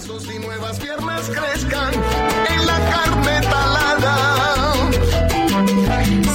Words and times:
Y 0.00 0.38
nuevas 0.38 0.78
piernas 0.78 1.28
crezcan 1.28 1.92
en 1.92 2.66
la 2.66 2.78
carne 2.88 3.40
talada. 3.40 5.17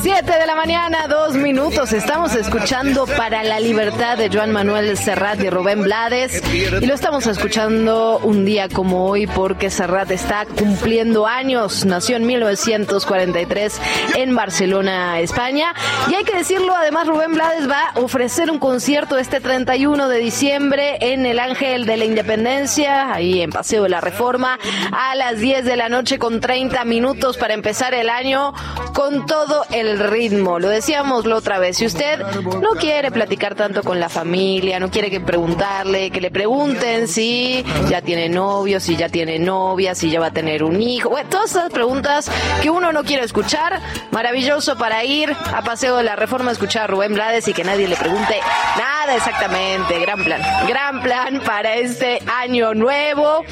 7 0.03 0.37
de 0.37 0.45
la 0.45 0.55
mañana, 0.55 1.07
dos 1.07 1.35
minutos. 1.35 1.93
Estamos 1.93 2.35
escuchando 2.35 3.05
Para 3.05 3.41
la 3.41 3.61
Libertad 3.61 4.17
de 4.17 4.29
Joan 4.29 4.51
Manuel 4.51 4.97
Serrat 4.97 5.41
y 5.41 5.49
Rubén 5.49 5.81
Blades. 5.81 6.43
Y 6.53 6.85
lo 6.85 6.93
estamos 6.93 7.25
escuchando 7.25 8.19
un 8.21 8.43
día 8.43 8.67
como 8.67 9.05
hoy 9.05 9.27
porque 9.27 9.69
Serrat 9.69 10.11
está 10.11 10.45
cumpliendo 10.45 11.25
años. 11.25 11.85
Nació 11.85 12.17
en 12.17 12.25
1943 12.25 13.79
en 14.15 14.35
Barcelona, 14.35 15.21
España. 15.21 15.73
Y 16.09 16.15
hay 16.15 16.25
que 16.25 16.35
decirlo, 16.35 16.75
además 16.75 17.07
Rubén 17.07 17.31
Blades 17.31 17.69
va 17.69 17.91
a 17.95 17.99
ofrecer 18.01 18.51
un 18.51 18.59
concierto 18.59 19.17
este 19.17 19.39
31 19.39 20.09
de 20.09 20.17
diciembre 20.17 20.97
en 20.99 21.25
el 21.25 21.39
Ángel 21.39 21.85
de 21.85 21.95
la 21.95 22.03
Independencia, 22.03 23.13
ahí 23.13 23.41
en 23.41 23.51
Paseo 23.51 23.83
de 23.83 23.89
la 23.89 24.01
Reforma, 24.01 24.59
a 24.91 25.15
las 25.15 25.39
10 25.39 25.63
de 25.63 25.77
la 25.77 25.87
noche 25.87 26.19
con 26.19 26.41
30 26.41 26.83
minutos 26.83 27.37
para 27.37 27.53
empezar 27.53 27.93
el 27.93 28.09
año 28.09 28.53
con 28.93 29.25
todo 29.25 29.63
el 29.71 29.92
ritmo. 29.99 30.59
Lo 30.59 30.69
decíamos 30.69 31.25
la 31.25 31.35
otra 31.35 31.59
vez. 31.59 31.77
Si 31.77 31.85
usted 31.85 32.19
no 32.43 32.71
quiere 32.79 33.11
platicar 33.11 33.55
tanto 33.55 33.83
con 33.83 33.99
la 33.99 34.09
familia, 34.09 34.79
no 34.79 34.89
quiere 34.89 35.09
que 35.09 35.19
preguntarle, 35.19 36.11
que 36.11 36.21
le 36.21 36.31
pregunten 36.31 37.07
si 37.07 37.63
ya 37.89 38.01
tiene 38.01 38.29
novio, 38.29 38.79
si 38.79 38.95
ya 38.95 39.09
tiene 39.09 39.39
novia, 39.39 39.95
si 39.95 40.09
ya 40.09 40.19
va 40.19 40.27
a 40.27 40.33
tener 40.33 40.63
un 40.63 40.81
hijo. 40.81 41.09
Bueno, 41.09 41.29
todas 41.29 41.51
esas 41.51 41.71
preguntas 41.71 42.29
que 42.61 42.69
uno 42.69 42.91
no 42.91 43.03
quiere 43.03 43.23
escuchar. 43.23 43.81
Maravilloso 44.11 44.77
para 44.77 45.03
ir 45.03 45.35
a 45.53 45.61
Paseo 45.63 45.97
de 45.97 46.03
la 46.03 46.15
Reforma 46.15 46.49
a 46.49 46.53
escuchar 46.53 46.83
a 46.83 46.87
Rubén 46.87 47.13
Blades 47.13 47.47
y 47.47 47.53
que 47.53 47.63
nadie 47.63 47.87
le 47.87 47.95
pregunte 47.95 48.39
nada 48.77 49.15
exactamente. 49.15 49.99
Gran 49.99 50.23
plan. 50.23 50.41
Gran 50.67 51.01
plan 51.01 51.41
para 51.45 51.75
este 51.75 52.19
año 52.41 52.73
nuevo. 52.73 53.43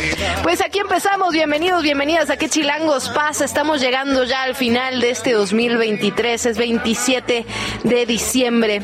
Pues 0.44 0.62
aquí 0.62 0.80
empezamos. 0.80 1.34
Bienvenidos, 1.34 1.84
bienvenidas 1.84 2.30
a 2.30 2.38
qué 2.38 2.50
chilangos 2.50 3.10
pasa. 3.10 3.46
Estamos 3.46 3.82
llegando 3.82 4.24
ya 4.24 4.44
al 4.44 4.56
final 4.56 5.02
de 5.02 5.10
este 5.12 5.34
2023 5.34 6.31
es 6.32 6.58
27 6.58 7.46
de 7.84 8.06
diciembre 8.06 8.82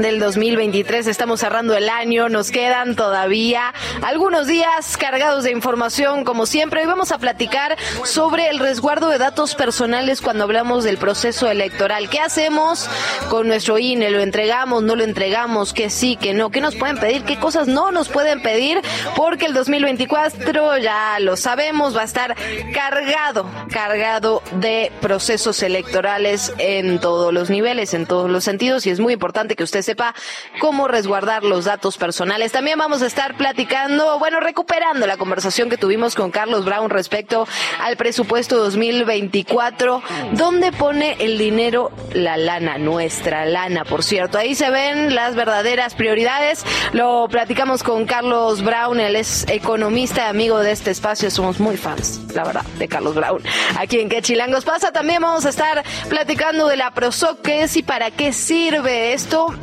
del 0.00 0.18
2023. 0.20 1.06
Estamos 1.06 1.40
cerrando 1.40 1.74
el 1.74 1.88
año, 1.88 2.28
nos 2.28 2.50
quedan 2.50 2.94
todavía 2.94 3.72
algunos 4.02 4.46
días 4.46 4.98
cargados 4.98 5.44
de 5.44 5.50
información 5.50 6.24
como 6.24 6.44
siempre. 6.44 6.82
Hoy 6.82 6.86
vamos 6.86 7.10
a 7.10 7.16
platicar 7.16 7.78
sobre 8.04 8.50
el 8.50 8.58
resguardo 8.58 9.08
de 9.08 9.16
datos 9.16 9.54
personales 9.54 10.20
cuando 10.20 10.44
hablamos 10.44 10.84
del 10.84 10.98
proceso 10.98 11.48
electoral. 11.48 12.10
¿Qué 12.10 12.20
hacemos 12.20 12.90
con 13.30 13.48
nuestro 13.48 13.78
INE? 13.78 14.10
¿Lo 14.10 14.20
entregamos? 14.20 14.82
¿No 14.82 14.94
lo 14.94 15.04
entregamos? 15.04 15.72
¿Qué 15.72 15.88
sí? 15.88 16.18
¿Qué 16.20 16.34
no? 16.34 16.50
¿Qué 16.50 16.60
nos 16.60 16.74
pueden 16.76 16.98
pedir? 16.98 17.24
¿Qué 17.24 17.38
cosas 17.38 17.66
no 17.66 17.92
nos 17.92 18.10
pueden 18.10 18.42
pedir? 18.42 18.82
Porque 19.16 19.46
el 19.46 19.54
2024 19.54 20.76
ya 20.78 21.18
lo 21.20 21.38
sabemos, 21.38 21.96
va 21.96 22.02
a 22.02 22.04
estar 22.04 22.36
cargado, 22.74 23.50
cargado 23.70 24.42
de 24.60 24.92
procesos 25.00 25.62
electorales 25.62 26.52
en 26.78 27.00
todos 27.00 27.32
los 27.32 27.50
niveles, 27.50 27.94
en 27.94 28.06
todos 28.06 28.30
los 28.30 28.44
sentidos 28.44 28.86
y 28.86 28.90
es 28.90 29.00
muy 29.00 29.12
importante 29.12 29.56
que 29.56 29.64
usted 29.64 29.82
sepa 29.82 30.14
cómo 30.60 30.88
resguardar 30.88 31.44
los 31.44 31.64
datos 31.64 31.96
personales. 31.98 32.52
También 32.52 32.78
vamos 32.78 33.02
a 33.02 33.06
estar 33.06 33.36
platicando, 33.36 34.18
bueno, 34.18 34.40
recuperando 34.40 35.06
la 35.06 35.16
conversación 35.16 35.70
que 35.70 35.76
tuvimos 35.76 36.14
con 36.14 36.30
Carlos 36.30 36.64
Brown 36.64 36.90
respecto 36.90 37.46
al 37.80 37.96
presupuesto 37.96 38.56
2024. 38.58 40.02
¿Dónde 40.32 40.72
pone 40.72 41.16
el 41.20 41.38
dinero 41.38 41.92
la 42.12 42.36
lana, 42.36 42.78
nuestra 42.78 43.44
lana, 43.44 43.84
por 43.84 44.02
cierto? 44.02 44.38
Ahí 44.38 44.54
se 44.54 44.70
ven 44.70 45.14
las 45.14 45.34
verdaderas 45.34 45.94
prioridades. 45.94 46.64
Lo 46.92 47.28
platicamos 47.28 47.82
con 47.82 48.06
Carlos 48.06 48.62
Brown, 48.62 49.00
él 49.00 49.16
es 49.16 49.46
economista, 49.48 50.28
amigo 50.28 50.58
de 50.60 50.72
este 50.72 50.90
espacio, 50.90 51.30
somos 51.30 51.60
muy 51.60 51.76
fans, 51.76 52.20
la 52.34 52.44
verdad, 52.44 52.64
de 52.78 52.88
Carlos 52.88 53.14
Brown. 53.14 53.42
Aquí 53.78 54.00
en 54.00 54.08
Que 54.08 54.22
Chilangos 54.22 54.64
pasa, 54.64 54.92
también 54.92 55.22
vamos 55.22 55.44
a 55.46 55.50
estar 55.50 55.82
platicando 56.08 56.63
de 56.68 56.76
la 56.76 56.92
PROSOC, 56.92 57.46
es 57.48 57.76
y 57.76 57.82
para 57.82 58.10
qué 58.10 58.32
sirve 58.32 59.12
esto. 59.12 59.54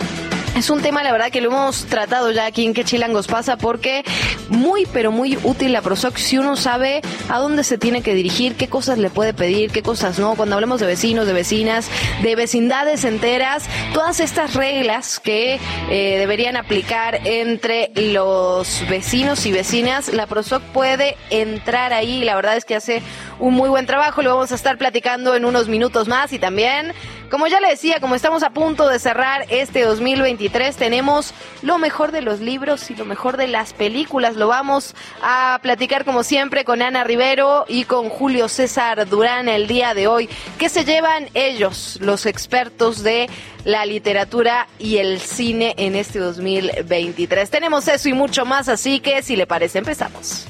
Es 0.56 0.70
un 0.70 0.82
tema, 0.82 1.02
la 1.02 1.12
verdad, 1.12 1.32
que 1.32 1.42
lo 1.42 1.50
hemos 1.50 1.86
tratado 1.86 2.32
ya 2.32 2.46
aquí 2.46 2.66
en 2.66 2.74
qué 2.74 2.84
chilangos 2.84 3.28
pasa, 3.28 3.58
porque 3.58 4.04
muy, 4.50 4.86
pero 4.86 5.12
muy 5.12 5.38
útil 5.44 5.74
la 5.74 5.82
PROSOC 5.82 6.18
si 6.18 6.38
uno 6.38 6.56
sabe 6.56 7.02
a 7.30 7.40
dónde 7.40 7.64
se 7.64 7.78
tiene 7.78 8.02
que 8.02 8.14
dirigir, 8.14 8.56
qué 8.56 8.68
cosas 8.68 8.98
le 8.98 9.10
puede 9.10 9.34
pedir, 9.34 9.72
qué 9.72 9.82
cosas 9.82 10.20
no. 10.20 10.36
Cuando 10.36 10.56
hablamos 10.56 10.80
de 10.80 10.88
vecinos, 10.88 11.26
de 11.26 11.34
vecinas, 11.34 11.90
de 12.22 12.36
vecindades 12.36 13.06
enteras, 13.06 13.66
todas 13.94 14.20
estas 14.20 14.54
reglas 14.54 15.20
que 15.20 15.60
eh, 15.90 16.18
deberían 16.20 16.58
aplicar 16.58 17.26
entre 17.26 17.92
los 17.96 18.84
vecinos 18.90 19.46
y 19.46 19.52
vecinas, 19.52 20.14
la 20.14 20.28
PROSOC 20.28 20.62
puede 20.62 21.16
entrar 21.30 21.94
ahí 21.94 22.22
la 22.24 22.36
verdad 22.36 22.58
es 22.58 22.66
que 22.66 22.76
hace 22.76 23.02
un 23.40 23.54
muy 23.54 23.70
buen 23.70 23.86
trabajo. 23.86 24.22
Lo 24.22 24.32
vamos 24.32 24.52
a 24.52 24.56
estar 24.56 24.78
platicando 24.78 25.36
en 25.36 25.46
unos 25.46 25.68
minutos 25.68 26.08
más 26.08 26.34
y 26.34 26.40
también, 26.40 26.94
como 27.32 27.48
ya 27.48 27.62
le 27.62 27.70
decía, 27.70 28.02
como 28.02 28.14
estamos 28.14 28.44
a 28.44 28.50
punto 28.50 28.90
de 28.90 29.00
cerrar 29.00 29.46
este 29.50 29.84
2023, 29.84 30.76
tenemos 30.76 31.34
lo 31.62 31.78
mejor 31.78 32.12
de 32.12 32.22
los 32.22 32.42
libros 32.42 32.92
y 32.92 32.96
lo 32.96 33.06
mejor 33.06 33.38
de 33.38 33.48
las 33.48 33.72
películas. 33.72 34.36
Lo 34.36 34.50
vamos 34.50 34.94
a 35.24 35.58
platicar 35.64 36.04
como 36.04 36.24
siempre 36.24 36.66
con 36.66 36.82
Ana 36.82 37.06
Rivero 37.06 37.64
y 37.70 37.86
con 37.86 38.10
Julio 38.10 38.50
César 38.50 39.08
Durán 39.08 39.48
el 39.48 39.68
día 39.68 39.94
de 39.94 40.08
hoy. 40.08 40.30
¿Qué 40.60 40.68
se 40.68 40.84
llevan 40.84 41.30
ellos, 41.34 41.98
los 42.02 42.26
expertos 42.26 43.02
de 43.02 43.30
la 43.64 43.86
literatura 43.86 44.68
y 44.78 44.98
el 44.98 45.22
cine 45.22 45.74
en 45.78 45.96
este 45.96 46.20
2023? 46.20 47.50
Tenemos 47.50 47.88
eso 47.88 48.10
y 48.10 48.14
mucho 48.14 48.46
más, 48.46 48.68
así 48.68 49.00
que 49.00 49.24
si 49.24 49.38
le 49.38 49.48
parece 49.48 49.78
empezamos. 49.78 50.48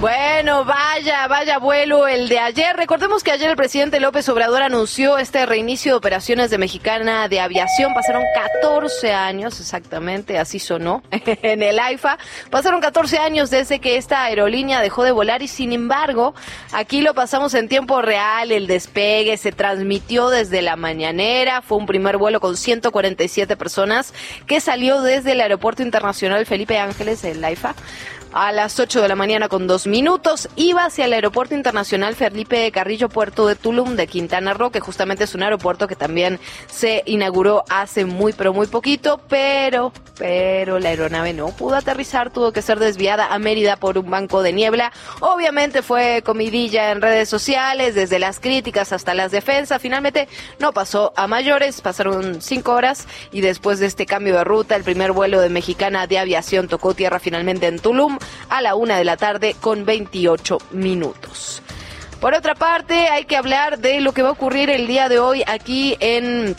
Bueno, 0.00 0.66
vaya, 0.66 1.26
vaya 1.26 1.58
vuelo 1.58 2.06
el 2.06 2.28
de 2.28 2.38
ayer. 2.38 2.76
Recordemos 2.76 3.24
que 3.24 3.30
ayer 3.30 3.48
el 3.48 3.56
presidente 3.56 3.98
López 3.98 4.28
Obrador 4.28 4.60
anunció 4.60 5.16
este 5.16 5.46
reinicio 5.46 5.92
de 5.92 5.96
operaciones 5.96 6.50
de 6.50 6.58
Mexicana 6.58 7.28
de 7.28 7.40
Aviación. 7.40 7.94
Pasaron 7.94 8.22
14 8.34 9.14
años, 9.14 9.58
exactamente, 9.58 10.38
así 10.38 10.58
sonó, 10.58 11.02
en 11.10 11.62
el 11.62 11.78
AIFA. 11.78 12.18
Pasaron 12.50 12.82
14 12.82 13.16
años 13.18 13.48
desde 13.48 13.78
que 13.78 13.96
esta 13.96 14.24
aerolínea 14.24 14.82
dejó 14.82 15.02
de 15.02 15.12
volar 15.12 15.40
y 15.40 15.48
sin 15.48 15.72
embargo, 15.72 16.34
aquí 16.72 17.00
lo 17.00 17.14
pasamos 17.14 17.54
en 17.54 17.66
tiempo 17.66 18.02
real, 18.02 18.52
el 18.52 18.66
despegue 18.66 19.38
se 19.38 19.50
transmitió 19.50 20.28
desde 20.28 20.60
la 20.60 20.76
mañanera, 20.76 21.62
fue 21.62 21.78
un 21.78 21.86
primer 21.86 22.18
vuelo 22.18 22.38
con 22.40 22.58
147 22.58 23.56
personas 23.56 24.12
que 24.46 24.60
salió 24.60 25.00
desde 25.00 25.32
el 25.32 25.40
Aeropuerto 25.40 25.82
Internacional 25.82 26.44
Felipe 26.44 26.78
Ángeles, 26.78 27.24
el 27.24 27.42
AIFA 27.42 27.74
a 28.36 28.52
las 28.52 28.78
8 28.78 29.00
de 29.00 29.08
la 29.08 29.16
mañana 29.16 29.48
con 29.48 29.66
dos 29.66 29.86
minutos. 29.86 30.50
Iba 30.56 30.84
hacia 30.84 31.06
el 31.06 31.14
Aeropuerto 31.14 31.54
Internacional 31.54 32.14
Felipe 32.14 32.70
Carrillo 32.70 33.08
Puerto 33.08 33.46
de 33.46 33.56
Tulum 33.56 33.96
de 33.96 34.06
Quintana 34.06 34.52
Roo, 34.52 34.70
que 34.70 34.78
justamente 34.78 35.24
es 35.24 35.34
un 35.34 35.42
aeropuerto 35.42 35.88
que 35.88 35.96
también 35.96 36.38
se 36.66 37.02
inauguró 37.06 37.64
hace 37.70 38.04
muy, 38.04 38.34
pero 38.34 38.52
muy 38.52 38.66
poquito, 38.66 39.22
pero, 39.26 39.90
pero 40.18 40.78
la 40.78 40.90
aeronave 40.90 41.32
no 41.32 41.48
pudo 41.48 41.76
aterrizar, 41.76 42.28
tuvo 42.30 42.52
que 42.52 42.60
ser 42.60 42.78
desviada 42.78 43.32
a 43.32 43.38
Mérida 43.38 43.76
por 43.76 43.96
un 43.96 44.10
banco 44.10 44.42
de 44.42 44.52
niebla. 44.52 44.92
Obviamente 45.20 45.80
fue 45.80 46.20
comidilla 46.22 46.90
en 46.90 47.00
redes 47.00 47.30
sociales, 47.30 47.94
desde 47.94 48.18
las 48.18 48.38
críticas 48.38 48.92
hasta 48.92 49.14
las 49.14 49.32
defensas. 49.32 49.80
Finalmente 49.80 50.28
no 50.58 50.74
pasó 50.74 51.14
a 51.16 51.26
mayores, 51.26 51.80
pasaron 51.80 52.42
cinco 52.42 52.72
horas 52.72 53.06
y 53.32 53.40
después 53.40 53.78
de 53.78 53.86
este 53.86 54.04
cambio 54.04 54.34
de 54.34 54.44
ruta, 54.44 54.76
el 54.76 54.84
primer 54.84 55.12
vuelo 55.12 55.40
de 55.40 55.48
Mexicana 55.48 56.06
de 56.06 56.18
Aviación 56.18 56.68
tocó 56.68 56.92
tierra 56.92 57.18
finalmente 57.18 57.66
en 57.66 57.78
Tulum 57.78 58.18
a 58.48 58.62
la 58.62 58.74
una 58.74 58.96
de 58.96 59.04
la 59.04 59.16
tarde 59.16 59.56
con 59.60 59.84
28 59.84 60.58
minutos. 60.72 61.62
Por 62.20 62.34
otra 62.34 62.54
parte, 62.54 63.08
hay 63.08 63.24
que 63.24 63.36
hablar 63.36 63.78
de 63.78 64.00
lo 64.00 64.12
que 64.12 64.22
va 64.22 64.30
a 64.30 64.32
ocurrir 64.32 64.70
el 64.70 64.86
día 64.86 65.08
de 65.08 65.18
hoy 65.18 65.42
aquí 65.46 65.96
en 66.00 66.56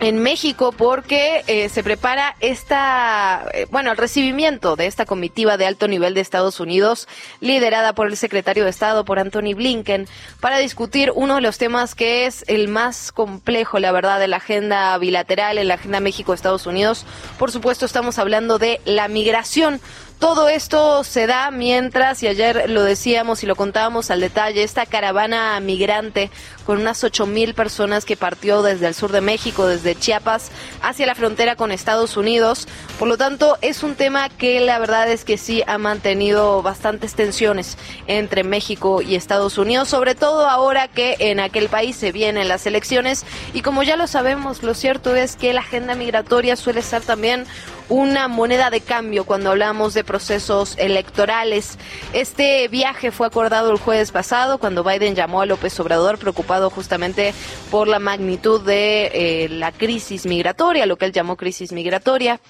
en 0.00 0.18
México 0.18 0.72
porque 0.72 1.44
eh, 1.46 1.68
se 1.68 1.82
prepara 1.82 2.34
esta, 2.40 3.46
eh, 3.52 3.66
bueno, 3.70 3.90
el 3.90 3.98
recibimiento 3.98 4.74
de 4.74 4.86
esta 4.86 5.04
comitiva 5.04 5.58
de 5.58 5.66
alto 5.66 5.88
nivel 5.88 6.14
de 6.14 6.22
Estados 6.22 6.58
Unidos, 6.58 7.06
liderada 7.40 7.92
por 7.92 8.08
el 8.08 8.16
secretario 8.16 8.64
de 8.64 8.70
Estado, 8.70 9.04
por 9.04 9.18
Anthony 9.18 9.54
Blinken, 9.54 10.08
para 10.40 10.58
discutir 10.58 11.12
uno 11.14 11.36
de 11.36 11.42
los 11.42 11.58
temas 11.58 11.94
que 11.94 12.26
es 12.26 12.44
el 12.48 12.68
más 12.68 13.12
complejo, 13.12 13.78
la 13.78 13.92
verdad, 13.92 14.18
de 14.18 14.28
la 14.28 14.38
agenda 14.38 14.96
bilateral, 14.96 15.58
en 15.58 15.68
la 15.68 15.74
agenda 15.74 16.00
México-Estados 16.00 16.66
Unidos. 16.66 17.04
Por 17.38 17.52
supuesto, 17.52 17.84
estamos 17.84 18.18
hablando 18.18 18.58
de 18.58 18.80
la 18.86 19.06
migración 19.08 19.80
Todo 20.20 20.50
esto 20.50 21.02
se 21.02 21.26
da 21.26 21.50
mientras, 21.50 22.22
y 22.22 22.28
ayer 22.28 22.68
lo 22.68 22.82
decíamos 22.82 23.42
y 23.42 23.46
lo 23.46 23.56
contábamos 23.56 24.10
al 24.10 24.20
detalle, 24.20 24.62
esta 24.62 24.84
caravana 24.84 25.58
migrante 25.60 26.30
con 26.70 26.78
unas 26.78 27.02
ocho 27.02 27.26
mil 27.26 27.52
personas 27.52 28.04
que 28.04 28.16
partió 28.16 28.62
desde 28.62 28.86
el 28.86 28.94
sur 28.94 29.10
de 29.10 29.20
México, 29.20 29.66
desde 29.66 29.96
Chiapas, 29.96 30.52
hacia 30.82 31.04
la 31.04 31.16
frontera 31.16 31.56
con 31.56 31.72
Estados 31.72 32.16
Unidos. 32.16 32.68
Por 32.96 33.08
lo 33.08 33.18
tanto, 33.18 33.58
es 33.60 33.82
un 33.82 33.96
tema 33.96 34.28
que 34.28 34.60
la 34.60 34.78
verdad 34.78 35.10
es 35.10 35.24
que 35.24 35.36
sí 35.36 35.64
ha 35.66 35.78
mantenido 35.78 36.62
bastantes 36.62 37.16
tensiones 37.16 37.76
entre 38.06 38.44
México 38.44 39.02
y 39.02 39.16
Estados 39.16 39.58
Unidos, 39.58 39.88
sobre 39.88 40.14
todo 40.14 40.48
ahora 40.48 40.86
que 40.86 41.16
en 41.18 41.40
aquel 41.40 41.68
país 41.68 41.96
se 41.96 42.12
vienen 42.12 42.46
las 42.46 42.64
elecciones 42.66 43.24
y 43.52 43.62
como 43.62 43.82
ya 43.82 43.96
lo 43.96 44.06
sabemos, 44.06 44.62
lo 44.62 44.74
cierto 44.74 45.16
es 45.16 45.34
que 45.34 45.52
la 45.52 45.62
agenda 45.62 45.96
migratoria 45.96 46.54
suele 46.54 46.82
ser 46.82 47.02
también 47.02 47.46
una 47.90 48.28
moneda 48.28 48.70
de 48.70 48.80
cambio 48.80 49.24
cuando 49.24 49.50
hablamos 49.50 49.94
de 49.94 50.04
procesos 50.04 50.76
electorales. 50.78 51.76
Este 52.12 52.68
viaje 52.68 53.10
fue 53.10 53.26
acordado 53.26 53.72
el 53.72 53.78
jueves 53.78 54.12
pasado 54.12 54.58
cuando 54.58 54.84
Biden 54.84 55.16
llamó 55.16 55.42
a 55.42 55.46
López 55.46 55.78
Obrador 55.80 56.16
preocupado 56.16 56.59
justamente 56.68 57.32
por 57.70 57.88
la 57.88 57.98
magnitud 57.98 58.60
de 58.60 59.06
eh, 59.14 59.48
la 59.48 59.72
crisis 59.72 60.26
migratoria, 60.26 60.84
lo 60.84 60.96
que 60.96 61.06
él 61.06 61.12
llamó 61.12 61.36
crisis 61.36 61.72
migratoria, 61.72 62.40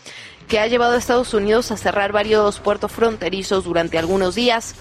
que 0.48 0.58
ha 0.58 0.66
llevado 0.66 0.94
a 0.94 0.98
Estados 0.98 1.32
Unidos 1.34 1.70
a 1.70 1.76
cerrar 1.76 2.10
varios 2.10 2.58
puertos 2.58 2.90
fronterizos 2.90 3.64
durante 3.64 3.98
algunos 3.98 4.34
días. 4.34 4.74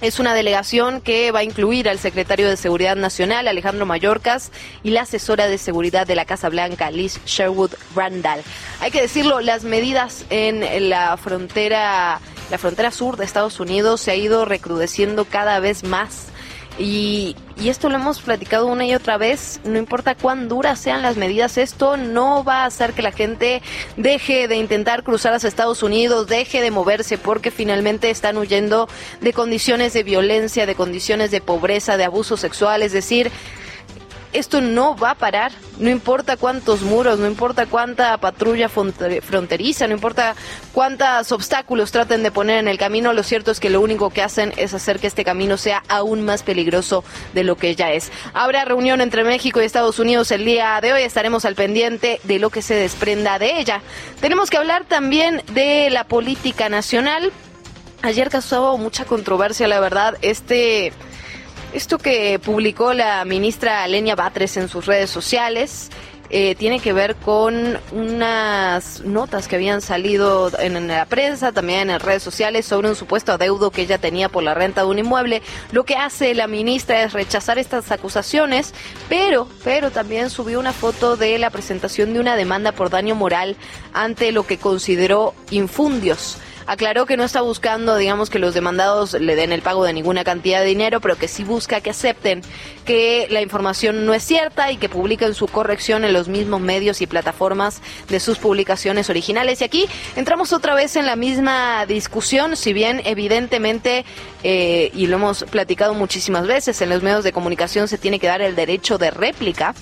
Es 0.00 0.20
una 0.20 0.32
delegación 0.32 1.00
que 1.00 1.32
va 1.32 1.40
a 1.40 1.44
incluir 1.44 1.88
al 1.88 1.98
secretario 1.98 2.48
de 2.48 2.56
Seguridad 2.56 2.94
Nacional, 2.94 3.48
Alejandro 3.48 3.84
Mayorkas, 3.84 4.52
y 4.84 4.90
la 4.90 5.02
asesora 5.02 5.48
de 5.48 5.58
seguridad 5.58 6.06
de 6.06 6.14
la 6.14 6.24
Casa 6.24 6.48
Blanca, 6.48 6.90
Liz 6.92 7.20
Sherwood 7.26 7.72
Randall. 7.96 8.42
Hay 8.80 8.92
que 8.92 9.02
decirlo, 9.02 9.40
las 9.40 9.64
medidas 9.64 10.24
en 10.30 10.88
la 10.88 11.16
frontera, 11.16 12.20
la 12.48 12.58
frontera 12.58 12.92
sur 12.92 13.16
de 13.16 13.24
Estados 13.24 13.58
Unidos 13.58 14.00
se 14.00 14.12
ha 14.12 14.14
ido 14.14 14.44
recrudeciendo 14.44 15.24
cada 15.24 15.58
vez 15.58 15.82
más 15.82 16.26
y, 16.78 17.36
esto 17.64 17.88
lo 17.88 17.96
hemos 17.96 18.20
platicado 18.20 18.66
una 18.66 18.86
y 18.86 18.94
otra 18.94 19.18
vez, 19.18 19.60
no 19.64 19.78
importa 19.78 20.14
cuán 20.14 20.48
duras 20.48 20.78
sean 20.78 21.02
las 21.02 21.16
medidas, 21.16 21.58
esto 21.58 21.96
no 21.96 22.44
va 22.44 22.62
a 22.62 22.66
hacer 22.66 22.92
que 22.92 23.02
la 23.02 23.10
gente 23.10 23.62
deje 23.96 24.46
de 24.46 24.56
intentar 24.56 25.02
cruzar 25.02 25.34
hacia 25.34 25.48
Estados 25.48 25.82
Unidos, 25.82 26.28
deje 26.28 26.62
de 26.62 26.70
moverse, 26.70 27.18
porque 27.18 27.50
finalmente 27.50 28.10
están 28.10 28.36
huyendo 28.36 28.88
de 29.20 29.32
condiciones 29.32 29.92
de 29.92 30.04
violencia, 30.04 30.66
de 30.66 30.76
condiciones 30.76 31.32
de 31.32 31.40
pobreza, 31.40 31.96
de 31.96 32.04
abuso 32.04 32.36
sexual, 32.36 32.82
es 32.82 32.92
decir, 32.92 33.32
esto 34.32 34.60
no 34.60 34.96
va 34.96 35.12
a 35.12 35.14
parar, 35.14 35.52
no 35.78 35.88
importa 35.90 36.36
cuántos 36.36 36.82
muros, 36.82 37.18
no 37.18 37.26
importa 37.26 37.66
cuánta 37.66 38.16
patrulla 38.18 38.68
fronteriza, 38.68 39.86
no 39.86 39.94
importa 39.94 40.34
cuántos 40.72 41.32
obstáculos 41.32 41.92
traten 41.92 42.22
de 42.22 42.30
poner 42.30 42.58
en 42.58 42.68
el 42.68 42.78
camino, 42.78 43.12
lo 43.12 43.22
cierto 43.22 43.50
es 43.50 43.60
que 43.60 43.70
lo 43.70 43.80
único 43.80 44.10
que 44.10 44.22
hacen 44.22 44.52
es 44.56 44.74
hacer 44.74 44.98
que 44.98 45.06
este 45.06 45.24
camino 45.24 45.56
sea 45.56 45.82
aún 45.88 46.22
más 46.24 46.42
peligroso 46.42 47.04
de 47.32 47.44
lo 47.44 47.56
que 47.56 47.74
ya 47.74 47.92
es. 47.92 48.10
Habrá 48.34 48.64
reunión 48.64 49.00
entre 49.00 49.24
México 49.24 49.60
y 49.60 49.64
Estados 49.64 49.98
Unidos 49.98 50.30
el 50.30 50.44
día 50.44 50.78
de 50.80 50.92
hoy, 50.92 51.02
estaremos 51.02 51.44
al 51.44 51.54
pendiente 51.54 52.20
de 52.24 52.38
lo 52.38 52.50
que 52.50 52.62
se 52.62 52.74
desprenda 52.74 53.38
de 53.38 53.58
ella. 53.60 53.82
Tenemos 54.20 54.50
que 54.50 54.56
hablar 54.56 54.84
también 54.84 55.42
de 55.52 55.90
la 55.90 56.04
política 56.04 56.68
nacional. 56.68 57.32
Ayer 58.02 58.30
causó 58.30 58.78
mucha 58.78 59.04
controversia, 59.04 59.66
la 59.66 59.80
verdad, 59.80 60.16
este 60.22 60.92
esto 61.72 61.98
que 61.98 62.38
publicó 62.38 62.92
la 62.92 63.24
ministra 63.24 63.86
Lenia 63.86 64.14
Batres 64.14 64.56
en 64.56 64.68
sus 64.68 64.86
redes 64.86 65.10
sociales 65.10 65.90
eh, 66.30 66.54
tiene 66.56 66.78
que 66.78 66.92
ver 66.92 67.16
con 67.16 67.78
unas 67.90 69.00
notas 69.00 69.48
que 69.48 69.56
habían 69.56 69.80
salido 69.80 70.50
en, 70.60 70.86
la 70.86 71.06
prensa, 71.06 71.52
también 71.52 71.88
en 71.88 72.00
redes 72.00 72.22
sociales, 72.22 72.66
sobre 72.66 72.90
un 72.90 72.96
supuesto 72.96 73.32
adeudo 73.32 73.70
que 73.70 73.82
ella 73.82 73.96
tenía 73.96 74.28
por 74.28 74.42
la 74.42 74.52
renta 74.52 74.82
de 74.82 74.88
un 74.88 74.98
inmueble. 74.98 75.40
Lo 75.72 75.84
que 75.84 75.96
hace 75.96 76.34
la 76.34 76.46
ministra 76.46 77.02
es 77.02 77.14
rechazar 77.14 77.58
estas 77.58 77.90
acusaciones, 77.90 78.74
pero, 79.08 79.48
pero 79.64 79.90
también 79.90 80.28
subió 80.28 80.60
una 80.60 80.74
foto 80.74 81.16
de 81.16 81.38
la 81.38 81.48
presentación 81.48 82.12
de 82.12 82.20
una 82.20 82.36
demanda 82.36 82.72
por 82.72 82.90
daño 82.90 83.14
moral 83.14 83.56
ante 83.94 84.30
lo 84.30 84.46
que 84.46 84.58
consideró 84.58 85.34
infundios 85.50 86.36
aclaró 86.68 87.06
que 87.06 87.16
no 87.16 87.24
está 87.24 87.40
buscando, 87.40 87.96
digamos, 87.96 88.28
que 88.28 88.38
los 88.38 88.52
demandados 88.52 89.14
le 89.14 89.34
den 89.36 89.52
el 89.52 89.62
pago 89.62 89.84
de 89.84 89.94
ninguna 89.94 90.22
cantidad 90.22 90.60
de 90.60 90.66
dinero, 90.66 91.00
pero 91.00 91.16
que 91.16 91.26
sí 91.26 91.42
busca 91.42 91.80
que 91.80 91.90
acepten 91.90 92.42
que 92.84 93.26
la 93.30 93.40
información 93.40 94.04
no 94.04 94.12
es 94.12 94.22
cierta 94.22 94.70
y 94.70 94.76
que 94.76 94.90
publiquen 94.90 95.34
su 95.34 95.48
corrección 95.48 96.04
en 96.04 96.12
los 96.12 96.28
mismos 96.28 96.60
medios 96.60 97.00
y 97.00 97.06
plataformas 97.06 97.80
de 98.08 98.20
sus 98.20 98.38
publicaciones 98.38 99.08
originales. 99.08 99.62
Y 99.62 99.64
aquí 99.64 99.88
entramos 100.14 100.52
otra 100.52 100.74
vez 100.74 100.96
en 100.96 101.06
la 101.06 101.16
misma 101.16 101.86
discusión, 101.86 102.54
si 102.54 102.74
bien 102.74 103.00
evidentemente, 103.06 104.04
eh, 104.42 104.90
y 104.92 105.06
lo 105.06 105.16
hemos 105.16 105.44
platicado 105.44 105.94
muchísimas 105.94 106.46
veces, 106.46 106.82
en 106.82 106.90
los 106.90 107.02
medios 107.02 107.24
de 107.24 107.32
comunicación 107.32 107.88
se 107.88 107.96
tiene 107.96 108.20
que 108.20 108.26
dar 108.26 108.42
el 108.42 108.54
derecho 108.54 108.98
de 108.98 109.10
réplica. 109.10 109.74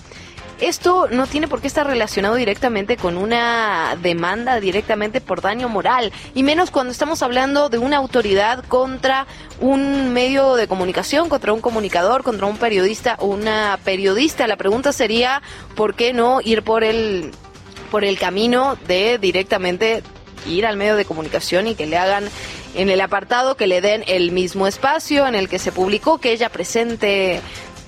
Esto 0.61 1.07
no 1.11 1.27
tiene 1.27 1.49
por 1.49 1.61
qué 1.61 1.67
estar 1.67 1.87
relacionado 1.87 2.35
directamente 2.35 2.97
con 2.97 3.19
una 3.19 3.97
demanda 4.01 4.59
directamente 4.59 5.21
por 5.21 5.43
daño 5.43 5.69
moral, 5.69 6.13
y 6.35 6.43
menos 6.43 6.71
cuando 6.71 6.93
estamos 6.93 7.23
hablando 7.23 7.69
de 7.69 7.77
una 7.77 7.99
autoridad 7.99 8.65
contra 8.65 9.27
un 9.61 10.15
medio 10.15 10.55
de 10.55 10.67
comunicación, 10.67 11.29
contra 11.29 11.53
un 11.53 11.61
comunicador, 11.61 12.23
contra 12.23 12.47
un 12.47 12.57
periodista 12.57 13.17
o 13.19 13.27
una 13.27 13.79
periodista. 13.85 14.47
La 14.47 14.57
pregunta 14.57 14.93
sería, 14.93 15.43
¿por 15.75 15.95
qué 15.95 16.15
no 16.15 16.41
ir 16.41 16.63
por 16.63 16.85
el, 16.85 17.33
por 17.91 18.05
el 18.05 18.19
camino 18.19 18.79
de 18.89 19.19
directamente 19.19 20.03
ir 20.47 20.65
al 20.65 20.79
medio 20.79 20.97
de 20.97 21.05
comunicación 21.05 21.67
y 21.67 21.75
que 21.75 21.87
le 21.87 21.99
hagan 21.99 22.25
en 22.75 22.89
el 22.89 23.01
apartado 23.01 23.57
que 23.57 23.67
le 23.67 23.81
den 23.81 24.05
el 24.07 24.33
mismo 24.33 24.67
espacio 24.67 25.27
en 25.27 25.35
el 25.35 25.49
que 25.49 25.59
se 25.59 25.73
publicó, 25.73 26.19
que 26.19 26.33
ella 26.33 26.49
presente 26.49 27.41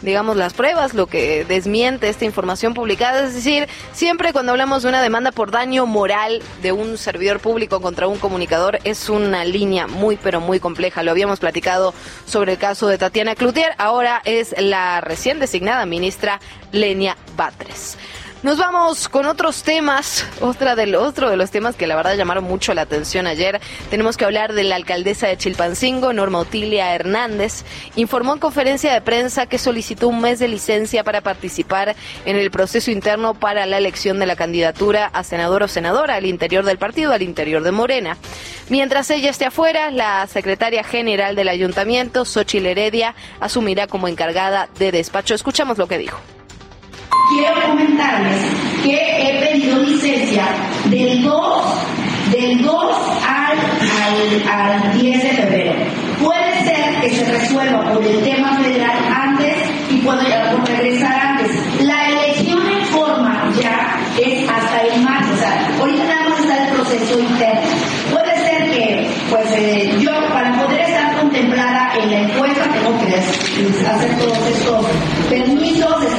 digamos, 0.02 0.36
las 0.36 0.54
pruebas, 0.54 0.94
lo 0.94 1.06
que 1.06 1.44
desmiente 1.44 2.08
esta 2.08 2.24
información 2.24 2.74
publicada. 2.74 3.24
Es 3.24 3.34
decir, 3.34 3.68
siempre 3.92 4.32
cuando 4.32 4.52
hablamos 4.52 4.82
de 4.82 4.88
una 4.88 5.02
demanda 5.02 5.32
por 5.32 5.50
daño 5.50 5.86
moral 5.86 6.42
de 6.62 6.72
un 6.72 6.98
servidor 6.98 7.40
público 7.40 7.80
contra 7.80 8.08
un 8.08 8.18
comunicador, 8.18 8.78
es 8.84 9.08
una 9.08 9.44
línea 9.44 9.86
muy, 9.86 10.16
pero 10.16 10.40
muy 10.40 10.60
compleja. 10.60 11.02
Lo 11.02 11.10
habíamos 11.10 11.40
platicado 11.40 11.94
sobre 12.26 12.52
el 12.52 12.58
caso 12.58 12.88
de 12.88 12.98
Tatiana 12.98 13.34
Cloutier, 13.34 13.74
ahora 13.78 14.22
es 14.24 14.54
la 14.58 15.00
recién 15.00 15.40
designada 15.40 15.86
ministra 15.86 16.40
Lenia 16.72 17.16
Batres. 17.36 17.96
Nos 18.44 18.56
vamos 18.56 19.08
con 19.08 19.26
otros 19.26 19.64
temas, 19.64 20.24
otra 20.40 20.76
otro 21.00 21.28
de 21.28 21.36
los 21.36 21.50
temas 21.50 21.74
que 21.74 21.88
la 21.88 21.96
verdad 21.96 22.16
llamaron 22.16 22.44
mucho 22.44 22.72
la 22.72 22.82
atención 22.82 23.26
ayer. 23.26 23.60
Tenemos 23.90 24.16
que 24.16 24.24
hablar 24.24 24.52
de 24.52 24.62
la 24.62 24.76
alcaldesa 24.76 25.26
de 25.26 25.36
Chilpancingo, 25.36 26.12
Norma 26.12 26.38
Otilia 26.38 26.94
Hernández, 26.94 27.64
informó 27.96 28.34
en 28.34 28.38
conferencia 28.38 28.92
de 28.92 29.00
prensa 29.00 29.46
que 29.46 29.58
solicitó 29.58 30.06
un 30.06 30.20
mes 30.20 30.38
de 30.38 30.46
licencia 30.46 31.02
para 31.02 31.20
participar 31.20 31.96
en 32.26 32.36
el 32.36 32.52
proceso 32.52 32.92
interno 32.92 33.34
para 33.34 33.66
la 33.66 33.76
elección 33.76 34.20
de 34.20 34.26
la 34.26 34.36
candidatura 34.36 35.10
a 35.12 35.24
senador 35.24 35.64
o 35.64 35.68
senadora 35.68 36.14
al 36.14 36.26
interior 36.26 36.64
del 36.64 36.78
partido, 36.78 37.12
al 37.12 37.22
interior 37.22 37.64
de 37.64 37.72
Morena. 37.72 38.16
Mientras 38.68 39.10
ella 39.10 39.30
esté 39.30 39.46
afuera, 39.46 39.90
la 39.90 40.24
secretaria 40.28 40.84
general 40.84 41.34
del 41.34 41.48
ayuntamiento, 41.48 42.24
Xochil 42.24 42.66
Heredia, 42.66 43.16
asumirá 43.40 43.88
como 43.88 44.06
encargada 44.06 44.68
de 44.78 44.92
despacho. 44.92 45.34
Escuchamos 45.34 45.76
lo 45.76 45.88
que 45.88 45.98
dijo 45.98 46.20
quiero 47.28 47.62
comentarles 47.68 48.36
que 48.82 48.94
he 48.94 49.40
pedido 49.40 49.78
licencia 49.82 50.46
del 50.86 51.22
2, 51.22 51.64
del 52.32 52.62
2 52.62 52.96
al, 53.26 54.48
al, 54.50 54.98
10 54.98 55.22
de 55.22 55.28
febrero. 55.30 55.72
Puede 56.22 56.64
ser 56.64 57.00
que 57.00 57.10
se 57.10 57.24
resuelva 57.30 57.92
por 57.92 58.04
el 58.04 58.22
tema 58.22 58.58
federal 58.58 58.98
antes 59.14 59.56
y 59.90 59.96
puedo 59.98 60.20
regresar 60.66 61.20
antes. 61.20 61.50
La 61.80 62.08
elección 62.08 62.60
en 62.66 62.84
forma 62.86 63.52
ya 63.60 64.00
es 64.20 64.48
hasta 64.48 64.80
el 64.82 65.02
marzo. 65.02 65.32
O 65.32 65.36
sea, 65.36 65.68
ahorita 65.80 66.04
nada 66.04 66.28
más 66.30 66.40
está 66.40 66.66
el 66.66 66.74
proceso 66.74 67.20
interno. 67.20 67.60
Puede 68.10 68.36
ser 68.38 68.70
que, 68.70 69.10
pues, 69.30 69.52
eh, 69.52 69.96
yo 70.00 70.12
para 70.32 70.52
poder 70.64 70.80
estar 70.80 71.16
contemplada 71.18 71.92
en 72.02 72.10
la 72.10 72.20
encuesta 72.20 72.64
tengo 72.72 72.98
que 73.00 73.14
hacer 73.16 74.16
todos 74.18 74.38
estos 74.48 74.86
permisos. 75.28 76.18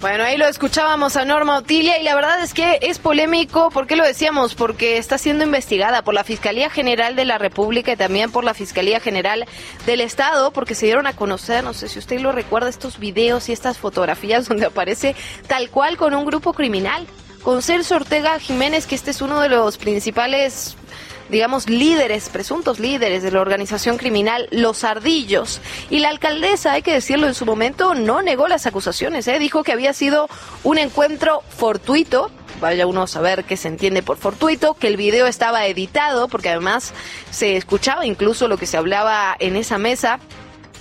Bueno, 0.00 0.22
ahí 0.22 0.36
lo 0.36 0.46
escuchábamos 0.46 1.16
a 1.16 1.24
Norma 1.24 1.58
Otilia 1.58 1.98
y 1.98 2.04
la 2.04 2.14
verdad 2.14 2.40
es 2.40 2.54
que 2.54 2.78
es 2.82 3.00
polémico, 3.00 3.68
¿por 3.70 3.88
qué 3.88 3.96
lo 3.96 4.04
decíamos? 4.04 4.54
Porque 4.54 4.96
está 4.96 5.18
siendo 5.18 5.42
investigada 5.42 6.02
por 6.02 6.14
la 6.14 6.22
Fiscalía 6.22 6.70
General 6.70 7.16
de 7.16 7.24
la 7.24 7.36
República 7.36 7.92
y 7.92 7.96
también 7.96 8.30
por 8.30 8.44
la 8.44 8.54
Fiscalía 8.54 9.00
General 9.00 9.44
del 9.86 10.00
Estado, 10.00 10.52
porque 10.52 10.76
se 10.76 10.86
dieron 10.86 11.08
a 11.08 11.16
conocer, 11.16 11.64
no 11.64 11.74
sé 11.74 11.88
si 11.88 11.98
usted 11.98 12.20
lo 12.20 12.30
recuerda, 12.30 12.68
estos 12.68 13.00
videos 13.00 13.48
y 13.48 13.52
estas 13.52 13.78
fotografías 13.78 14.46
donde 14.48 14.66
aparece 14.66 15.16
tal 15.48 15.68
cual 15.68 15.96
con 15.96 16.14
un 16.14 16.24
grupo 16.24 16.52
criminal, 16.52 17.04
con 17.42 17.60
Celso 17.60 17.96
Ortega 17.96 18.38
Jiménez, 18.38 18.86
que 18.86 18.94
este 18.94 19.10
es 19.10 19.20
uno 19.20 19.40
de 19.40 19.48
los 19.48 19.78
principales 19.78 20.76
digamos, 21.28 21.68
líderes, 21.68 22.28
presuntos 22.28 22.78
líderes 22.78 23.22
de 23.22 23.30
la 23.30 23.40
organización 23.40 23.96
criminal 23.96 24.48
Los 24.50 24.84
Ardillos. 24.84 25.60
Y 25.90 26.00
la 26.00 26.08
alcaldesa, 26.08 26.72
hay 26.72 26.82
que 26.82 26.92
decirlo 26.92 27.26
en 27.26 27.34
su 27.34 27.46
momento, 27.46 27.94
no 27.94 28.22
negó 28.22 28.48
las 28.48 28.66
acusaciones, 28.66 29.28
¿eh? 29.28 29.38
dijo 29.38 29.62
que 29.62 29.72
había 29.72 29.92
sido 29.92 30.28
un 30.64 30.78
encuentro 30.78 31.42
fortuito 31.48 32.30
vaya 32.60 32.86
uno 32.86 33.02
a 33.02 33.06
saber 33.06 33.44
qué 33.44 33.56
se 33.56 33.68
entiende 33.68 34.02
por 34.02 34.16
fortuito, 34.16 34.74
que 34.74 34.88
el 34.88 34.96
video 34.96 35.26
estaba 35.26 35.66
editado, 35.66 36.26
porque 36.26 36.48
además 36.48 36.92
se 37.30 37.56
escuchaba 37.56 38.04
incluso 38.06 38.48
lo 38.48 38.58
que 38.58 38.66
se 38.66 38.76
hablaba 38.76 39.36
en 39.38 39.56
esa 39.56 39.78
mesa. 39.78 40.18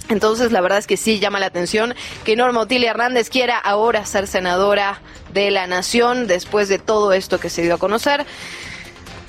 Entonces, 0.10 0.52
la 0.52 0.62
verdad 0.62 0.80
es 0.80 0.88
que 0.88 0.98
sí 0.98 1.20
llama 1.20 1.40
la 1.40 1.48
atención 1.48 1.94
que 2.24 2.36
Norma 2.36 2.62
Otilia 2.62 2.92
Hernández 2.92 3.30
quiera 3.30 3.58
ahora 3.58 4.06
ser 4.06 4.28
senadora 4.28 5.02
de 5.34 5.52
la 5.52 5.68
Nación 5.68 6.28
después 6.28 6.70
de 6.70 6.80
todo 6.80 7.12
esto 7.14 7.40
que 7.40 7.50
se 7.50 7.62
dio 7.62 7.76
a 7.76 7.78
conocer. 7.78 8.26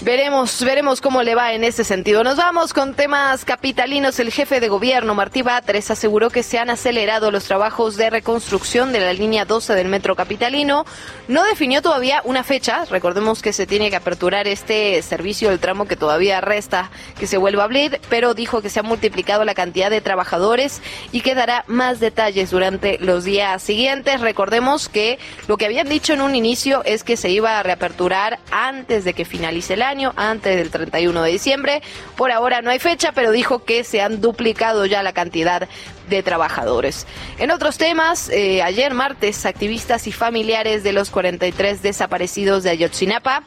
Veremos, 0.01 0.63
veremos 0.65 1.01
cómo 1.01 1.25
le 1.25 1.35
va 1.35 1.55
en 1.55 1.65
ese 1.65 1.83
sentido. 1.83 2.23
Nos 2.23 2.37
vamos 2.37 2.73
con 2.73 2.95
temas 2.95 3.45
capitalinos. 3.45 4.21
El 4.21 4.31
jefe 4.31 4.61
de 4.61 4.69
gobierno, 4.69 5.13
Martí 5.17 5.43
Batres, 5.43 5.91
aseguró 5.91 6.31
que 6.31 6.45
se 6.45 6.57
han 6.57 6.71
acelerado 6.71 7.33
los 7.33 7.45
trabajos 7.45 7.97
de 7.97 8.09
reconstrucción 8.09 8.93
de 8.93 9.01
la 9.01 9.13
línea 9.13 9.45
12 9.45 9.75
del 9.75 9.89
metro 9.89 10.15
capitalino. 10.15 10.87
No 11.27 11.43
definió 11.43 11.83
todavía 11.83 12.23
una 12.25 12.45
fecha. 12.45 12.85
Recordemos 12.85 13.43
que 13.43 13.53
se 13.53 13.67
tiene 13.67 13.91
que 13.91 13.97
aperturar 13.97 14.47
este 14.47 15.03
servicio 15.03 15.51
del 15.51 15.59
tramo 15.59 15.89
que 15.89 15.97
todavía 15.97 16.41
resta 16.41 16.93
que 17.19 17.27
se 17.27 17.37
vuelva 17.37 17.63
a 17.63 17.65
abrir, 17.65 18.01
pero 18.09 18.35
dijo 18.35 18.63
que 18.63 18.71
se 18.71 18.79
ha 18.79 18.85
multiplicado 18.85 19.45
la 19.45 19.55
cantidad 19.55 19.91
de 19.91 20.01
trabajadores 20.01 20.81
y 21.11 21.23
que 21.23 21.35
dará 21.35 21.65
más 21.67 21.99
detalles 21.99 22.53
durante 22.53 22.99
los 22.99 23.25
días 23.25 23.65
siguientes. 23.65 24.21
Recordemos 24.21 24.89
que 24.89 25.19
lo 25.49 25.57
que 25.57 25.67
habían 25.67 25.89
dicho 25.89 26.13
en 26.13 26.21
un 26.21 26.37
inicio 26.37 26.83
es 26.85 27.03
que 27.03 27.17
se 27.17 27.31
iba 27.31 27.59
a 27.59 27.65
reaperturar 27.65 28.39
antes 28.53 29.05
de 29.05 29.13
que 29.13 29.25
finalice 29.25 29.75
el 29.75 29.88
año, 29.89 30.13
antes 30.17 30.57
del 30.57 30.71
31 30.71 31.23
de 31.23 31.31
diciembre. 31.31 31.83
Por 32.17 32.31
ahora 32.31 32.63
no 32.63 32.71
hay 32.71 32.79
fecha, 32.79 33.13
pero 33.13 33.33
dijo 33.33 33.65
que 33.65 33.85
se 33.85 34.01
han 34.01 34.21
duplicado 34.21 34.87
ya 34.87 35.03
la 35.03 35.13
cantidad 35.13 35.69
de 36.09 36.23
trabajadores. 36.23 37.07
En 37.39 37.51
otros 37.51 37.79
temas, 37.79 38.29
eh, 38.31 38.63
ayer 38.63 38.95
martes, 38.95 39.47
activistas 39.47 40.07
y 40.07 40.13
familiares 40.13 40.83
de 40.83 40.93
los 40.93 41.11
43 41.11 41.83
desaparecidos 41.83 42.63
de 42.63 42.71
Ayotzinapa 42.71 43.43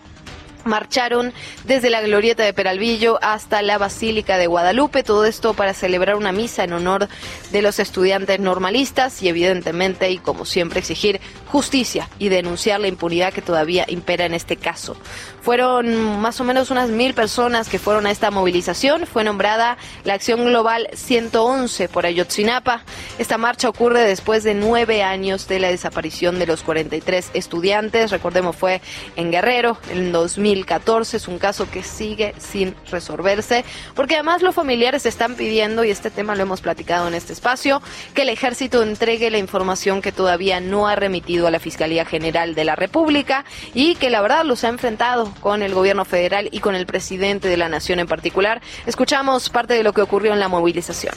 marcharon 0.65 1.33
desde 1.65 1.89
la 1.89 2.01
glorieta 2.01 2.43
de 2.43 2.53
Peralvillo 2.53 3.19
hasta 3.21 3.62
la 3.62 3.77
Basílica 3.77 4.38
de 4.38 4.48
Guadalupe, 4.48 5.03
todo 5.03 5.25
esto 5.25 5.53
para 5.53 5.74
celebrar 5.74 6.15
una 6.15 6.31
misa 6.31 6.63
en 6.63 6.74
honor 6.74 7.07
de 7.51 7.62
los 7.62 7.79
estudiantes 7.79 8.39
normalistas 8.39 9.21
y 9.21 9.29
evidentemente 9.29 10.10
y 10.12 10.17
como 10.17 10.45
siempre 10.45 10.79
exigir 10.79 11.19
justicia 11.48 12.10
y 12.19 12.29
denunciar 12.29 12.79
la 12.79 12.88
impunidad 12.88 13.33
que 13.33 13.41
todavía 13.41 13.86
impera 13.88 14.25
en 14.25 14.33
este 14.33 14.55
caso. 14.55 14.95
Fueron 15.41 16.21
más 16.21 16.39
o 16.39 16.43
menos 16.43 16.69
unas 16.69 16.89
mil 16.89 17.15
personas 17.15 17.67
que 17.67 17.79
fueron 17.79 18.05
a 18.05 18.12
esta 18.12 18.29
movilización. 18.29 19.07
Fue 19.07 19.24
nombrada 19.24 19.77
la 20.03 20.13
Acción 20.13 20.45
Global 20.45 20.88
111 20.93 21.89
por 21.89 22.05
Ayotzinapa. 22.05 22.83
Esta 23.17 23.39
marcha 23.39 23.67
ocurre 23.67 24.01
después 24.01 24.43
de 24.43 24.53
nueve 24.53 25.01
años 25.01 25.48
de 25.48 25.60
la 25.60 25.69
desaparición 25.69 26.38
de 26.38 26.45
los 26.45 26.62
43 26.62 27.31
estudiantes. 27.33 28.12
Recordemos, 28.12 28.55
fue 28.55 28.81
en 29.15 29.31
Guerrero 29.31 29.77
en 29.89 30.12
2014. 30.12 31.17
Es 31.17 31.27
un 31.27 31.39
caso 31.39 31.69
que 31.71 31.81
sigue 31.81 32.36
sin 32.38 32.75
resolverse, 32.91 33.65
porque 33.95 34.15
además 34.15 34.43
los 34.43 34.53
familiares 34.53 35.07
están 35.07 35.36
pidiendo, 35.36 35.83
y 35.83 35.89
este 35.89 36.12
tema 36.12 36.36
lo 36.36 36.43
hemos 36.43 36.62
platicado 36.62 37.07
en 37.07 37.15
este 37.15 37.33
espacio, 37.33 37.81
que 38.13 38.21
el 38.21 38.29
ejército 38.29 38.83
entregue 38.83 39.31
la 39.31 39.39
información 39.39 40.03
que 40.03 40.12
todavía 40.12 40.60
no 40.60 40.88
ha 40.88 40.95
remitido 40.95 41.48
a 41.48 41.51
la 41.51 41.60
Fiscalía 41.60 42.05
General 42.05 42.53
de 42.53 42.65
la 42.65 42.75
República 42.75 43.43
y 43.74 43.95
que 43.95 44.12
la 44.12 44.21
verdad 44.21 44.45
los 44.45 44.63
ha 44.63 44.69
enfrentado 44.69 45.30
con 45.39 45.63
el 45.63 45.73
gobierno 45.73 46.05
federal 46.05 46.50
y 46.51 46.59
con 46.59 46.75
el 46.75 46.85
presidente 46.85 47.47
de 47.47 47.57
la 47.57 47.69
nación 47.69 48.00
en 48.00 48.07
particular. 48.07 48.61
Escuchamos 48.85 49.50
parte 49.50 49.73
de 49.73 49.83
lo 49.83 49.93
que 49.93 50.01
ocurrió 50.01 50.33
en 50.33 50.39
la 50.39 50.47
movilización. 50.47 51.13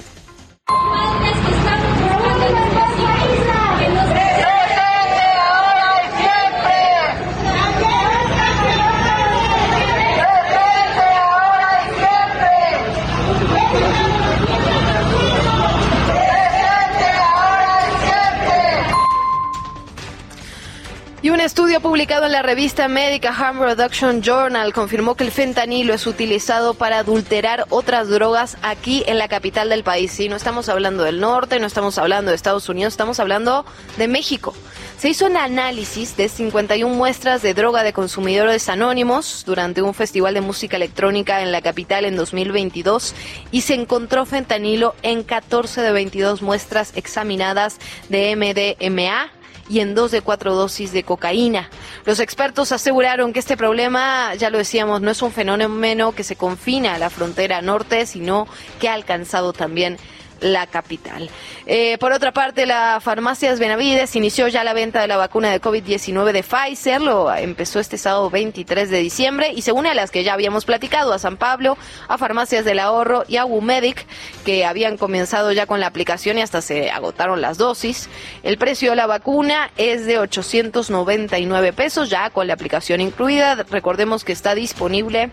Un 21.35 21.41
estudio 21.41 21.81
publicado 21.81 22.26
en 22.26 22.33
la 22.33 22.43
revista 22.43 22.87
médica 22.87 23.31
Harm 23.31 23.61
Reduction 23.61 24.23
Journal 24.23 24.73
confirmó 24.73 25.17
que 25.17 25.25
el 25.25 25.33
fentanilo 25.33 25.93
es 25.93 26.07
utilizado 26.07 26.75
para 26.75 26.99
adulterar 26.99 27.67
otras 27.71 28.09
drogas 28.09 28.57
aquí 28.62 29.03
en 29.09 29.19
la 29.19 29.26
capital 29.26 29.69
del 29.69 29.83
país. 29.83 30.12
Sí, 30.12 30.29
no 30.29 30.37
estamos 30.37 30.69
hablando 30.69 31.03
del 31.03 31.19
norte, 31.19 31.59
no 31.59 31.67
estamos 31.67 31.99
hablando 31.99 32.31
de 32.31 32.37
Estados 32.37 32.69
Unidos, 32.69 32.93
estamos 32.93 33.19
hablando 33.19 33.67
de 33.99 34.07
México. 34.07 34.55
Se 34.97 35.09
hizo 35.09 35.26
un 35.26 35.37
análisis 35.37 36.17
de 36.17 36.29
51 36.29 36.95
muestras 36.95 37.43
de 37.43 37.53
droga 37.53 37.83
de 37.83 37.93
consumidores 37.93 38.69
anónimos 38.69 39.43
durante 39.45 39.83
un 39.83 39.93
festival 39.93 40.35
de 40.35 40.41
música 40.41 40.76
electrónica 40.76 41.43
en 41.43 41.50
la 41.50 41.62
capital 41.62 42.05
en 42.05 42.14
2022 42.14 43.12
y 43.50 43.62
se 43.62 43.75
encontró 43.75 44.25
fentanilo 44.25 44.95
en 45.03 45.25
14 45.25 45.81
de 45.81 45.91
22 45.91 46.43
muestras 46.43 46.93
examinadas 46.95 47.79
de 48.09 48.37
MDMA 48.37 49.34
y 49.68 49.80
en 49.80 49.94
dos 49.94 50.11
de 50.11 50.21
cuatro 50.21 50.54
dosis 50.54 50.92
de 50.92 51.02
cocaína. 51.02 51.71
Los 52.04 52.21
expertos 52.21 52.73
aseguraron 52.73 53.33
que 53.33 53.40
este 53.40 53.56
problema, 53.56 54.35
ya 54.35 54.50
lo 54.50 54.59
decíamos, 54.59 55.00
no 55.00 55.11
es 55.11 55.23
un 55.23 55.33
fenómeno 55.33 56.12
que 56.12 56.25
se 56.25 56.37
confina 56.37 56.94
a 56.94 56.99
la 56.99 57.11
frontera 57.11 57.62
norte, 57.62 58.06
sino 58.06 58.47
que 58.80 58.88
ha 58.88 58.94
alcanzado 58.94 59.52
también 59.52 59.99
la 60.45 60.67
capital. 60.67 61.31
Eh, 61.67 61.97
por 61.99 62.13
otra 62.13 62.33
parte, 62.33 62.67
la 62.67 63.01
Farmacias 63.01 63.59
Benavides 63.59 64.15
inició 64.15 64.47
ya 64.49 64.63
la 64.63 64.75
venta 64.75 65.01
de 65.01 65.09
la 65.09 65.17
vacuna 65.17 65.51
de 65.51 65.61
COVID-19 65.61 66.33
de 66.33 66.43
Pfizer, 66.43 67.01
lo 67.01 67.35
empezó 67.35 67.81
este 67.81 67.97
sábado 67.97 68.29
23 68.29 68.91
de 68.91 68.99
diciembre 68.99 69.53
y 69.55 69.63
se 69.63 69.73
une 69.73 69.89
a 69.89 69.95
las 69.95 70.11
que 70.11 70.23
ya 70.23 70.35
habíamos 70.35 70.67
platicado, 70.67 71.15
a 71.15 71.19
San 71.19 71.39
Pablo, 71.39 71.79
a 72.09 72.19
Farmacias 72.19 72.67
del 72.67 72.79
Ahorro 72.79 73.25
y 73.27 73.39
a 73.39 73.47
Wumedic, 73.47 74.07
que 74.45 74.67
habían 74.67 74.99
comenzado 74.99 75.51
ya 75.53 75.67
con 75.67 75.81
la 75.81 75.87
aplicación 75.87 76.37
y 76.37 76.43
hasta 76.43 76.61
se 76.61 76.91
agotaron 76.91 77.41
las 77.41 77.57
dosis. 77.57 78.11
El 78.43 78.59
precio 78.59 78.91
de 78.91 78.97
la 78.97 79.07
vacuna 79.07 79.71
es 79.79 80.05
de 80.05 80.19
899 80.19 81.73
pesos, 81.73 82.11
ya 82.11 82.29
con 82.29 82.47
la 82.47 82.53
aplicación 82.53 83.01
incluida. 83.01 83.55
Recordemos 83.55 84.25
que 84.25 84.33
está 84.33 84.55
disponible 84.55 85.31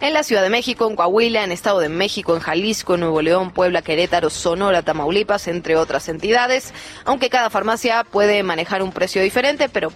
en 0.00 0.14
la 0.14 0.22
Ciudad 0.22 0.42
de 0.42 0.50
México, 0.50 0.88
en 0.88 0.96
Coahuila, 0.96 1.44
en 1.44 1.52
Estado 1.52 1.80
de 1.80 1.88
México, 1.88 2.34
en 2.34 2.40
Jalisco, 2.40 2.94
en 2.94 3.00
Nuevo 3.00 3.22
León, 3.22 3.50
Puebla, 3.50 3.82
Querétaro, 3.82 4.30
Sonora, 4.30 4.82
Tamaulipas, 4.82 5.48
entre 5.48 5.76
otras 5.76 6.08
entidades, 6.08 6.72
aunque 7.04 7.30
cada 7.30 7.50
farmacia 7.50 8.04
puede 8.04 8.42
manejar 8.42 8.82
un 8.82 8.92
precio 8.92 9.22
diferente, 9.22 9.68
pero 9.68 9.92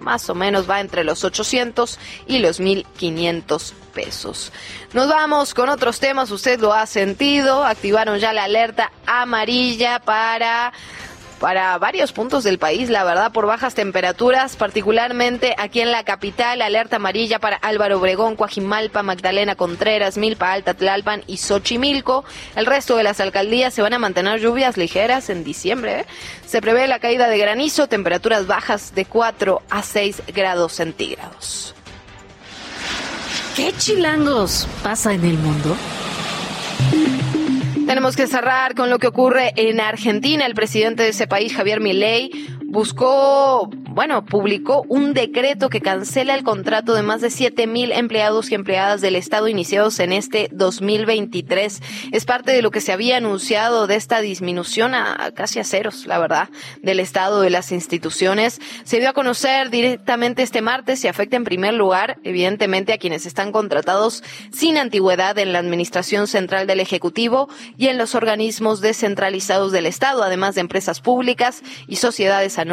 más 0.00 0.28
o 0.30 0.34
menos 0.34 0.68
va 0.68 0.80
entre 0.80 1.04
los 1.04 1.24
800 1.24 1.98
y 2.26 2.38
los 2.38 2.60
1500 2.60 3.74
pesos. 3.94 4.52
Nos 4.92 5.08
vamos 5.08 5.54
con 5.54 5.68
otros 5.68 6.00
temas, 6.00 6.30
usted 6.30 6.60
lo 6.60 6.72
ha 6.72 6.86
sentido, 6.86 7.64
activaron 7.64 8.18
ya 8.18 8.32
la 8.32 8.44
alerta 8.44 8.92
amarilla 9.06 10.00
para 10.00 10.72
para 11.40 11.76
varios 11.78 12.12
puntos 12.12 12.44
del 12.44 12.58
país, 12.58 12.88
la 12.88 13.04
verdad, 13.04 13.32
por 13.32 13.46
bajas 13.46 13.74
temperaturas, 13.74 14.56
particularmente 14.56 15.54
aquí 15.58 15.80
en 15.80 15.92
la 15.92 16.04
capital, 16.04 16.62
alerta 16.62 16.96
amarilla 16.96 17.38
para 17.38 17.56
Álvaro 17.56 17.98
Obregón, 17.98 18.36
Coajimalpa, 18.36 19.02
Magdalena 19.02 19.54
Contreras, 19.54 20.16
Milpa 20.16 20.52
Alta, 20.52 20.74
Tlalpan 20.74 21.22
y 21.26 21.36
Xochimilco. 21.36 22.24
El 22.54 22.66
resto 22.66 22.96
de 22.96 23.02
las 23.02 23.20
alcaldías 23.20 23.74
se 23.74 23.82
van 23.82 23.92
a 23.92 23.98
mantener 23.98 24.40
lluvias 24.40 24.76
ligeras 24.76 25.28
en 25.28 25.44
diciembre. 25.44 26.00
¿eh? 26.00 26.06
Se 26.46 26.60
prevé 26.60 26.86
la 26.86 26.98
caída 26.98 27.28
de 27.28 27.38
granizo, 27.38 27.86
temperaturas 27.86 28.46
bajas 28.46 28.94
de 28.94 29.04
4 29.04 29.62
a 29.68 29.82
6 29.82 30.22
grados 30.28 30.72
centígrados. 30.72 31.74
¿Qué 33.54 33.72
chilangos 33.78 34.68
pasa 34.82 35.14
en 35.14 35.24
el 35.24 35.38
mundo? 35.38 35.76
Tenemos 37.86 38.16
que 38.16 38.26
cerrar 38.26 38.74
con 38.74 38.90
lo 38.90 38.98
que 38.98 39.06
ocurre 39.06 39.52
en 39.54 39.80
Argentina. 39.80 40.44
El 40.44 40.56
presidente 40.56 41.04
de 41.04 41.10
ese 41.10 41.28
país, 41.28 41.54
Javier 41.54 41.80
Milei, 41.80 42.30
buscó, 42.76 43.70
bueno, 43.88 44.26
publicó 44.26 44.84
un 44.90 45.14
decreto 45.14 45.70
que 45.70 45.80
cancela 45.80 46.34
el 46.34 46.44
contrato 46.44 46.92
de 46.92 47.02
más 47.02 47.22
de 47.22 47.30
siete 47.30 47.66
mil 47.66 47.90
empleados 47.90 48.50
y 48.50 48.54
empleadas 48.54 49.00
del 49.00 49.16
Estado 49.16 49.48
iniciados 49.48 49.98
en 49.98 50.12
este 50.12 50.50
2023. 50.52 51.80
Es 52.12 52.26
parte 52.26 52.52
de 52.52 52.60
lo 52.60 52.70
que 52.70 52.82
se 52.82 52.92
había 52.92 53.16
anunciado 53.16 53.86
de 53.86 53.96
esta 53.96 54.20
disminución 54.20 54.94
a 54.94 55.30
casi 55.34 55.58
a 55.58 55.64
ceros, 55.64 56.04
la 56.04 56.18
verdad, 56.18 56.50
del 56.82 57.00
Estado 57.00 57.40
de 57.40 57.48
las 57.48 57.72
instituciones. 57.72 58.60
Se 58.84 59.00
dio 59.00 59.08
a 59.08 59.14
conocer 59.14 59.70
directamente 59.70 60.42
este 60.42 60.60
martes 60.60 61.02
y 61.02 61.08
afecta 61.08 61.36
en 61.36 61.44
primer 61.44 61.72
lugar, 61.72 62.18
evidentemente, 62.24 62.92
a 62.92 62.98
quienes 62.98 63.24
están 63.24 63.52
contratados 63.52 64.22
sin 64.52 64.76
antigüedad 64.76 65.38
en 65.38 65.54
la 65.54 65.60
Administración 65.60 66.26
Central 66.26 66.66
del 66.66 66.80
Ejecutivo 66.80 67.48
y 67.78 67.86
en 67.86 67.96
los 67.96 68.14
organismos 68.14 68.82
descentralizados 68.82 69.72
del 69.72 69.86
Estado, 69.86 70.22
además 70.22 70.56
de 70.56 70.60
empresas 70.60 71.00
públicas 71.00 71.62
y 71.88 71.96
sociedades 71.96 72.58
anónimas 72.58 72.65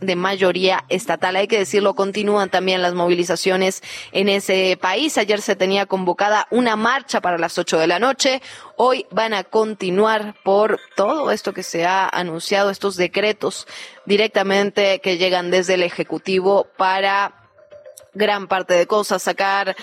de 0.00 0.16
mayoría 0.16 0.84
estatal. 0.88 1.36
Hay 1.36 1.46
que 1.46 1.58
decirlo, 1.58 1.94
continúan 1.94 2.50
también 2.50 2.82
las 2.82 2.94
movilizaciones 2.94 3.82
en 4.10 4.28
ese 4.28 4.76
país. 4.80 5.16
Ayer 5.18 5.40
se 5.40 5.54
tenía 5.54 5.86
convocada 5.86 6.48
una 6.50 6.74
marcha 6.74 7.20
para 7.20 7.38
las 7.38 7.56
ocho 7.56 7.78
de 7.78 7.86
la 7.86 8.00
noche. 8.00 8.42
Hoy 8.76 9.06
van 9.10 9.34
a 9.34 9.44
continuar 9.44 10.34
por 10.42 10.80
todo 10.96 11.30
esto 11.30 11.52
que 11.52 11.62
se 11.62 11.86
ha 11.86 12.08
anunciado, 12.08 12.70
estos 12.70 12.96
decretos 12.96 13.68
directamente 14.04 15.00
que 15.00 15.16
llegan 15.16 15.52
desde 15.52 15.74
el 15.74 15.84
Ejecutivo 15.84 16.66
para 16.76 17.32
gran 18.14 18.48
parte 18.48 18.74
de 18.74 18.86
cosas, 18.86 19.22
sacar 19.22 19.76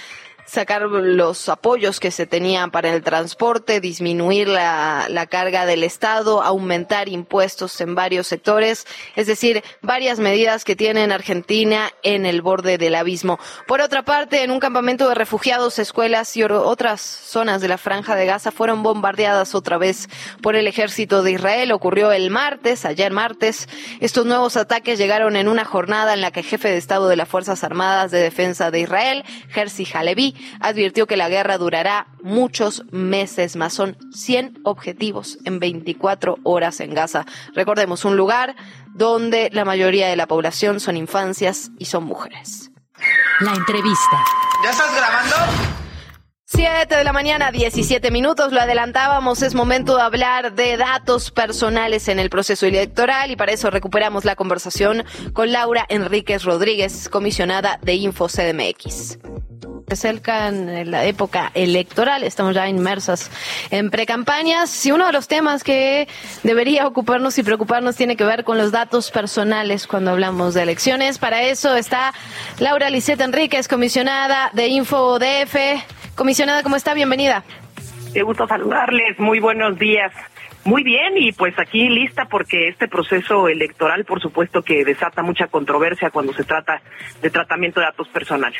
sacar 0.45 0.81
los 0.81 1.47
apoyos 1.49 1.99
que 1.99 2.11
se 2.11 2.25
tenían 2.25 2.71
para 2.71 2.93
el 2.93 3.03
transporte, 3.03 3.79
disminuir 3.79 4.47
la, 4.47 5.07
la, 5.09 5.25
carga 5.27 5.65
del 5.65 5.83
Estado, 5.83 6.43
aumentar 6.43 7.07
impuestos 7.07 7.79
en 7.81 7.95
varios 7.95 8.27
sectores, 8.27 8.85
es 9.15 9.27
decir, 9.27 9.63
varias 9.81 10.19
medidas 10.19 10.63
que 10.63 10.75
tiene 10.75 11.03
Argentina 11.13 11.91
en 12.03 12.25
el 12.25 12.41
borde 12.41 12.77
del 12.77 12.95
abismo. 12.95 13.39
Por 13.67 13.81
otra 13.81 14.03
parte, 14.03 14.43
en 14.43 14.51
un 14.51 14.59
campamento 14.59 15.07
de 15.07 15.15
refugiados, 15.15 15.79
escuelas 15.79 16.35
y 16.37 16.43
otras 16.43 17.01
zonas 17.01 17.61
de 17.61 17.67
la 17.67 17.77
franja 17.77 18.15
de 18.15 18.25
Gaza 18.25 18.51
fueron 18.51 18.83
bombardeadas 18.83 19.55
otra 19.55 19.77
vez 19.77 20.09
por 20.41 20.55
el 20.55 20.67
ejército 20.67 21.23
de 21.23 21.31
Israel. 21.31 21.71
Ocurrió 21.71 22.11
el 22.11 22.29
martes, 22.29 22.85
ayer 22.85 23.11
martes. 23.11 23.67
Estos 23.99 24.25
nuevos 24.25 24.57
ataques 24.57 24.97
llegaron 24.97 25.35
en 25.35 25.47
una 25.47 25.65
jornada 25.65 26.13
en 26.13 26.21
la 26.21 26.31
que 26.31 26.41
el 26.41 26.45
jefe 26.45 26.69
de 26.69 26.77
Estado 26.77 27.07
de 27.07 27.15
las 27.15 27.29
Fuerzas 27.29 27.63
Armadas 27.63 28.11
de 28.11 28.19
Defensa 28.19 28.71
de 28.71 28.81
Israel, 28.81 29.23
Herzi 29.53 29.87
Halevi, 29.93 30.32
advirtió 30.59 31.07
que 31.07 31.17
la 31.17 31.29
guerra 31.29 31.57
durará 31.57 32.07
muchos 32.21 32.83
meses 32.91 33.55
más. 33.55 33.73
Son 33.73 33.97
100 34.13 34.59
objetivos 34.63 35.37
en 35.45 35.59
24 35.59 36.37
horas 36.43 36.79
en 36.79 36.93
Gaza. 36.93 37.25
Recordemos, 37.53 38.05
un 38.05 38.17
lugar 38.17 38.55
donde 38.93 39.49
la 39.51 39.65
mayoría 39.65 40.07
de 40.07 40.15
la 40.15 40.27
población 40.27 40.79
son 40.79 40.97
infancias 40.97 41.71
y 41.79 41.85
son 41.85 42.03
mujeres. 42.05 42.71
La 43.39 43.53
entrevista. 43.53 44.23
¿Ya 44.63 44.69
estás 44.69 44.95
grabando? 44.95 45.35
7 46.55 46.95
de 46.95 47.03
la 47.03 47.13
mañana, 47.13 47.51
17 47.51 48.11
minutos, 48.11 48.51
lo 48.51 48.61
adelantábamos, 48.61 49.41
es 49.41 49.55
momento 49.55 49.95
de 49.95 50.03
hablar 50.03 50.53
de 50.53 50.77
datos 50.77 51.31
personales 51.31 52.07
en 52.07 52.19
el 52.19 52.29
proceso 52.29 52.67
electoral 52.67 53.31
y 53.31 53.35
para 53.35 53.53
eso 53.53 53.71
recuperamos 53.71 54.23
la 54.23 54.35
conversación 54.35 55.03
con 55.33 55.51
Laura 55.51 55.83
Enríquez 55.89 56.43
Rodríguez, 56.43 57.09
comisionada 57.09 57.79
de 57.81 57.95
Info 57.95 58.27
CDMX 58.27 59.17
acerca 59.93 60.47
en 60.47 60.91
la 60.91 61.05
época 61.05 61.51
electoral, 61.53 62.23
estamos 62.23 62.53
ya 62.53 62.67
inmersas 62.67 63.31
en 63.71 63.89
precampañas 63.89 64.85
y 64.85 64.91
uno 64.91 65.05
de 65.07 65.13
los 65.13 65.27
temas 65.27 65.63
que 65.63 66.07
debería 66.43 66.85
ocuparnos 66.85 67.37
y 67.37 67.43
preocuparnos 67.43 67.95
tiene 67.95 68.15
que 68.15 68.25
ver 68.25 68.43
con 68.43 68.57
los 68.57 68.71
datos 68.71 69.11
personales 69.11 69.87
cuando 69.87 70.11
hablamos 70.11 70.53
de 70.53 70.63
elecciones. 70.63 71.17
Para 71.17 71.43
eso 71.43 71.75
está 71.75 72.13
Laura 72.59 72.89
Lisette 72.89 73.21
Enríquez, 73.21 73.67
comisionada 73.67 74.49
de 74.53 74.67
InfoDF. 74.67 75.55
Comisionada, 76.15 76.63
¿cómo 76.63 76.75
está? 76.75 76.93
Bienvenida. 76.93 77.43
Qué 78.13 78.21
gusto 78.21 78.47
saludarles, 78.47 79.17
muy 79.19 79.39
buenos 79.39 79.79
días. 79.79 80.11
Muy 80.65 80.83
bien, 80.83 81.17
y 81.17 81.33
pues 81.33 81.57
aquí 81.59 81.89
lista 81.89 82.25
porque 82.25 82.69
este 82.69 82.87
proceso 82.87 83.49
electoral, 83.49 84.05
por 84.05 84.21
supuesto, 84.21 84.61
que 84.61 84.85
desata 84.85 85.21
mucha 85.21 85.47
controversia 85.47 86.09
cuando 86.09 86.33
se 86.33 86.45
trata 86.45 86.81
de 87.21 87.29
tratamiento 87.29 87.81
de 87.81 87.87
datos 87.87 88.07
personales. 88.07 88.59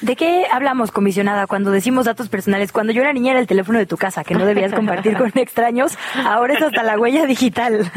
¿De 0.00 0.16
qué 0.16 0.46
hablamos, 0.50 0.90
comisionada, 0.90 1.46
cuando 1.46 1.70
decimos 1.70 2.06
datos 2.06 2.28
personales? 2.28 2.72
Cuando 2.72 2.92
yo 2.92 3.02
era 3.02 3.12
niña 3.12 3.32
era 3.32 3.40
el 3.40 3.46
teléfono 3.46 3.78
de 3.78 3.86
tu 3.86 3.96
casa, 3.96 4.24
que 4.24 4.34
no 4.34 4.46
debías 4.46 4.72
compartir 4.72 5.16
con 5.16 5.30
extraños, 5.36 5.96
ahora 6.24 6.54
es 6.54 6.62
hasta 6.62 6.82
la 6.82 6.98
huella 6.98 7.24
digital. 7.24 7.90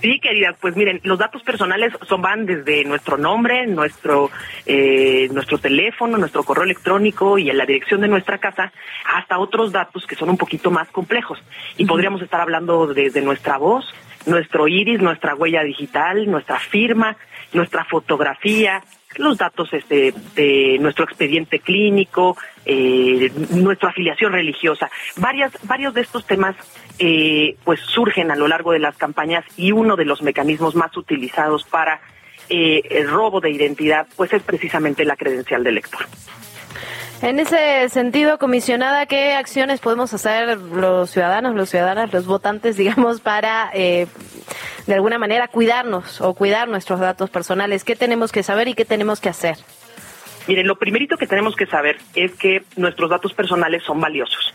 Sí, 0.00 0.20
queridas, 0.20 0.56
pues 0.60 0.76
miren, 0.76 1.00
los 1.02 1.18
datos 1.18 1.42
personales 1.42 1.92
son 2.08 2.22
van 2.22 2.46
desde 2.46 2.84
nuestro 2.84 3.16
nombre, 3.16 3.66
nuestro 3.66 4.30
eh, 4.66 5.28
nuestro 5.32 5.58
teléfono, 5.58 6.16
nuestro 6.16 6.44
correo 6.44 6.64
electrónico 6.64 7.38
y 7.38 7.50
en 7.50 7.58
la 7.58 7.66
dirección 7.66 8.00
de 8.00 8.08
nuestra 8.08 8.38
casa, 8.38 8.72
hasta 9.04 9.38
otros 9.38 9.72
datos 9.72 10.06
que 10.06 10.14
son 10.14 10.30
un 10.30 10.36
poquito 10.36 10.70
más 10.70 10.88
complejos. 10.88 11.42
Y 11.76 11.86
podríamos 11.86 12.22
estar 12.22 12.40
hablando 12.40 12.53
desde 12.60 13.20
nuestra 13.20 13.58
voz, 13.58 13.84
nuestro 14.26 14.68
iris, 14.68 15.00
nuestra 15.00 15.34
huella 15.34 15.62
digital, 15.62 16.30
nuestra 16.30 16.58
firma, 16.58 17.16
nuestra 17.52 17.84
fotografía, 17.84 18.82
los 19.16 19.38
datos 19.38 19.72
este, 19.72 20.12
de 20.34 20.78
nuestro 20.80 21.04
expediente 21.04 21.60
clínico, 21.60 22.36
eh, 22.64 23.30
nuestra 23.50 23.90
afiliación 23.90 24.32
religiosa. 24.32 24.90
Varias, 25.16 25.52
varios 25.64 25.94
de 25.94 26.00
estos 26.00 26.26
temas 26.26 26.56
eh, 26.98 27.56
pues 27.64 27.80
surgen 27.80 28.30
a 28.30 28.36
lo 28.36 28.48
largo 28.48 28.72
de 28.72 28.78
las 28.78 28.96
campañas 28.96 29.44
y 29.56 29.72
uno 29.72 29.96
de 29.96 30.04
los 30.04 30.22
mecanismos 30.22 30.74
más 30.74 30.96
utilizados 30.96 31.64
para 31.64 32.00
eh, 32.48 32.82
el 32.90 33.08
robo 33.08 33.40
de 33.40 33.50
identidad 33.50 34.06
pues 34.16 34.32
es 34.32 34.42
precisamente 34.42 35.04
la 35.04 35.16
credencial 35.16 35.64
del 35.64 35.76
lector. 35.76 36.06
En 37.24 37.40
ese 37.40 37.88
sentido, 37.88 38.38
comisionada, 38.38 39.06
¿qué 39.06 39.32
acciones 39.32 39.80
podemos 39.80 40.12
hacer 40.12 40.58
los 40.58 41.08
ciudadanos, 41.10 41.54
los 41.54 41.70
ciudadanas, 41.70 42.12
los 42.12 42.26
votantes, 42.26 42.76
digamos, 42.76 43.22
para 43.22 43.70
eh, 43.72 44.06
de 44.86 44.94
alguna 44.94 45.16
manera 45.16 45.48
cuidarnos 45.48 46.20
o 46.20 46.34
cuidar 46.34 46.68
nuestros 46.68 47.00
datos 47.00 47.30
personales? 47.30 47.82
¿Qué 47.82 47.96
tenemos 47.96 48.30
que 48.30 48.42
saber 48.42 48.68
y 48.68 48.74
qué 48.74 48.84
tenemos 48.84 49.20
que 49.20 49.30
hacer? 49.30 49.56
Miren, 50.46 50.66
lo 50.66 50.76
primerito 50.76 51.16
que 51.16 51.26
tenemos 51.26 51.56
que 51.56 51.64
saber 51.64 51.96
es 52.14 52.32
que 52.32 52.62
nuestros 52.76 53.08
datos 53.08 53.32
personales 53.32 53.82
son 53.84 54.02
valiosos 54.02 54.52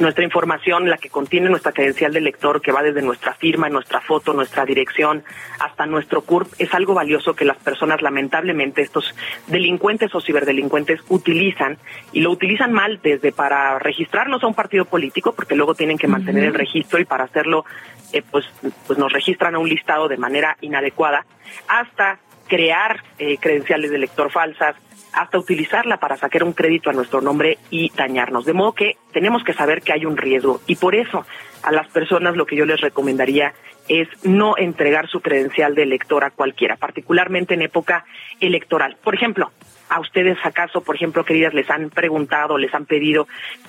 nuestra 0.00 0.24
información, 0.24 0.88
la 0.88 0.98
que 0.98 1.08
contiene 1.08 1.48
nuestra 1.48 1.72
credencial 1.72 2.12
de 2.12 2.20
lector, 2.20 2.60
que 2.60 2.72
va 2.72 2.82
desde 2.82 3.02
nuestra 3.02 3.34
firma, 3.34 3.68
nuestra 3.68 4.00
foto, 4.00 4.32
nuestra 4.32 4.64
dirección, 4.64 5.24
hasta 5.60 5.86
nuestro 5.86 6.22
CURP, 6.22 6.52
es 6.58 6.72
algo 6.74 6.94
valioso 6.94 7.34
que 7.34 7.44
las 7.44 7.56
personas, 7.56 8.02
lamentablemente, 8.02 8.82
estos 8.82 9.14
delincuentes 9.46 10.14
o 10.14 10.20
ciberdelincuentes 10.20 11.00
utilizan 11.08 11.78
y 12.12 12.20
lo 12.20 12.30
utilizan 12.30 12.72
mal 12.72 13.00
desde 13.02 13.32
para 13.32 13.78
registrarnos 13.78 14.42
a 14.42 14.46
un 14.46 14.54
partido 14.54 14.84
político, 14.84 15.32
porque 15.32 15.56
luego 15.56 15.74
tienen 15.74 15.98
que 15.98 16.06
mantener 16.06 16.44
el 16.44 16.54
registro 16.54 16.98
y 16.98 17.04
para 17.04 17.24
hacerlo, 17.24 17.64
eh, 18.12 18.22
pues, 18.30 18.46
pues 18.86 18.98
nos 18.98 19.12
registran 19.12 19.54
a 19.54 19.58
un 19.58 19.68
listado 19.68 20.08
de 20.08 20.16
manera 20.16 20.56
inadecuada, 20.60 21.24
hasta 21.68 22.18
crear 22.48 23.02
eh, 23.18 23.36
credenciales 23.38 23.90
de 23.90 23.98
lector 23.98 24.30
falsas, 24.30 24.76
hasta 25.12 25.38
utilizarla 25.38 25.98
para 25.98 26.16
sacar 26.16 26.42
un 26.44 26.52
crédito 26.52 26.90
a 26.90 26.92
nuestro 26.92 27.20
nombre 27.20 27.58
y 27.70 27.90
dañarnos. 27.94 28.44
De 28.44 28.52
modo 28.52 28.72
que 28.72 28.96
tenemos 29.12 29.42
que 29.44 29.52
saber 29.52 29.82
que 29.82 29.92
hay 29.92 30.04
un 30.04 30.16
riesgo 30.16 30.60
y 30.66 30.76
por 30.76 30.94
eso 30.94 31.24
a 31.62 31.72
las 31.72 31.88
personas 31.88 32.36
lo 32.36 32.46
que 32.46 32.56
yo 32.56 32.64
les 32.64 32.80
recomendaría 32.80 33.52
es 33.88 34.08
no 34.22 34.56
entregar 34.56 35.08
su 35.08 35.20
credencial 35.20 35.74
de 35.74 35.82
elector 35.82 36.22
a 36.24 36.30
cualquiera, 36.30 36.76
particularmente 36.76 37.54
en 37.54 37.62
época 37.62 38.04
electoral. 38.40 38.96
Por 39.02 39.14
ejemplo, 39.14 39.50
¿A 39.90 40.00
ustedes 40.00 40.36
acaso, 40.44 40.82
por 40.82 40.96
ejemplo, 40.96 41.24
queridas, 41.24 41.54
les 41.54 41.70
han 41.70 41.88
preguntado, 41.88 42.58
les 42.58 42.74
han 42.74 42.84
pedido 42.84 43.26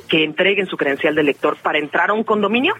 que 0.09 0.25
entreguen 0.25 0.67
su 0.67 0.75
credencial 0.75 1.15
de 1.15 1.21
elector 1.21 1.55
para 1.55 1.79
entrar 1.79 2.09
a 2.09 2.13
un 2.13 2.25
condominio? 2.25 2.75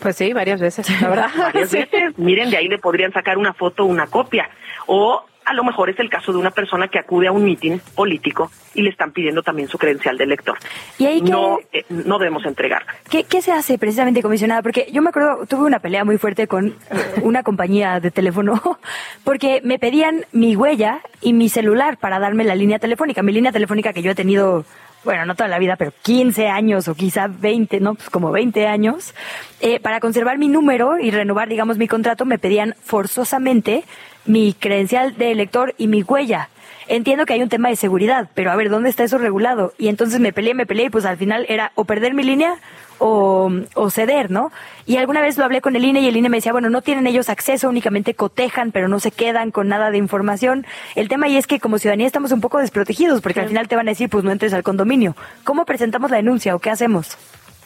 Pues 0.00 0.16
sí, 0.16 0.32
varias 0.32 0.60
veces, 0.60 0.88
la 1.02 1.08
verdad. 1.08 1.30
varias 1.36 1.70
veces. 1.92 2.18
Miren, 2.18 2.50
de 2.50 2.56
ahí 2.56 2.68
le 2.68 2.78
podrían 2.78 3.12
sacar 3.12 3.36
una 3.36 3.52
foto 3.52 3.84
una 3.84 4.06
copia. 4.06 4.48
O 4.86 5.24
a 5.46 5.54
lo 5.54 5.62
mejor 5.62 5.88
es 5.88 5.98
el 6.00 6.10
caso 6.10 6.32
de 6.32 6.38
una 6.38 6.50
persona 6.50 6.88
que 6.88 6.98
acude 6.98 7.28
a 7.28 7.32
un 7.32 7.44
mitin 7.44 7.80
político 7.94 8.50
y 8.74 8.82
le 8.82 8.90
están 8.90 9.12
pidiendo 9.12 9.42
también 9.42 9.68
su 9.68 9.78
credencial 9.78 10.18
de 10.18 10.24
elector. 10.24 10.58
¿Y 10.98 11.06
ahí 11.06 11.22
no, 11.22 11.60
eh, 11.72 11.84
no 11.88 12.18
debemos 12.18 12.44
entregarla. 12.44 12.94
¿Qué, 13.08 13.24
¿Qué, 13.24 13.40
se 13.40 13.52
hace 13.52 13.78
precisamente, 13.78 14.22
comisionada? 14.22 14.60
Porque 14.60 14.88
yo 14.92 15.02
me 15.02 15.10
acuerdo, 15.10 15.46
tuve 15.46 15.62
una 15.62 15.78
pelea 15.78 16.04
muy 16.04 16.18
fuerte 16.18 16.48
con 16.48 16.74
una 17.22 17.44
compañía 17.44 18.00
de 18.00 18.10
teléfono 18.10 18.60
porque 19.24 19.60
me 19.62 19.78
pedían 19.78 20.26
mi 20.32 20.56
huella 20.56 21.00
y 21.22 21.32
mi 21.32 21.48
celular 21.48 21.96
para 21.96 22.18
darme 22.18 22.42
la 22.42 22.56
línea 22.56 22.80
telefónica. 22.80 23.22
Mi 23.22 23.32
línea 23.32 23.52
telefónica 23.52 23.92
que 23.92 24.02
yo 24.02 24.10
he 24.10 24.16
tenido 24.16 24.64
bueno, 25.04 25.24
no 25.24 25.36
toda 25.36 25.48
la 25.48 25.60
vida, 25.60 25.76
pero 25.76 25.92
15 26.02 26.48
años 26.48 26.88
o 26.88 26.96
quizá 26.96 27.28
20, 27.28 27.78
¿no? 27.78 27.94
Pues 27.94 28.10
como 28.10 28.32
20 28.32 28.66
años, 28.66 29.14
eh, 29.60 29.78
para 29.78 30.00
conservar 30.00 30.36
mi 30.36 30.48
número 30.48 30.98
y 30.98 31.12
renovar, 31.12 31.48
digamos, 31.48 31.78
mi 31.78 31.86
contrato, 31.86 32.24
me 32.24 32.40
pedían 32.40 32.74
forzosamente 32.82 33.84
mi 34.26 34.52
credencial 34.52 35.16
de 35.16 35.30
elector 35.30 35.74
y 35.78 35.88
mi 35.88 36.02
huella. 36.02 36.48
Entiendo 36.88 37.26
que 37.26 37.32
hay 37.32 37.42
un 37.42 37.48
tema 37.48 37.68
de 37.68 37.76
seguridad, 37.76 38.28
pero 38.34 38.52
a 38.52 38.56
ver, 38.56 38.70
¿dónde 38.70 38.90
está 38.90 39.02
eso 39.02 39.18
regulado? 39.18 39.72
Y 39.76 39.88
entonces 39.88 40.20
me 40.20 40.32
peleé, 40.32 40.54
me 40.54 40.66
peleé 40.66 40.86
y 40.86 40.90
pues 40.90 41.04
al 41.04 41.16
final 41.16 41.44
era 41.48 41.72
o 41.74 41.84
perder 41.84 42.14
mi 42.14 42.22
línea 42.22 42.54
o, 42.98 43.50
o, 43.74 43.90
ceder, 43.90 44.30
¿no? 44.30 44.52
Y 44.86 44.96
alguna 44.96 45.20
vez 45.20 45.36
lo 45.36 45.44
hablé 45.44 45.60
con 45.60 45.74
el 45.74 45.84
INE 45.84 46.00
y 46.00 46.06
el 46.06 46.16
INE 46.16 46.28
me 46.28 46.36
decía, 46.38 46.52
bueno, 46.52 46.70
no 46.70 46.82
tienen 46.82 47.06
ellos 47.08 47.28
acceso, 47.28 47.68
únicamente 47.68 48.14
cotejan, 48.14 48.70
pero 48.70 48.86
no 48.86 49.00
se 49.00 49.10
quedan 49.10 49.50
con 49.50 49.68
nada 49.68 49.90
de 49.90 49.98
información. 49.98 50.64
El 50.94 51.08
tema 51.08 51.26
ahí 51.26 51.36
es 51.36 51.48
que 51.48 51.58
como 51.58 51.78
ciudadanía 51.78 52.06
estamos 52.06 52.30
un 52.30 52.40
poco 52.40 52.58
desprotegidos, 52.58 53.20
porque 53.20 53.40
al 53.40 53.48
final 53.48 53.68
te 53.68 53.76
van 53.76 53.88
a 53.88 53.90
decir, 53.90 54.08
pues 54.08 54.24
no 54.24 54.30
entres 54.30 54.54
al 54.54 54.62
condominio. 54.62 55.16
¿Cómo 55.44 55.64
presentamos 55.64 56.10
la 56.10 56.18
denuncia 56.18 56.54
o 56.54 56.60
qué 56.60 56.70
hacemos? 56.70 57.18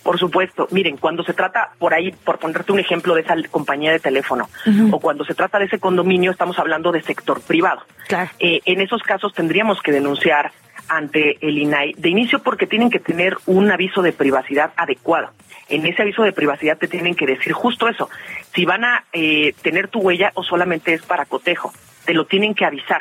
Por 0.02 0.18
supuesto, 0.18 0.66
miren, 0.70 0.96
cuando 0.96 1.22
se 1.24 1.34
trata 1.34 1.70
por 1.78 1.94
ahí, 1.94 2.12
por 2.12 2.38
ponerte 2.38 2.72
un 2.72 2.78
ejemplo 2.78 3.14
de 3.14 3.22
esa 3.22 3.34
compañía 3.50 3.92
de 3.92 4.00
teléfono, 4.00 4.48
o 4.90 5.00
cuando 5.00 5.24
se 5.24 5.34
trata 5.34 5.58
de 5.58 5.66
ese 5.66 5.78
condominio, 5.78 6.30
estamos 6.30 6.58
hablando 6.58 6.92
de 6.92 7.02
sector 7.02 7.40
privado. 7.42 7.82
Claro. 8.08 8.30
Eh, 8.38 8.60
en 8.64 8.80
esos 8.80 9.02
casos 9.02 9.32
tendríamos 9.34 9.80
que 9.82 9.92
denunciar 9.92 10.52
ante 10.88 11.38
el 11.46 11.56
INAI 11.58 11.94
de 11.96 12.08
inicio 12.08 12.40
porque 12.40 12.66
tienen 12.66 12.90
que 12.90 12.98
tener 12.98 13.36
un 13.46 13.70
aviso 13.70 14.02
de 14.02 14.12
privacidad 14.12 14.72
adecuado. 14.76 15.30
En 15.68 15.86
ese 15.86 16.02
aviso 16.02 16.22
de 16.22 16.32
privacidad 16.32 16.78
te 16.78 16.88
tienen 16.88 17.14
que 17.14 17.26
decir 17.26 17.52
justo 17.52 17.88
eso, 17.88 18.10
si 18.54 18.64
van 18.64 18.84
a 18.84 19.04
eh, 19.12 19.54
tener 19.62 19.88
tu 19.88 20.00
huella 20.00 20.32
o 20.34 20.42
solamente 20.42 20.92
es 20.92 21.02
para 21.02 21.26
cotejo, 21.26 21.72
te 22.04 22.14
lo 22.14 22.26
tienen 22.26 22.54
que 22.54 22.64
avisar 22.64 23.00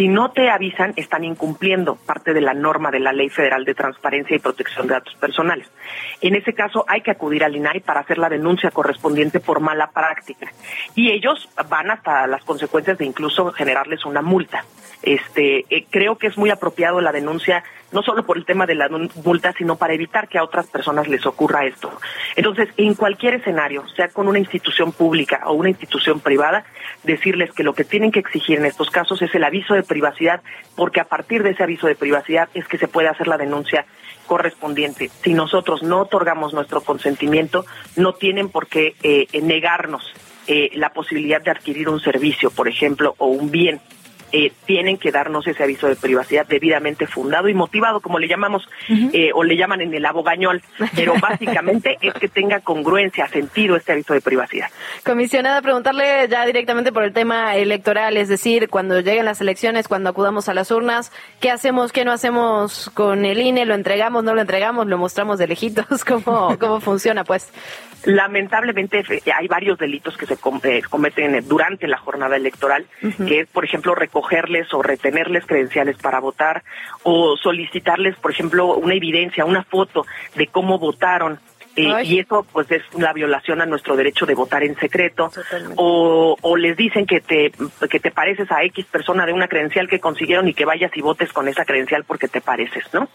Si 0.00 0.08
no 0.08 0.30
te 0.30 0.48
avisan, 0.48 0.94
están 0.96 1.24
incumpliendo 1.24 1.94
parte 1.94 2.32
de 2.32 2.40
la 2.40 2.54
norma 2.54 2.90
de 2.90 3.00
la 3.00 3.12
Ley 3.12 3.28
Federal 3.28 3.66
de 3.66 3.74
Transparencia 3.74 4.34
y 4.34 4.38
Protección 4.38 4.86
de 4.86 4.94
Datos 4.94 5.14
Personales. 5.16 5.70
En 6.22 6.34
ese 6.34 6.54
caso, 6.54 6.86
hay 6.88 7.02
que 7.02 7.10
acudir 7.10 7.44
al 7.44 7.54
INAI 7.54 7.80
para 7.80 8.00
hacer 8.00 8.16
la 8.16 8.30
denuncia 8.30 8.70
correspondiente 8.70 9.40
por 9.40 9.60
mala 9.60 9.90
práctica. 9.90 10.50
Y 10.94 11.10
ellos 11.10 11.50
van 11.68 11.90
hasta 11.90 12.26
las 12.28 12.42
consecuencias 12.44 12.96
de 12.96 13.04
incluso 13.04 13.52
generarles 13.52 14.06
una 14.06 14.22
multa. 14.22 14.64
Este, 15.02 15.66
eh, 15.68 15.84
creo 15.90 16.16
que 16.16 16.28
es 16.28 16.38
muy 16.38 16.48
apropiado 16.48 17.02
la 17.02 17.12
denuncia, 17.12 17.62
no 17.92 18.02
solo 18.02 18.24
por 18.24 18.36
el 18.36 18.44
tema 18.44 18.66
de 18.66 18.74
la 18.74 18.88
multa, 18.88 19.52
sino 19.56 19.76
para 19.76 19.94
evitar 19.94 20.28
que 20.28 20.38
a 20.38 20.44
otras 20.44 20.66
personas 20.66 21.08
les 21.08 21.24
ocurra 21.26 21.66
esto. 21.66 21.90
Entonces, 22.36 22.68
en 22.76 22.94
cualquier 22.94 23.34
escenario, 23.34 23.84
sea 23.96 24.08
con 24.08 24.28
una 24.28 24.38
institución 24.38 24.92
pública 24.92 25.42
o 25.46 25.52
una 25.52 25.70
institución 25.70 26.20
privada, 26.20 26.64
decirles 27.02 27.52
que 27.52 27.64
lo 27.64 27.74
que 27.74 27.84
tienen 27.84 28.12
que 28.12 28.20
exigir 28.20 28.58
en 28.58 28.66
estos 28.66 28.90
casos 28.90 29.20
es 29.22 29.34
el 29.34 29.44
aviso 29.44 29.74
de 29.74 29.82
privacidad, 29.82 30.42
porque 30.76 31.00
a 31.00 31.04
partir 31.04 31.42
de 31.42 31.50
ese 31.50 31.62
aviso 31.62 31.86
de 31.86 31.94
privacidad 31.94 32.48
es 32.54 32.66
que 32.68 32.78
se 32.78 32.88
puede 32.88 33.08
hacer 33.08 33.28
la 33.28 33.36
denuncia 33.36 33.86
correspondiente. 34.26 35.10
Si 35.24 35.34
nosotros 35.34 35.82
no 35.82 36.02
otorgamos 36.02 36.54
nuestro 36.54 36.82
consentimiento, 36.82 37.64
no 37.96 38.12
tienen 38.14 38.48
por 38.48 38.68
qué 38.68 38.94
eh, 39.02 39.26
negarnos 39.42 40.04
eh, 40.46 40.70
la 40.74 40.90
posibilidad 40.90 41.42
de 41.42 41.50
adquirir 41.50 41.88
un 41.88 42.00
servicio, 42.00 42.50
por 42.50 42.68
ejemplo, 42.68 43.14
o 43.18 43.26
un 43.26 43.50
bien 43.50 43.80
eh, 44.32 44.52
tienen 44.66 44.98
que 44.98 45.10
darnos 45.10 45.46
ese 45.46 45.62
aviso 45.62 45.88
de 45.88 45.96
privacidad 45.96 46.46
debidamente 46.46 47.06
fundado 47.06 47.48
y 47.48 47.54
motivado, 47.54 48.00
como 48.00 48.18
le 48.18 48.28
llamamos, 48.28 48.68
eh, 48.88 49.30
o 49.34 49.42
le 49.42 49.56
llaman 49.56 49.80
en 49.80 49.94
el 49.94 50.04
abogañol, 50.06 50.62
pero 50.94 51.14
básicamente 51.20 51.98
es 52.00 52.14
que 52.14 52.28
tenga 52.28 52.60
congruencia, 52.60 53.26
sentido 53.28 53.76
este 53.76 53.92
aviso 53.92 54.14
de 54.14 54.20
privacidad. 54.20 54.68
Comisionada, 55.04 55.62
preguntarle 55.62 56.28
ya 56.28 56.46
directamente 56.46 56.92
por 56.92 57.04
el 57.04 57.12
tema 57.12 57.56
electoral, 57.56 58.16
es 58.16 58.28
decir, 58.28 58.68
cuando 58.68 59.00
lleguen 59.00 59.24
las 59.24 59.40
elecciones, 59.40 59.88
cuando 59.88 60.10
acudamos 60.10 60.48
a 60.48 60.54
las 60.54 60.70
urnas, 60.70 61.12
¿qué 61.40 61.50
hacemos, 61.50 61.92
qué 61.92 62.04
no 62.04 62.12
hacemos 62.12 62.90
con 62.94 63.24
el 63.24 63.40
INE? 63.40 63.66
¿Lo 63.66 63.74
entregamos, 63.74 64.24
no 64.24 64.34
lo 64.34 64.40
entregamos, 64.40 64.86
lo 64.86 64.98
mostramos 64.98 65.38
de 65.38 65.48
lejitos? 65.48 66.04
¿Cómo, 66.04 66.56
cómo 66.58 66.80
funciona, 66.80 67.24
pues? 67.24 67.52
Lamentablemente 68.04 69.04
hay 69.36 69.46
varios 69.46 69.78
delitos 69.78 70.16
que 70.16 70.24
se 70.24 70.34
eh, 70.34 70.82
cometen 70.88 71.46
durante 71.46 71.86
la 71.86 71.98
jornada 71.98 72.36
electoral, 72.36 72.86
que 73.26 73.40
es, 73.40 73.48
por 73.48 73.64
ejemplo, 73.64 73.94
recogerles 74.20 74.72
o 74.74 74.82
retenerles 74.82 75.46
credenciales 75.46 75.96
para 75.96 76.20
votar 76.20 76.62
o 77.02 77.36
solicitarles, 77.36 78.16
por 78.16 78.30
ejemplo, 78.30 78.74
una 78.76 78.94
evidencia, 78.94 79.44
una 79.44 79.64
foto 79.64 80.04
de 80.34 80.46
cómo 80.46 80.78
votaron. 80.78 81.38
Eh, 81.76 81.88
y 82.02 82.18
eso 82.18 82.44
pues 82.52 82.68
es 82.72 82.82
una 82.94 83.12
violación 83.12 83.60
a 83.60 83.66
nuestro 83.66 83.94
derecho 83.94 84.26
de 84.26 84.34
votar 84.34 84.64
en 84.64 84.76
secreto 84.76 85.30
o, 85.76 86.36
o, 86.40 86.56
les 86.56 86.76
dicen 86.76 87.06
que 87.06 87.20
te 87.20 87.52
que 87.88 88.00
te 88.00 88.10
pareces 88.10 88.50
a 88.50 88.64
X 88.64 88.86
persona 88.86 89.24
de 89.24 89.32
una 89.32 89.46
credencial 89.46 89.88
que 89.88 90.00
consiguieron 90.00 90.48
y 90.48 90.52
que 90.52 90.64
vayas 90.64 90.90
y 90.96 91.00
votes 91.00 91.32
con 91.32 91.46
esa 91.46 91.64
credencial 91.64 92.02
porque 92.02 92.26
te 92.26 92.40
pareces, 92.40 92.92
¿no? 92.92 93.08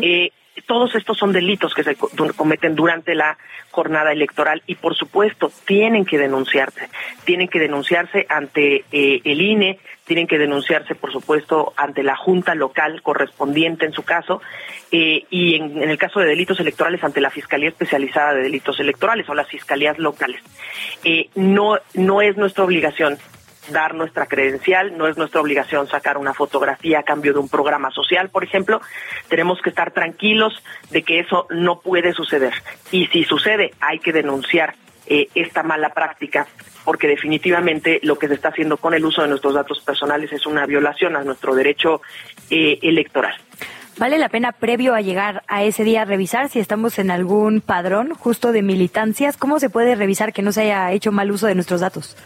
eh, 0.00 0.32
todos 0.66 0.94
estos 0.94 1.18
son 1.18 1.32
delitos 1.32 1.74
que 1.74 1.84
se 1.84 1.96
cometen 1.96 2.74
durante 2.74 3.14
la 3.14 3.38
jornada 3.70 4.12
electoral 4.12 4.62
y 4.66 4.74
por 4.74 4.96
supuesto 4.96 5.50
tienen 5.66 6.04
que 6.04 6.18
denunciarse, 6.18 6.88
tienen 7.24 7.48
que 7.48 7.58
denunciarse 7.58 8.26
ante 8.28 8.84
eh, 8.92 9.20
el 9.24 9.40
INE, 9.40 9.78
tienen 10.04 10.26
que 10.26 10.38
denunciarse 10.38 10.94
por 10.94 11.12
supuesto 11.12 11.74
ante 11.76 12.02
la 12.02 12.16
junta 12.16 12.54
local 12.54 13.02
correspondiente 13.02 13.84
en 13.86 13.92
su 13.92 14.02
caso 14.02 14.40
eh, 14.90 15.24
y 15.30 15.56
en, 15.56 15.82
el 15.82 15.98
caso 15.98 16.20
de 16.20 16.26
delitos 16.26 16.58
electorales 16.60 17.04
ante 17.04 17.20
la 17.20 17.30
Fiscalía 17.30 17.68
Especializada 17.68 18.34
de 18.34 18.42
Delitos 18.42 18.80
Electorales 18.80 19.28
o 19.28 19.34
las 19.34 19.48
fiscalías 19.48 19.98
locales. 19.98 20.40
Eh, 21.04 21.28
no, 21.34 21.78
no 21.94 22.22
es 22.22 22.36
nuestra 22.36 22.64
obligación 22.64 23.18
dar 23.70 23.94
nuestra 23.94 24.26
credencial, 24.26 24.96
no 24.96 25.06
es 25.06 25.16
nuestra 25.16 25.40
obligación 25.40 25.88
sacar 25.88 26.18
una 26.18 26.34
fotografía 26.34 27.00
a 27.00 27.02
cambio 27.02 27.32
de 27.32 27.38
un 27.38 27.48
programa 27.48 27.90
social, 27.90 28.28
por 28.28 28.44
ejemplo. 28.44 28.80
Tenemos 29.28 29.60
que 29.62 29.70
estar 29.70 29.92
tranquilos 29.92 30.62
de 30.90 31.02
que 31.02 31.20
eso 31.20 31.46
no 31.50 31.80
puede 31.80 32.12
suceder. 32.12 32.54
Y 32.90 33.06
si 33.06 33.24
sucede, 33.24 33.72
hay 33.80 33.98
que 33.98 34.12
denunciar 34.12 34.74
eh, 35.06 35.28
esta 35.34 35.62
mala 35.62 35.90
práctica, 35.90 36.46
porque 36.84 37.08
definitivamente 37.08 38.00
lo 38.02 38.18
que 38.18 38.28
se 38.28 38.34
está 38.34 38.48
haciendo 38.48 38.76
con 38.76 38.92
el 38.92 39.04
uso 39.04 39.22
de 39.22 39.28
nuestros 39.28 39.54
datos 39.54 39.80
personales 39.80 40.32
es 40.32 40.46
una 40.46 40.66
violación 40.66 41.16
a 41.16 41.22
nuestro 41.22 41.54
derecho 41.54 42.02
eh, 42.50 42.78
electoral. 42.82 43.34
¿Vale 43.98 44.18
la 44.18 44.28
pena 44.28 44.52
previo 44.52 44.94
a 44.94 45.00
llegar 45.00 45.42
a 45.48 45.64
ese 45.64 45.82
día 45.82 46.04
revisar 46.04 46.48
si 46.50 46.60
estamos 46.60 47.00
en 47.00 47.10
algún 47.10 47.60
padrón 47.60 48.14
justo 48.14 48.52
de 48.52 48.62
militancias? 48.62 49.36
¿Cómo 49.36 49.58
se 49.58 49.70
puede 49.70 49.96
revisar 49.96 50.32
que 50.32 50.42
no 50.42 50.52
se 50.52 50.60
haya 50.62 50.92
hecho 50.92 51.10
mal 51.10 51.32
uso 51.32 51.48
de 51.48 51.56
nuestros 51.56 51.80
datos? 51.80 52.16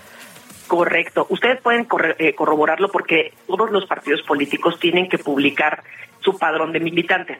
Correcto. 0.72 1.26
Ustedes 1.28 1.60
pueden 1.60 1.86
eh, 2.18 2.34
corroborarlo 2.34 2.88
porque 2.88 3.34
todos 3.46 3.70
los 3.70 3.84
partidos 3.84 4.22
políticos 4.22 4.80
tienen 4.80 5.06
que 5.06 5.18
publicar 5.18 5.82
su 6.20 6.38
padrón 6.38 6.72
de 6.72 6.80
militantes. 6.80 7.36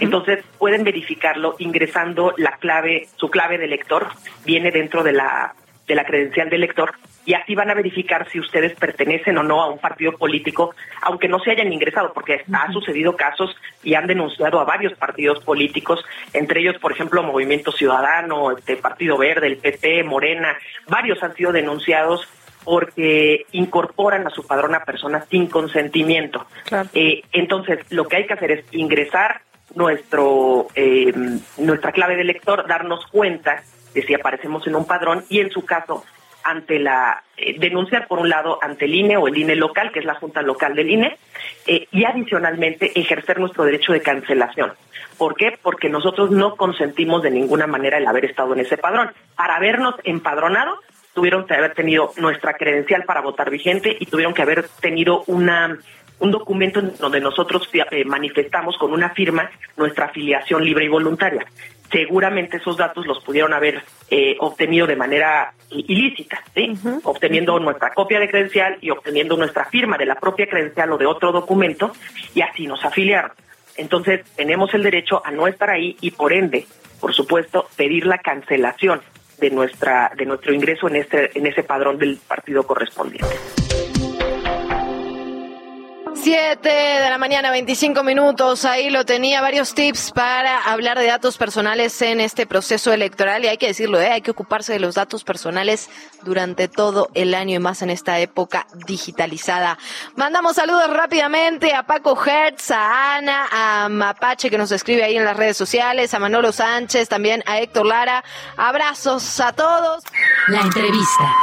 Entonces 0.00 0.44
pueden 0.58 0.82
verificarlo 0.82 1.54
ingresando 1.60 2.34
la 2.38 2.56
clave, 2.56 3.06
su 3.14 3.30
clave 3.30 3.58
de 3.58 3.66
elector 3.66 4.08
viene 4.44 4.72
dentro 4.72 5.04
de 5.04 5.12
la 5.12 5.54
de 5.86 5.94
la 5.94 6.04
credencial 6.04 6.50
de 6.50 6.56
elector 6.56 6.94
y 7.24 7.34
así 7.34 7.54
van 7.54 7.70
a 7.70 7.74
verificar 7.74 8.28
si 8.30 8.40
ustedes 8.40 8.74
pertenecen 8.74 9.38
o 9.38 9.44
no 9.44 9.62
a 9.62 9.70
un 9.70 9.78
partido 9.78 10.16
político, 10.16 10.74
aunque 11.02 11.28
no 11.28 11.38
se 11.38 11.52
hayan 11.52 11.72
ingresado, 11.72 12.12
porque 12.12 12.44
ha 12.52 12.72
sucedido 12.72 13.16
casos 13.16 13.54
y 13.84 13.94
han 13.94 14.08
denunciado 14.08 14.58
a 14.58 14.64
varios 14.64 14.94
partidos 14.94 15.38
políticos, 15.44 16.04
entre 16.32 16.60
ellos, 16.60 16.78
por 16.78 16.90
ejemplo, 16.90 17.22
Movimiento 17.22 17.70
Ciudadano, 17.70 18.56
este 18.56 18.76
Partido 18.76 19.18
Verde, 19.18 19.46
el 19.46 19.58
PP, 19.58 20.02
Morena, 20.02 20.56
varios 20.88 21.22
han 21.22 21.34
sido 21.34 21.52
denunciados 21.52 22.28
porque 22.64 23.46
incorporan 23.52 24.26
a 24.26 24.30
su 24.30 24.46
padrón 24.46 24.74
a 24.74 24.84
personas 24.84 25.26
sin 25.28 25.46
consentimiento. 25.46 26.46
Eh, 26.94 27.22
entonces, 27.32 27.80
lo 27.90 28.06
que 28.06 28.16
hay 28.16 28.26
que 28.26 28.34
hacer 28.34 28.50
es 28.50 28.64
ingresar 28.72 29.42
nuestro 29.74 30.68
eh, 30.74 31.12
nuestra 31.58 31.92
clave 31.92 32.16
de 32.16 32.24
lector, 32.24 32.66
darnos 32.66 33.06
cuenta 33.06 33.62
de 33.94 34.02
si 34.02 34.14
aparecemos 34.14 34.66
en 34.66 34.76
un 34.76 34.86
padrón 34.86 35.24
y 35.28 35.40
en 35.40 35.50
su 35.50 35.64
caso 35.64 36.04
ante 36.44 36.78
la 36.78 37.22
eh, 37.36 37.58
denunciar 37.58 38.08
por 38.08 38.18
un 38.18 38.28
lado 38.28 38.58
ante 38.60 38.84
el 38.84 38.94
INE 38.94 39.16
o 39.16 39.28
el 39.28 39.38
INE 39.38 39.54
local, 39.56 39.92
que 39.92 40.00
es 40.00 40.04
la 40.04 40.14
junta 40.14 40.42
local 40.42 40.74
del 40.74 40.90
INE, 40.90 41.18
y 41.66 42.04
adicionalmente 42.04 42.98
ejercer 42.98 43.38
nuestro 43.38 43.64
derecho 43.64 43.92
de 43.92 44.00
cancelación. 44.00 44.72
¿Por 45.16 45.36
qué? 45.36 45.56
Porque 45.62 45.88
nosotros 45.88 46.32
no 46.32 46.56
consentimos 46.56 47.22
de 47.22 47.30
ninguna 47.30 47.68
manera 47.68 47.98
el 47.98 48.06
haber 48.06 48.24
estado 48.24 48.54
en 48.54 48.60
ese 48.60 48.76
padrón. 48.76 49.12
Para 49.36 49.56
habernos 49.56 49.94
empadronado, 50.02 50.80
tuvieron 51.14 51.46
que 51.46 51.54
haber 51.54 51.74
tenido 51.74 52.12
nuestra 52.16 52.54
credencial 52.54 53.04
para 53.04 53.20
votar 53.20 53.50
vigente 53.50 53.96
y 53.98 54.06
tuvieron 54.06 54.34
que 54.34 54.42
haber 54.42 54.68
tenido 54.80 55.24
una 55.26 55.78
un 56.22 56.30
documento 56.30 56.78
en 56.78 56.96
donde 56.98 57.20
nosotros 57.20 57.68
eh, 57.72 58.04
manifestamos 58.04 58.78
con 58.78 58.92
una 58.92 59.10
firma 59.10 59.50
nuestra 59.76 60.06
afiliación 60.06 60.64
libre 60.64 60.84
y 60.84 60.88
voluntaria. 60.88 61.44
Seguramente 61.90 62.58
esos 62.58 62.76
datos 62.76 63.06
los 63.06 63.22
pudieron 63.24 63.52
haber 63.52 63.82
eh, 64.08 64.36
obtenido 64.38 64.86
de 64.86 64.94
manera 64.94 65.52
ilícita, 65.70 66.40
¿sí? 66.54 66.74
obteniendo 67.02 67.58
nuestra 67.58 67.92
copia 67.92 68.20
de 68.20 68.28
credencial 68.28 68.78
y 68.80 68.90
obteniendo 68.90 69.36
nuestra 69.36 69.64
firma 69.64 69.98
de 69.98 70.06
la 70.06 70.14
propia 70.14 70.48
credencial 70.48 70.92
o 70.92 70.98
de 70.98 71.06
otro 71.06 71.32
documento 71.32 71.92
y 72.34 72.40
así 72.40 72.68
nos 72.68 72.84
afiliaron. 72.84 73.32
Entonces 73.76 74.24
tenemos 74.36 74.72
el 74.74 74.84
derecho 74.84 75.22
a 75.24 75.32
no 75.32 75.48
estar 75.48 75.70
ahí 75.70 75.96
y 76.00 76.12
por 76.12 76.32
ende, 76.32 76.66
por 77.00 77.12
supuesto, 77.12 77.68
pedir 77.76 78.06
la 78.06 78.18
cancelación 78.18 79.00
de 79.42 79.50
nuestra 79.50 80.12
de 80.16 80.24
nuestro 80.24 80.54
ingreso 80.54 80.86
en 80.86 80.96
este 80.96 81.36
en 81.36 81.46
ese 81.46 81.64
padrón 81.64 81.98
del 81.98 82.16
partido 82.16 82.62
correspondiente. 82.62 83.26
Siete 86.22 86.68
de 86.68 87.10
la 87.10 87.18
mañana, 87.18 87.50
25 87.50 88.04
minutos. 88.04 88.64
Ahí 88.64 88.90
lo 88.90 89.04
tenía 89.04 89.40
varios 89.40 89.74
tips 89.74 90.12
para 90.12 90.70
hablar 90.70 90.96
de 90.96 91.06
datos 91.06 91.36
personales 91.36 92.00
en 92.00 92.20
este 92.20 92.46
proceso 92.46 92.92
electoral. 92.92 93.44
Y 93.44 93.48
hay 93.48 93.58
que 93.58 93.66
decirlo, 93.66 94.00
¿eh? 94.00 94.06
hay 94.06 94.20
que 94.20 94.30
ocuparse 94.30 94.72
de 94.72 94.78
los 94.78 94.94
datos 94.94 95.24
personales 95.24 95.90
durante 96.22 96.68
todo 96.68 97.10
el 97.14 97.34
año 97.34 97.56
y 97.56 97.58
más 97.58 97.82
en 97.82 97.90
esta 97.90 98.20
época 98.20 98.68
digitalizada. 98.86 99.78
Mandamos 100.14 100.54
saludos 100.54 100.88
rápidamente 100.90 101.74
a 101.74 101.82
Paco 101.82 102.16
Hertz, 102.24 102.70
a 102.70 103.16
Ana, 103.16 103.48
a 103.50 103.88
Mapache 103.88 104.48
que 104.48 104.58
nos 104.58 104.70
escribe 104.70 105.02
ahí 105.02 105.16
en 105.16 105.24
las 105.24 105.36
redes 105.36 105.56
sociales, 105.56 106.14
a 106.14 106.20
Manolo 106.20 106.52
Sánchez, 106.52 107.08
también 107.08 107.42
a 107.46 107.58
Héctor 107.58 107.86
Lara. 107.86 108.22
Abrazos 108.56 109.40
a 109.40 109.52
todos. 109.52 110.04
La 110.46 110.60
entrevista. 110.60 111.34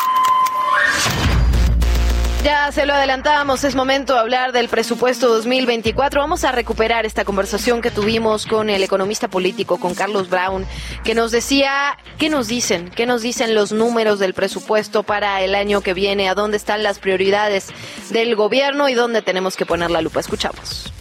Ya 2.44 2.72
se 2.72 2.86
lo 2.86 2.94
adelantamos, 2.94 3.66
es 3.66 3.76
momento 3.76 4.14
de 4.14 4.20
hablar 4.20 4.54
del 4.54 4.70
presupuesto 4.70 5.28
2024. 5.28 6.22
Vamos 6.22 6.46
a 6.46 6.54
recuperar 6.54 7.06
esta 7.06 7.26
conversación 7.26 7.82
que 7.82 7.92
tuvimos 7.92 8.46
con 8.46 8.70
el 8.70 8.82
economista 8.82 9.28
político, 9.28 9.78
con 9.78 9.94
Carlos 9.94 10.30
Brown, 10.30 10.66
que 11.04 11.14
nos 11.16 11.32
decía, 11.32 11.98
¿qué 12.18 12.30
nos 12.30 12.48
dicen? 12.48 12.90
¿Qué 12.96 13.06
nos 13.06 13.22
dicen 13.22 13.56
los 13.56 13.74
números 13.74 14.20
del 14.20 14.34
presupuesto 14.34 15.04
para 15.04 15.42
el 15.42 15.54
año 15.54 15.82
que 15.82 15.94
viene? 15.94 16.30
¿A 16.30 16.34
dónde 16.34 16.56
están 16.56 16.82
las 16.82 17.00
prioridades 17.00 17.68
del 18.10 18.34
gobierno 18.38 18.88
y 18.88 18.94
dónde 18.94 19.22
tenemos 19.22 19.58
que 19.58 19.66
poner 19.66 19.92
la 19.92 20.02
lupa? 20.02 20.22
Escuchamos. 20.22 20.94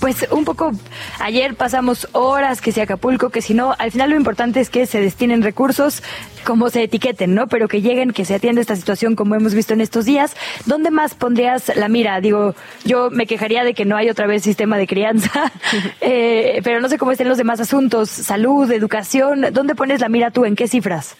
Pues 0.00 0.26
un 0.30 0.44
poco, 0.44 0.72
ayer 1.20 1.54
pasamos 1.54 2.08
horas 2.12 2.60
que 2.60 2.72
si 2.72 2.80
Acapulco, 2.80 3.30
que 3.30 3.42
si 3.42 3.54
no, 3.54 3.74
al 3.78 3.90
final 3.90 4.10
lo 4.10 4.16
importante 4.16 4.60
es 4.60 4.70
que 4.70 4.86
se 4.86 5.00
destinen 5.00 5.42
recursos 5.42 6.02
como 6.44 6.70
se 6.70 6.84
etiqueten, 6.84 7.34
¿no? 7.34 7.46
Pero 7.46 7.68
que 7.68 7.82
lleguen, 7.82 8.12
que 8.12 8.24
se 8.24 8.34
atienda 8.34 8.60
esta 8.60 8.76
situación 8.76 9.16
como 9.16 9.34
hemos 9.34 9.54
visto 9.54 9.74
en 9.74 9.80
estos 9.80 10.04
días. 10.04 10.36
¿Dónde 10.66 10.90
más 10.90 11.14
pondrías 11.14 11.74
la 11.76 11.88
mira? 11.88 12.20
Digo, 12.20 12.54
yo 12.84 13.10
me 13.10 13.26
quejaría 13.26 13.64
de 13.64 13.74
que 13.74 13.84
no 13.84 13.96
hay 13.96 14.08
otra 14.08 14.26
vez 14.26 14.42
sistema 14.42 14.78
de 14.78 14.86
crianza, 14.86 15.52
eh, 16.00 16.60
pero 16.64 16.80
no 16.80 16.88
sé 16.88 16.98
cómo 16.98 17.12
estén 17.12 17.28
los 17.28 17.38
demás 17.38 17.60
asuntos, 17.60 18.08
salud, 18.08 18.70
educación. 18.70 19.46
¿Dónde 19.52 19.74
pones 19.74 20.00
la 20.00 20.08
mira 20.08 20.30
tú? 20.30 20.44
¿En 20.44 20.56
qué 20.56 20.68
cifras? 20.68 21.16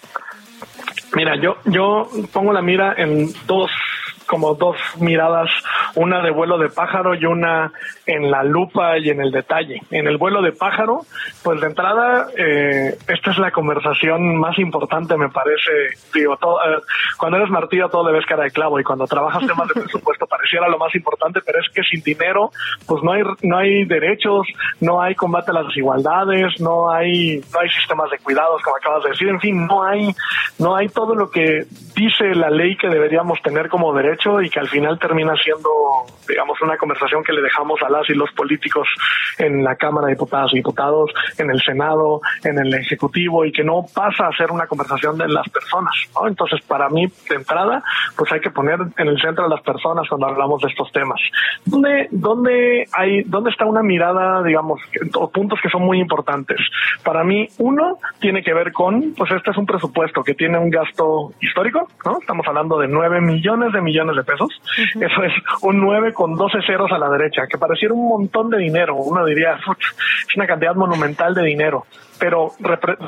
Mira, 1.15 1.33
yo, 1.41 1.57
yo 1.65 2.09
pongo 2.33 2.53
la 2.53 2.63
mira 2.63 2.95
en 2.97 3.33
dos 3.47 3.71
como 4.29 4.55
dos 4.55 4.77
miradas, 5.01 5.51
una 5.95 6.23
de 6.23 6.31
vuelo 6.31 6.59
de 6.59 6.69
pájaro 6.69 7.15
y 7.15 7.25
una 7.25 7.73
en 8.07 8.31
la 8.31 8.45
lupa 8.45 8.99
y 8.99 9.09
en 9.09 9.21
el 9.21 9.33
detalle. 9.33 9.83
En 9.91 10.07
el 10.07 10.19
vuelo 10.19 10.43
de 10.43 10.53
pájaro, 10.53 11.01
pues 11.43 11.61
de 11.61 11.67
entrada, 11.67 12.29
eh, 12.37 12.97
esta 13.09 13.31
es 13.31 13.39
la 13.39 13.51
conversación 13.51 14.37
más 14.37 14.59
importante, 14.59 15.17
me 15.17 15.31
parece. 15.31 15.73
Digo, 16.15 16.37
todo, 16.37 16.59
eh, 16.61 16.81
cuando 17.17 17.39
eres 17.39 17.51
martillo 17.51 17.89
todo 17.89 18.07
le 18.07 18.17
ves 18.17 18.27
cara 18.27 18.45
de 18.45 18.51
clavo 18.51 18.79
y 18.79 18.85
cuando 18.85 19.07
trabajas 19.07 19.47
temas 19.47 19.67
de 19.69 19.75
presupuesto 19.83 20.27
pareciera 20.27 20.69
lo 20.69 20.79
más 20.79 20.95
importante, 20.95 21.41
pero 21.45 21.59
es 21.61 21.69
que 21.75 21.83
sin 21.83 22.03
dinero, 22.03 22.51
pues 22.87 23.03
no 23.03 23.13
hay, 23.13 23.23
no 23.43 23.57
hay 23.57 23.85
derechos, 23.87 24.47
no 24.81 25.01
hay 25.01 25.15
combate 25.15 25.51
a 25.53 25.55
las 25.55 25.69
desigualdades, 25.69 26.61
no 26.61 26.91
hay, 26.91 27.41
no 27.53 27.61
hay 27.61 27.71
sistemas 27.71 28.11
de 28.11 28.19
cuidados, 28.19 28.61
como 28.63 28.77
acabas 28.77 29.05
de 29.05 29.11
decir, 29.11 29.29
en 29.29 29.41
fin, 29.41 29.67
no 29.67 29.83
hay, 29.83 30.15
no 30.59 30.77
hay 30.77 30.89
todo 30.89 31.15
lo 31.15 31.31
que 31.31 31.65
dice 31.97 32.35
la 32.35 32.51
ley 32.51 32.77
que 32.77 32.89
deberíamos 32.89 33.41
tener 33.43 33.69
como 33.69 33.95
derecho 33.95 34.18
y 34.43 34.51
que 34.51 34.61
al 34.61 34.69
final 34.69 34.99
termina 34.99 35.35
siendo, 35.43 35.71
digamos, 36.29 36.61
una 36.61 36.77
conversación 36.77 37.23
que 37.23 37.33
le 37.33 37.41
dejamos 37.41 37.81
a 37.83 37.89
las 37.89 38.09
y 38.11 38.15
los 38.15 38.31
políticos 38.33 38.89
en 39.39 39.63
la 39.63 39.77
Cámara 39.77 40.09
de 40.09 40.15
Diputadas 40.15 40.53
y 40.53 40.57
Diputados, 40.57 41.11
en 41.39 41.51
el 41.51 41.61
Senado, 41.63 42.21
en 42.43 42.59
el 42.59 42.75
Ejecutivo 42.75 43.45
y 43.45 43.53
que 43.53 43.63
no 43.63 43.85
pasa 43.95 44.27
a 44.27 44.37
ser 44.37 44.51
una 44.51 44.67
conversación 44.67 45.17
de 45.17 45.29
las 45.29 45.49
personas. 45.49 45.95
Entonces, 46.27 46.61
para 46.67 46.89
mí, 46.89 47.07
de 47.07 47.37
entrada, 47.37 47.83
pues 48.17 48.33
hay 48.33 48.41
que 48.41 48.51
poner 48.51 48.79
en 48.97 49.09
el 49.09 49.21
centro 49.21 49.45
a 49.45 49.49
las 49.49 49.63
personas 49.63 50.09
cuando 50.09 50.27
hablamos 50.27 50.61
de 50.63 50.69
estos 50.69 50.91
temas. 50.93 51.21
¿Dónde, 51.65 52.09
dónde, 52.11 52.87
hay, 52.93 53.23
dónde 53.23 53.51
está 53.51 53.65
una 53.67 53.83
mirada, 53.83 54.43
digamos, 54.43 54.81
o 55.15 55.31
puntos 55.31 55.61
que 55.63 55.71
son 55.71 55.83
muy 55.83 56.01
importantes? 56.01 56.59
Para 57.05 57.23
mí, 57.25 57.49
uno 57.59 57.99
tiene 58.21 58.43
que 58.43 58.53
ver 58.53 58.73
con, 58.73 59.15
pues 59.17 59.31
este 59.31 59.51
es 59.51 59.57
un 59.57 59.67
presupuesto 59.67 60.23
que 60.23 60.35
tiene 60.35 60.59
un 60.59 60.71
gasto 60.71 61.33
histórico, 61.41 61.89
¿no? 62.05 62.19
Estamos 62.21 62.47
hablando 62.47 62.79
de 62.79 62.89
9 62.89 63.21
millones 63.21 63.73
de 63.73 63.81
millones 63.81 64.08
de 64.17 64.25
pesos. 64.25 64.49
Eso 64.95 65.23
es 65.23 65.33
un 65.63 65.81
9 65.81 66.13
con 66.13 66.37
12 66.37 66.59
ceros 66.67 66.91
a 66.93 66.99
la 66.99 67.09
derecha, 67.09 67.47
que 67.47 67.59
pareciera 67.59 67.95
un 67.95 68.09
montón 68.09 68.51
de 68.51 68.59
dinero. 68.59 68.97
Uno 68.97 69.25
diría, 69.25 69.55
es 69.55 70.37
una 70.37 70.47
cantidad 70.47 70.75
monumental 70.75 71.35
de 71.35 71.43
dinero 71.43 71.87
pero 72.19 72.53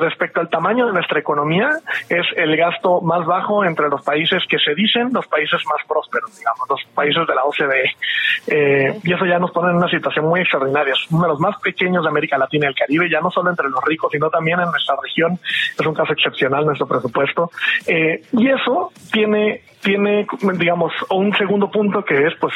respecto 0.00 0.40
al 0.40 0.48
tamaño 0.48 0.86
de 0.86 0.92
nuestra 0.92 1.18
economía, 1.18 1.70
es 2.08 2.26
el 2.36 2.56
gasto 2.56 3.00
más 3.00 3.26
bajo 3.26 3.64
entre 3.64 3.88
los 3.88 4.02
países 4.02 4.42
que 4.48 4.58
se 4.58 4.74
dicen 4.74 5.10
los 5.12 5.26
países 5.26 5.60
más 5.66 5.86
prósperos, 5.86 6.36
digamos, 6.36 6.68
los 6.68 6.80
países 6.94 7.26
de 7.26 7.34
la 7.34 7.44
OCDE. 7.44 7.96
Eh, 8.46 9.00
y 9.02 9.12
eso 9.12 9.26
ya 9.26 9.38
nos 9.38 9.50
pone 9.50 9.70
en 9.70 9.76
una 9.76 9.88
situación 9.88 10.26
muy 10.26 10.40
extraordinaria. 10.40 10.92
Es 10.92 11.10
uno 11.10 11.22
de 11.22 11.28
los 11.28 11.40
más 11.40 11.60
pequeños 11.60 12.02
de 12.02 12.08
América 12.08 12.38
Latina 12.38 12.66
y 12.66 12.68
el 12.68 12.74
Caribe, 12.74 13.10
ya 13.10 13.20
no 13.20 13.30
solo 13.30 13.50
entre 13.50 13.68
los 13.68 13.82
ricos, 13.84 14.10
sino 14.12 14.30
también 14.30 14.60
en 14.60 14.70
nuestra 14.70 14.96
región. 15.02 15.38
Es 15.78 15.86
un 15.86 15.94
caso 15.94 16.12
excepcional 16.12 16.64
nuestro 16.64 16.86
presupuesto. 16.86 17.50
Eh, 17.86 18.22
y 18.32 18.48
eso 18.48 18.92
tiene 19.12 19.62
tiene, 19.82 20.26
digamos, 20.58 20.92
un 21.10 21.34
segundo 21.36 21.70
punto 21.70 22.04
que 22.04 22.26
es, 22.26 22.34
pues, 22.38 22.52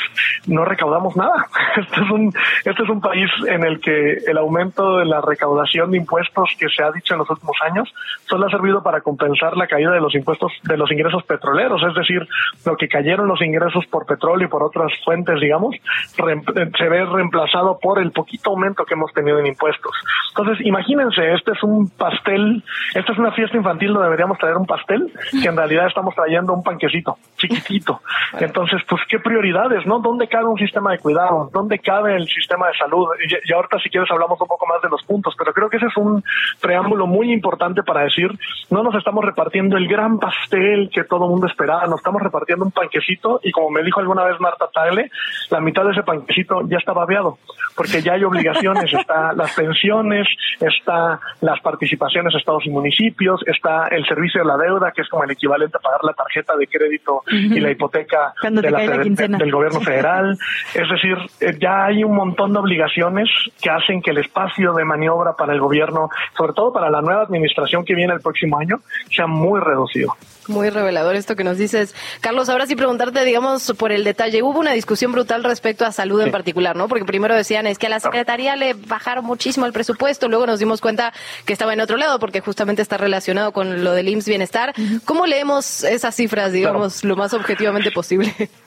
no 0.46 0.64
recaudamos 0.64 1.16
nada. 1.16 1.46
Este 1.76 2.00
es 2.00 2.10
un, 2.10 2.32
este 2.64 2.82
es 2.82 2.88
un 2.88 3.00
país 3.00 3.28
en 3.48 3.64
el 3.64 3.80
que 3.80 4.18
el 4.26 4.38
aumento 4.38 4.98
de 4.98 5.06
la 5.06 5.20
recaudación 5.20 5.90
de 5.90 5.98
impuestos 5.98 6.43
que 6.59 6.68
se 6.68 6.83
ha 6.83 6.90
dicho 6.90 7.14
en 7.14 7.18
los 7.18 7.30
últimos 7.30 7.57
años 7.62 7.92
solo 8.28 8.46
ha 8.46 8.50
servido 8.50 8.83
para 8.83 9.00
compensar 9.00 9.57
la 9.57 9.66
caída 9.66 9.90
de 9.92 10.00
los 10.00 10.14
impuestos 10.14 10.52
de 10.62 10.76
los 10.76 10.90
ingresos 10.90 11.22
petroleros, 11.24 11.83
es 11.83 11.94
decir, 11.94 12.26
lo 12.64 12.76
que 12.76 12.88
cayeron 12.88 13.28
los 13.28 13.40
ingresos 13.42 13.87
por 13.87 14.07
petróleo 14.07 14.46
y 14.46 14.50
por 14.50 14.62
otras 14.62 14.92
fuentes, 15.04 15.40
digamos, 15.40 15.76
se 16.14 16.88
ve 16.88 17.04
reemplazado 17.04 17.78
por 17.80 17.98
el 17.98 18.12
poquito 18.12 18.50
aumento 18.50 18.85
que 18.85 18.94
hemos 18.94 19.12
tenido 19.12 19.38
en 19.38 19.46
impuestos. 19.46 19.92
Entonces, 20.37 20.66
imagínense, 20.66 21.33
este 21.33 21.52
es 21.52 21.62
un 21.62 21.90
pastel, 21.90 22.62
esta 22.94 23.12
es 23.12 23.18
una 23.18 23.33
fiesta 23.33 23.57
infantil 23.57 23.92
donde 23.92 24.04
deberíamos 24.04 24.38
traer 24.38 24.57
un 24.57 24.66
pastel, 24.66 25.12
que 25.30 25.48
en 25.48 25.57
realidad 25.57 25.87
estamos 25.87 26.14
trayendo 26.14 26.52
un 26.52 26.62
panquecito 26.62 27.16
chiquitito. 27.37 28.00
Entonces, 28.38 28.83
pues, 28.88 29.02
¿qué 29.09 29.18
prioridades, 29.18 29.87
no? 29.87 30.00
¿Dónde 30.00 30.28
cabe 30.28 30.46
un 30.46 30.59
sistema 30.59 30.92
de 30.92 30.98
cuidado? 30.98 31.50
¿Dónde 31.52 31.78
cabe 31.78 32.16
el 32.16 32.26
sistema 32.26 32.68
de 32.68 32.74
salud? 32.74 33.09
Y, 33.26 33.50
y 33.50 33.52
ahorita, 33.52 33.78
si 33.78 33.90
quieres, 33.90 34.11
hablamos 34.11 34.40
un 34.40 34.48
poco 34.48 34.66
más 34.66 34.80
de 34.83 34.88
los 34.88 35.02
puntos, 35.04 35.35
pero 35.38 35.52
creo 35.52 35.68
que 35.68 35.76
ese 35.76 35.87
es 35.87 35.96
un, 35.96 36.22
preámbulo 36.60 37.06
muy 37.06 37.32
importante 37.32 37.82
para 37.82 38.02
decir, 38.02 38.30
no 38.70 38.82
nos 38.82 38.94
estamos 38.94 39.24
repartiendo 39.24 39.76
el 39.76 39.88
gran 39.88 40.18
pastel 40.18 40.90
que 40.92 41.04
todo 41.04 41.24
el 41.24 41.30
mundo 41.30 41.46
esperaba, 41.46 41.86
nos 41.86 41.98
estamos 41.98 42.22
repartiendo 42.22 42.64
un 42.64 42.72
panquecito 42.72 43.40
y 43.42 43.52
como 43.52 43.70
me 43.70 43.82
dijo 43.82 44.00
alguna 44.00 44.24
vez 44.24 44.40
Marta 44.40 44.68
Tagle, 44.72 45.10
la 45.50 45.60
mitad 45.60 45.84
de 45.84 45.92
ese 45.92 46.02
panquecito 46.02 46.62
ya 46.68 46.78
está 46.78 46.92
babeado, 46.92 47.38
porque 47.76 48.02
ya 48.02 48.14
hay 48.14 48.24
obligaciones, 48.24 48.92
está 48.98 49.32
las 49.32 49.54
pensiones, 49.54 50.26
está 50.60 51.20
las 51.40 51.60
participaciones 51.60 52.34
estados 52.34 52.64
y 52.66 52.70
municipios, 52.70 53.40
está 53.46 53.88
el 53.88 54.04
servicio 54.06 54.42
de 54.42 54.46
la 54.46 54.56
deuda, 54.56 54.92
que 54.92 55.02
es 55.02 55.08
como 55.08 55.24
el 55.24 55.30
equivalente 55.30 55.76
a 55.76 55.80
pagar 55.80 56.00
la 56.02 56.12
tarjeta 56.12 56.56
de 56.56 56.66
crédito 56.66 57.22
y 57.30 57.60
la 57.60 57.70
hipoteca 57.70 58.34
del 58.42 59.52
gobierno 59.52 59.80
federal. 59.80 60.36
Es 60.74 60.88
decir, 60.88 61.16
eh, 61.40 61.56
ya 61.60 61.86
hay 61.86 62.04
un 62.04 62.14
montón 62.14 62.52
de 62.52 62.58
obligaciones 62.58 63.28
que 63.60 63.70
hacen 63.70 64.02
que 64.02 64.10
el 64.10 64.18
espacio 64.18 64.72
de 64.72 64.84
maniobra 64.84 65.34
para 65.34 65.52
el 65.52 65.60
gobierno 65.60 66.08
sobre 66.37 66.52
todo 66.52 66.72
para 66.72 66.90
la 66.90 67.00
nueva 67.00 67.22
administración 67.22 67.84
que 67.84 67.94
viene 67.94 68.14
el 68.14 68.20
próximo 68.20 68.58
año, 68.58 68.80
sea 69.14 69.26
muy 69.26 69.60
reducido. 69.60 70.16
Muy 70.46 70.68
revelador 70.68 71.16
esto 71.16 71.37
que 71.37 71.44
nos 71.44 71.56
dices. 71.56 71.94
Carlos, 72.20 72.48
ahora 72.48 72.66
sí 72.66 72.76
preguntarte, 72.76 73.24
digamos, 73.24 73.72
por 73.78 73.92
el 73.92 74.04
detalle. 74.04 74.42
Hubo 74.42 74.58
una 74.58 74.72
discusión 74.72 75.12
brutal 75.12 75.42
respecto 75.42 75.87
a 75.87 75.92
salud 75.92 76.20
en 76.20 76.30
particular, 76.30 76.76
¿no? 76.76 76.88
Porque 76.88 77.04
primero 77.04 77.34
decían 77.34 77.66
es 77.66 77.78
que 77.78 77.87
a 77.87 77.90
la 77.90 78.00
Secretaría 78.00 78.54
le 78.56 78.74
bajaron 78.74 79.24
muchísimo 79.24 79.64
el 79.64 79.72
presupuesto, 79.72 80.28
luego 80.28 80.46
nos 80.46 80.58
dimos 80.58 80.80
cuenta 80.80 81.12
que 81.46 81.52
estaba 81.52 81.72
en 81.72 81.80
otro 81.80 81.96
lado 81.96 82.18
porque 82.18 82.40
justamente 82.40 82.82
está 82.82 82.98
relacionado 82.98 83.52
con 83.52 83.84
lo 83.84 83.92
del 83.92 84.08
IMSS 84.08 84.28
Bienestar. 84.28 84.74
¿Cómo 85.04 85.26
leemos 85.26 85.82
esas 85.84 86.14
cifras, 86.14 86.52
digamos, 86.52 87.04
lo 87.04 87.16
más 87.16 87.32
objetivamente 87.32 87.90
posible? 87.90 88.34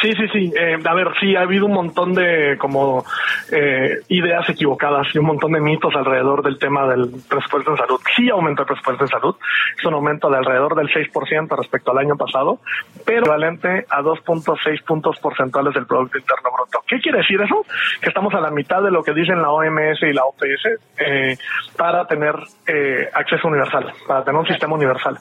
Sí, 0.00 0.12
sí, 0.12 0.28
sí. 0.32 0.52
Eh, 0.56 0.78
a 0.84 0.94
ver, 0.94 1.08
sí, 1.20 1.36
ha 1.36 1.42
habido 1.42 1.66
un 1.66 1.72
montón 1.72 2.14
de 2.14 2.56
como 2.58 3.04
eh, 3.52 3.98
ideas 4.08 4.48
equivocadas 4.48 5.06
y 5.14 5.18
un 5.18 5.26
montón 5.26 5.52
de 5.52 5.60
mitos 5.60 5.94
alrededor 5.94 6.42
del 6.42 6.58
tema 6.58 6.86
del 6.86 7.10
presupuesto 7.28 7.72
en 7.72 7.76
salud. 7.76 8.00
Sí 8.16 8.28
aumenta 8.30 8.62
el 8.62 8.68
presupuesto 8.68 9.04
en 9.04 9.08
salud. 9.08 9.36
Es 9.78 9.84
un 9.84 9.94
aumento 9.94 10.30
de 10.30 10.38
alrededor 10.38 10.74
del 10.74 10.88
6% 10.88 11.56
respecto 11.56 11.90
al 11.90 11.98
año 11.98 12.16
pasado, 12.16 12.60
pero 13.04 13.30
equivalente 13.30 13.86
a 13.88 14.02
2.6 14.02 14.84
puntos 14.84 15.18
porcentuales 15.20 15.74
del 15.74 15.86
Producto 15.86 16.18
Interno 16.18 16.50
Bruto. 16.52 16.82
¿Qué 16.86 16.98
quiere 17.00 17.18
decir 17.18 17.40
eso? 17.40 17.64
Que 18.00 18.08
estamos 18.08 18.34
a 18.34 18.40
la 18.40 18.50
mitad 18.50 18.82
de 18.82 18.90
lo 18.90 19.02
que 19.02 19.12
dicen 19.12 19.40
la 19.40 19.50
OMS 19.50 20.02
y 20.02 20.12
la 20.12 20.24
OPS 20.24 20.80
eh, 20.98 21.36
para 21.76 22.06
tener 22.06 22.34
eh, 22.66 23.08
acceso 23.12 23.48
universal, 23.48 23.92
para 24.06 24.24
tener 24.24 24.40
un 24.40 24.46
sistema 24.46 24.74
universal 24.74 25.18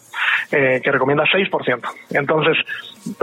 eh, 0.51 0.81
que 0.83 0.91
recomienda 0.91 1.23
6%. 1.25 1.81
Entonces, 2.11 2.57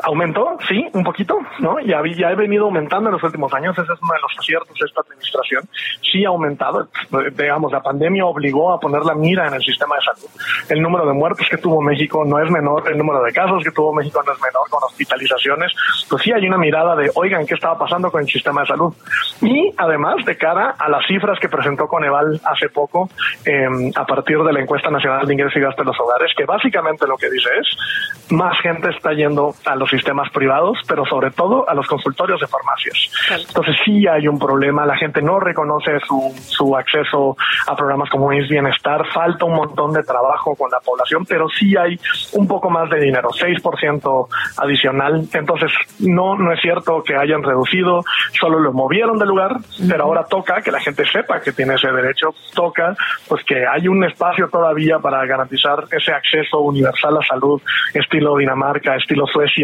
aumentó, 0.02 0.56
sí, 0.68 0.86
un 0.92 1.04
poquito, 1.04 1.38
¿no? 1.58 1.78
Y 1.80 1.88
ya, 1.88 2.30
he 2.30 2.34
venido 2.34 2.64
aumentando 2.64 3.08
en 3.08 3.14
los 3.14 3.22
últimos 3.22 3.52
años, 3.54 3.76
ese 3.78 3.92
es 3.92 4.02
uno 4.02 4.12
de 4.12 4.20
los 4.20 4.38
aciertos 4.38 4.78
de 4.78 4.86
esta 4.86 5.00
administración, 5.00 5.62
sí 6.02 6.24
ha 6.24 6.28
aumentado, 6.28 6.88
digamos, 7.36 7.72
la 7.72 7.80
pandemia 7.80 8.24
obligó 8.24 8.72
a 8.72 8.80
poner 8.80 9.02
la 9.04 9.14
mira 9.14 9.46
en 9.46 9.54
el 9.54 9.62
sistema 9.62 9.96
de 9.96 10.02
salud. 10.02 10.30
El 10.68 10.82
número 10.82 11.06
de 11.06 11.12
muertos 11.12 11.46
que 11.48 11.58
tuvo 11.58 11.80
México 11.80 12.24
no 12.24 12.38
es 12.42 12.50
menor, 12.50 12.90
el 12.90 12.98
número 12.98 13.22
de 13.22 13.32
casos 13.32 13.62
que 13.62 13.70
tuvo 13.70 13.92
México 13.92 14.22
no 14.24 14.32
es 14.32 14.40
menor 14.40 14.68
con 14.70 14.82
hospitalizaciones, 14.84 15.72
pues 16.08 16.22
sí 16.22 16.32
hay 16.32 16.46
una 16.46 16.58
mirada 16.58 16.96
de, 16.96 17.10
oigan, 17.14 17.46
¿qué 17.46 17.54
estaba 17.54 17.78
pasando 17.78 18.10
con 18.10 18.20
el 18.20 18.28
sistema 18.28 18.62
de 18.62 18.66
salud? 18.68 18.94
Y 19.42 19.72
además, 19.76 20.24
de 20.24 20.36
cara 20.36 20.74
a 20.78 20.88
las 20.88 21.06
cifras 21.06 21.38
que 21.38 21.48
presentó 21.48 21.86
Coneval 21.86 22.40
hace 22.44 22.68
poco, 22.68 23.08
em, 23.44 23.92
a 23.94 24.04
partir 24.04 24.38
de 24.38 24.52
la 24.52 24.60
encuesta 24.60 24.90
nacional 24.90 25.26
de 25.26 25.32
ingresos 25.32 25.56
y 25.56 25.60
gastos 25.60 25.84
de 25.84 25.92
los 25.92 26.00
hogares, 26.00 26.32
que 26.36 26.44
básicamente 26.44 27.06
lo 27.06 27.16
que 27.16 27.30
dice 27.30 27.48
es, 27.60 28.32
más 28.32 28.58
gente 28.60 28.90
está 28.90 29.12
yendo 29.12 29.54
a 29.64 29.75
los 29.76 29.90
sistemas 29.90 30.30
privados, 30.30 30.78
pero 30.88 31.04
sobre 31.04 31.30
todo 31.30 31.68
a 31.68 31.74
los 31.74 31.86
consultorios 31.86 32.40
de 32.40 32.46
farmacias. 32.46 33.10
Entonces 33.48 33.76
sí 33.84 34.06
hay 34.06 34.28
un 34.28 34.38
problema, 34.38 34.86
la 34.86 34.96
gente 34.96 35.22
no 35.22 35.40
reconoce 35.40 35.98
su, 36.06 36.34
su 36.48 36.76
acceso 36.76 37.36
a 37.66 37.76
programas 37.76 38.10
como 38.10 38.32
es 38.32 38.48
bienestar, 38.48 39.06
falta 39.12 39.44
un 39.44 39.54
montón 39.54 39.92
de 39.92 40.02
trabajo 40.02 40.54
con 40.54 40.70
la 40.70 40.80
población, 40.80 41.24
pero 41.26 41.48
sí 41.48 41.76
hay 41.76 41.98
un 42.32 42.46
poco 42.46 42.70
más 42.70 42.88
de 42.90 43.00
dinero, 43.00 43.30
6% 43.30 44.28
adicional. 44.58 45.28
Entonces 45.32 45.70
no, 46.00 46.36
no 46.36 46.52
es 46.52 46.60
cierto 46.60 47.02
que 47.02 47.16
hayan 47.16 47.42
reducido, 47.42 48.04
solo 48.38 48.58
lo 48.60 48.72
movieron 48.72 49.18
del 49.18 49.28
lugar, 49.28 49.56
pero 49.88 50.04
ahora 50.04 50.24
toca 50.24 50.62
que 50.62 50.70
la 50.70 50.80
gente 50.80 51.04
sepa 51.06 51.40
que 51.40 51.52
tiene 51.52 51.74
ese 51.74 51.90
derecho, 51.90 52.34
toca 52.54 52.96
pues 53.28 53.44
que 53.44 53.66
hay 53.66 53.88
un 53.88 54.04
espacio 54.04 54.48
todavía 54.48 54.98
para 54.98 55.24
garantizar 55.26 55.84
ese 55.90 56.12
acceso 56.12 56.60
universal 56.60 57.16
a 57.16 57.26
salud, 57.26 57.60
estilo 57.94 58.36
Dinamarca, 58.36 58.96
estilo 58.96 59.26
Suecia 59.26 59.55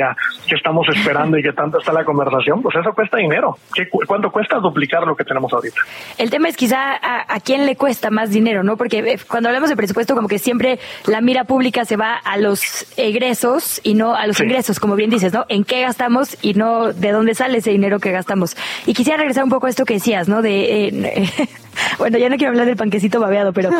que 0.49 0.55
estamos 0.55 0.87
esperando 0.95 1.39
y 1.39 1.43
que 1.43 1.53
tanto 1.53 1.79
está 1.79 1.93
la 1.93 2.05
conversación, 2.05 2.63
pues 2.63 2.77
eso 2.77 2.93
cuesta 2.95 3.19
dinero. 3.19 3.57
¿Qué, 3.75 3.89
¿Cuánto 4.07 4.31
cuesta 4.31 4.59
duplicar 4.59 5.03
lo 5.03 5.15
que 5.15 5.25
tenemos 5.25 5.53
ahorita? 5.53 5.81
El 6.19 6.31
tema 6.31 6.49
es 6.49 6.57
quizá 6.57 6.93
a, 6.93 7.35
a, 7.35 7.41
quién 7.41 7.67
le 7.67 7.77
cuesta 7.77 8.11
más 8.11 8.31
dinero, 8.31 8.63
¿no? 8.63 8.77
Porque 8.77 8.99
eh, 8.99 9.19
cuando 9.29 9.49
hablamos 9.49 9.71
de 9.71 9.77
presupuesto, 9.77 10.15
como 10.15 10.29
que 10.29 10.39
siempre 10.39 10.79
la 11.07 11.21
mira 11.21 11.45
pública 11.45 11.85
se 11.85 11.97
va 11.97 12.15
a 12.17 12.37
los 12.39 12.87
egresos 12.97 13.81
y 13.85 13.95
no 13.95 14.15
a 14.15 14.27
los 14.27 14.39
sí. 14.39 14.45
ingresos, 14.45 14.81
como 14.81 14.97
bien 14.97 15.11
dices, 15.11 15.33
¿no? 15.33 15.45
En 15.49 15.65
qué 15.65 15.83
gastamos 15.83 16.37
y 16.43 16.55
no 16.55 16.93
de 16.93 17.13
dónde 17.13 17.35
sale 17.35 17.59
ese 17.59 17.71
dinero 17.71 17.99
que 17.99 18.13
gastamos. 18.13 18.57
Y 18.87 18.95
quisiera 18.95 19.19
regresar 19.19 19.45
un 19.45 19.51
poco 19.51 19.67
a 19.67 19.71
esto 19.71 19.85
que 19.85 19.95
decías, 19.95 20.29
¿no? 20.29 20.43
De, 20.43 20.89
eh, 20.89 21.29
bueno, 21.99 22.19
ya 22.19 22.29
no 22.29 22.37
quiero 22.37 22.51
hablar 22.51 22.67
del 22.67 22.77
panquecito 22.77 23.21
babeado, 23.21 23.53
pero 23.53 23.71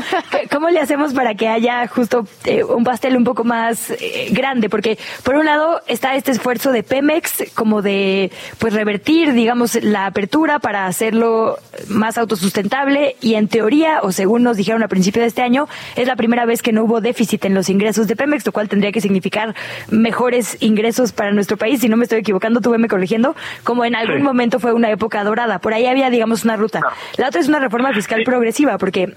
¿cómo 0.51 0.71
le 0.71 0.81
hacemos 0.81 1.15
para 1.15 1.35
que 1.35 1.49
haya 1.49 1.87
justo 1.87 2.27
eh, 2.45 2.65
un 2.65 2.85
pastel 2.85 3.17
un 3.17 3.25
poco 3.25 3.45
más 3.45 3.91
eh, 3.91 4.29
grande? 4.31 4.69
Porque 4.69 4.99
por 5.23 5.35
un 5.35 5.47
lado 5.47 5.81
está 5.87 6.15
este 6.15 6.31
esfuerzo 6.31 6.73
de 6.73 6.83
Pemex 6.83 7.53
como 7.55 7.83
de 7.83 8.31
pues 8.59 8.75
revertir, 8.75 9.33
digamos, 9.33 9.83
la 9.83 10.07
apertura 10.07 10.59
para 10.59 10.87
hacerlo 10.87 11.59
más 11.89 12.19
autosustentable 12.19 13.17
y 13.21 13.35
en 13.35 13.49
teoría, 13.49 14.01
o 14.03 14.13
según 14.13 14.43
nos 14.43 14.57
dijeron 14.57 14.83
a 14.83 14.89
principio 14.89 15.23
de 15.23 15.29
este 15.29 15.43
año, 15.43 15.69
es 15.97 16.07
la 16.07 16.17
primera 16.17 16.45
vez 16.47 16.63
que 16.63 16.73
no 16.73 16.85
hubo 16.85 17.01
déficit 17.01 17.45
en 17.45 17.55
los 17.55 17.69
ingresos 17.69 18.07
de 18.07 18.17
Pemex, 18.17 18.47
lo 18.47 18.53
cual 18.53 18.69
tendría 18.69 18.93
que 18.93 19.01
significar 19.01 19.55
mejores 19.91 20.57
ingresos 20.61 21.13
para 21.13 21.33
nuestro 21.33 21.57
país. 21.57 21.81
Si 21.81 21.89
no 21.89 21.97
me 21.97 22.05
estoy 22.05 22.21
equivocando, 22.21 22.61
tú 22.61 22.71
me 22.79 22.89
corrigiendo, 22.89 23.35
como 23.65 23.85
en 23.85 23.95
algún 23.95 24.19
sí. 24.19 24.23
momento 24.23 24.59
fue 24.59 24.73
una 24.73 24.91
época 24.91 25.25
dorada. 25.25 25.59
Por 25.59 25.75
ahí 25.75 25.87
había, 25.87 26.11
digamos, 26.11 26.45
una 26.45 26.57
ruta. 26.57 26.81
La 27.17 27.29
otra 27.29 27.41
es 27.41 27.49
una 27.49 27.59
reforma 27.59 27.82
fiscal 27.93 28.21
sí. 28.21 28.25
progresiva, 28.25 28.79
porque 28.79 29.15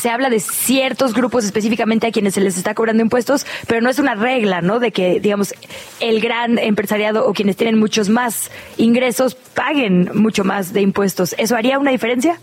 se 0.00 0.08
habla 0.08 0.30
de 0.30 0.40
ciertos 0.40 1.14
grupos 1.14 1.44
específicamente 1.44 2.06
a 2.06 2.12
quienes 2.12 2.34
se 2.34 2.40
les 2.40 2.56
está 2.56 2.74
cobrando 2.74 3.02
impuestos, 3.02 3.46
pero 3.66 3.80
no 3.80 3.90
es 3.90 3.98
una 3.98 4.14
regla, 4.14 4.60
¿no? 4.60 4.78
De 4.78 4.92
que, 4.92 5.20
digamos, 5.20 5.54
el 6.00 6.20
gran 6.20 6.58
empresariado 6.58 7.26
o 7.26 7.32
quienes 7.32 7.56
tienen 7.56 7.78
muchos 7.78 8.08
más 8.08 8.50
ingresos 8.76 9.34
paguen 9.34 10.10
mucho 10.14 10.44
más 10.44 10.72
de 10.72 10.80
impuestos. 10.80 11.34
¿Eso 11.38 11.56
haría 11.56 11.78
una 11.78 11.90
diferencia? 11.90 12.38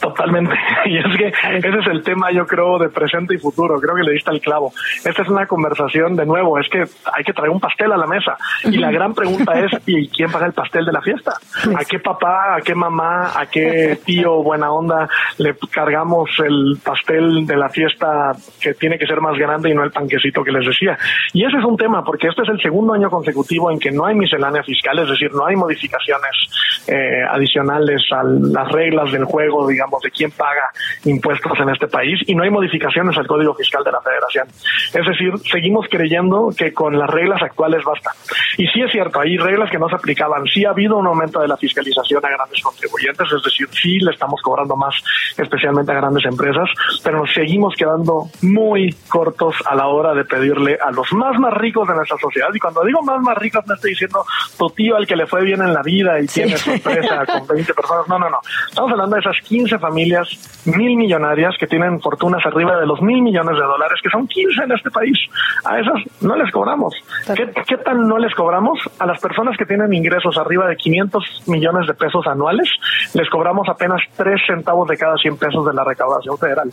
Totalmente. 0.00 0.54
Y 0.86 0.96
es 0.96 1.04
que 1.16 1.28
ese 1.28 1.78
es 1.78 1.86
el 1.88 2.02
tema, 2.02 2.32
yo 2.32 2.46
creo, 2.46 2.78
de 2.78 2.88
presente 2.88 3.34
y 3.34 3.38
futuro. 3.38 3.78
Creo 3.80 3.94
que 3.94 4.02
le 4.02 4.12
diste 4.12 4.30
el 4.30 4.40
clavo. 4.40 4.72
Esta 5.04 5.22
es 5.22 5.28
una 5.28 5.46
conversación, 5.46 6.16
de 6.16 6.24
nuevo, 6.24 6.58
es 6.58 6.68
que 6.68 6.78
hay 6.78 7.22
que 7.24 7.32
traer 7.32 7.50
un 7.50 7.60
pastel 7.60 7.92
a 7.92 7.96
la 7.96 8.06
mesa. 8.06 8.36
Y 8.64 8.78
la 8.78 8.90
gran 8.90 9.14
pregunta 9.14 9.52
es, 9.60 9.70
¿y 9.86 10.08
quién 10.08 10.30
paga 10.32 10.46
el 10.46 10.52
pastel 10.52 10.86
de 10.86 10.92
la 10.92 11.02
fiesta? 11.02 11.34
¿A 11.76 11.84
qué 11.84 11.98
papá, 11.98 12.56
a 12.56 12.60
qué 12.62 12.74
mamá, 12.74 13.38
a 13.38 13.46
qué 13.46 13.98
tío 14.04 14.42
buena 14.42 14.72
onda 14.72 15.08
le 15.38 15.54
cargamos 15.70 16.30
el 16.44 16.78
pastel 16.82 17.46
de 17.46 17.56
la 17.56 17.68
fiesta 17.68 18.32
que 18.60 18.74
tiene 18.74 18.98
que 18.98 19.06
ser 19.06 19.20
más 19.20 19.36
grande 19.36 19.70
y 19.70 19.74
no 19.74 19.84
el 19.84 19.92
panquecito 19.92 20.42
que 20.42 20.52
les 20.52 20.66
decía? 20.66 20.98
Y 21.34 21.44
ese 21.44 21.58
es 21.58 21.64
un 21.64 21.76
tema, 21.76 22.02
porque 22.02 22.28
este 22.28 22.42
es 22.42 22.48
el 22.48 22.60
segundo 22.60 22.94
año 22.94 23.10
consecutivo 23.10 23.70
en 23.70 23.78
que 23.78 23.90
no 23.90 24.06
hay 24.06 24.14
miscelánea 24.14 24.62
fiscal, 24.62 24.98
es 24.98 25.10
decir, 25.10 25.30
no 25.32 25.46
hay 25.46 25.56
modificaciones 25.56 26.86
eh, 26.88 27.22
adicionales 27.30 28.02
a 28.10 28.22
las 28.24 28.68
reglas 28.72 29.09
del 29.12 29.24
juego, 29.24 29.66
digamos, 29.66 30.02
de 30.02 30.10
quién 30.10 30.30
paga 30.30 30.70
impuestos 31.04 31.58
en 31.60 31.70
este 31.70 31.88
país 31.88 32.20
y 32.26 32.34
no 32.34 32.42
hay 32.42 32.50
modificaciones 32.50 33.16
al 33.16 33.26
Código 33.26 33.54
Fiscal 33.54 33.84
de 33.84 33.92
la 33.92 34.00
Federación. 34.00 34.48
Es 34.48 35.06
decir, 35.06 35.32
seguimos 35.50 35.86
creyendo 35.90 36.50
que 36.56 36.72
con 36.72 36.98
las 36.98 37.08
reglas 37.08 37.42
actuales 37.42 37.82
basta. 37.84 38.10
Y 38.56 38.66
sí 38.68 38.82
es 38.82 38.90
cierto, 38.90 39.20
hay 39.20 39.36
reglas 39.36 39.70
que 39.70 39.78
no 39.78 39.88
se 39.88 39.96
aplicaban. 39.96 40.44
Sí 40.46 40.64
ha 40.64 40.70
habido 40.70 40.96
un 40.96 41.06
aumento 41.06 41.40
de 41.40 41.48
la 41.48 41.56
fiscalización 41.56 42.24
a 42.24 42.28
grandes 42.28 42.60
contribuyentes, 42.62 43.26
es 43.32 43.42
decir, 43.42 43.68
sí 43.72 43.98
le 44.00 44.12
estamos 44.12 44.40
cobrando 44.42 44.76
más, 44.76 44.94
especialmente 45.36 45.92
a 45.92 45.96
grandes 45.96 46.24
empresas, 46.24 46.68
pero 47.02 47.18
nos 47.18 47.32
seguimos 47.32 47.74
quedando 47.76 48.28
muy 48.42 48.94
cortos 49.08 49.56
a 49.66 49.74
la 49.74 49.86
hora 49.86 50.14
de 50.14 50.24
pedirle 50.24 50.78
a 50.80 50.90
los 50.90 51.12
más 51.12 51.38
más 51.38 51.54
ricos 51.54 51.86
de 51.88 51.94
nuestra 51.94 52.16
sociedad. 52.18 52.48
Y 52.52 52.58
cuando 52.58 52.84
digo 52.84 53.02
más 53.02 53.20
más 53.20 53.36
ricos, 53.36 53.64
no 53.66 53.74
estoy 53.74 53.90
diciendo 53.90 54.24
tu 54.58 54.68
tío 54.70 54.96
al 54.96 55.06
que 55.06 55.16
le 55.16 55.26
fue 55.26 55.42
bien 55.42 55.60
en 55.62 55.72
la 55.72 55.82
vida 55.82 56.20
y 56.20 56.28
sí. 56.28 56.42
tiene 56.42 56.56
su 56.56 56.70
empresa 56.70 57.26
con 57.26 57.46
20 57.46 57.74
personas. 57.74 58.08
No, 58.08 58.18
no, 58.18 58.30
no. 58.30 58.40
Estamos 58.68 58.92
hablando 59.00 59.16
de 59.16 59.20
esas 59.20 59.48
15 59.48 59.78
familias 59.78 60.28
mil 60.66 60.96
millonarias 60.96 61.54
que 61.58 61.66
tienen 61.66 62.00
fortunas 62.00 62.44
arriba 62.44 62.78
de 62.78 62.86
los 62.86 63.00
mil 63.00 63.22
millones 63.22 63.56
de 63.56 63.62
dólares, 63.62 63.98
que 64.02 64.10
son 64.10 64.26
15 64.26 64.64
en 64.64 64.72
este 64.72 64.90
país. 64.90 65.16
A 65.64 65.78
esas 65.80 65.94
no 66.20 66.36
les 66.36 66.50
cobramos. 66.52 66.94
¿Qué, 67.34 67.50
¿Qué, 67.66 67.76
tan 67.78 68.06
no 68.06 68.18
les 68.18 68.34
cobramos? 68.34 68.78
A 68.98 69.06
las 69.06 69.18
personas 69.20 69.56
que 69.56 69.64
tienen 69.64 69.92
ingresos 69.94 70.36
arriba 70.36 70.66
de 70.66 70.76
500 70.76 71.44
millones 71.46 71.86
de 71.86 71.94
pesos 71.94 72.26
anuales, 72.26 72.68
les 73.14 73.28
cobramos 73.30 73.68
apenas 73.68 74.02
3 74.16 74.40
centavos 74.46 74.86
de 74.88 74.98
cada 74.98 75.16
100 75.16 75.38
pesos 75.38 75.64
de 75.66 75.72
la 75.72 75.82
recaudación 75.82 76.36
federal. 76.36 76.68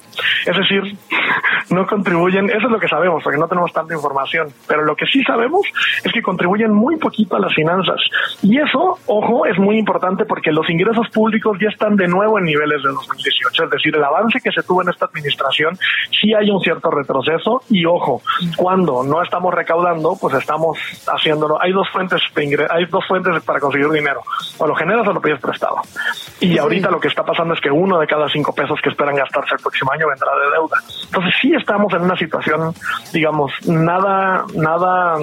Es 0.46 0.58
decir, 0.58 0.98
no 1.70 1.88
contribuyen, 1.88 2.50
eso 2.50 2.68
es 2.68 2.72
lo 2.72 2.80
que 2.80 2.90
sabemos, 2.90 3.24
porque 3.24 3.40
no 3.40 3.48
tenemos 3.48 3.72
tanta 3.72 3.94
información, 3.94 4.50
pero 4.68 4.84
lo 4.84 4.98
que 4.98 5.06
sí 5.06 5.24
sabemos 5.24 5.62
es 6.04 6.12
que 6.12 6.22
contribuyen 6.22 6.74
muy 6.74 6.98
poquito 6.98 7.38
a 7.38 7.40
las 7.40 7.54
finanzas. 7.54 8.02
Y 8.42 8.60
eso, 8.60 9.00
ojo, 9.06 9.46
es 9.46 9.58
muy 9.58 9.78
importante 9.78 10.26
porque 10.26 10.52
los 10.52 10.70
ingresos 10.70 11.08
públicos 11.10 11.58
ya 11.62 11.70
están 11.70 11.96
de 11.96 12.08
nuevo 12.08 12.17
en 12.24 12.44
niveles 12.44 12.82
de 12.84 12.90
2018, 12.90 13.64
es 13.64 13.70
decir, 13.70 13.96
el 13.96 14.04
avance 14.04 14.40
que 14.44 14.52
se 14.52 14.64
tuvo 14.64 14.82
en 14.82 14.90
esta 14.90 15.06
administración, 15.06 15.78
sí 16.20 16.34
hay 16.34 16.50
un 16.50 16.60
cierto 16.62 16.90
retroceso 16.90 17.62
y 17.70 17.86
ojo, 17.86 18.22
cuando 18.56 19.04
no 19.04 19.22
estamos 19.24 19.54
recaudando, 19.54 20.18
pues 20.20 20.36
estamos 20.36 20.78
haciéndolo. 21.08 21.62
Hay 21.62 21.72
dos 21.72 21.88
fuentes 21.90 22.22
de 22.36 22.44
ingresos, 22.44 22.72
hay 22.76 22.86
dos 22.86 23.06
fuentes 23.08 23.44
para 23.44 23.60
conseguir 23.60 23.90
dinero, 23.90 24.22
o 24.58 24.68
lo 24.68 24.76
generas 24.76 25.08
o 25.08 25.14
lo 25.14 25.22
pides 25.22 25.40
prestado. 25.40 25.78
Y 26.40 26.54
sí. 26.54 26.58
ahorita 26.58 26.90
lo 26.90 27.00
que 27.00 27.08
está 27.08 27.24
pasando 27.24 27.54
es 27.54 27.62
que 27.62 27.72
uno 27.72 28.00
de 28.00 28.08
cada 28.08 28.28
cinco 28.30 28.54
pesos 28.54 28.80
que 28.82 28.90
esperan 28.90 29.16
gastarse 29.16 29.56
el 29.56 29.62
próximo 29.62 29.92
año 29.92 30.08
vendrá 30.08 30.32
de 30.44 30.52
deuda. 30.52 30.78
Entonces 31.06 31.34
sí 31.42 31.54
estamos 31.54 31.94
en 31.94 32.02
una 32.02 32.18
situación, 32.18 32.74
digamos, 33.14 33.52
nada, 33.66 34.46
nada 34.54 35.16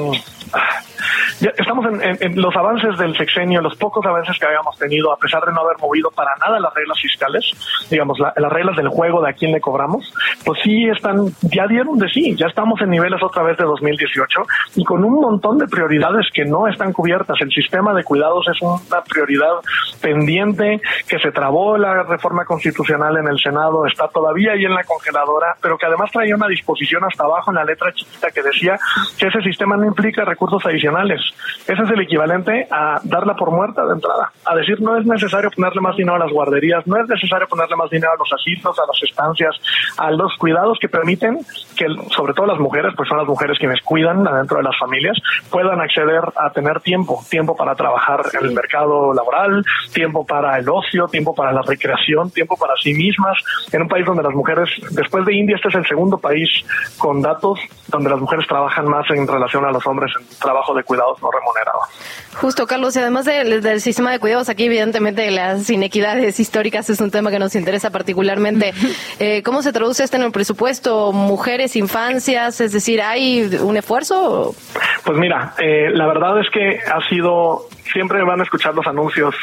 ya 1.41 1.51
estamos 1.57 1.87
en, 2.01 2.41
los 2.41 2.55
avances 2.57 2.97
del 2.99 3.17
sexenio, 3.17 3.61
los 3.61 3.77
pocos 3.77 4.05
avances 4.07 4.39
que 4.39 4.47
habíamos 4.47 4.79
tenido, 4.79 5.13
a 5.13 5.17
pesar 5.17 5.45
de 5.45 5.53
no 5.53 5.61
haber 5.61 5.79
movido 5.79 6.11
para 6.11 6.31
nada 6.37 6.59
las 6.61 6.75
reglas 6.75 6.99
fiscales, 7.01 7.51
digamos, 7.91 8.19
la, 8.19 8.33
las 8.37 8.53
reglas 8.53 8.77
del 8.77 8.89
juego 8.89 9.23
de 9.23 9.31
a 9.31 9.33
quién 9.33 9.53
le 9.53 9.61
cobramos, 9.61 10.13
pues 10.45 10.61
sí 10.63 10.87
están, 10.89 11.27
ya 11.43 11.67
dieron 11.67 11.99
de 11.99 12.09
sí, 12.09 12.35
ya 12.37 12.47
estamos 12.47 12.81
en 12.81 12.91
niveles 12.91 13.23
otra 13.23 13.43
vez 13.43 13.57
de 13.57 13.65
2018 13.65 14.43
y 14.77 14.85
con 14.85 15.05
un 15.05 15.21
montón 15.21 15.59
de 15.59 15.67
prioridades 15.67 16.27
que 16.33 16.45
no 16.45 16.69
están 16.69 16.93
cubiertas. 16.93 17.37
El 17.41 17.51
sistema 17.51 17.93
de 17.95 18.05
cuidados 18.05 18.47
es 18.49 18.61
una 18.63 19.03
prioridad 19.03 19.55
pendiente 20.01 20.81
que 21.09 21.19
se 21.19 21.33
trabó 21.33 21.77
la 21.77 22.03
reforma 22.03 22.45
constitucional 22.45 23.17
en 23.17 23.29
el 23.29 23.39
Senado, 23.39 23.87
está 23.87 24.09
todavía 24.09 24.53
ahí 24.53 24.65
en 24.65 24.75
la 24.75 24.85
congeladora, 24.85 25.57
pero 25.61 25.77
que 25.79 25.87
además 25.87 26.11
traía 26.13 26.35
una 26.35 26.49
disposición 26.49 27.05
hasta 27.05 27.25
abajo 27.25 27.51
en 27.51 27.57
la 27.57 27.65
letra 27.65 27.93
chiquita 27.93 28.31
que 28.31 28.43
decía 28.43 28.79
que 29.19 29.27
ese 29.27 29.41
sistema 29.43 29.77
no 29.77 29.87
implica 29.87 30.25
recursos 30.25 30.65
adicionales. 30.65 30.94
Ese 31.03 31.83
es 31.83 31.91
el 31.91 32.01
equivalente 32.01 32.67
a 32.71 33.01
darla 33.05 33.35
por 33.35 33.51
muerta 33.51 33.85
de 33.85 33.95
entrada, 33.95 34.31
a 34.45 34.55
decir 34.55 34.81
no 34.81 34.97
es 34.97 35.07
necesario 35.07 35.51
ponerle 35.51 35.81
más 35.81 35.97
dinero 35.97 36.17
a 36.17 36.19
las 36.19 36.31
guarderías, 36.31 36.87
no 36.87 36.97
es 36.97 37.09
necesario 37.09 37.49
ponerle 37.49 37.77
más 37.77 37.91
dinero 37.91 38.13
a 38.13 38.17
los 38.17 38.33
asilos, 38.33 38.79
a 38.79 38.87
las 38.87 39.03
estancias, 39.03 39.57
a 39.99 40.11
los 40.11 40.37
cuidados 40.37 40.79
que 40.79 40.89
permiten 40.89 41.39
que, 41.77 41.87
sobre 42.15 42.35
todo 42.35 42.47
las 42.47 42.59
mujeres, 42.59 42.93
pues 42.97 43.09
son 43.09 43.19
las 43.19 43.27
mujeres 43.27 43.59
quienes 43.59 43.81
cuidan 43.83 44.27
adentro 44.27 44.59
de 44.59 44.63
las 44.63 44.79
familias, 44.79 45.19
puedan 45.51 45.81
acceder 45.81 46.23
a 46.37 46.51
tener 46.51 46.81
tiempo, 46.81 47.25
tiempo 47.29 47.57
para 47.57 47.75
trabajar 47.75 48.21
en 48.33 48.47
el 48.47 48.55
mercado 48.55 49.13
laboral, 49.13 49.65
tiempo 49.93 50.25
para 50.25 50.59
el 50.59 50.69
ocio, 50.69 51.09
tiempo 51.09 51.35
para 51.35 51.53
la 51.53 51.63
recreación, 51.63 52.31
tiempo 52.31 52.57
para 52.57 52.75
sí 52.77 52.95
mismas, 52.95 53.39
en 53.73 53.83
un 53.83 53.89
país 53.89 54.07
donde 54.07 54.23
las 54.23 54.35
mujeres, 54.35 54.69
después 54.91 55.25
de 55.25 55.35
India, 55.35 55.57
este 55.57 55.69
es 55.69 55.75
el 55.75 55.87
segundo 55.87 56.19
país 56.19 56.49
con 56.99 57.21
datos 57.21 57.59
donde 57.89 58.11
las 58.11 58.21
mujeres 58.21 58.47
trabajan 58.47 58.87
más 58.87 59.09
en 59.11 59.27
relación 59.27 59.65
a 59.65 59.73
los 59.73 59.87
hombres 59.87 60.13
en 60.19 60.27
trabajo 60.39 60.75
de 60.75 60.84
cuidados 60.85 61.21
no 61.23 61.31
remunerados. 61.31 61.83
Justo, 62.41 62.67
Carlos, 62.67 62.97
y 62.97 62.99
además 62.99 63.25
del, 63.25 63.63
del 63.63 63.81
sistema 63.81 64.11
de 64.11 64.19
cuidados, 64.19 64.49
aquí 64.49 64.65
evidentemente 64.65 65.31
las 65.31 65.69
inequidades 65.71 66.41
históricas 66.41 66.91
es 66.91 67.01
un 67.01 67.11
tema 67.11 67.31
que 67.31 67.39
nos 67.39 67.55
interesa 67.55 67.91
particularmente. 67.91 68.73
Eh, 69.19 69.43
¿Cómo 69.43 69.63
se 69.63 69.73
traduce 69.73 70.05
esto 70.05 70.17
en 70.17 70.23
el 70.23 70.33
presupuesto? 70.33 71.13
¿Mujeres, 71.13 71.77
infancias? 71.77 72.61
Es 72.61 72.73
decir, 72.73 73.01
¿hay 73.03 73.59
un 73.63 73.77
esfuerzo? 73.77 74.55
Pues 75.05 75.19
mira, 75.19 75.55
eh, 75.59 75.91
la 75.91 76.07
verdad 76.07 76.41
es 76.41 76.51
que 76.51 76.81
ha 76.81 77.09
sido 77.09 77.69
siempre 77.93 78.23
van 78.23 78.41
a 78.41 78.45
escuchar 78.45 78.75
los 78.75 78.87
anuncios 78.87 79.35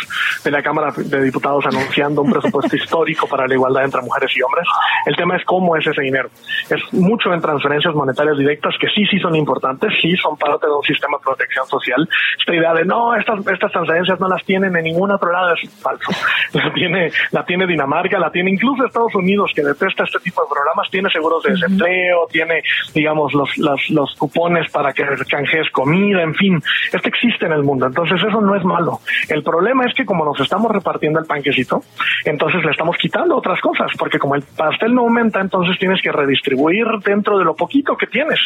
de 0.44 0.52
la 0.52 0.62
Cámara 0.62 0.94
de 0.96 1.22
Diputados 1.22 1.66
anunciando 1.66 2.22
un 2.22 2.32
presupuesto 2.32 2.76
histórico 2.82 3.28
para 3.28 3.48
la 3.48 3.54
igualdad 3.54 3.86
entre 3.86 4.02
mujeres 4.02 4.32
y 4.36 4.42
hombres. 4.42 4.66
El 5.06 5.16
tema 5.16 5.36
es 5.38 5.46
cómo 5.46 5.76
es 5.76 5.86
ese 5.86 6.02
dinero. 6.02 6.30
Es 6.70 6.82
mucho 6.94 7.34
en 7.34 7.42
transferencias 7.42 7.94
monetarias 7.94 8.38
directas 8.38 8.76
que 8.80 8.88
sí, 8.88 9.06
sí 9.06 9.20
son 9.20 9.36
importantes, 9.36 9.94
sí 10.02 10.16
son 10.18 10.38
parte 10.38 10.68
de 10.68 10.74
un 10.74 10.84
sistema 10.84 11.18
de 11.18 11.24
protección 11.24 11.66
social. 11.68 12.08
Esta 12.40 12.56
idea 12.56 12.74
de 12.74 12.86
no, 12.86 13.16
estas, 13.16 13.40
estas 13.48 13.72
transferencias 13.72 14.20
no 14.20 14.28
las 14.28 14.44
tienen 14.44 14.76
en 14.76 14.84
ningún 14.84 15.12
otro 15.12 15.32
lado 15.32 15.54
es 15.54 15.70
falso. 15.82 16.12
La 16.54 16.74
tiene, 16.74 17.12
la 17.32 17.46
tiene 17.46 17.66
Dinamarca, 17.66 18.20
la 18.20 18.30
tiene 18.30 18.52
incluso 18.52 18.86
Estados 18.86 19.16
Unidos, 19.16 19.52
que 19.56 19.64
detesta 19.64 20.04
este 20.04 20.20
tipo 20.20 20.42
de 20.42 20.50
programas, 20.54 20.90
tiene 20.90 21.10
seguros 21.10 21.44
de 21.44 21.52
desempleo, 21.52 22.28
tiene, 22.30 22.62
digamos, 22.94 23.34
los, 23.34 23.58
los, 23.58 23.90
los 23.90 24.16
cupones 24.16 24.70
para 24.70 24.92
que 24.92 25.04
canjees 25.30 25.70
comida, 25.72 26.22
en 26.22 26.36
fin. 26.36 26.62
Esto 26.92 27.08
existe 27.08 27.46
en 27.46 27.54
el 27.54 27.64
mundo. 27.64 27.88
Entonces, 27.88 28.22
eso 28.32 28.42
no 28.42 28.56
es 28.56 28.64
malo. 28.64 29.00
El 29.30 29.44
problema 29.44 29.86
es 29.86 29.94
que 29.94 30.06
como 30.06 30.26
nos 30.26 30.40
estamos 30.40 30.72
repartiendo 30.72 31.20
el 31.20 31.26
panquecito, 31.26 31.82
entonces 32.26 32.64
le 32.64 32.72
estamos 32.72 32.98
quitando 32.98 33.36
otras 33.36 33.60
cosas, 33.62 33.92
porque 33.98 34.18
como 34.18 34.36
el 34.36 34.44
pastel 34.44 34.94
no 34.96 35.02
aumenta, 35.02 35.40
entonces 35.42 35.78
tienes 35.78 36.02
que 36.02 36.12
redistribuir 36.12 36.86
dentro 37.06 37.38
de 37.38 37.46
lo 37.46 37.56
poquito 37.56 37.96
que 37.96 38.08
tienes. 38.08 38.40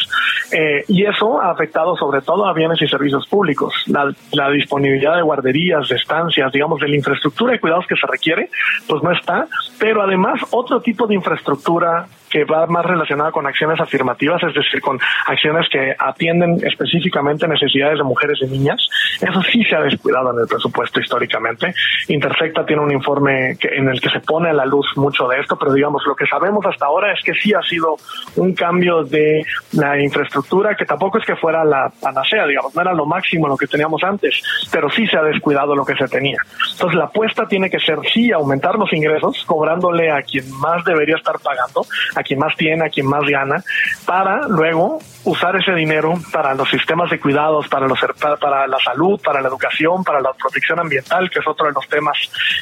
Eh, 0.52 0.84
y 0.88 1.04
eso 1.04 1.40
ha 1.40 1.50
afectado 1.50 1.96
sobre 1.96 2.20
todo 2.20 2.46
a 2.46 2.52
bienes 2.52 2.80
y 2.82 2.88
servicios 2.88 3.26
públicos. 3.28 3.72
La, 3.86 4.12
la 4.32 4.50
disponibilidad 4.50 5.16
de 5.16 5.22
guarderías, 5.22 5.88
de 5.88 5.96
estancias, 5.96 6.52
digamos, 6.52 6.80
de 6.80 6.88
la 6.88 6.96
infraestructura 6.96 7.52
de 7.52 7.60
cuidados 7.60 7.86
que 7.86 7.96
se 7.96 8.06
requiere, 8.06 8.50
pues 8.88 9.02
no 9.02 9.12
está. 9.12 9.46
Pero 9.78 10.02
además, 10.02 10.40
otro 10.50 10.80
tipo 10.80 11.06
de 11.06 11.14
infraestructura 11.14 12.06
que 12.36 12.44
va 12.44 12.66
más 12.66 12.84
relacionada 12.84 13.32
con 13.32 13.46
acciones 13.46 13.80
afirmativas, 13.80 14.42
es 14.42 14.52
decir, 14.52 14.82
con 14.82 14.98
acciones 15.26 15.66
que 15.72 15.96
atienden 15.98 16.60
específicamente 16.66 17.48
necesidades 17.48 17.96
de 17.96 18.04
mujeres 18.04 18.38
y 18.42 18.46
niñas. 18.46 18.76
Eso 19.22 19.40
sí 19.40 19.64
se 19.64 19.74
ha 19.74 19.80
descuidado 19.80 20.34
en 20.34 20.40
el 20.40 20.46
presupuesto 20.46 21.00
históricamente. 21.00 21.72
Intersecta 22.08 22.66
tiene 22.66 22.82
un 22.82 22.92
informe 22.92 23.56
que, 23.58 23.68
en 23.68 23.88
el 23.88 24.02
que 24.02 24.10
se 24.10 24.20
pone 24.20 24.50
a 24.50 24.52
la 24.52 24.66
luz 24.66 24.86
mucho 24.96 25.26
de 25.28 25.40
esto, 25.40 25.56
pero 25.58 25.72
digamos, 25.72 26.02
lo 26.06 26.14
que 26.14 26.26
sabemos 26.26 26.62
hasta 26.66 26.84
ahora 26.84 27.10
es 27.14 27.24
que 27.24 27.32
sí 27.32 27.54
ha 27.54 27.62
sido 27.62 27.96
un 28.36 28.52
cambio 28.52 29.02
de 29.02 29.42
la 29.72 29.98
infraestructura, 29.98 30.74
que 30.74 30.84
tampoco 30.84 31.16
es 31.16 31.24
que 31.24 31.36
fuera 31.36 31.64
la 31.64 31.90
panacea, 32.02 32.46
digamos, 32.46 32.74
no 32.74 32.82
era 32.82 32.92
lo 32.92 33.06
máximo 33.06 33.48
lo 33.48 33.56
que 33.56 33.66
teníamos 33.66 34.04
antes, 34.04 34.42
pero 34.70 34.90
sí 34.90 35.06
se 35.06 35.16
ha 35.16 35.22
descuidado 35.22 35.74
lo 35.74 35.86
que 35.86 35.96
se 35.96 36.06
tenía. 36.06 36.36
Entonces, 36.72 36.98
la 36.98 37.04
apuesta 37.06 37.48
tiene 37.48 37.70
que 37.70 37.80
ser 37.80 37.96
sí 38.12 38.30
aumentar 38.30 38.74
los 38.74 38.92
ingresos, 38.92 39.42
cobrándole 39.46 40.10
a 40.10 40.20
quien 40.20 40.44
más 40.60 40.84
debería 40.84 41.16
estar 41.16 41.36
pagando, 41.42 41.86
a 42.14 42.22
quien 42.26 42.40
más 42.40 42.54
tiene, 42.56 42.86
a 42.86 42.88
quien 42.88 43.06
más 43.06 43.24
gana, 43.24 43.62
para 44.04 44.48
luego 44.48 44.98
usar 45.24 45.56
ese 45.56 45.72
dinero 45.72 46.14
para 46.32 46.54
los 46.54 46.68
sistemas 46.68 47.10
de 47.10 47.18
cuidados, 47.18 47.68
para, 47.68 47.86
los, 47.86 47.98
para 48.40 48.66
la 48.66 48.78
salud, 48.78 49.20
para 49.22 49.40
la 49.40 49.48
educación, 49.48 50.04
para 50.04 50.20
la 50.20 50.32
protección 50.32 50.78
ambiental, 50.78 51.30
que 51.30 51.40
es 51.40 51.46
otro 51.46 51.66
de 51.66 51.72
los 51.72 51.86
temas 51.88 52.16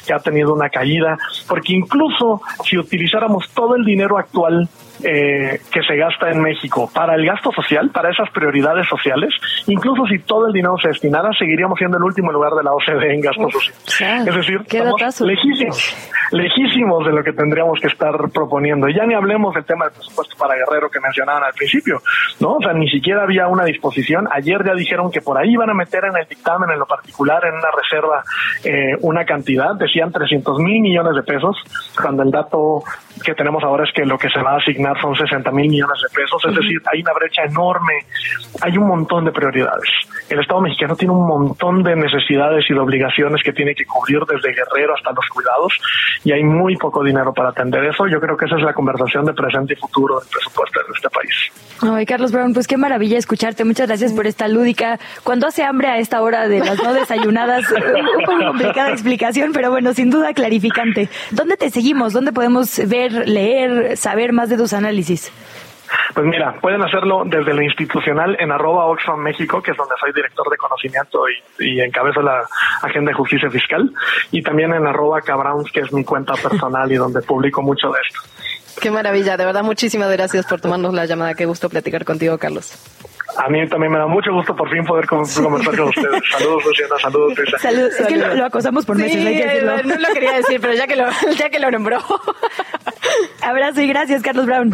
que 0.05 0.13
ha 0.13 0.19
tenido 0.19 0.53
una 0.53 0.69
caída, 0.69 1.17
porque 1.47 1.73
incluso 1.73 2.41
si 2.63 2.77
utilizáramos 2.77 3.49
todo 3.53 3.75
el 3.75 3.83
dinero 3.83 4.17
actual 4.17 4.67
eh, 5.03 5.59
que 5.71 5.81
se 5.83 5.95
gasta 5.95 6.31
en 6.31 6.41
México 6.41 6.89
para 6.93 7.15
el 7.15 7.25
gasto 7.25 7.51
social, 7.51 7.89
para 7.91 8.11
esas 8.11 8.29
prioridades 8.31 8.87
sociales, 8.87 9.33
incluso 9.67 10.05
si 10.05 10.19
todo 10.19 10.47
el 10.47 10.53
dinero 10.53 10.77
se 10.81 10.89
destinara, 10.89 11.29
seguiríamos 11.37 11.77
siendo 11.77 11.97
el 11.97 12.03
último 12.03 12.31
lugar 12.31 12.53
de 12.53 12.63
la 12.63 12.73
OCDE 12.73 13.13
en 13.13 13.21
gasto 13.21 13.49
social. 13.49 14.27
Es 14.27 14.35
decir, 14.35 14.61
estamos 14.65 15.21
lejísimos, 15.21 15.95
lejísimos 16.31 17.05
de 17.05 17.11
lo 17.11 17.23
que 17.23 17.33
tendríamos 17.33 17.79
que 17.79 17.87
estar 17.87 18.15
proponiendo. 18.31 18.87
Y 18.89 18.95
ya 18.95 19.05
ni 19.05 19.13
hablemos 19.13 19.53
del 19.53 19.65
tema 19.65 19.85
del 19.85 19.93
presupuesto 19.93 20.35
para 20.37 20.55
Guerrero 20.55 20.89
que 20.89 20.99
mencionaban 20.99 21.43
al 21.43 21.53
principio, 21.53 22.01
¿no? 22.39 22.55
O 22.55 22.61
sea, 22.61 22.73
ni 22.73 22.89
siquiera 22.89 23.23
había 23.23 23.47
una 23.47 23.65
disposición. 23.65 24.27
Ayer 24.31 24.63
ya 24.65 24.73
dijeron 24.73 25.11
que 25.11 25.21
por 25.21 25.37
ahí 25.37 25.55
van 25.55 25.69
a 25.69 25.73
meter 25.73 26.05
en 26.05 26.17
el 26.17 26.27
dictamen, 26.27 26.69
en 26.69 26.79
lo 26.79 26.85
particular, 26.85 27.45
en 27.45 27.55
una 27.55 27.69
reserva, 27.71 28.23
eh, 28.63 28.97
una 29.01 29.25
cantidad, 29.25 29.75
decían 29.75 30.11
300 30.11 30.59
mil 30.59 30.81
millones 30.81 31.15
de 31.15 31.23
pesos, 31.23 31.57
cuando 31.99 32.23
el 32.23 32.31
dato 32.31 32.83
que 33.23 33.33
tenemos 33.33 33.63
ahora 33.63 33.83
es 33.83 33.91
que 33.93 34.05
lo 34.05 34.17
que 34.17 34.29
se 34.29 34.41
va 34.41 34.53
a 34.53 34.57
asignar 34.57 34.99
son 34.99 35.15
60 35.15 35.51
mil 35.51 35.69
millones 35.69 35.97
de 36.01 36.09
pesos, 36.15 36.43
es 36.45 36.55
decir, 36.55 36.81
hay 36.91 37.01
una 37.01 37.13
brecha 37.13 37.43
enorme, 37.43 37.93
hay 38.61 38.77
un 38.77 38.87
montón 38.87 39.25
de 39.25 39.31
prioridades. 39.31 39.89
El 40.29 40.39
Estado 40.39 40.61
mexicano 40.61 40.95
tiene 40.95 41.13
un 41.13 41.27
montón 41.27 41.83
de 41.83 41.95
necesidades 41.95 42.65
y 42.69 42.73
de 42.73 42.79
obligaciones 42.79 43.43
que 43.43 43.53
tiene 43.53 43.75
que 43.75 43.85
cubrir 43.85 44.21
desde 44.27 44.53
Guerrero 44.53 44.95
hasta 44.95 45.11
los 45.11 45.25
cuidados 45.29 45.73
y 46.23 46.31
hay 46.31 46.43
muy 46.43 46.75
poco 46.77 47.03
dinero 47.03 47.33
para 47.33 47.49
atender 47.49 47.85
eso. 47.85 48.07
Yo 48.07 48.19
creo 48.19 48.35
que 48.35 48.45
esa 48.45 48.55
es 48.55 48.63
la 48.63 48.73
conversación 48.73 49.25
de 49.25 49.33
presente 49.33 49.73
y 49.73 49.75
futuro 49.75 50.19
del 50.19 50.29
presupuesto 50.29 50.79
de 50.79 50.93
este 50.95 51.09
país. 51.09 51.51
Ay, 51.81 52.05
Carlos 52.05 52.31
Brown, 52.31 52.53
pues 52.53 52.67
qué 52.67 52.77
maravilla 52.77 53.17
escucharte. 53.17 53.65
Muchas 53.65 53.87
gracias 53.87 54.13
por 54.13 54.25
esta 54.25 54.47
lúdica. 54.47 54.99
Cuando 55.23 55.47
hace 55.47 55.63
hambre 55.63 55.89
a 55.89 55.97
esta 55.99 56.21
hora 56.21 56.47
de 56.47 56.59
las 56.59 56.81
no 56.81 56.93
desayunadas, 56.93 57.65
un 57.71 58.25
poco 58.25 58.45
complicada 58.47 58.91
explicación, 58.91 59.51
pero 59.53 59.69
bueno, 59.69 59.93
sin 59.93 60.09
duda 60.09 60.33
clarificante. 60.33 61.09
¿Dónde 61.31 61.57
te 61.57 61.69
seguimos? 61.69 62.13
¿Dónde 62.13 62.31
podemos 62.31 62.79
ver, 62.87 63.27
leer, 63.27 63.97
saber 63.97 64.33
más 64.33 64.49
de 64.49 64.57
tus 64.57 64.73
análisis? 64.73 65.31
Pues 66.13 66.25
mira, 66.25 66.55
pueden 66.61 66.81
hacerlo 66.81 67.23
desde 67.25 67.53
lo 67.53 67.61
institucional 67.61 68.35
en 68.39 68.51
arroba 68.51 68.85
Oxfam 68.85 69.19
México, 69.19 69.61
que 69.61 69.71
es 69.71 69.77
donde 69.77 69.95
soy 69.99 70.11
director 70.13 70.49
de 70.49 70.57
conocimiento 70.57 71.19
y, 71.59 71.65
y 71.65 71.81
encabezo 71.81 72.21
la 72.21 72.43
agenda 72.81 73.09
de 73.09 73.15
justicia 73.15 73.49
fiscal, 73.49 73.91
y 74.31 74.41
también 74.41 74.73
en 74.73 74.87
arroba 74.87 75.21
Cabrowns, 75.21 75.71
que 75.71 75.81
es 75.81 75.93
mi 75.93 76.03
cuenta 76.03 76.33
personal 76.33 76.91
y 76.91 76.95
donde 76.95 77.21
publico 77.21 77.61
mucho 77.61 77.89
de 77.89 77.99
esto. 78.07 78.19
Qué 78.81 78.91
maravilla, 78.91 79.37
de 79.37 79.45
verdad 79.45 79.63
muchísimas 79.63 80.11
gracias 80.11 80.45
por 80.45 80.59
tomarnos 80.59 80.93
la 80.93 81.05
llamada, 81.05 81.33
qué 81.33 81.45
gusto 81.45 81.69
platicar 81.69 82.03
contigo, 82.03 82.37
Carlos. 82.37 82.73
A 83.37 83.49
mí 83.49 83.67
también 83.67 83.91
me 83.91 83.99
da 83.99 84.07
mucho 84.07 84.31
gusto 84.31 84.55
por 84.55 84.69
fin 84.69 84.83
poder 84.85 85.05
conversar 85.07 85.43
con 85.43 85.89
ustedes. 85.89 86.23
Saludos, 86.31 86.65
Luciana. 86.65 86.95
Saludos, 87.01 87.37
Luisa. 87.37 87.57
Saludos. 87.57 87.99
Es 87.99 88.07
que 88.07 88.15
lo, 88.15 88.35
lo, 88.35 88.45
acosamos 88.45 88.85
por 88.85 88.97
meses, 88.97 89.21
sí, 89.21 89.27
hay 89.27 89.37
que 89.37 89.45
decirlo. 89.45 89.77
Eh, 89.77 89.83
no 89.83 89.95
lo 89.95 90.13
quería 90.13 90.31
decir, 90.33 90.61
pero 90.61 90.73
ya 90.73 90.87
que 90.87 90.95
lo, 90.95 91.05
ya 91.37 91.49
que 91.49 91.59
lo 91.59 91.69
nombró. 91.69 91.99
Abrazo 93.41 93.81
y 93.81 93.87
gracias, 93.87 94.21
Carlos 94.21 94.45
Brown. 94.45 94.73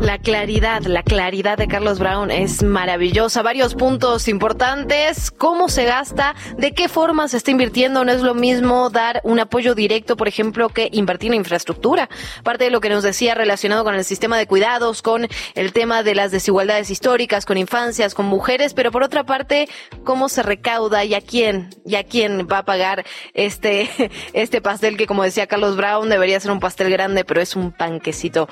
La 0.00 0.16
claridad, 0.16 0.80
la 0.84 1.02
claridad 1.02 1.58
de 1.58 1.68
Carlos 1.68 1.98
Brown 1.98 2.30
es 2.30 2.62
maravillosa. 2.62 3.42
Varios 3.42 3.74
puntos 3.74 4.28
importantes. 4.28 5.30
¿Cómo 5.30 5.68
se 5.68 5.84
gasta? 5.84 6.34
¿De 6.56 6.72
qué 6.72 6.88
forma 6.88 7.28
se 7.28 7.36
está 7.36 7.50
invirtiendo? 7.50 8.02
No 8.02 8.10
es 8.10 8.22
lo 8.22 8.34
mismo 8.34 8.88
dar 8.88 9.20
un 9.24 9.40
apoyo 9.40 9.74
directo, 9.74 10.16
por 10.16 10.26
ejemplo, 10.26 10.70
que 10.70 10.88
invertir 10.90 11.32
en 11.32 11.36
infraestructura. 11.36 12.08
Parte 12.42 12.64
de 12.64 12.70
lo 12.70 12.80
que 12.80 12.88
nos 12.88 13.02
decía 13.04 13.34
relacionado 13.34 13.84
con 13.84 13.94
el 13.94 14.04
sistema 14.04 14.38
de 14.38 14.46
cuidados, 14.46 15.02
con 15.02 15.28
el 15.54 15.72
tema 15.74 16.02
de 16.02 16.14
las 16.14 16.30
desigualdades 16.30 16.88
históricas, 16.88 17.44
con 17.44 17.58
infancias, 17.58 18.14
con 18.14 18.24
mujeres, 18.24 18.72
pero 18.72 18.90
por 18.90 19.02
otra 19.02 19.24
parte, 19.24 19.68
¿cómo 20.02 20.30
se 20.30 20.42
recauda 20.42 21.04
y 21.04 21.12
a 21.12 21.20
quién? 21.20 21.68
¿Y 21.84 21.96
a 21.96 22.04
quién 22.04 22.48
va 22.50 22.58
a 22.58 22.64
pagar 22.64 23.04
este, 23.34 23.90
este 24.32 24.62
pastel 24.62 24.96
que, 24.96 25.06
como 25.06 25.24
decía 25.24 25.46
Carlos 25.46 25.76
Brown, 25.76 26.08
debería 26.08 26.40
ser 26.40 26.52
un 26.52 26.60
pastel 26.60 26.88
grande, 26.88 27.26
pero 27.26 27.42
es 27.42 27.54
un 27.54 27.70
panquecito? 27.70 28.48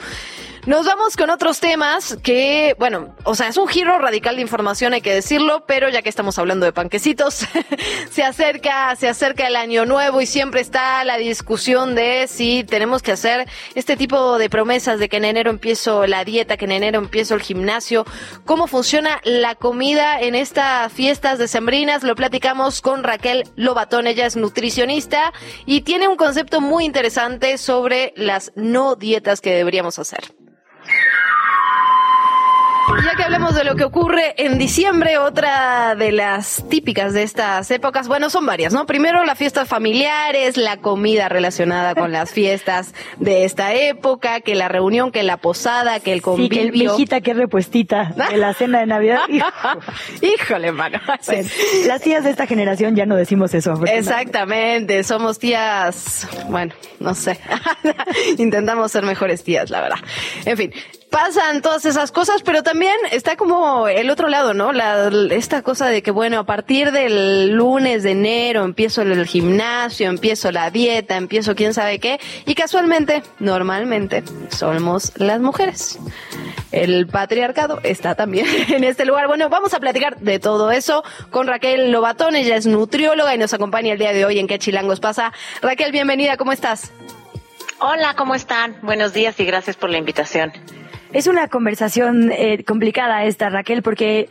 Nos 0.69 0.85
vamos 0.85 1.17
con 1.17 1.31
otros 1.31 1.61
temas 1.61 2.19
que, 2.23 2.77
bueno, 2.79 3.17
o 3.25 3.35
sea, 3.35 3.49
es 3.49 3.57
un 3.57 3.69
giro 3.69 3.99
radical 3.99 4.37
de 4.37 4.43
información, 4.43 4.93
hay 4.93 5.01
que 5.01 5.15
decirlo, 5.15 5.65
pero 5.67 5.89
ya 5.89 6.03
que 6.03 6.11
estamos 6.11 6.39
hablando 6.39 6.67
de 6.67 6.75
panquecitos, 6.75 7.47
se 8.11 8.23
acerca, 8.23 8.95
se 8.97 9.09
acerca 9.09 9.47
el 9.47 9.57
año 9.57 9.87
nuevo 9.87 10.21
y 10.21 10.27
siempre 10.27 10.61
está 10.61 11.03
la 11.05 11.17
discusión 11.17 11.95
de 11.95 12.27
si 12.29 12.65
tenemos 12.65 13.01
que 13.01 13.13
hacer 13.13 13.49
este 13.77 13.97
tipo 13.97 14.37
de 14.37 14.51
promesas 14.51 14.99
de 14.99 15.09
que 15.09 15.17
en 15.17 15.25
enero 15.25 15.49
empiezo 15.49 16.07
la 16.07 16.23
dieta, 16.27 16.59
que 16.59 16.67
en 16.67 16.73
enero 16.73 16.99
empiezo 16.99 17.35
el 17.35 17.41
gimnasio, 17.41 18.05
cómo 18.45 18.67
funciona 18.67 19.23
la 19.25 19.55
comida 19.55 20.21
en 20.21 20.35
estas 20.35 20.93
fiestas 20.93 21.39
decembrinas, 21.39 22.03
lo 22.03 22.15
platicamos 22.15 22.83
con 22.83 23.05
Raquel 23.05 23.45
Lobatón, 23.57 24.07
ella 24.07 24.27
es 24.27 24.37
nutricionista 24.37 25.33
y 25.65 25.81
tiene 25.81 26.09
un 26.09 26.17
concepto 26.17 26.61
muy 26.61 26.85
interesante 26.85 27.57
sobre 27.57 28.13
las 28.17 28.53
no 28.55 28.97
dietas 28.97 29.41
que 29.41 29.55
deberíamos 29.55 29.99
hacer. 29.99 30.35
Yeah. 30.89 31.18
Ya 32.97 33.15
que 33.15 33.23
hablemos 33.23 33.55
de 33.55 33.65
lo 33.65 33.77
que 33.77 33.85
ocurre 33.85 34.35
en 34.39 34.59
diciembre, 34.59 35.19
otra 35.19 35.95
de 35.95 36.11
las 36.11 36.65
típicas 36.69 37.13
de 37.13 37.23
estas 37.23 37.71
épocas, 37.71 38.09
bueno, 38.09 38.31
son 38.31 38.47
varias, 38.47 38.73
¿no? 38.73 38.87
Primero 38.87 39.25
las 39.25 39.39
fiestas 39.39 39.69
familiares, 39.69 40.57
la 40.57 40.79
comida 40.79 41.29
relacionada 41.29 41.95
con 41.95 42.13
las 42.13 42.31
fiestas 42.31 42.95
de 43.19 43.45
esta 43.45 43.75
época, 43.75 44.41
que 44.41 44.55
la 44.55 44.69
reunión, 44.69 45.13
que 45.13 45.23
la 45.23 45.37
posada, 45.37 46.01
que 46.01 46.13
el 46.13 46.23
convivio. 46.23 46.49
Sí, 46.49 46.57
que 46.57 46.63
el 46.63 46.71
viejita, 46.73 47.21
que 47.21 47.35
repuestita 47.35 48.15
de 48.31 48.37
la 48.37 48.55
cena 48.55 48.81
de 48.81 48.87
Navidad. 48.87 49.21
Híjole, 50.23 50.73
mano. 50.73 50.99
Bueno, 51.27 51.49
las 51.87 52.01
tías 52.03 52.25
de 52.25 52.31
esta 52.31 52.47
generación 52.47 52.97
ya 52.97 53.07
no 53.07 53.17
decimos 53.17 53.55
eso. 53.55 53.81
Exactamente, 53.87 55.05
somos 55.05 55.39
tías, 55.39 56.27
bueno, 56.49 56.75
no 57.01 57.15
sé. 57.15 57.39
Intentamos 58.39 58.91
ser 58.91 59.05
mejores 59.05 59.45
tías, 59.45 59.71
la 59.71 59.81
verdad. 59.81 59.99
En 60.45 60.57
fin, 60.57 60.73
pasan 61.11 61.63
todas 61.63 61.85
esas 61.85 62.13
cosas, 62.13 62.43
pero 62.43 62.63
también 62.63 62.95
está 63.11 63.37
como 63.37 63.89
el 63.89 64.11
otro 64.11 64.29
lado, 64.29 64.55
¿no? 64.55 64.73
La, 64.73 65.11
esta 65.31 65.63
cosa 65.63 65.87
de 65.87 66.03
que, 66.03 66.11
bueno, 66.11 66.39
a 66.39 66.45
partir 66.45 66.93
del 66.93 67.51
lunes 67.51 68.03
de 68.03 68.13
enero 68.13 68.65
empiezo 68.65 69.03
el 69.03 69.27
gimnasio, 69.27 70.09
empiezo 70.09 70.53
la 70.53 70.71
dieta, 70.71 71.17
empiezo 71.17 71.55
quién 71.55 71.75
sabe 71.75 71.99
qué, 71.99 72.21
y 72.47 72.55
casualmente, 72.55 73.23
normalmente, 73.39 74.23
somos 74.51 75.13
las 75.17 75.41
mujeres. 75.41 75.99
El 76.73 77.07
patriarcado 77.07 77.81
está 77.83 78.15
también 78.15 78.47
en 78.69 78.85
este 78.85 79.05
lugar. 79.05 79.27
Bueno, 79.27 79.49
vamos 79.49 79.75
a 79.75 79.81
platicar 79.81 80.19
de 80.19 80.39
todo 80.39 80.71
eso 80.71 81.03
con 81.31 81.47
Raquel 81.47 81.91
Lobatón, 81.91 82.37
ella 82.37 82.57
es 82.57 82.67
nutrióloga 82.67 83.35
y 83.35 83.39
nos 83.39 83.55
acompaña 83.55 83.93
el 83.93 83.99
día 83.99 84.13
de 84.13 84.25
hoy 84.25 84.39
en 84.39 84.47
¿Qué 84.47 84.59
Chilangos 84.59 85.01
pasa? 85.01 85.33
Raquel, 85.63 85.93
bienvenida, 85.93 86.37
¿cómo 86.37 86.53
estás? 86.53 86.93
Hola, 87.81 88.15
¿cómo 88.17 88.35
están? 88.35 88.77
Buenos 88.83 89.13
días 89.13 89.39
y 89.39 89.45
gracias 89.45 89.77
por 89.77 89.89
la 89.89 89.99
invitación. 89.99 90.53
Es 91.13 91.27
una 91.27 91.49
conversación 91.49 92.31
eh, 92.33 92.65
complicada 92.65 93.25
esta, 93.25 93.49
Raquel, 93.49 93.83
porque 93.83 94.29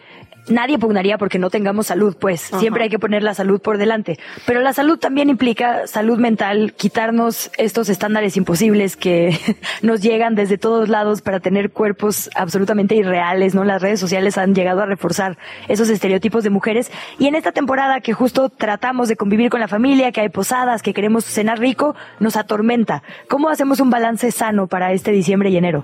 nadie 0.50 0.78
pugnaría 0.78 1.18
porque 1.18 1.40
no 1.40 1.50
tengamos 1.50 1.88
salud, 1.88 2.16
pues 2.20 2.42
siempre 2.42 2.84
hay 2.84 2.90
que 2.90 3.00
poner 3.00 3.24
la 3.24 3.34
salud 3.34 3.60
por 3.60 3.78
delante. 3.78 4.20
Pero 4.46 4.62
la 4.62 4.74
salud 4.74 4.98
también 4.98 5.30
implica 5.30 5.88
salud 5.88 6.18
mental, 6.18 6.74
quitarnos 6.74 7.52
estos 7.58 7.90
estándares 7.90 8.38
imposibles 8.38 8.96
que 8.96 9.38
nos 9.82 10.02
llegan 10.02 10.36
desde 10.36 10.58
todos 10.58 10.90
lados 10.90 11.22
para 11.22 11.40
tener 11.40 11.72
cuerpos 11.72 12.30
absolutamente 12.36 12.96
irreales, 12.96 13.56
¿no? 13.56 13.64
Las 13.64 13.82
redes 13.82 14.00
sociales 14.00 14.38
han 14.38 14.56
llegado 14.56 14.82
a 14.82 14.86
reforzar 14.86 15.38
esos 15.68 15.90
estereotipos 15.90 16.44
de 16.44 16.50
mujeres 16.50 16.92
y 17.20 17.28
en 17.28 17.36
esta 17.36 17.52
temporada 17.52 18.02
que 18.02 18.14
justo 18.14 18.50
tratamos 18.50 19.08
de 19.10 19.16
convivir 19.16 19.50
con 19.50 19.60
la 19.60 19.68
familia, 19.68 20.12
que 20.12 20.22
hay 20.22 20.30
posadas, 20.30 20.82
que 20.82 20.94
queremos 20.94 21.26
cenar 21.26 21.60
rico, 21.60 21.96
nos 22.20 22.36
atormenta. 22.36 23.04
¿Cómo 23.28 23.50
hacemos 23.50 23.80
un 23.80 23.90
balance 23.90 24.32
sano 24.32 24.68
para 24.68 24.94
este 24.94 25.12
diciembre 25.12 25.50
y 25.50 25.58
enero? 25.58 25.84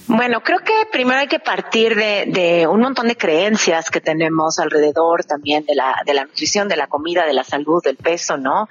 Bueno, 0.13 0.43
creo 0.43 0.59
que 0.59 0.73
primero 0.91 1.19
hay 1.19 1.27
que 1.27 1.39
partir 1.39 1.95
de, 1.95 2.67
un 2.69 2.81
montón 2.81 3.07
de 3.07 3.15
creencias 3.15 3.89
que 3.89 4.01
tenemos 4.01 4.59
alrededor 4.59 5.23
también 5.23 5.65
de 5.65 5.73
la, 5.73 5.95
de 6.05 6.13
la 6.13 6.25
nutrición, 6.25 6.67
de 6.67 6.75
la 6.75 6.87
comida, 6.87 7.25
de 7.25 7.31
la 7.31 7.45
salud, 7.45 7.81
del 7.81 7.95
peso, 7.95 8.35
¿no? 8.35 8.67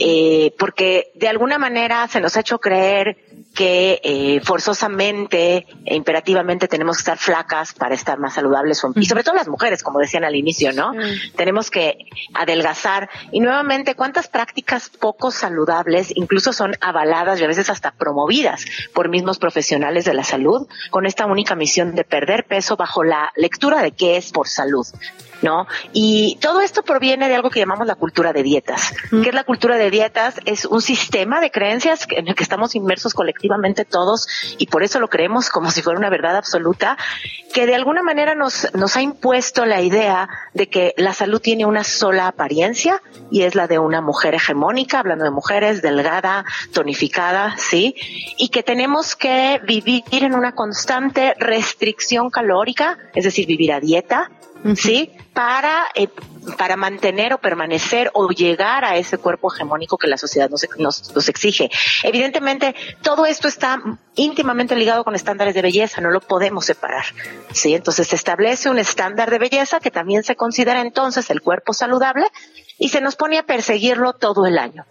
eh, 0.00 0.52
porque 0.58 1.12
de 1.14 1.28
alguna 1.28 1.58
manera 1.58 2.08
se 2.08 2.20
nos 2.20 2.36
ha 2.36 2.40
hecho 2.40 2.58
creer 2.58 3.16
que 3.54 4.00
eh, 4.02 4.40
forzosamente 4.42 5.66
e 5.84 5.96
imperativamente 5.96 6.68
tenemos 6.68 6.96
que 6.96 7.00
estar 7.00 7.18
flacas 7.18 7.72
para 7.72 7.94
estar 7.94 8.18
más 8.18 8.34
saludables 8.34 8.82
y 8.96 9.06
sobre 9.06 9.24
todo 9.24 9.34
las 9.34 9.48
mujeres, 9.48 9.82
como 9.82 9.98
decían 9.98 10.24
al 10.24 10.36
inicio, 10.36 10.72
¿no? 10.72 10.92
Tenemos 11.36 11.70
que 11.70 11.98
adelgazar. 12.34 13.10
Y 13.32 13.40
nuevamente 13.40 13.94
cuántas 13.94 14.28
prácticas 14.28 14.88
poco 14.88 15.30
saludables 15.30 16.12
incluso 16.14 16.52
son 16.52 16.74
avaladas 16.80 17.40
y 17.40 17.44
a 17.44 17.48
veces 17.48 17.70
hasta 17.70 17.90
promovidas 17.92 18.64
por 18.94 19.08
mismos 19.08 19.38
profesionales 19.38 20.04
de 20.04 20.14
la 20.14 20.24
salud 20.24 20.68
con 20.88 21.06
esta 21.06 21.26
única 21.26 21.54
misión 21.54 21.94
de 21.94 22.04
perder 22.04 22.44
peso 22.44 22.76
bajo 22.76 23.04
la 23.04 23.32
lectura 23.36 23.82
de 23.82 23.92
qué 23.92 24.16
es 24.16 24.32
por 24.32 24.48
salud. 24.48 24.86
¿No? 25.42 25.66
Y 25.92 26.38
todo 26.40 26.60
esto 26.60 26.82
proviene 26.82 27.28
de 27.28 27.34
algo 27.34 27.50
que 27.50 27.60
llamamos 27.60 27.86
la 27.86 27.94
cultura 27.94 28.32
de 28.32 28.42
dietas. 28.42 28.94
¿Qué 29.10 29.28
es 29.28 29.34
la 29.34 29.44
cultura 29.44 29.76
de 29.76 29.90
dietas? 29.90 30.36
Es 30.44 30.64
un 30.64 30.82
sistema 30.82 31.40
de 31.40 31.50
creencias 31.50 32.06
en 32.10 32.28
el 32.28 32.34
que 32.34 32.42
estamos 32.42 32.74
inmersos 32.74 33.14
colectivamente 33.14 33.84
todos 33.84 34.28
y 34.58 34.66
por 34.66 34.82
eso 34.82 35.00
lo 35.00 35.08
creemos 35.08 35.50
como 35.50 35.70
si 35.70 35.82
fuera 35.82 35.98
una 35.98 36.10
verdad 36.10 36.36
absoluta, 36.36 36.96
que 37.52 37.66
de 37.66 37.74
alguna 37.74 38.02
manera 38.02 38.34
nos, 38.34 38.72
nos 38.74 38.96
ha 38.96 39.02
impuesto 39.02 39.66
la 39.66 39.80
idea 39.80 40.28
de 40.54 40.68
que 40.68 40.94
la 40.96 41.12
salud 41.12 41.40
tiene 41.40 41.66
una 41.66 41.84
sola 41.84 42.28
apariencia 42.28 43.02
y 43.30 43.42
es 43.42 43.54
la 43.54 43.66
de 43.66 43.78
una 43.78 44.00
mujer 44.00 44.34
hegemónica, 44.34 45.00
hablando 45.00 45.24
de 45.24 45.30
mujeres, 45.30 45.82
delgada, 45.82 46.44
tonificada, 46.72 47.54
¿sí? 47.56 47.94
Y 48.36 48.48
que 48.48 48.62
tenemos 48.62 49.16
que 49.16 49.60
vivir 49.66 50.04
en 50.10 50.34
una 50.34 50.52
constante 50.52 51.34
restricción 51.38 52.30
calórica, 52.30 52.98
es 53.14 53.24
decir, 53.24 53.46
vivir 53.46 53.72
a 53.72 53.80
dieta, 53.80 54.30
¿sí? 54.76 55.12
Para, 55.32 55.86
eh, 55.94 56.08
para 56.58 56.76
mantener 56.76 57.32
o 57.32 57.38
permanecer 57.38 58.10
o 58.14 58.28
llegar 58.28 58.84
a 58.84 58.96
ese 58.96 59.18
cuerpo 59.18 59.52
hegemónico 59.52 59.96
que 59.96 60.08
la 60.08 60.16
sociedad 60.16 60.50
nos, 60.50 60.66
nos, 60.78 61.14
nos, 61.14 61.28
exige. 61.28 61.70
Evidentemente, 62.02 62.74
todo 63.02 63.26
esto 63.26 63.46
está 63.46 63.80
íntimamente 64.16 64.74
ligado 64.74 65.04
con 65.04 65.14
estándares 65.14 65.54
de 65.54 65.62
belleza, 65.62 66.00
no 66.00 66.10
lo 66.10 66.20
podemos 66.20 66.64
separar, 66.64 67.04
¿sí? 67.52 67.74
Entonces 67.74 68.08
se 68.08 68.16
establece 68.16 68.70
un 68.70 68.78
estándar 68.78 69.30
de 69.30 69.38
belleza 69.38 69.80
que 69.80 69.90
también 69.90 70.24
se 70.24 70.36
considera 70.36 70.80
entonces 70.80 71.30
el 71.30 71.40
cuerpo 71.40 71.72
saludable 71.72 72.26
y 72.78 72.88
se 72.88 73.00
nos 73.00 73.16
pone 73.16 73.38
a 73.38 73.44
perseguirlo 73.44 74.14
todo 74.14 74.46
el 74.46 74.58
año 74.58 74.84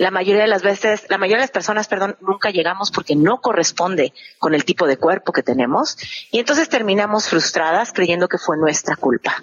la 0.00 0.10
mayoría 0.10 0.40
de 0.40 0.48
las 0.48 0.62
veces, 0.62 1.04
la 1.10 1.18
mayoría 1.18 1.36
de 1.36 1.42
las 1.42 1.50
personas, 1.50 1.86
perdón, 1.86 2.16
nunca 2.22 2.48
llegamos 2.48 2.90
porque 2.90 3.14
no 3.14 3.42
corresponde 3.42 4.14
con 4.38 4.54
el 4.54 4.64
tipo 4.64 4.86
de 4.86 4.96
cuerpo 4.96 5.30
que 5.30 5.42
tenemos 5.42 5.98
y 6.30 6.38
entonces 6.38 6.70
terminamos 6.70 7.28
frustradas 7.28 7.92
creyendo 7.92 8.26
que 8.26 8.38
fue 8.38 8.56
nuestra 8.56 8.96
culpa. 8.96 9.42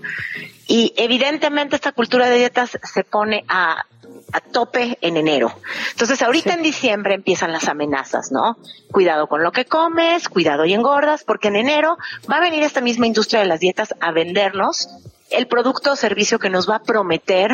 Y 0.65 0.95
evidentemente 0.97 1.75
esta 1.75 1.91
cultura 1.91 2.27
de 2.27 2.37
dietas 2.37 2.71
se 2.91 3.03
pone 3.03 3.45
a, 3.47 3.85
a 4.33 4.41
tope 4.41 4.97
en 5.01 5.17
enero. 5.17 5.53
Entonces 5.91 6.23
ahorita 6.23 6.55
en 6.55 6.63
diciembre 6.63 7.13
empiezan 7.13 7.51
las 7.51 7.67
amenazas, 7.67 8.31
¿no? 8.31 8.57
Cuidado 8.91 9.27
con 9.27 9.43
lo 9.43 9.51
que 9.51 9.65
comes, 9.65 10.27
cuidado 10.27 10.65
y 10.65 10.73
engordas, 10.73 11.23
porque 11.23 11.49
en 11.49 11.57
enero 11.57 11.99
va 12.29 12.37
a 12.37 12.41
venir 12.41 12.63
esta 12.63 12.81
misma 12.81 13.05
industria 13.05 13.41
de 13.41 13.45
las 13.45 13.59
dietas 13.59 13.93
a 13.99 14.11
vendernos 14.11 14.89
el 15.29 15.47
producto 15.47 15.91
o 15.91 15.95
servicio 15.95 16.39
que 16.39 16.49
nos 16.49 16.69
va 16.69 16.77
a 16.77 16.83
prometer 16.83 17.51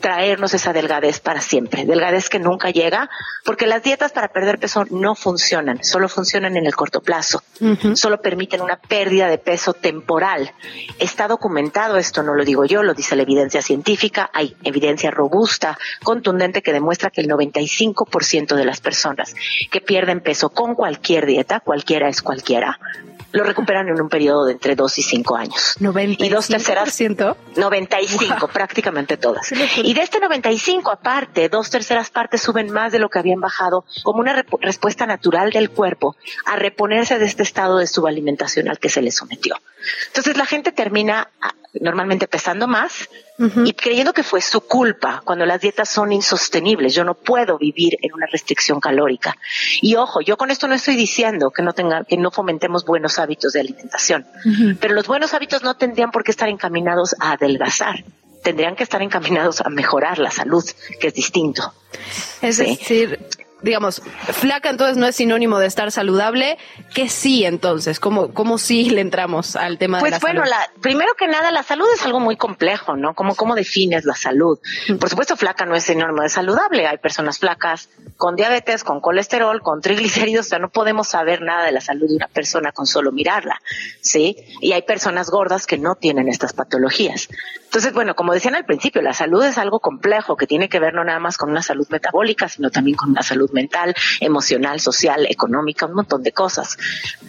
traernos 0.00 0.54
esa 0.54 0.72
delgadez 0.72 1.20
para 1.20 1.40
siempre, 1.40 1.84
delgadez 1.84 2.28
que 2.28 2.38
nunca 2.38 2.70
llega, 2.70 3.08
porque 3.44 3.66
las 3.66 3.82
dietas 3.82 4.12
para 4.12 4.28
perder 4.28 4.58
peso 4.58 4.84
no 4.90 5.14
funcionan, 5.14 5.82
solo 5.82 6.08
funcionan 6.08 6.56
en 6.56 6.66
el 6.66 6.76
corto 6.76 7.00
plazo, 7.00 7.42
solo 7.94 8.20
permiten 8.20 8.60
una 8.60 8.76
pérdida 8.76 9.28
de 9.28 9.38
peso 9.38 9.72
temporal. 9.72 10.52
Está 10.98 11.28
documentado 11.28 11.96
esto, 11.96 12.22
no 12.22 12.34
lo 12.34 12.44
digo 12.44 12.64
yo, 12.64 12.82
lo 12.82 12.94
dice 12.94 13.16
la 13.16 13.22
evidencia 13.22 13.62
científica, 13.62 14.30
hay 14.32 14.56
evidencia 14.62 15.10
robusta, 15.10 15.78
contundente 16.02 16.62
que 16.62 16.72
demuestra 16.72 17.10
que 17.10 17.22
el 17.22 17.28
95% 17.28 18.54
de 18.54 18.64
las 18.64 18.80
personas 18.80 19.34
que 19.70 19.80
pierden 19.80 20.20
peso 20.20 20.50
con 20.50 20.74
cualquier 20.74 21.26
dieta, 21.26 21.60
cualquiera 21.60 22.08
es 22.08 22.22
cualquiera, 22.22 22.78
lo 23.32 23.44
recuperan 23.44 23.88
en 23.88 24.00
un 24.00 24.08
periodo 24.08 24.46
de 24.46 24.52
entre 24.52 24.74
2 24.74 24.98
y 24.98 25.02
5 25.02 25.36
años. 25.36 25.76
95%. 25.80 26.16
Y 26.18 26.28
dos 26.28 26.48
terceras. 26.48 26.98
95, 27.56 28.48
prácticamente 28.48 29.16
todas. 29.16 29.52
Y 29.76 29.94
de 29.94 30.02
este 30.02 30.20
95, 30.20 30.90
aparte, 30.90 31.48
dos 31.48 31.70
terceras 31.70 32.10
partes 32.10 32.42
suben 32.42 32.70
más 32.70 32.92
de 32.92 32.98
lo 32.98 33.08
que 33.08 33.18
habían 33.18 33.40
bajado 33.40 33.84
como 34.02 34.20
una 34.20 34.44
respuesta 34.60 35.06
natural 35.06 35.50
del 35.50 35.70
cuerpo 35.70 36.16
a 36.44 36.56
reponerse 36.56 37.18
de 37.18 37.26
este 37.26 37.42
estado 37.42 37.78
de 37.78 37.86
subalimentación 37.86 38.68
al 38.68 38.78
que 38.78 38.88
se 38.88 39.02
le 39.02 39.10
sometió. 39.10 39.56
Entonces 40.08 40.36
la 40.36 40.46
gente 40.46 40.72
termina 40.72 41.28
ah, 41.40 41.54
normalmente 41.80 42.26
pesando 42.26 42.66
más 42.66 43.08
y 43.38 43.74
creyendo 43.74 44.14
que 44.14 44.22
fue 44.22 44.40
su 44.40 44.62
culpa 44.62 45.20
cuando 45.22 45.44
las 45.44 45.60
dietas 45.60 45.90
son 45.90 46.10
insostenibles. 46.10 46.94
Yo 46.94 47.04
no 47.04 47.14
puedo 47.14 47.58
vivir 47.58 47.98
en 48.00 48.14
una 48.14 48.26
restricción 48.26 48.80
calórica. 48.80 49.36
Y 49.82 49.96
ojo, 49.96 50.22
yo 50.22 50.38
con 50.38 50.50
esto 50.50 50.68
no 50.68 50.74
estoy 50.74 50.96
diciendo 50.96 51.50
que 51.50 51.62
no 51.62 51.74
tenga, 51.74 52.04
que 52.04 52.16
no 52.16 52.30
fomentemos 52.30 52.86
buenos 52.86 53.18
hábitos 53.18 53.52
de 53.52 53.60
alimentación, 53.60 54.26
pero 54.80 54.94
los 54.94 55.06
buenos 55.06 55.34
hábitos 55.34 55.62
no 55.62 55.76
tendrían 55.76 56.10
por 56.10 56.24
qué 56.24 56.30
estar 56.30 56.48
encaminados 56.48 57.14
a 57.20 57.32
adelgazar. 57.32 58.04
Tendrían 58.42 58.76
que 58.76 58.84
estar 58.84 59.02
encaminados 59.02 59.60
a 59.60 59.68
mejorar 59.68 60.18
la 60.18 60.30
salud, 60.30 60.64
que 61.00 61.08
es 61.08 61.14
distinto. 61.14 61.74
Es 62.40 62.58
decir, 62.58 63.18
digamos, 63.62 64.02
flaca 64.32 64.68
entonces 64.68 64.96
no 64.96 65.06
es 65.06 65.16
sinónimo 65.16 65.58
de 65.58 65.66
estar 65.66 65.90
saludable, 65.90 66.58
que 66.94 67.08
sí 67.08 67.44
entonces, 67.44 68.00
¿cómo, 68.00 68.32
cómo 68.34 68.58
sí 68.58 68.90
le 68.90 69.00
entramos 69.00 69.56
al 69.56 69.78
tema 69.78 69.98
de 69.98 70.10
la 70.10 70.20
salud? 70.20 70.34
Pues 70.40 70.48
bueno, 70.48 70.56
primero 70.80 71.14
que 71.18 71.26
nada, 71.26 71.50
la 71.50 71.62
salud 71.62 71.86
es 71.94 72.04
algo 72.04 72.20
muy 72.20 72.36
complejo, 72.36 72.96
¿no? 72.96 73.14
¿Cómo, 73.14 73.34
¿Cómo 73.34 73.54
defines 73.54 74.04
la 74.04 74.14
salud? 74.14 74.58
Por 75.00 75.08
supuesto, 75.08 75.36
flaca 75.36 75.64
no 75.64 75.74
es 75.74 75.84
sinónimo 75.84 76.22
de 76.22 76.28
saludable, 76.28 76.86
hay 76.86 76.98
personas 76.98 77.38
flacas 77.38 77.88
con 78.16 78.36
diabetes, 78.36 78.84
con 78.84 79.00
colesterol, 79.00 79.62
con 79.62 79.80
triglicéridos, 79.80 80.46
o 80.46 80.48
sea, 80.50 80.58
no 80.58 80.70
podemos 80.70 81.08
saber 81.08 81.42
nada 81.42 81.64
de 81.64 81.72
la 81.72 81.80
salud 81.80 82.08
de 82.08 82.16
una 82.16 82.28
persona 82.28 82.72
con 82.72 82.86
solo 82.86 83.10
mirarla, 83.12 83.60
¿sí? 84.00 84.36
Y 84.60 84.72
hay 84.72 84.82
personas 84.82 85.30
gordas 85.30 85.66
que 85.66 85.78
no 85.78 85.94
tienen 85.94 86.28
estas 86.28 86.52
patologías. 86.52 87.28
Entonces, 87.76 87.92
bueno, 87.92 88.14
como 88.14 88.32
decían 88.32 88.54
al 88.54 88.64
principio, 88.64 89.02
la 89.02 89.12
salud 89.12 89.44
es 89.44 89.58
algo 89.58 89.80
complejo 89.80 90.34
que 90.34 90.46
tiene 90.46 90.70
que 90.70 90.80
ver 90.80 90.94
no 90.94 91.04
nada 91.04 91.18
más 91.18 91.36
con 91.36 91.50
una 91.50 91.60
salud 91.60 91.86
metabólica, 91.90 92.48
sino 92.48 92.70
también 92.70 92.96
con 92.96 93.10
una 93.10 93.22
salud 93.22 93.50
mental, 93.52 93.94
emocional, 94.18 94.80
social, 94.80 95.26
económica, 95.28 95.84
un 95.84 95.92
montón 95.92 96.22
de 96.22 96.32
cosas. 96.32 96.78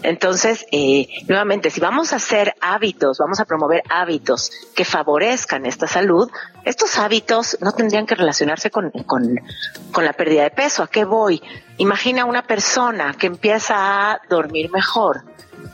Entonces, 0.03 0.65
eh, 0.71 1.09
nuevamente, 1.27 1.69
si 1.69 1.81
vamos 1.81 2.13
a 2.13 2.15
hacer 2.15 2.53
hábitos, 2.61 3.17
vamos 3.17 3.41
a 3.41 3.45
promover 3.45 3.83
hábitos 3.89 4.49
que 4.73 4.85
favorezcan 4.85 5.65
esta 5.65 5.85
salud, 5.85 6.31
estos 6.63 6.97
hábitos 6.97 7.57
no 7.59 7.73
tendrían 7.73 8.05
que 8.05 8.15
relacionarse 8.15 8.71
con, 8.71 8.89
con, 9.05 9.41
con 9.91 10.05
la 10.05 10.13
pérdida 10.13 10.43
de 10.43 10.51
peso. 10.51 10.81
¿A 10.81 10.87
qué 10.87 11.03
voy? 11.03 11.41
Imagina 11.77 12.23
una 12.23 12.43
persona 12.43 13.13
que 13.19 13.27
empieza 13.27 14.13
a 14.13 14.21
dormir 14.29 14.71
mejor, 14.71 15.25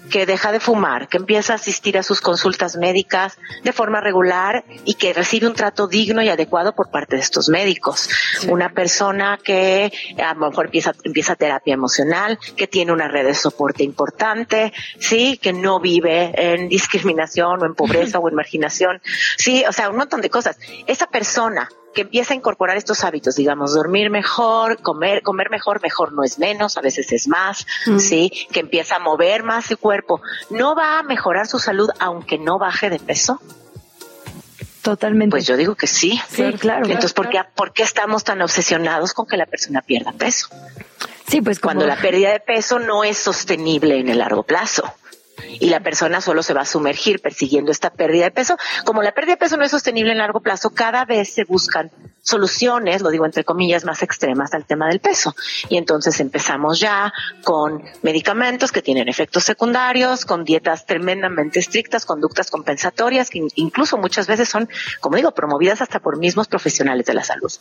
que 0.09 0.25
deja 0.25 0.51
de 0.51 0.59
fumar, 0.59 1.07
que 1.07 1.17
empieza 1.17 1.53
a 1.53 1.55
asistir 1.55 1.97
a 1.97 2.03
sus 2.03 2.21
consultas 2.21 2.75
médicas 2.77 3.37
de 3.63 3.73
forma 3.73 4.01
regular 4.01 4.63
y 4.85 4.93
que 4.95 5.13
recibe 5.13 5.47
un 5.47 5.53
trato 5.53 5.87
digno 5.87 6.21
y 6.21 6.29
adecuado 6.29 6.73
por 6.75 6.91
parte 6.91 7.15
de 7.15 7.21
estos 7.21 7.49
médicos. 7.49 8.09
Una 8.47 8.69
persona 8.69 9.39
que 9.43 9.91
a 10.23 10.33
lo 10.33 10.49
mejor 10.49 10.65
empieza, 10.65 10.93
empieza 11.03 11.35
terapia 11.35 11.73
emocional, 11.73 12.37
que 12.55 12.67
tiene 12.67 12.91
una 12.91 13.07
red 13.07 13.25
de 13.25 13.33
soporte 13.33 13.83
importante, 13.83 14.73
sí, 14.99 15.37
que 15.37 15.53
no 15.53 15.79
vive 15.79 16.31
en 16.35 16.69
discriminación 16.69 17.61
o 17.61 17.65
en 17.65 17.75
pobreza 17.75 18.19
o 18.19 18.29
en 18.29 18.35
marginación, 18.35 19.01
sí, 19.37 19.63
o 19.67 19.71
sea, 19.71 19.89
un 19.89 19.97
montón 19.97 20.21
de 20.21 20.29
cosas. 20.29 20.59
Esa 20.87 21.07
persona 21.07 21.69
que 21.93 22.01
empieza 22.01 22.33
a 22.33 22.37
incorporar 22.37 22.77
estos 22.77 23.03
hábitos, 23.03 23.35
digamos, 23.35 23.73
dormir 23.73 24.09
mejor, 24.09 24.81
comer, 24.81 25.21
comer 25.21 25.49
mejor, 25.49 25.81
mejor 25.81 26.13
no 26.13 26.23
es 26.23 26.39
menos, 26.39 26.77
a 26.77 26.81
veces 26.81 27.11
es 27.11 27.27
más, 27.27 27.65
mm. 27.85 27.99
sí, 27.99 28.31
que 28.51 28.59
empieza 28.59 28.97
a 28.97 28.99
mover 28.99 29.43
más 29.43 29.65
su 29.65 29.77
cuerpo, 29.77 30.21
¿no 30.49 30.75
va 30.75 30.99
a 30.99 31.03
mejorar 31.03 31.47
su 31.47 31.59
salud 31.59 31.89
aunque 31.99 32.37
no 32.37 32.59
baje 32.59 32.89
de 32.89 32.99
peso? 32.99 33.39
Totalmente. 34.83 35.31
Pues 35.31 35.47
yo 35.47 35.55
digo 35.55 35.75
que 35.75 35.87
sí. 35.87 36.19
Sí, 36.29 36.43
claro. 36.59 36.85
Entonces, 36.85 37.13
¿por 37.13 37.29
qué, 37.29 37.39
¿por 37.55 37.71
qué 37.71 37.83
estamos 37.83 38.25
tan 38.25 38.41
obsesionados 38.41 39.13
con 39.13 39.25
que 39.25 39.37
la 39.37 39.45
persona 39.45 39.81
pierda 39.81 40.11
peso? 40.11 40.49
Sí, 41.27 41.41
pues 41.41 41.61
Cuando 41.61 41.87
la 41.87 41.95
pérdida 41.95 42.31
de 42.31 42.41
peso 42.41 42.79
no 42.79 43.05
es 43.05 43.17
sostenible 43.17 43.97
en 43.97 44.09
el 44.09 44.19
largo 44.19 44.43
plazo. 44.43 44.93
Y 45.59 45.69
la 45.69 45.81
persona 45.81 46.21
solo 46.21 46.43
se 46.43 46.53
va 46.53 46.61
a 46.61 46.65
sumergir 46.65 47.21
persiguiendo 47.21 47.71
esta 47.71 47.89
pérdida 47.89 48.25
de 48.25 48.31
peso. 48.31 48.57
Como 48.85 49.01
la 49.01 49.13
pérdida 49.13 49.33
de 49.33 49.37
peso 49.37 49.57
no 49.57 49.63
es 49.63 49.71
sostenible 49.71 50.11
en 50.11 50.17
largo 50.17 50.41
plazo, 50.41 50.71
cada 50.71 51.05
vez 51.05 51.33
se 51.33 51.43
buscan 51.43 51.91
soluciones, 52.21 53.01
lo 53.01 53.09
digo 53.09 53.25
entre 53.25 53.43
comillas, 53.43 53.83
más 53.83 54.01
extremas 54.01 54.53
al 54.53 54.65
tema 54.65 54.87
del 54.87 54.99
peso. 54.99 55.35
Y 55.69 55.77
entonces 55.77 56.19
empezamos 56.19 56.79
ya 56.79 57.13
con 57.43 57.83
medicamentos 58.01 58.71
que 58.71 58.81
tienen 58.81 59.09
efectos 59.09 59.43
secundarios, 59.43 60.25
con 60.25 60.43
dietas 60.43 60.85
tremendamente 60.85 61.59
estrictas, 61.59 62.05
conductas 62.05 62.49
compensatorias, 62.49 63.29
que 63.29 63.45
incluso 63.55 63.97
muchas 63.97 64.27
veces 64.27 64.49
son, 64.49 64.69
como 65.01 65.17
digo, 65.17 65.31
promovidas 65.31 65.81
hasta 65.81 65.99
por 65.99 66.17
mismos 66.17 66.47
profesionales 66.47 67.05
de 67.05 67.13
la 67.13 67.23
salud. 67.23 67.51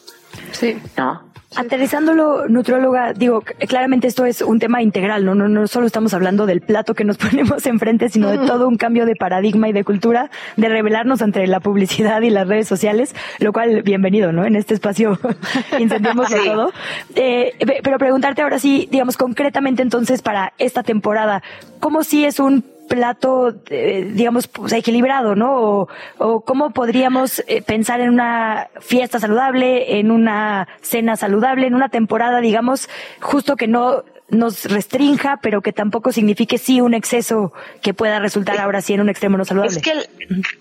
Sí. 0.53 0.81
¿No? 0.97 1.33
Aterrizándolo, 1.55 2.49
nutróloga, 2.49 3.13
digo, 3.13 3.43
claramente 3.69 4.07
esto 4.07 4.25
es 4.25 4.41
un 4.41 4.59
tema 4.59 4.81
integral, 4.81 5.25
¿no? 5.25 5.35
No, 5.35 5.49
no 5.49 5.67
solo 5.67 5.87
estamos 5.87 6.15
hablando 6.15 6.47
del 6.47 6.63
plato 6.63 6.95
que 6.95 7.05
nos 7.05 7.17
ponemos 7.19 7.67
enfrente, 7.73 8.09
sino 8.09 8.31
de 8.31 8.39
todo 8.47 8.69
un 8.69 8.77
cambio 8.77 9.07
de 9.07 9.17
paradigma 9.17 9.69
y 9.69 9.73
de 9.73 9.85
cultura, 9.85 10.31
de 10.57 10.69
revelarnos 10.69 11.21
entre 11.23 11.47
la 11.47 11.61
publicidad 11.61 12.23
y 12.23 12.31
las 12.31 12.47
redes 12.47 12.69
sociales, 12.69 13.15
lo 13.41 13.53
cual, 13.53 13.83
bienvenido, 13.83 14.33
¿no? 14.33 14.45
En 14.45 14.57
este 14.57 14.75
espacio 14.75 15.19
incendiamos 15.79 16.29
todo. 16.31 16.73
Eh, 17.15 17.55
pero 17.83 17.99
preguntarte 17.99 18.43
ahora 18.43 18.59
sí, 18.59 18.89
digamos, 18.91 19.17
concretamente 19.17 19.83
entonces 19.83 20.23
para 20.23 20.53
esta 20.59 20.83
temporada, 20.83 21.43
¿cómo 21.81 22.05
sí 22.05 22.25
es 22.25 22.39
un 22.39 22.65
plato, 22.89 23.55
eh, 23.71 24.11
digamos, 24.13 24.49
pues, 24.49 24.73
equilibrado, 24.75 25.35
¿no? 25.35 25.89
O, 26.19 26.41
cómo 26.41 26.71
podríamos 26.71 27.43
eh, 27.47 27.63
pensar 27.63 28.01
en 28.01 28.11
una 28.11 28.69
fiesta 28.81 29.19
saludable, 29.19 29.99
en 29.99 30.11
una 30.11 30.69
cena 30.83 31.17
saludable, 31.17 31.67
en 31.67 31.75
una 31.75 31.89
temporada, 31.89 32.41
digamos, 32.41 32.91
justo 33.21 33.57
que 33.57 33.67
no 33.67 34.03
nos 34.33 34.65
restrinja, 34.65 35.39
pero 35.43 35.61
que 35.61 35.73
tampoco 35.73 36.11
signifique 36.11 36.59
sí 36.59 36.81
un 36.81 36.95
exceso 36.95 37.53
que 37.83 37.95
pueda 37.95 38.19
resultar 38.19 38.59
ahora 38.59 38.81
sí 38.81 38.95
en 38.95 39.01
un 39.03 39.11
extremo 39.11 39.37
no 39.37 39.45
saludable. 39.45 39.77
Es 39.77 39.83
que, 39.83 39.93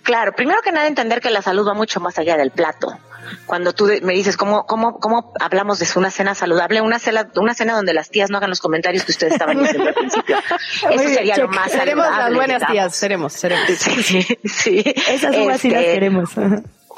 claro, 0.04 0.34
primero 0.34 0.60
que 0.62 0.72
nada 0.72 0.88
entender 0.88 1.22
que 1.22 1.32
la 1.32 1.42
salud 1.42 1.68
va 1.68 1.74
mucho 1.74 2.00
más 2.00 2.20
allá 2.20 2.38
del 2.38 2.52
plato 2.52 2.98
cuando 3.46 3.74
tú 3.74 3.90
me 4.02 4.14
dices 4.14 4.38
cómo, 4.38 4.66
cómo, 4.66 5.00
cómo 5.00 5.34
hablamos 5.40 5.80
de 5.80 5.88
una 5.96 6.12
cena 6.12 6.36
saludable, 6.36 6.82
una 6.82 7.00
cena, 7.00 7.30
una 7.36 7.54
cena 7.54 7.76
donde 7.76 7.94
las 7.94 8.10
tías 8.10 8.30
no 8.30 8.38
hagan 8.38 8.50
los 8.50 8.60
comentarios 8.60 9.06
que 9.06 9.12
ustedes 9.12 9.34
estaban 9.34 9.60
diciendo 9.60 9.88
al 9.90 9.94
principio. 9.94 10.38
Eso 10.90 11.10
sería 11.10 11.38
lo 11.38 11.48
más 11.48 11.72
Seremos 11.72 12.06
las 12.06 12.34
buenas 12.34 12.66
tías, 12.70 12.96
seremos, 12.96 13.34
seremos. 13.34 13.68
Sí, 13.68 14.26
sí, 14.44 14.84
Esas 15.08 15.36
uvas 15.38 15.62
sí 15.62 15.70
las 15.70 15.82
este, 15.82 15.94
queremos. 15.94 16.30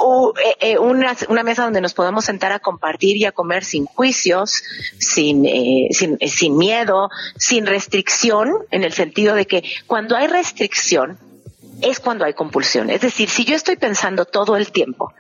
Eh, 0.04 0.72
eh, 0.72 0.80
una, 0.80 1.16
una, 1.30 1.44
mesa 1.44 1.64
donde 1.64 1.80
nos 1.80 1.94
podamos 1.94 2.26
sentar 2.26 2.52
a 2.52 2.60
compartir 2.60 3.16
y 3.16 3.26
a 3.26 3.32
comer 3.32 3.64
sin 3.64 3.86
juicios, 3.86 4.64
sin, 4.98 5.46
eh, 5.46 5.88
sin, 5.92 6.18
eh, 6.20 6.28
sin 6.28 6.58
miedo, 6.58 7.10
sin 7.38 7.66
restricción, 7.66 8.52
en 8.72 8.84
el 8.84 8.92
sentido 8.92 9.34
de 9.34 9.46
que 9.46 9.64
cuando 9.88 10.18
hay 10.18 10.28
restricción 10.28 11.18
es 11.82 12.00
cuando 12.00 12.26
hay 12.26 12.34
compulsión. 12.34 12.90
Es 12.90 13.02
decir, 13.02 13.30
si 13.30 13.46
yo 13.46 13.56
estoy 13.56 13.78
pensando 13.78 14.26
todo 14.26 14.58
el 14.58 14.72
tiempo 14.72 15.14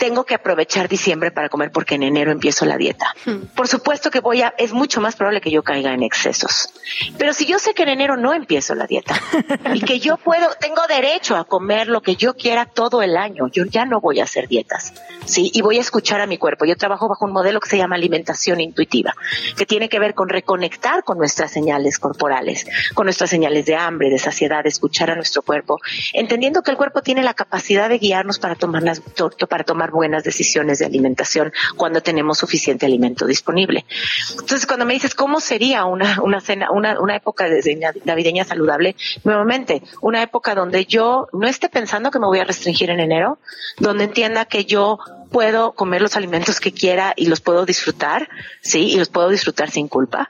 tengo 0.00 0.24
que 0.24 0.34
aprovechar 0.34 0.88
diciembre 0.88 1.30
para 1.30 1.50
comer 1.50 1.70
porque 1.70 1.96
en 1.96 2.02
enero 2.02 2.32
empiezo 2.32 2.64
la 2.64 2.78
dieta. 2.78 3.14
Hmm. 3.26 3.54
Por 3.54 3.68
supuesto 3.68 4.10
que 4.10 4.20
voy 4.20 4.40
a, 4.40 4.54
es 4.56 4.72
mucho 4.72 5.02
más 5.02 5.14
probable 5.14 5.42
que 5.42 5.50
yo 5.50 5.62
caiga 5.62 5.92
en 5.92 6.02
excesos. 6.02 6.72
Pero 7.18 7.34
si 7.34 7.44
yo 7.44 7.58
sé 7.58 7.74
que 7.74 7.82
en 7.82 7.90
enero 7.90 8.16
no 8.16 8.32
empiezo 8.32 8.74
la 8.74 8.86
dieta 8.86 9.14
y 9.74 9.82
que 9.82 10.00
yo 10.00 10.16
puedo, 10.16 10.48
tengo 10.58 10.80
derecho 10.88 11.36
a 11.36 11.44
comer 11.44 11.88
lo 11.88 12.00
que 12.00 12.16
yo 12.16 12.34
quiera 12.34 12.64
todo 12.64 13.02
el 13.02 13.14
año, 13.14 13.48
yo 13.48 13.66
ya 13.66 13.84
no 13.84 14.00
voy 14.00 14.20
a 14.20 14.24
hacer 14.24 14.48
dietas. 14.48 14.94
Sí, 15.26 15.50
y 15.52 15.60
voy 15.60 15.76
a 15.76 15.82
escuchar 15.82 16.22
a 16.22 16.26
mi 16.26 16.38
cuerpo. 16.38 16.64
Yo 16.64 16.76
trabajo 16.76 17.06
bajo 17.06 17.26
un 17.26 17.32
modelo 17.32 17.60
que 17.60 17.68
se 17.68 17.76
llama 17.76 17.96
alimentación 17.96 18.58
intuitiva, 18.60 19.14
que 19.54 19.66
tiene 19.66 19.90
que 19.90 19.98
ver 19.98 20.14
con 20.14 20.30
reconectar 20.30 21.04
con 21.04 21.18
nuestras 21.18 21.52
señales 21.52 21.98
corporales, 21.98 22.66
con 22.94 23.04
nuestras 23.04 23.28
señales 23.28 23.66
de 23.66 23.76
hambre, 23.76 24.08
de 24.08 24.18
saciedad, 24.18 24.62
de 24.62 24.70
escuchar 24.70 25.10
a 25.10 25.14
nuestro 25.14 25.42
cuerpo, 25.42 25.78
entendiendo 26.14 26.62
que 26.62 26.70
el 26.70 26.78
cuerpo 26.78 27.02
tiene 27.02 27.22
la 27.22 27.34
capacidad 27.34 27.90
de 27.90 27.98
guiarnos 27.98 28.38
para 28.38 28.54
tomar 28.54 28.82
las, 28.82 29.02
para 29.48 29.64
tomar 29.64 29.89
buenas 29.90 30.24
decisiones 30.24 30.78
de 30.78 30.86
alimentación 30.86 31.52
cuando 31.76 32.00
tenemos 32.00 32.38
suficiente 32.38 32.86
alimento 32.86 33.26
disponible. 33.26 33.84
Entonces, 34.30 34.66
cuando 34.66 34.86
me 34.86 34.94
dices 34.94 35.14
cómo 35.14 35.40
sería 35.40 35.84
una, 35.84 36.20
una 36.22 36.40
cena, 36.40 36.70
una, 36.70 37.00
una 37.00 37.16
época 37.16 37.48
de 37.48 37.92
navideña 38.04 38.44
saludable, 38.44 38.96
nuevamente, 39.24 39.82
una 40.00 40.22
época 40.22 40.54
donde 40.54 40.86
yo 40.86 41.28
no 41.32 41.46
esté 41.46 41.68
pensando 41.68 42.10
que 42.10 42.18
me 42.18 42.26
voy 42.26 42.38
a 42.38 42.44
restringir 42.44 42.90
en 42.90 43.00
enero, 43.00 43.38
donde 43.78 44.04
entienda 44.04 44.44
que 44.44 44.64
yo 44.64 44.98
puedo 45.30 45.72
comer 45.72 46.02
los 46.02 46.16
alimentos 46.16 46.60
que 46.60 46.72
quiera 46.72 47.12
y 47.16 47.26
los 47.26 47.40
puedo 47.40 47.64
disfrutar, 47.64 48.28
sí, 48.60 48.90
y 48.90 48.96
los 48.96 49.08
puedo 49.08 49.28
disfrutar 49.28 49.70
sin 49.70 49.88
culpa, 49.88 50.28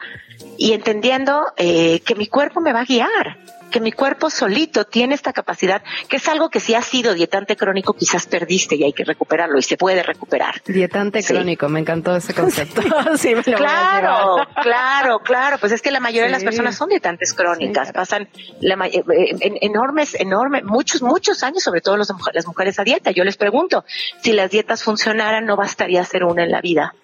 y 0.56 0.72
entendiendo 0.72 1.46
eh, 1.56 2.00
que 2.00 2.14
mi 2.14 2.26
cuerpo 2.26 2.60
me 2.60 2.72
va 2.72 2.80
a 2.80 2.84
guiar 2.84 3.59
que 3.70 3.80
mi 3.80 3.92
cuerpo 3.92 4.30
solito 4.30 4.84
tiene 4.84 5.14
esta 5.14 5.32
capacidad, 5.32 5.82
que 6.08 6.16
es 6.16 6.28
algo 6.28 6.50
que 6.50 6.60
si 6.60 6.74
has 6.74 6.86
sido 6.86 7.14
dietante 7.14 7.56
crónico 7.56 7.94
quizás 7.94 8.26
perdiste 8.26 8.76
y 8.76 8.84
hay 8.84 8.92
que 8.92 9.04
recuperarlo 9.04 9.58
y 9.58 9.62
se 9.62 9.76
puede 9.76 10.02
recuperar. 10.02 10.62
Dietante 10.66 11.22
crónico, 11.22 11.68
me 11.68 11.80
encantó 11.80 12.14
ese 12.16 12.34
concepto. 12.34 12.82
sí, 13.16 13.34
me 13.34 13.42
claro, 13.42 14.46
claro, 14.62 15.20
claro, 15.20 15.58
pues 15.58 15.72
es 15.72 15.82
que 15.82 15.90
la 15.90 16.00
mayoría 16.00 16.26
de 16.26 16.32
las 16.32 16.44
personas 16.44 16.76
son 16.76 16.88
dietantes 16.88 17.32
crónicas, 17.34 17.92
pasan 17.92 18.28
la, 18.60 18.86
eh, 18.86 19.02
eh, 19.08 19.58
enormes, 19.62 20.14
enormes, 20.14 20.64
muchos, 20.64 21.02
muchos 21.02 21.42
años, 21.42 21.62
sobre 21.62 21.80
todo 21.80 21.96
las 21.96 22.46
mujeres 22.46 22.78
a 22.78 22.84
dieta. 22.84 23.10
Yo 23.10 23.24
les 23.24 23.36
pregunto, 23.36 23.84
si 24.22 24.32
las 24.32 24.50
dietas 24.50 24.82
funcionaran, 24.82 25.46
no 25.46 25.56
bastaría 25.56 26.00
hacer 26.00 26.24
una 26.24 26.44
en 26.44 26.50
la 26.50 26.60
vida. 26.60 26.94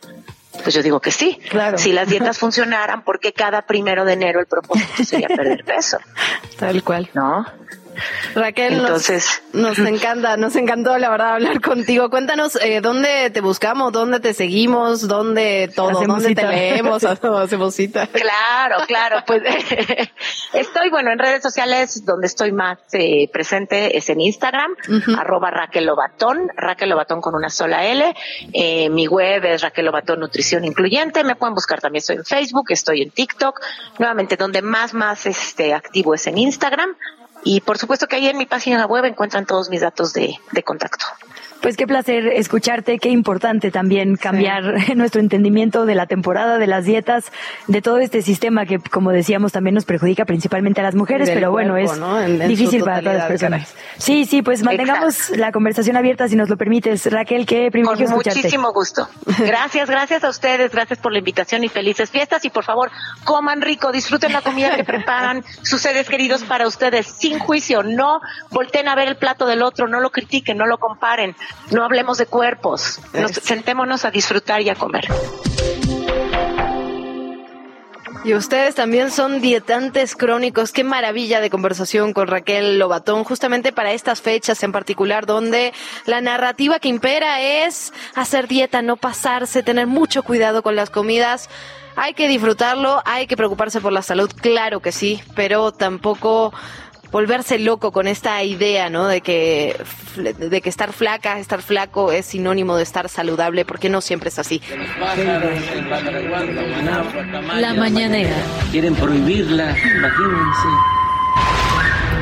Pues 0.63 0.75
yo 0.75 0.83
digo 0.83 1.01
que 1.01 1.11
sí. 1.11 1.39
Claro. 1.51 1.79
Si 1.79 1.93
las 1.93 2.09
dietas 2.09 2.39
funcionaran, 2.41 3.03
¿por 3.03 3.21
qué 3.21 3.33
cada 3.33 3.63
primero 3.63 4.05
de 4.05 4.15
enero 4.15 4.41
el 4.41 4.47
propósito 4.47 5.05
sería 5.05 5.29
perder 5.29 5.65
peso? 5.67 5.99
Tal 6.59 6.83
cual. 6.83 7.09
¿No? 7.15 7.47
Raquel, 8.35 8.75
Entonces, 8.75 9.43
nos, 9.53 9.79
encanta, 9.81 10.37
nos 10.37 10.57
encantó 10.57 10.97
la 10.99 11.11
verdad 11.11 11.35
hablar 11.35 11.61
contigo. 11.61 12.11
Cuéntanos 12.11 12.57
eh, 12.57 12.81
dónde 12.81 13.31
te 13.31 13.41
buscamos, 13.41 13.93
dónde 13.93 14.21
te 14.21 14.35
seguimos, 14.35 15.09
dónde 15.09 15.71
todo, 15.75 16.05
dónde 16.07 16.35
te 16.35 16.47
leemos, 16.47 17.05
hacemos 17.05 17.75
cita. 17.75 18.07
Claro, 18.07 18.85
claro, 18.87 19.23
pues 19.27 19.43
estoy, 20.53 20.91
bueno, 20.91 21.11
en 21.13 21.19
redes 21.19 21.43
sociales 21.43 22.05
donde 22.05 22.27
estoy 22.27 22.53
más 22.53 22.79
eh, 22.93 23.29
presente 23.33 23.97
es 23.97 24.09
en 24.09 24.21
Instagram, 24.21 24.75
arroba 25.19 25.51
Raquel 25.51 25.87
Lobatón, 25.87 26.51
Raquel 26.57 26.91
Lobatón 26.91 27.21
con 27.21 27.35
una 27.35 27.51
sola 27.51 27.85
L. 27.85 28.15
Eh, 28.53 28.89
mi 28.91 29.07
web 29.07 29.45
es 29.45 29.63
Raquel 29.63 29.87
Lobatón 29.87 30.21
Nutrición 30.21 30.65
Incluyente. 30.65 31.25
Me 31.25 31.37
pueden 31.37 31.55
buscar 31.55 31.81
también, 31.81 32.01
estoy 32.01 32.17
en 32.17 32.25
Facebook, 32.25 32.67
estoy 32.71 33.03
en 33.03 33.11
TikTok. 33.11 33.61
Nuevamente, 33.99 34.37
donde 34.37 34.63
más, 34.63 34.95
más 34.95 35.27
este, 35.27 35.75
activo 35.75 36.15
es 36.15 36.27
en 36.27 36.39
Instagram. 36.39 36.97
Y 37.49 37.61
por 37.61 37.79
supuesto 37.79 38.09
que 38.09 38.17
ahí 38.17 38.27
en 38.27 38.39
mi 38.39 38.45
página 38.45 38.87
web 38.87 39.05
encuentran 39.05 39.47
todos 39.47 39.71
mis 39.71 39.81
datos 39.81 40.13
de, 40.13 40.35
de 40.51 40.63
contacto. 40.65 41.07
Pues 41.61 41.77
qué 41.77 41.87
placer 41.87 42.27
escucharte, 42.29 42.99
qué 42.99 43.09
importante 43.09 43.71
también 43.71 44.17
cambiar 44.17 44.65
nuestro 44.97 45.21
entendimiento 45.21 45.87
de 45.87 45.95
la 45.95 46.07
temporada, 46.07 46.59
de 46.59 46.67
las 46.67 46.85
dietas, 46.85 47.33
de 47.67 47.83
todo 47.83 47.99
este 47.99 48.23
sistema 48.23 48.67
que, 48.67 48.79
como 48.79 49.11
decíamos, 49.11 49.53
también 49.53 49.75
nos 49.75 49.85
perjudica 49.85 50.25
principalmente 50.25 50.81
a 50.81 50.85
las 50.85 50.95
mujeres, 50.95 51.31
pero 51.31 51.51
bueno, 51.51 51.77
es 51.77 51.91
difícil 52.49 52.83
para 52.85 53.01
todas 53.01 53.17
las 53.17 53.27
personas. 53.27 53.75
Sí, 53.99 54.25
sí, 54.27 54.43
pues 54.43 54.63
mantengamos 54.63 55.31
la 55.31 55.53
conversación 55.53 55.97
abierta 55.97 56.29
si 56.29 56.37
nos 56.37 56.49
lo 56.49 56.57
permites. 56.57 57.11
Raquel, 57.11 57.47
qué 57.47 57.71
privilegio 57.71 58.07
Con 58.07 58.17
muchísimo 58.17 58.73
gusto. 58.73 59.09
Gracias, 59.39 59.89
gracias 59.89 60.25
a 60.25 60.29
ustedes, 60.29 60.73
gracias 60.73 60.99
por 60.99 61.13
la 61.13 61.19
invitación 61.19 61.65
y 61.65 61.69
felices 61.69 62.11
fiestas. 62.11 62.45
Y 62.45 62.51
por 62.51 62.65
favor, 62.65 62.91
coman 63.25 63.61
rico, 63.63 63.93
disfruten 63.93 64.33
la 64.33 64.43
comida 64.43 64.77
que 64.77 64.85
preparan 64.85 65.45
sus 65.63 65.81
seres 65.81 66.09
queridos 66.09 66.45
para 66.45 66.67
ustedes, 66.67 67.07
sin 67.07 67.39
juicio, 67.39 67.83
no 67.83 68.21
volteen 68.51 68.89
a 68.89 68.95
ver 68.95 69.09
el 69.09 69.17
plato 69.17 69.47
del 69.47 69.63
otro, 69.63 69.89
no 69.89 70.01
lo 70.01 70.11
critiquen, 70.11 70.57
no 70.57 70.67
lo 70.67 70.79
comparen 70.79 71.35
no 71.71 71.85
hablemos 71.85 72.19
de 72.19 72.27
cuerpos, 72.27 73.01
sentémonos 73.43 74.05
a 74.05 74.11
disfrutar 74.11 74.61
y 74.63 74.71
a 74.71 74.75
comer. 74.75 75.07
Y 78.27 78.35
ustedes 78.35 78.75
también 78.75 79.13
son 79.13 79.41
dietantes 79.41 80.17
crónicos. 80.17 80.73
Qué 80.73 80.83
maravilla 80.83 81.41
de 81.41 81.49
conversación 81.49 82.13
con 82.13 82.27
Raquel 82.27 82.77
Lobatón, 82.77 83.23
justamente 83.23 83.71
para 83.71 83.93
estas 83.93 84.21
fechas 84.21 84.65
en 84.65 84.73
particular, 84.73 85.27
donde 85.27 85.73
la 86.07 86.21
narrativa 86.21 86.81
que 86.81 86.89
impera 86.89 87.41
es 87.41 87.93
hacer 88.17 88.49
dieta, 88.49 88.83
no 88.83 88.97
pasarse, 88.97 89.63
tener 89.63 89.87
mucho 89.87 90.25
cuidado 90.25 90.65
con 90.65 90.75
las 90.75 90.91
comidas. 90.91 91.49
Hay 91.95 92.15
que 92.15 92.27
disfrutarlo, 92.27 93.01
hay 93.05 93.29
que 93.29 93.37
preocuparse 93.37 93.81
por 93.81 93.93
la 93.93 94.03
salud, 94.03 94.29
claro 94.35 94.81
que 94.81 94.91
sí, 94.91 95.23
pero 95.37 95.71
tampoco 95.71 96.53
volverse 97.11 97.59
loco 97.59 97.93
con 97.93 98.07
esta 98.07 98.43
idea, 98.43 98.91
¿no? 98.91 99.07
De 99.07 99.21
que, 99.21 99.77
de 100.17 100.61
que 100.61 100.69
estar 100.69 100.93
flaca, 100.93 101.39
estar 101.39 101.63
flaco 101.63 102.13
es 102.13 102.27
sinónimo 102.27 102.77
de 102.77 102.83
estar 102.83 103.09
saludable, 103.09 103.65
porque 103.65 103.89
no 103.89 104.01
siempre 104.01 104.29
es 104.29 104.39
así. 104.39 104.61
La 107.57 107.75
mañanera. 107.75 108.37
Quieren 108.71 108.95
prohibirla, 108.95 109.71
imagínense. 109.71 111.06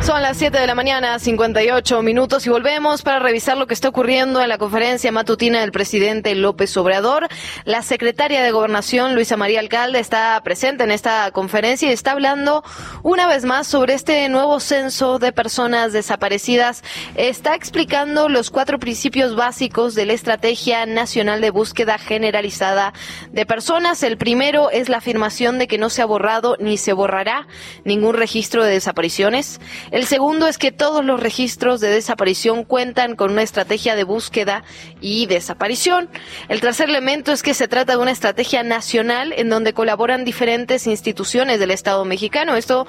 Son 0.05 0.21
las 0.21 0.37
7 0.37 0.59
de 0.61 0.67
la 0.67 0.75
mañana, 0.75 1.19
58 1.19 2.03
minutos, 2.03 2.45
y 2.47 2.51
volvemos 2.51 3.01
para 3.01 3.21
revisar 3.21 3.57
lo 3.57 3.67
que 3.67 3.73
está 3.73 3.89
ocurriendo 3.89 4.43
en 4.43 4.51
la 4.51 4.59
conferencia 4.59 5.11
matutina 5.11 5.63
del 5.63 5.73
presidente 5.73 6.35
López 6.35 6.77
Obrador. 6.77 7.27
La 7.65 7.81
secretaria 7.81 8.43
de 8.43 8.51
Gobernación, 8.51 9.15
Luisa 9.15 9.39
María 9.39 9.61
Alcalde, 9.61 10.01
está 10.01 10.39
presente 10.45 10.85
en 10.85 10.91
esta 10.91 11.31
conferencia 11.31 11.89
y 11.89 11.93
está 11.93 12.13
hablando 12.13 12.63
una 13.03 13.27
vez 13.27 13.47
más 13.47 13.67
sobre 13.67 13.95
este 13.95 14.29
nuevo 14.29 14.61
censo 14.61 15.19
de 15.19 15.33
personas 15.33 15.95
desaparecidas. 15.95 16.85
Está 17.15 17.55
explicando 17.55 18.29
los 18.29 18.51
cuatro 18.51 18.79
principios 18.79 19.35
básicos 19.35 19.95
de 19.95 20.05
la 20.05 20.13
Estrategia 20.13 20.85
Nacional 20.85 21.41
de 21.41 21.49
Búsqueda 21.49 21.97
Generalizada 21.97 22.93
de 23.33 23.47
Personas. 23.47 24.03
El 24.03 24.19
primero 24.19 24.69
es 24.71 24.91
la 24.91 24.99
afirmación 24.99 25.59
de 25.59 25.67
que 25.67 25.79
no 25.79 25.89
se 25.89 26.03
ha 26.03 26.07
borrado 26.07 26.59
ni 26.61 26.77
se 26.77 26.93
borrará 26.93 27.47
ningún 27.85 28.15
registro 28.15 28.65
de 28.65 28.73
desapariciones. 28.73 29.61
El 29.95 30.07
segundo 30.07 30.49
es 30.49 30.59
que 30.59 30.73
todos 30.73 31.05
los 31.05 31.21
registros 31.21 31.81
de 31.81 31.89
desaparición 31.89 32.65
cuentan 32.65 33.15
con 33.15 33.31
una 33.31 33.43
estrategia 33.43 33.95
de 33.95 34.03
búsqueda 34.03 34.65
y 35.01 35.27
desaparición. 35.27 36.11
El 36.49 36.61
tercer 36.61 36.89
elemento 36.89 37.31
es 37.31 37.45
que 37.45 37.55
se 37.55 37.69
trata 37.69 37.93
de 37.93 38.03
una 38.03 38.11
estrategia 38.11 38.65
nacional 38.65 39.33
en 39.37 39.49
donde 39.49 39.73
colaboran 39.73 40.25
diferentes 40.25 40.89
instituciones 40.89 41.61
del 41.61 41.71
Estado 41.71 42.05
mexicano. 42.05 42.57
Esto, 42.57 42.89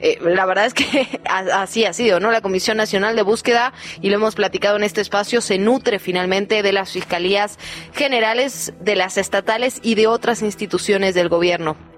eh, 0.00 0.18
la 0.22 0.46
verdad 0.46 0.64
es 0.64 0.72
que 0.72 1.20
así 1.28 1.84
ha 1.84 1.92
sido, 1.92 2.20
¿no? 2.20 2.30
La 2.30 2.40
Comisión 2.40 2.78
Nacional 2.78 3.16
de 3.16 3.22
Búsqueda, 3.22 3.74
y 4.00 4.08
lo 4.08 4.16
hemos 4.16 4.34
platicado 4.34 4.76
en 4.76 4.84
este 4.84 5.02
espacio, 5.02 5.42
se 5.42 5.58
nutre 5.58 5.98
finalmente 5.98 6.62
de 6.62 6.72
las 6.72 6.90
fiscalías 6.90 7.58
generales, 7.92 8.72
de 8.80 8.96
las 8.96 9.18
estatales 9.18 9.78
y 9.82 9.94
de 9.94 10.06
otras 10.06 10.40
instituciones 10.40 11.14
del 11.14 11.28
gobierno. 11.28 11.95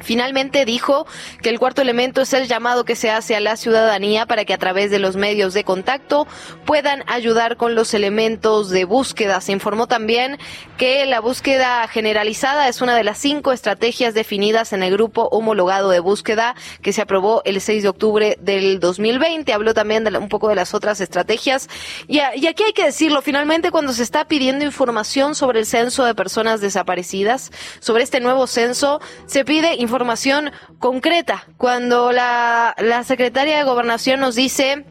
Finalmente 0.00 0.64
dijo 0.64 1.06
que 1.42 1.48
el 1.48 1.58
cuarto 1.58 1.82
elemento 1.82 2.20
es 2.20 2.32
el 2.32 2.46
llamado 2.46 2.84
que 2.84 2.96
se 2.96 3.10
hace 3.10 3.36
a 3.36 3.40
la 3.40 3.56
ciudadanía 3.56 4.26
para 4.26 4.44
que 4.44 4.52
a 4.52 4.58
través 4.58 4.90
de 4.90 4.98
los 4.98 5.16
medios 5.16 5.54
de 5.54 5.64
contacto 5.64 6.26
puedan 6.66 7.04
ayudar 7.06 7.56
con 7.56 7.74
los 7.74 7.94
elementos 7.94 8.70
de 8.70 8.84
búsqueda. 8.84 9.40
Se 9.40 9.52
informó 9.52 9.86
también 9.86 10.38
que 10.76 11.06
la 11.06 11.20
búsqueda 11.20 11.86
generalizada 11.88 12.68
es 12.68 12.82
una 12.82 12.94
de 12.94 13.04
las 13.04 13.18
cinco 13.18 13.52
estrategias 13.52 14.14
definidas 14.14 14.72
en 14.72 14.82
el 14.82 14.92
grupo 14.92 15.28
homologado 15.30 15.90
de 15.90 16.00
búsqueda 16.00 16.54
que 16.82 16.92
se 16.92 17.02
aprobó 17.02 17.42
el 17.44 17.60
6 17.60 17.82
de 17.82 17.88
octubre 17.88 18.38
del 18.40 18.80
2020. 18.80 19.52
Habló 19.52 19.74
también 19.74 20.04
de 20.04 20.16
un 20.18 20.28
poco 20.28 20.48
de 20.48 20.54
las 20.54 20.74
otras 20.74 21.00
estrategias. 21.00 21.68
Y, 22.06 22.16
y 22.18 22.46
aquí 22.46 22.62
hay 22.62 22.72
que 22.72 22.84
decirlo, 22.84 23.22
finalmente 23.22 23.70
cuando 23.70 23.92
se 23.92 24.02
está 24.02 24.26
pidiendo 24.26 24.64
información 24.64 25.34
sobre 25.34 25.60
el 25.60 25.66
censo 25.66 26.04
de 26.04 26.14
personas 26.14 26.60
desaparecidas, 26.60 27.50
sobre 27.80 28.02
este 28.02 28.20
nuevo 28.20 28.46
censo, 28.46 29.00
se 29.26 29.44
pide 29.44 29.77
información 29.78 30.50
concreta. 30.78 31.46
Cuando 31.56 32.12
la, 32.12 32.74
la 32.78 33.04
secretaria 33.04 33.58
de 33.58 33.64
Gobernación 33.64 34.20
nos 34.20 34.34
dice 34.34 34.84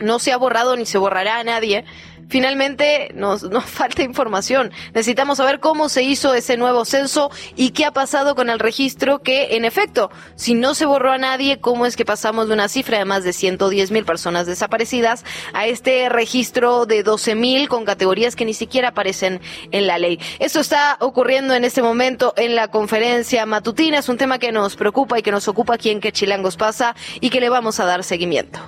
no 0.00 0.18
se 0.18 0.32
ha 0.32 0.36
borrado 0.36 0.76
ni 0.76 0.86
se 0.86 0.98
borrará 0.98 1.38
a 1.38 1.44
nadie, 1.44 1.84
finalmente 2.32 3.12
nos, 3.14 3.42
nos 3.42 3.64
falta 3.66 4.02
información. 4.02 4.72
Necesitamos 4.94 5.36
saber 5.36 5.60
cómo 5.60 5.90
se 5.90 6.02
hizo 6.02 6.32
ese 6.34 6.56
nuevo 6.56 6.86
censo 6.86 7.30
y 7.56 7.70
qué 7.70 7.84
ha 7.84 7.92
pasado 7.92 8.34
con 8.34 8.48
el 8.48 8.58
registro 8.58 9.20
que, 9.20 9.54
en 9.56 9.66
efecto, 9.66 10.10
si 10.34 10.54
no 10.54 10.74
se 10.74 10.86
borró 10.86 11.12
a 11.12 11.18
nadie, 11.18 11.60
cómo 11.60 11.84
es 11.84 11.94
que 11.94 12.06
pasamos 12.06 12.48
de 12.48 12.54
una 12.54 12.68
cifra 12.68 12.98
de 12.98 13.04
más 13.04 13.22
de 13.22 13.34
110 13.34 13.90
mil 13.90 14.06
personas 14.06 14.46
desaparecidas 14.46 15.24
a 15.52 15.66
este 15.66 16.08
registro 16.08 16.86
de 16.86 17.02
12 17.02 17.34
mil 17.34 17.68
con 17.68 17.84
categorías 17.84 18.34
que 18.34 18.46
ni 18.46 18.54
siquiera 18.54 18.88
aparecen 18.88 19.42
en 19.70 19.86
la 19.86 19.98
ley. 19.98 20.18
Esto 20.38 20.60
está 20.60 20.96
ocurriendo 21.00 21.54
en 21.54 21.64
este 21.64 21.82
momento 21.82 22.32
en 22.38 22.56
la 22.56 22.68
conferencia 22.68 23.44
matutina. 23.44 23.98
Es 23.98 24.08
un 24.08 24.16
tema 24.16 24.38
que 24.38 24.52
nos 24.52 24.76
preocupa 24.76 25.18
y 25.18 25.22
que 25.22 25.32
nos 25.32 25.48
ocupa 25.48 25.74
aquí 25.74 25.90
en 25.90 26.00
Que 26.00 26.12
Chilangos 26.12 26.56
pasa 26.56 26.96
y 27.20 27.28
que 27.28 27.40
le 27.40 27.50
vamos 27.50 27.78
a 27.78 27.84
dar 27.84 28.02
seguimiento. 28.04 28.58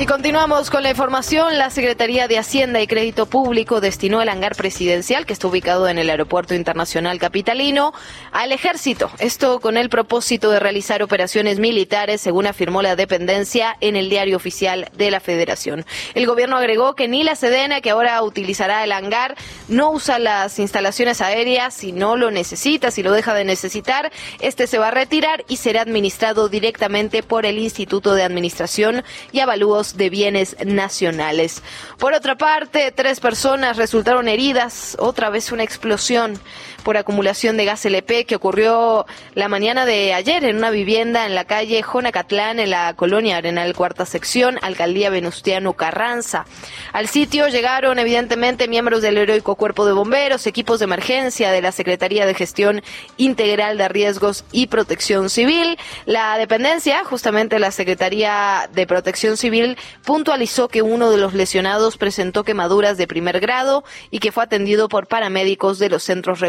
Y 0.00 0.06
continuamos 0.06 0.70
con 0.70 0.82
la 0.82 0.88
información. 0.88 1.58
La 1.58 1.68
Secretaría 1.68 2.26
de 2.26 2.38
Hacienda 2.38 2.80
y 2.80 2.86
Crédito 2.86 3.26
Público 3.26 3.82
destinó 3.82 4.22
el 4.22 4.30
hangar 4.30 4.56
presidencial, 4.56 5.26
que 5.26 5.34
está 5.34 5.46
ubicado 5.46 5.88
en 5.88 5.98
el 5.98 6.08
Aeropuerto 6.08 6.54
Internacional 6.54 7.18
Capitalino, 7.18 7.92
al 8.32 8.52
ejército. 8.52 9.10
Esto 9.18 9.60
con 9.60 9.76
el 9.76 9.90
propósito 9.90 10.50
de 10.50 10.58
realizar 10.58 11.02
operaciones 11.02 11.58
militares, 11.58 12.22
según 12.22 12.46
afirmó 12.46 12.80
la 12.80 12.96
dependencia 12.96 13.76
en 13.82 13.94
el 13.94 14.08
diario 14.08 14.38
oficial 14.38 14.88
de 14.96 15.10
la 15.10 15.20
Federación. 15.20 15.84
El 16.14 16.24
gobierno 16.24 16.56
agregó 16.56 16.94
que 16.94 17.06
ni 17.06 17.22
la 17.22 17.36
Sedena, 17.36 17.82
que 17.82 17.90
ahora 17.90 18.22
utilizará 18.22 18.82
el 18.84 18.92
hangar, 18.92 19.36
no 19.68 19.90
usa 19.90 20.18
las 20.18 20.58
instalaciones 20.58 21.20
aéreas 21.20 21.74
si 21.74 21.92
no 21.92 22.16
lo 22.16 22.30
necesita, 22.30 22.90
si 22.90 23.02
lo 23.02 23.12
deja 23.12 23.34
de 23.34 23.44
necesitar. 23.44 24.10
Este 24.40 24.66
se 24.66 24.78
va 24.78 24.88
a 24.88 24.92
retirar 24.92 25.44
y 25.46 25.58
será 25.58 25.82
administrado 25.82 26.48
directamente 26.48 27.22
por 27.22 27.44
el 27.44 27.58
Instituto 27.58 28.14
de 28.14 28.22
Administración 28.22 29.04
y 29.30 29.40
Avalúos 29.40 29.89
de 29.96 30.10
bienes 30.10 30.56
nacionales. 30.64 31.62
Por 31.98 32.14
otra 32.14 32.36
parte, 32.36 32.92
tres 32.92 33.20
personas 33.20 33.76
resultaron 33.76 34.28
heridas, 34.28 34.96
otra 34.98 35.30
vez 35.30 35.52
una 35.52 35.62
explosión 35.62 36.38
por 36.80 36.96
acumulación 36.96 37.56
de 37.56 37.64
gas 37.64 37.84
LP 37.84 38.24
que 38.24 38.36
ocurrió 38.36 39.06
la 39.34 39.48
mañana 39.48 39.86
de 39.86 40.14
ayer 40.14 40.44
en 40.44 40.56
una 40.56 40.70
vivienda 40.70 41.26
en 41.26 41.34
la 41.34 41.44
calle 41.44 41.82
Jonacatlán, 41.82 42.58
en 42.58 42.70
la 42.70 42.94
colonia 42.94 43.36
Arenal 43.36 43.74
Cuarta 43.74 44.06
Sección, 44.06 44.58
Alcaldía 44.62 45.10
Venustiano 45.10 45.74
Carranza. 45.74 46.46
Al 46.92 47.08
sitio 47.08 47.48
llegaron 47.48 47.98
evidentemente 47.98 48.68
miembros 48.68 49.02
del 49.02 49.18
heroico 49.18 49.54
cuerpo 49.54 49.86
de 49.86 49.92
bomberos, 49.92 50.46
equipos 50.46 50.78
de 50.78 50.84
emergencia 50.84 51.50
de 51.50 51.62
la 51.62 51.72
Secretaría 51.72 52.26
de 52.26 52.34
Gestión 52.34 52.82
Integral 53.16 53.78
de 53.78 53.88
Riesgos 53.88 54.44
y 54.52 54.66
Protección 54.66 55.30
Civil. 55.30 55.78
La 56.06 56.38
dependencia, 56.38 57.04
justamente 57.04 57.58
la 57.58 57.70
Secretaría 57.70 58.68
de 58.72 58.86
Protección 58.86 59.36
Civil, 59.36 59.76
puntualizó 60.04 60.68
que 60.68 60.82
uno 60.82 61.10
de 61.10 61.18
los 61.18 61.34
lesionados 61.34 61.96
presentó 61.96 62.44
quemaduras 62.44 62.96
de 62.96 63.06
primer 63.06 63.40
grado 63.40 63.84
y 64.10 64.18
que 64.18 64.32
fue 64.32 64.44
atendido 64.44 64.88
por 64.88 65.06
paramédicos 65.06 65.78
de 65.78 65.88
los 65.88 66.02
centros 66.02 66.40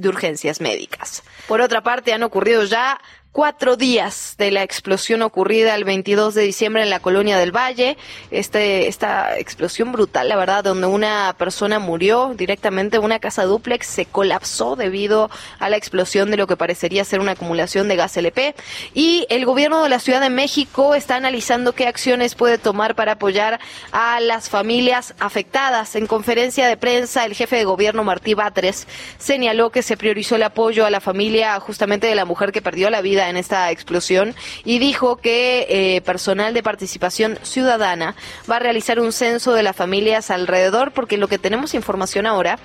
de 0.00 0.08
urgencias 0.08 0.60
médicas. 0.60 1.22
Por 1.46 1.60
otra 1.60 1.82
parte, 1.82 2.12
han 2.12 2.22
ocurrido 2.22 2.64
ya 2.64 3.00
cuatro 3.32 3.76
días 3.76 4.34
de 4.36 4.50
la 4.50 4.62
explosión 4.62 5.22
ocurrida 5.22 5.74
el 5.74 5.84
22 5.84 6.34
de 6.34 6.42
diciembre 6.42 6.82
en 6.82 6.90
la 6.90 7.00
colonia 7.00 7.38
del 7.38 7.50
Valle. 7.50 7.96
Este, 8.30 8.88
esta 8.88 9.38
explosión 9.38 9.90
brutal, 9.90 10.28
la 10.28 10.36
verdad, 10.36 10.62
donde 10.62 10.86
una 10.86 11.34
persona 11.38 11.78
murió 11.78 12.34
directamente, 12.36 12.98
una 12.98 13.20
casa 13.20 13.44
duplex 13.44 13.86
se 13.86 14.04
colapsó 14.04 14.76
debido 14.76 15.30
a 15.58 15.70
la 15.70 15.78
explosión 15.78 16.30
de 16.30 16.36
lo 16.36 16.46
que 16.46 16.58
parecería 16.58 17.04
ser 17.04 17.20
una 17.20 17.32
acumulación 17.32 17.88
de 17.88 17.96
gas 17.96 18.16
LP. 18.18 18.54
Y 18.92 19.26
el 19.30 19.46
gobierno 19.46 19.82
de 19.82 19.88
la 19.88 19.98
Ciudad 19.98 20.20
de 20.20 20.30
México 20.30 20.94
está 20.94 21.16
analizando 21.16 21.72
qué 21.72 21.86
acciones 21.86 22.34
puede 22.34 22.58
tomar 22.58 22.94
para 22.94 23.12
apoyar 23.12 23.60
a 23.92 24.20
las 24.20 24.50
familias 24.50 25.14
afectadas. 25.18 25.96
En 25.96 26.06
conferencia 26.06 26.68
de 26.68 26.76
prensa, 26.76 27.24
el 27.24 27.34
jefe 27.34 27.56
de 27.56 27.64
gobierno, 27.64 28.04
Martí 28.04 28.34
Batres, 28.34 28.86
señaló 29.16 29.70
que 29.70 29.82
se 29.82 29.96
priorizó 29.96 30.36
el 30.36 30.42
apoyo 30.42 30.84
a 30.84 30.90
la 30.90 31.00
familia 31.00 31.58
justamente 31.60 32.06
de 32.06 32.14
la 32.14 32.26
mujer 32.26 32.52
que 32.52 32.60
perdió 32.60 32.90
la 32.90 33.00
vida 33.00 33.21
en 33.28 33.36
esta 33.36 33.70
explosión 33.70 34.34
y 34.64 34.78
dijo 34.78 35.16
que 35.16 35.66
eh, 35.68 36.00
personal 36.02 36.54
de 36.54 36.62
participación 36.62 37.38
ciudadana 37.42 38.14
va 38.50 38.56
a 38.56 38.60
realizar 38.60 39.00
un 39.00 39.12
censo 39.12 39.52
de 39.52 39.62
las 39.62 39.76
familias 39.76 40.30
alrededor 40.30 40.92
porque 40.92 41.16
lo 41.16 41.28
que 41.28 41.38
tenemos 41.38 41.74
información 41.74 42.26
ahora 42.26 42.58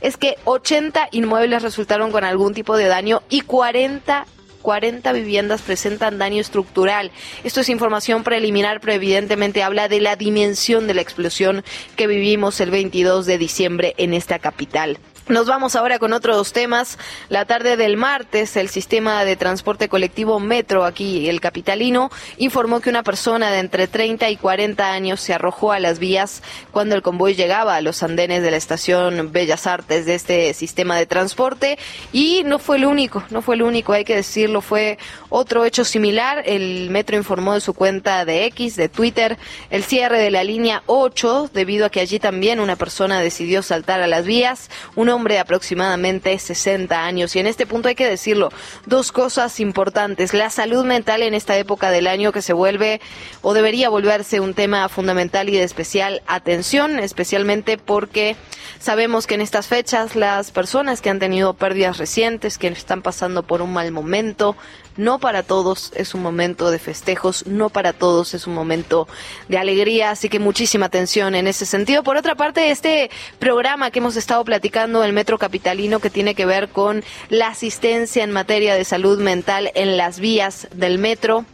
es 0.00 0.16
que 0.16 0.36
80 0.44 1.08
inmuebles 1.12 1.62
resultaron 1.62 2.12
con 2.12 2.24
algún 2.24 2.54
tipo 2.54 2.76
de 2.76 2.86
daño 2.86 3.22
y 3.28 3.42
40 3.42 4.26
40 4.64 5.12
viviendas 5.12 5.60
presentan 5.60 6.18
daño 6.18 6.40
estructural. 6.40 7.12
Esto 7.44 7.60
es 7.60 7.68
información 7.68 8.24
preliminar, 8.24 8.80
pero 8.80 8.94
evidentemente 8.94 9.62
habla 9.62 9.88
de 9.88 10.00
la 10.00 10.16
dimensión 10.16 10.86
de 10.86 10.94
la 10.94 11.02
explosión 11.02 11.62
que 11.96 12.06
vivimos 12.06 12.58
el 12.60 12.70
22 12.70 13.26
de 13.26 13.38
diciembre 13.38 13.94
en 13.98 14.14
esta 14.14 14.38
capital. 14.38 14.98
Nos 15.26 15.46
vamos 15.46 15.74
ahora 15.74 15.98
con 15.98 16.12
otros 16.12 16.52
temas. 16.52 16.98
La 17.30 17.46
tarde 17.46 17.78
del 17.78 17.96
martes, 17.96 18.58
el 18.58 18.68
sistema 18.68 19.24
de 19.24 19.36
transporte 19.36 19.88
colectivo 19.88 20.38
Metro, 20.38 20.84
aquí 20.84 21.30
el 21.30 21.40
capitalino, 21.40 22.10
informó 22.36 22.80
que 22.80 22.90
una 22.90 23.02
persona 23.02 23.50
de 23.50 23.60
entre 23.60 23.88
30 23.88 24.28
y 24.28 24.36
40 24.36 24.92
años 24.92 25.22
se 25.22 25.32
arrojó 25.32 25.72
a 25.72 25.80
las 25.80 25.98
vías 25.98 26.42
cuando 26.72 26.94
el 26.94 27.00
convoy 27.00 27.34
llegaba 27.34 27.74
a 27.74 27.80
los 27.80 28.02
andenes 28.02 28.42
de 28.42 28.50
la 28.50 28.58
estación 28.58 29.32
Bellas 29.32 29.66
Artes 29.66 30.04
de 30.04 30.14
este 30.14 30.52
sistema 30.52 30.98
de 30.98 31.06
transporte. 31.06 31.78
Y 32.12 32.42
no 32.44 32.58
fue 32.58 32.76
el 32.76 32.84
único, 32.84 33.24
no 33.30 33.40
fue 33.40 33.54
el 33.54 33.62
único, 33.62 33.94
hay 33.94 34.04
que 34.04 34.16
decirlo, 34.16 34.60
fue 34.60 34.98
otro 35.30 35.64
hecho 35.64 35.86
similar. 35.86 36.42
El 36.44 36.90
Metro 36.90 37.16
informó 37.16 37.54
de 37.54 37.62
su 37.62 37.72
cuenta 37.72 38.26
de 38.26 38.44
X, 38.44 38.76
de 38.76 38.90
Twitter, 38.90 39.38
el 39.70 39.84
cierre 39.84 40.18
de 40.18 40.30
la 40.30 40.44
línea 40.44 40.82
8, 40.84 41.50
debido 41.54 41.86
a 41.86 41.90
que 41.90 42.00
allí 42.00 42.18
también 42.18 42.60
una 42.60 42.76
persona 42.76 43.20
decidió 43.20 43.62
saltar 43.62 44.02
a 44.02 44.06
las 44.06 44.26
vías. 44.26 44.68
Un 44.94 45.13
hombre 45.14 45.34
de 45.34 45.40
aproximadamente 45.40 46.38
60 46.38 47.04
años. 47.04 47.34
Y 47.34 47.38
en 47.38 47.46
este 47.46 47.66
punto 47.66 47.88
hay 47.88 47.94
que 47.94 48.08
decirlo, 48.08 48.50
dos 48.86 49.12
cosas 49.12 49.60
importantes. 49.60 50.34
La 50.34 50.50
salud 50.50 50.84
mental 50.84 51.22
en 51.22 51.34
esta 51.34 51.56
época 51.56 51.90
del 51.90 52.06
año 52.06 52.32
que 52.32 52.42
se 52.42 52.52
vuelve 52.52 53.00
o 53.42 53.54
debería 53.54 53.88
volverse 53.88 54.40
un 54.40 54.54
tema 54.54 54.88
fundamental 54.88 55.48
y 55.48 55.52
de 55.52 55.62
especial 55.62 56.22
atención, 56.26 56.98
especialmente 56.98 57.78
porque 57.78 58.36
sabemos 58.78 59.26
que 59.26 59.34
en 59.34 59.40
estas 59.40 59.68
fechas 59.68 60.16
las 60.16 60.50
personas 60.50 61.00
que 61.00 61.10
han 61.10 61.18
tenido 61.18 61.54
pérdidas 61.54 61.98
recientes, 61.98 62.58
que 62.58 62.68
están 62.68 63.02
pasando 63.02 63.42
por 63.42 63.62
un 63.62 63.72
mal 63.72 63.92
momento, 63.92 64.56
no 64.96 65.18
para 65.18 65.42
todos 65.42 65.92
es 65.96 66.14
un 66.14 66.22
momento 66.22 66.70
de 66.70 66.78
festejos, 66.78 67.46
no 67.46 67.68
para 67.68 67.92
todos 67.92 68.34
es 68.34 68.46
un 68.46 68.54
momento 68.54 69.08
de 69.48 69.58
alegría, 69.58 70.10
así 70.10 70.28
que 70.28 70.38
muchísima 70.38 70.86
atención 70.86 71.34
en 71.34 71.46
ese 71.46 71.66
sentido. 71.66 72.02
Por 72.02 72.16
otra 72.16 72.34
parte, 72.34 72.70
este 72.70 73.10
programa 73.38 73.90
que 73.90 73.98
hemos 73.98 74.16
estado 74.16 74.44
platicando 74.44 75.03
el 75.04 75.12
Metro 75.12 75.38
Capitalino 75.38 76.00
que 76.00 76.10
tiene 76.10 76.34
que 76.34 76.46
ver 76.46 76.68
con 76.68 77.04
la 77.28 77.48
asistencia 77.48 78.24
en 78.24 78.30
materia 78.30 78.74
de 78.74 78.84
salud 78.84 79.20
mental 79.20 79.70
en 79.74 79.96
las 79.96 80.20
vías 80.20 80.68
del 80.74 80.98
metro, 80.98 81.44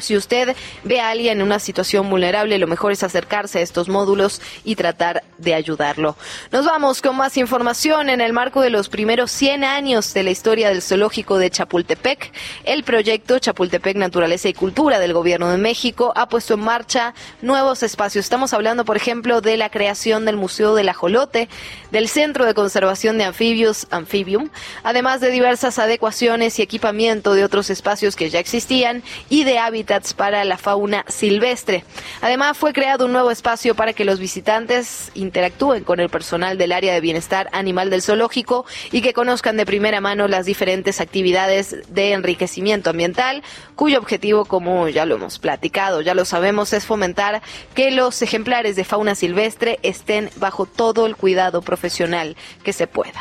si 0.00 0.16
usted 0.16 0.56
ve 0.84 1.00
a 1.00 1.10
alguien 1.10 1.38
en 1.38 1.42
una 1.42 1.58
situación 1.58 2.08
vulnerable, 2.08 2.58
lo 2.58 2.66
mejor 2.66 2.92
es 2.92 3.02
acercarse 3.02 3.58
a 3.58 3.62
estos 3.62 3.88
módulos 3.88 4.40
y 4.64 4.76
tratar 4.76 5.22
de 5.38 5.54
ayudarlo. 5.54 6.16
Nos 6.52 6.66
vamos 6.66 7.02
con 7.02 7.16
más 7.16 7.36
información 7.36 8.08
en 8.08 8.20
el 8.20 8.32
marco 8.32 8.60
de 8.60 8.70
los 8.70 8.88
primeros 8.88 9.30
100 9.30 9.64
años 9.64 10.14
de 10.14 10.22
la 10.22 10.30
historia 10.30 10.68
del 10.68 10.82
zoológico 10.82 11.38
de 11.38 11.50
Chapultepec. 11.50 12.32
El 12.64 12.84
proyecto 12.84 13.38
Chapultepec 13.38 13.96
Naturaleza 13.96 14.48
y 14.48 14.54
Cultura 14.54 14.98
del 14.98 15.12
Gobierno 15.12 15.50
de 15.50 15.58
México 15.58 16.12
ha 16.16 16.28
puesto 16.28 16.54
en 16.54 16.60
marcha 16.60 17.14
nuevos 17.42 17.82
espacios. 17.82 18.24
Estamos 18.24 18.52
hablando, 18.52 18.84
por 18.84 18.96
ejemplo, 18.96 19.40
de 19.40 19.56
la 19.56 19.70
creación 19.70 20.24
del 20.24 20.36
Museo 20.36 20.74
del 20.74 20.88
Ajolote, 20.88 21.48
del 21.90 22.08
Centro 22.08 22.44
de 22.44 22.54
Conservación 22.54 23.18
de 23.18 23.24
Anfibios, 23.24 23.86
Amphibium, 23.90 24.50
además 24.82 25.20
de 25.20 25.30
diversas 25.30 25.78
adecuaciones 25.78 26.58
y 26.58 26.62
equipamiento 26.62 27.34
de 27.34 27.44
otros 27.44 27.70
espacios 27.70 28.16
que 28.16 28.30
ya 28.30 28.38
existían 28.38 29.02
y 29.28 29.44
de 29.44 29.58
hábitats 29.58 29.89
para 30.16 30.44
la 30.44 30.56
fauna 30.56 31.04
silvestre. 31.08 31.84
Además, 32.20 32.56
fue 32.56 32.72
creado 32.72 33.06
un 33.06 33.12
nuevo 33.12 33.32
espacio 33.32 33.74
para 33.74 33.92
que 33.92 34.04
los 34.04 34.20
visitantes 34.20 35.10
interactúen 35.14 35.82
con 35.82 35.98
el 35.98 36.08
personal 36.08 36.58
del 36.58 36.70
área 36.70 36.94
de 36.94 37.00
bienestar 37.00 37.48
animal 37.52 37.90
del 37.90 38.00
zoológico 38.00 38.66
y 38.92 39.02
que 39.02 39.12
conozcan 39.12 39.56
de 39.56 39.66
primera 39.66 40.00
mano 40.00 40.28
las 40.28 40.46
diferentes 40.46 41.00
actividades 41.00 41.92
de 41.92 42.12
enriquecimiento 42.12 42.90
ambiental, 42.90 43.42
cuyo 43.74 43.98
objetivo, 43.98 44.44
como 44.44 44.88
ya 44.88 45.06
lo 45.06 45.16
hemos 45.16 45.40
platicado, 45.40 46.02
ya 46.02 46.14
lo 46.14 46.24
sabemos, 46.24 46.72
es 46.72 46.86
fomentar 46.86 47.42
que 47.74 47.90
los 47.90 48.22
ejemplares 48.22 48.76
de 48.76 48.84
fauna 48.84 49.16
silvestre 49.16 49.80
estén 49.82 50.30
bajo 50.36 50.66
todo 50.66 51.06
el 51.06 51.16
cuidado 51.16 51.62
profesional 51.62 52.36
que 52.62 52.72
se 52.72 52.86
pueda. 52.86 53.20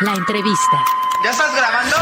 La 0.00 0.14
entrevista. 0.14 0.84
¿Ya 1.22 1.30
estás 1.30 1.54
grabando? 1.54 1.96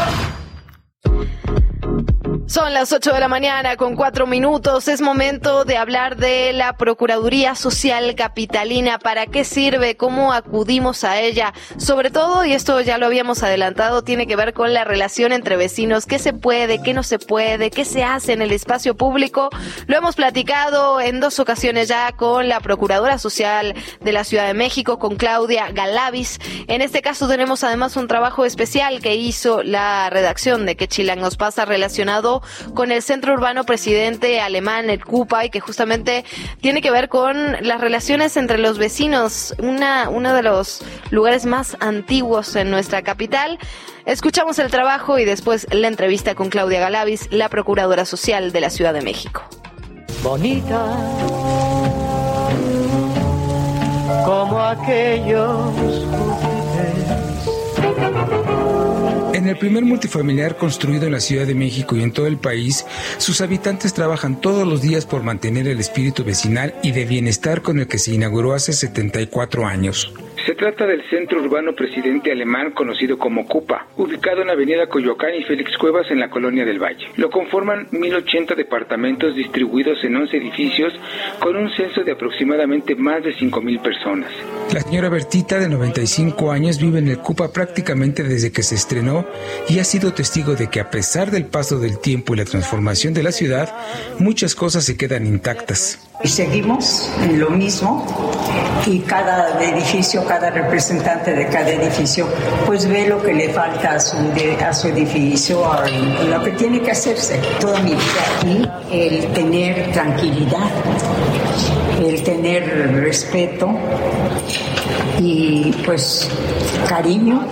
Son 2.47 2.73
las 2.73 2.91
8 2.91 3.13
de 3.13 3.19
la 3.21 3.29
mañana 3.29 3.77
con 3.77 3.95
cuatro 3.95 4.27
minutos. 4.27 4.89
Es 4.89 4.99
momento 4.99 5.63
de 5.63 5.77
hablar 5.77 6.17
de 6.17 6.51
la 6.51 6.73
Procuraduría 6.73 7.55
Social 7.55 8.13
Capitalina. 8.15 8.99
¿Para 8.99 9.25
qué 9.25 9.45
sirve? 9.45 9.95
¿Cómo 9.95 10.33
acudimos 10.33 11.05
a 11.05 11.21
ella? 11.21 11.53
Sobre 11.77 12.11
todo, 12.11 12.43
y 12.43 12.51
esto 12.51 12.81
ya 12.81 12.97
lo 12.97 13.05
habíamos 13.05 13.43
adelantado, 13.43 14.03
tiene 14.03 14.27
que 14.27 14.35
ver 14.35 14.53
con 14.53 14.73
la 14.73 14.83
relación 14.83 15.31
entre 15.31 15.55
vecinos. 15.55 16.05
¿Qué 16.05 16.19
se 16.19 16.33
puede? 16.33 16.81
¿Qué 16.81 16.93
no 16.93 17.03
se 17.03 17.19
puede? 17.19 17.71
¿Qué 17.71 17.85
se 17.85 18.03
hace 18.03 18.33
en 18.33 18.41
el 18.41 18.51
espacio 18.51 18.95
público? 18.95 19.49
Lo 19.87 19.97
hemos 19.97 20.15
platicado 20.15 20.99
en 20.99 21.21
dos 21.21 21.39
ocasiones 21.39 21.87
ya 21.87 22.11
con 22.11 22.49
la 22.49 22.59
Procuradora 22.59 23.17
Social 23.17 23.75
de 24.01 24.11
la 24.11 24.25
Ciudad 24.25 24.47
de 24.47 24.53
México, 24.53 24.99
con 24.99 25.15
Claudia 25.15 25.71
Galavis. 25.71 26.39
En 26.67 26.81
este 26.81 27.01
caso 27.01 27.29
tenemos 27.29 27.63
además 27.63 27.95
un 27.95 28.09
trabajo 28.09 28.43
especial 28.43 28.99
que 28.99 29.15
hizo 29.15 29.63
la 29.63 30.09
redacción 30.09 30.65
de 30.65 30.75
Que 30.75 30.89
Chilang 30.89 31.21
nos 31.21 31.37
pasa 31.37 31.65
relacionado 31.71 32.41
con 32.73 32.91
el 32.91 33.01
Centro 33.01 33.33
Urbano 33.33 33.63
Presidente 33.63 34.41
Alemán, 34.41 34.89
el 34.89 35.03
CUPA, 35.03 35.45
y 35.45 35.49
que 35.49 35.61
justamente 35.61 36.25
tiene 36.59 36.81
que 36.81 36.91
ver 36.91 37.07
con 37.07 37.57
las 37.61 37.79
relaciones 37.79 38.35
entre 38.35 38.57
los 38.57 38.77
vecinos, 38.77 39.55
una, 39.57 40.09
uno 40.09 40.33
de 40.33 40.43
los 40.43 40.83
lugares 41.09 41.45
más 41.45 41.77
antiguos 41.79 42.55
en 42.57 42.69
nuestra 42.69 43.01
capital. 43.01 43.57
Escuchamos 44.05 44.59
el 44.59 44.69
trabajo 44.69 45.17
y 45.17 45.25
después 45.25 45.67
la 45.71 45.87
entrevista 45.87 46.35
con 46.35 46.49
Claudia 46.49 46.81
Galavis, 46.81 47.29
la 47.31 47.47
Procuradora 47.47 48.03
Social 48.05 48.51
de 48.51 48.61
la 48.61 48.69
Ciudad 48.69 48.93
de 48.93 49.01
México. 49.01 49.43
Bonita 50.21 50.97
como 54.25 54.59
aquellos 54.59 55.73
en 59.41 59.47
el 59.47 59.57
primer 59.57 59.83
multifamiliar 59.83 60.55
construido 60.55 61.07
en 61.07 61.13
la 61.13 61.19
Ciudad 61.19 61.47
de 61.47 61.55
México 61.55 61.95
y 61.95 62.03
en 62.03 62.13
todo 62.13 62.27
el 62.27 62.37
país, 62.37 62.85
sus 63.17 63.41
habitantes 63.41 63.93
trabajan 63.93 64.39
todos 64.39 64.67
los 64.67 64.81
días 64.81 65.07
por 65.07 65.23
mantener 65.23 65.67
el 65.67 65.79
espíritu 65.79 66.23
vecinal 66.23 66.75
y 66.83 66.91
de 66.91 67.05
bienestar 67.05 67.63
con 67.63 67.79
el 67.79 67.87
que 67.87 67.97
se 67.97 68.13
inauguró 68.13 68.53
hace 68.53 68.71
74 68.71 69.65
años. 69.65 70.13
Se 70.45 70.55
trata 70.55 70.87
del 70.87 71.03
centro 71.09 71.39
urbano 71.39 71.73
presidente 71.73 72.31
alemán 72.31 72.71
conocido 72.71 73.17
como 73.19 73.45
CUPA, 73.45 73.87
ubicado 73.97 74.41
en 74.41 74.49
Avenida 74.49 74.87
Coyoacán 74.87 75.35
y 75.35 75.43
Félix 75.43 75.77
Cuevas 75.77 76.09
en 76.09 76.19
la 76.19 76.29
colonia 76.31 76.65
del 76.65 76.81
Valle. 76.81 77.07
Lo 77.15 77.29
conforman 77.29 77.87
1080 77.91 78.55
departamentos 78.55 79.35
distribuidos 79.35 80.03
en 80.03 80.15
11 80.15 80.37
edificios 80.37 80.93
con 81.39 81.55
un 81.55 81.69
censo 81.75 82.03
de 82.03 82.13
aproximadamente 82.13 82.95
más 82.95 83.23
de 83.23 83.33
5000 83.33 83.79
personas. 83.81 84.31
La 84.73 84.81
señora 84.81 85.09
Bertita, 85.09 85.59
de 85.59 85.69
95 85.69 86.51
años, 86.51 86.79
vive 86.81 86.99
en 86.99 87.09
el 87.09 87.19
CUPA 87.19 87.51
prácticamente 87.53 88.23
desde 88.23 88.51
que 88.51 88.63
se 88.63 88.75
estrenó 88.75 89.27
y 89.69 89.77
ha 89.79 89.83
sido 89.83 90.13
testigo 90.13 90.55
de 90.55 90.69
que 90.69 90.79
a 90.79 90.89
pesar 90.89 91.29
del 91.29 91.45
paso 91.45 91.79
del 91.79 91.99
tiempo 91.99 92.33
y 92.33 92.37
la 92.37 92.45
transformación 92.45 93.13
de 93.13 93.23
la 93.23 93.31
ciudad, 93.31 93.73
muchas 94.17 94.55
cosas 94.55 94.85
se 94.85 94.97
quedan 94.97 95.27
intactas. 95.27 96.10
Seguimos 96.23 97.11
en 97.23 97.39
lo 97.39 97.49
mismo 97.49 98.05
y 98.85 98.99
cada 98.99 99.59
edificio, 99.61 100.23
cada 100.25 100.49
representante 100.51 101.33
de 101.33 101.47
cada 101.47 101.69
edificio, 101.69 102.27
pues 102.65 102.87
ve 102.87 103.07
lo 103.07 103.21
que 103.21 103.33
le 103.33 103.49
falta 103.49 103.95
a 103.95 103.99
su, 103.99 104.17
a 104.63 104.73
su 104.73 104.87
edificio, 104.87 105.65
a 105.71 105.87
lo 105.87 106.43
que 106.43 106.51
tiene 106.51 106.81
que 106.81 106.91
hacerse. 106.91 107.39
Toda 107.59 107.79
mi 107.79 107.91
vida 107.91 108.23
aquí, 108.37 108.69
el 108.91 109.33
tener 109.33 109.91
tranquilidad, 109.91 110.69
el 112.05 112.23
tener 112.23 112.93
respeto 113.01 113.69
y 115.19 115.71
pues 115.85 116.29
cariño 116.87 117.45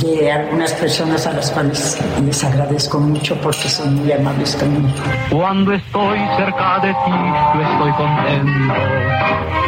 de 0.00 0.30
algunas 0.30 0.72
personas 0.74 1.26
a 1.26 1.32
las 1.32 1.50
cuales 1.50 1.98
les 2.24 2.44
agradezco 2.44 2.98
mucho 2.98 3.36
porque 3.40 3.68
son 3.68 3.96
muy 3.96 4.12
amables 4.12 4.56
conmigo. 4.56 4.88
Cuando 5.30 5.72
estoy 5.72 6.18
cerca 6.36 6.78
de 6.80 6.88
ti, 6.88 7.12
yo 7.54 7.60
estoy 7.62 7.92
contento. 7.92 8.74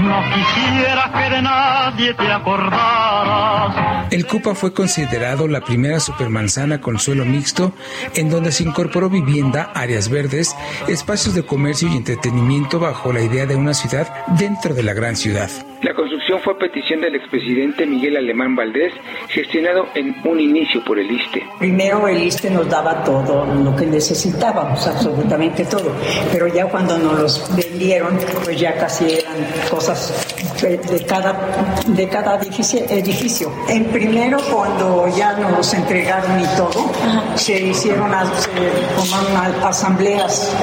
No 0.03 0.23
quisiera 0.35 1.13
que 1.13 1.35
de 1.35 1.43
nadie 1.43 2.15
te 2.15 2.33
acordaras. 2.33 4.11
El 4.11 4.27
Cupa 4.27 4.55
fue 4.55 4.73
considerado 4.73 5.47
la 5.47 5.61
primera 5.61 6.01
supermanzana 6.01 6.81
con 6.81 6.99
suelo 6.99 7.25
mixto 7.25 7.73
en 8.15 8.31
donde 8.31 8.51
se 8.51 8.65
incorporó 8.65 9.09
vivienda, 9.09 9.71
áreas 9.75 10.09
verdes, 10.09 10.57
espacios 10.89 11.35
de 11.35 11.45
comercio 11.45 11.89
y 11.89 11.97
entretenimiento 11.97 12.81
bajo 12.81 13.13
la 13.13 13.21
idea 13.21 13.47
de 13.47 13.57
una 13.57 13.75
ciudad 13.75 14.09
dentro 14.39 14.75
de 14.75 14.83
la 14.83 14.95
gran 14.95 15.17
ciudad. 15.17 15.51
La 15.83 15.95
construcción 15.95 16.39
fue 16.41 16.53
a 16.53 16.59
petición 16.59 17.01
del 17.01 17.15
expresidente 17.15 17.87
Miguel 17.87 18.19
Alemán 18.19 18.55
Valdés, 18.55 18.93
gestionado 19.29 19.87
en 19.95 20.15
un 20.25 20.39
inicio 20.39 20.85
por 20.85 20.99
el 20.99 21.11
ISTE. 21.11 21.43
Primero 21.59 22.07
el 22.07 22.23
ISTE 22.23 22.51
nos 22.51 22.69
daba 22.69 23.03
todo 23.03 23.47
lo 23.47 23.75
que 23.75 23.87
necesitábamos, 23.87 24.87
absolutamente 24.87 25.65
todo, 25.65 25.91
pero 26.31 26.49
ya 26.49 26.67
cuando 26.67 26.99
nos 26.99 27.19
los 27.19 27.57
vendieron, 27.57 28.19
pues 28.45 28.61
ya 28.61 28.77
casi 28.77 29.07
eran 29.11 29.37
cosas 29.71 30.13
de, 30.61 31.05
cada, 31.07 31.81
de 31.87 32.09
cada 32.09 32.37
edificio, 32.37 32.85
edificio. 32.87 33.51
En 33.69 33.85
primero, 33.87 34.39
cuando 34.53 35.09
ya 35.17 35.33
nos 35.33 35.73
entregaron 35.73 36.41
y 36.41 36.47
todo, 36.59 36.93
se 37.37 37.59
hicieron 37.59 38.11
se 38.11 39.65
asambleas 39.65 40.55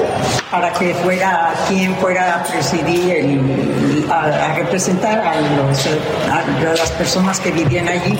para 0.50 0.72
que 0.72 0.94
fuera 0.94 1.52
quien 1.68 1.94
fuera 1.96 2.36
a 2.36 2.42
presidir, 2.44 3.40
a, 4.10 4.54
representar 4.54 5.18
a, 5.18 5.40
las 6.62 6.90
personas 6.92 7.38
que 7.40 7.50
vivían 7.50 7.88
allí. 7.88 8.18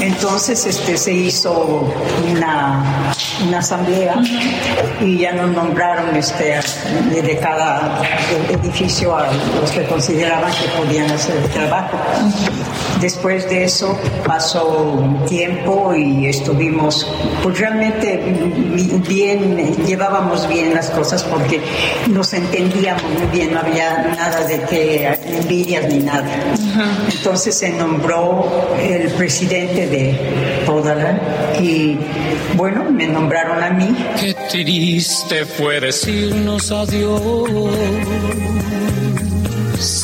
Entonces 0.00 0.64
este, 0.66 0.96
se 0.96 1.12
hizo 1.12 1.92
una, 2.30 3.12
una 3.46 3.58
asamblea 3.58 4.14
y 5.00 5.18
ya 5.18 5.32
nos 5.32 5.50
nombraron 5.50 6.14
este, 6.16 6.60
de 7.10 7.38
cada 7.38 8.02
edificio 8.50 9.16
a 9.16 9.28
los 9.60 9.70
que 9.70 9.84
consideraban 9.86 10.52
que 10.52 10.68
podían 10.78 11.10
hacer 11.10 11.36
el 11.36 11.50
trabajo. 11.50 11.98
Después 13.00 13.48
de 13.50 13.64
eso 13.64 13.98
pasó 14.26 14.66
un 14.68 15.24
tiempo 15.26 15.94
y 15.94 16.26
estuvimos, 16.26 17.06
pues 17.42 17.58
realmente 17.58 18.16
bien, 19.08 19.74
llevábamos 19.84 20.48
bien 20.48 20.74
las 20.74 20.90
cosas 20.90 21.22
porque 21.22 21.60
nos 22.08 22.32
entendíamos 22.32 23.02
muy 23.02 23.26
bien, 23.32 23.52
no 23.52 23.60
había 23.60 24.14
nada 24.16 24.46
de 24.46 24.62
que 24.62 25.18
envidias 25.38 25.88
ni 25.88 25.98
nada. 25.98 26.28
Entonces 27.10 27.56
se 27.56 27.70
nombró 27.70 28.76
el 28.80 29.10
presidente 29.12 29.86
de 29.86 30.62
Podala 30.66 31.18
y 31.60 31.98
bueno, 32.56 32.84
me 32.90 33.06
nombraron 33.06 33.62
a 33.62 33.70
mí. 33.70 33.94
Qué 34.20 34.34
triste 34.50 35.44
fue 35.44 35.80
decirnos 35.80 36.70
adiós. 36.70 37.50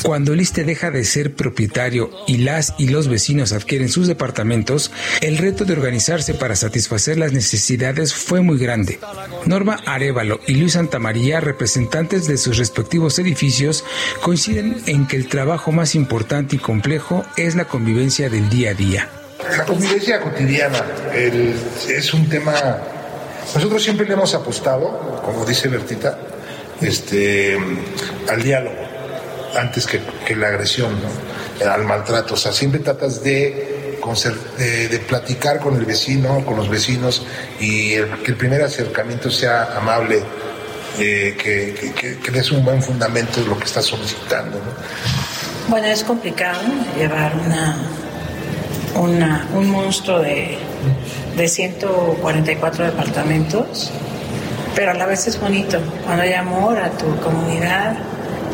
Cuando 0.02 0.32
el 0.32 0.40
deja 0.50 0.90
de 0.90 1.04
ser 1.04 1.34
propietario 1.34 2.10
y 2.26 2.38
las 2.38 2.74
y 2.78 2.88
los 2.88 3.08
vecinos 3.08 3.52
adquieren 3.52 3.88
sus 3.88 4.08
departamentos, 4.08 4.90
el 5.20 5.38
reto 5.38 5.64
de 5.64 5.74
organizarse 5.74 6.34
para 6.34 6.56
satisfacer 6.56 7.18
las 7.18 7.32
necesidades 7.32 8.14
fue 8.14 8.40
muy 8.40 8.58
grande. 8.58 8.98
Norma 9.46 9.78
Arevalo 9.86 10.40
y 10.46 10.54
Luis 10.54 10.72
Santamaría, 10.72 11.40
representantes 11.40 12.26
de 12.26 12.36
sus 12.36 12.58
respectivos 12.58 13.18
edificios, 13.18 13.84
coinciden 14.22 14.82
en 14.86 15.06
que 15.06 15.16
el 15.16 15.28
trabajo 15.28 15.72
más 15.72 15.94
importante 15.94 16.56
y 16.56 16.58
complejo 16.58 17.24
es 17.36 17.54
la 17.54 17.66
convivencia 17.66 18.28
del 18.28 18.48
día 18.48 18.70
a 18.70 18.74
día. 18.74 19.08
La 19.56 19.64
convivencia 19.64 20.20
cotidiana 20.20 20.84
es 21.14 22.12
un 22.12 22.28
tema. 22.28 22.54
Nosotros 23.54 23.82
siempre 23.82 24.06
le 24.06 24.14
hemos 24.14 24.34
apostado, 24.34 25.22
como 25.24 25.44
dice 25.44 25.68
Bertita, 25.68 26.18
este, 26.80 27.58
al 28.28 28.42
diálogo 28.42 28.89
antes 29.56 29.86
que, 29.86 30.00
la 30.36 30.48
agresión, 30.48 30.94
al 31.68 31.84
maltrato. 31.84 32.34
O 32.34 32.36
sea, 32.36 32.52
siempre 32.52 32.80
tratas 32.80 33.22
de, 33.22 33.98
de, 34.58 34.98
platicar 35.00 35.60
con 35.60 35.76
el 35.76 35.84
vecino, 35.84 36.44
con 36.44 36.56
los 36.56 36.68
vecinos 36.68 37.26
y 37.58 37.90
que 37.94 38.26
el 38.32 38.36
primer 38.36 38.62
acercamiento 38.62 39.30
sea 39.30 39.76
amable, 39.76 40.22
eh, 40.98 41.36
que- 41.38 42.18
que 42.22 42.30
des 42.30 42.50
un 42.50 42.64
buen 42.64 42.82
fundamento 42.82 43.40
de 43.40 43.46
lo 43.46 43.58
que 43.58 43.64
estás 43.64 43.84
solicitando. 43.86 44.58
¿no? 44.58 45.68
Bueno, 45.68 45.86
es 45.86 46.02
complicado 46.02 46.58
llevar 46.98 47.32
una, 47.46 47.76
una, 48.96 49.46
un 49.54 49.70
monstruo 49.70 50.18
de, 50.20 50.58
de 51.36 51.48
144 51.48 52.84
departamentos, 52.86 53.90
pero 54.74 54.90
a 54.92 54.94
la 54.94 55.06
vez 55.06 55.26
es 55.26 55.38
bonito. 55.40 55.78
Cuando 56.04 56.22
hay 56.22 56.32
amor 56.32 56.78
a 56.78 56.90
tu 56.90 57.14
comunidad 57.20 57.96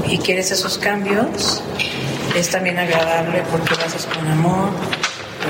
y 0.08 0.18
quieres 0.18 0.50
esos 0.50 0.78
cambios, 0.78 1.62
es 2.36 2.50
también 2.50 2.78
agradable 2.78 3.42
porque 3.50 3.74
lo 3.74 3.84
haces 3.84 4.06
con 4.06 4.26
amor, 4.28 4.70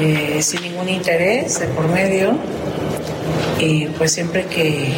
eh, 0.01 0.41
sin 0.43 0.63
ningún 0.63 0.89
interés 0.89 1.61
de 1.61 1.67
por 1.69 1.89
medio, 1.89 2.37
y 3.59 3.87
pues 3.87 4.13
siempre 4.13 4.47
que, 4.47 4.93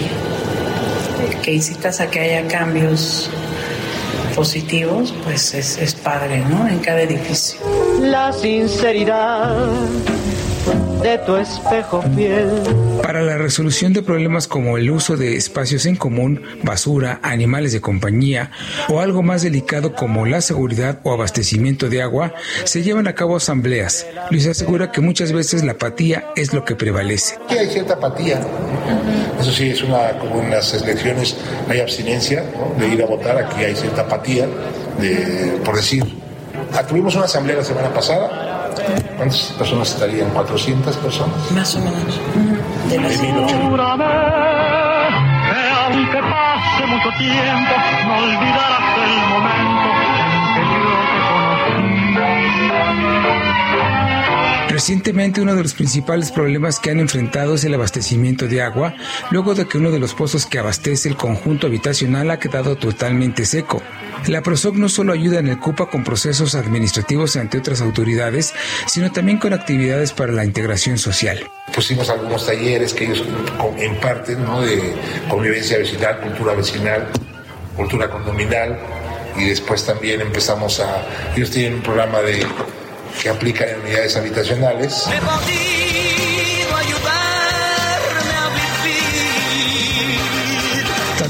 que 1.43 1.53
incitas 1.55 2.01
a 2.01 2.11
que 2.11 2.21
haya 2.21 2.47
cambios 2.49 3.31
positivos, 4.35 5.15
pues 5.25 5.55
es, 5.55 5.79
es 5.79 5.95
padre, 5.95 6.45
¿no? 6.49 6.69
En 6.69 6.79
cada 6.79 7.03
edificio. 7.03 7.59
La 8.01 8.33
sinceridad 8.33 9.67
de 11.03 11.19
tu 11.19 11.37
espejo 11.37 12.03
fiel. 12.15 12.49
Para 13.03 13.23
la 13.23 13.39
resolución 13.39 13.93
de 13.93 14.03
problemas 14.03 14.49
como 14.49 14.77
el 14.77 14.91
uso 14.91 15.17
de 15.17 15.37
espacios 15.37 15.87
en 15.87 15.97
común, 15.97 16.43
basura, 16.63 17.21
animales 17.23 17.73
de 17.73 17.81
compañía 17.81 18.51
o 18.89 19.01
algo 19.01 19.23
más 19.23 19.43
delicado 19.43 19.95
como 19.95 20.27
la 20.27 20.41
seguridad 20.41 21.01
o 21.05 21.13
abastecimiento 21.13 21.89
de 21.89 22.03
agua, 22.03 22.35
se 22.65 22.83
llevan 22.83 23.07
a 23.07 23.15
cabo 23.15 23.37
asambleas. 23.37 24.07
Luis 24.31 24.47
asegura 24.47 24.91
que 24.91 25.01
muchas 25.01 25.33
veces 25.33 25.65
la 25.65 25.73
apatía 25.73 26.27
es 26.37 26.53
lo 26.53 26.65
que 26.65 26.75
prevalece. 26.75 27.37
Aquí 27.45 27.59
hay 27.59 27.69
cierta 27.69 27.95
apatía. 27.95 28.41
Eso 29.41 29.53
sí, 29.53 29.71
es 29.71 29.83
una, 29.83 30.19
como 30.19 30.43
en 30.43 30.51
las 30.51 30.75
elecciones 30.75 31.37
hay 31.69 31.81
abstinencia 31.81 32.45
¿no? 32.55 32.79
de 32.81 32.93
ir 32.93 33.03
a 33.03 33.07
votar, 33.07 33.39
aquí 33.39 33.65
hay 33.65 33.77
cierta 33.77 34.03
apatía, 34.03 34.47
de, 35.01 35.61
por 35.65 35.77
decir. 35.77 36.05
Ah, 36.75 36.83
tuvimos 36.87 37.15
una 37.15 37.25
asamblea 37.25 37.57
la 37.57 37.65
semana 37.65 37.93
pasada. 37.95 38.48
¿Cuántas 39.16 39.55
personas 39.59 39.93
estarían? 39.93 40.33
¿400 40.33 40.95
personas? 40.97 41.51
Más 41.53 41.74
o 41.74 41.81
menos. 41.81 42.20
De 42.89 43.01
las 43.01 43.20
1080. 43.20 43.68
Júrame 43.68 44.05
que 45.49 45.70
aunque 45.70 46.18
pase 46.18 46.87
mucho 46.87 47.11
tiempo, 47.18 47.74
no 48.07 48.16
olvidarás 48.18 48.99
el 49.05 49.14
momento 49.29 49.89
en 49.99 50.33
que 50.55 50.62
yo 50.72 50.95
te 51.11 51.18
conocí. 51.29 52.89
Recientemente 54.72 55.41
uno 55.41 55.55
de 55.57 55.62
los 55.62 55.74
principales 55.74 56.31
problemas 56.31 56.79
que 56.79 56.91
han 56.91 57.01
enfrentado 57.01 57.55
es 57.55 57.64
el 57.64 57.74
abastecimiento 57.74 58.47
de 58.47 58.62
agua, 58.62 58.95
luego 59.31 59.55
de 59.55 59.66
que 59.66 59.79
uno 59.79 59.91
de 59.91 59.99
los 59.99 60.14
pozos 60.14 60.47
que 60.47 60.59
abastece 60.59 61.09
el 61.09 61.16
conjunto 61.16 61.66
habitacional 61.66 62.31
ha 62.31 62.39
quedado 62.39 62.76
totalmente 62.76 63.45
seco. 63.45 63.83
La 64.27 64.43
PROSOC 64.43 64.75
no 64.75 64.89
solo 64.89 65.12
ayuda 65.12 65.39
en 65.39 65.49
el 65.49 65.59
CUPA 65.59 65.87
con 65.87 66.05
procesos 66.05 66.55
administrativos 66.55 67.37
ante 67.37 67.59
otras 67.59 67.81
autoridades, 67.81 68.53
sino 68.87 69.11
también 69.11 69.39
con 69.39 69.53
actividades 69.53 70.12
para 70.12 70.33
la 70.33 70.45
integración 70.45 70.99
social. 70.99 71.49
Pusimos 71.75 72.11
algunos 72.11 72.45
talleres 72.45 72.93
que 72.93 73.05
ellos 73.05 73.25
imparten, 73.83 74.45
¿no? 74.45 74.61
De 74.61 74.95
convivencia 75.29 75.79
vecinal, 75.79 76.21
cultura 76.21 76.55
vecinal, 76.55 77.09
cultura 77.77 78.11
condominal, 78.11 78.79
y 79.37 79.45
después 79.45 79.85
también 79.87 80.21
empezamos 80.21 80.81
a... 80.81 81.07
Ellos 81.37 81.51
tienen 81.51 81.75
un 81.75 81.83
programa 81.83 82.21
de 82.21 82.45
que 83.23 83.29
aplican 83.29 83.69
en 83.69 83.81
unidades 83.81 84.16
habitacionales. 84.16 85.05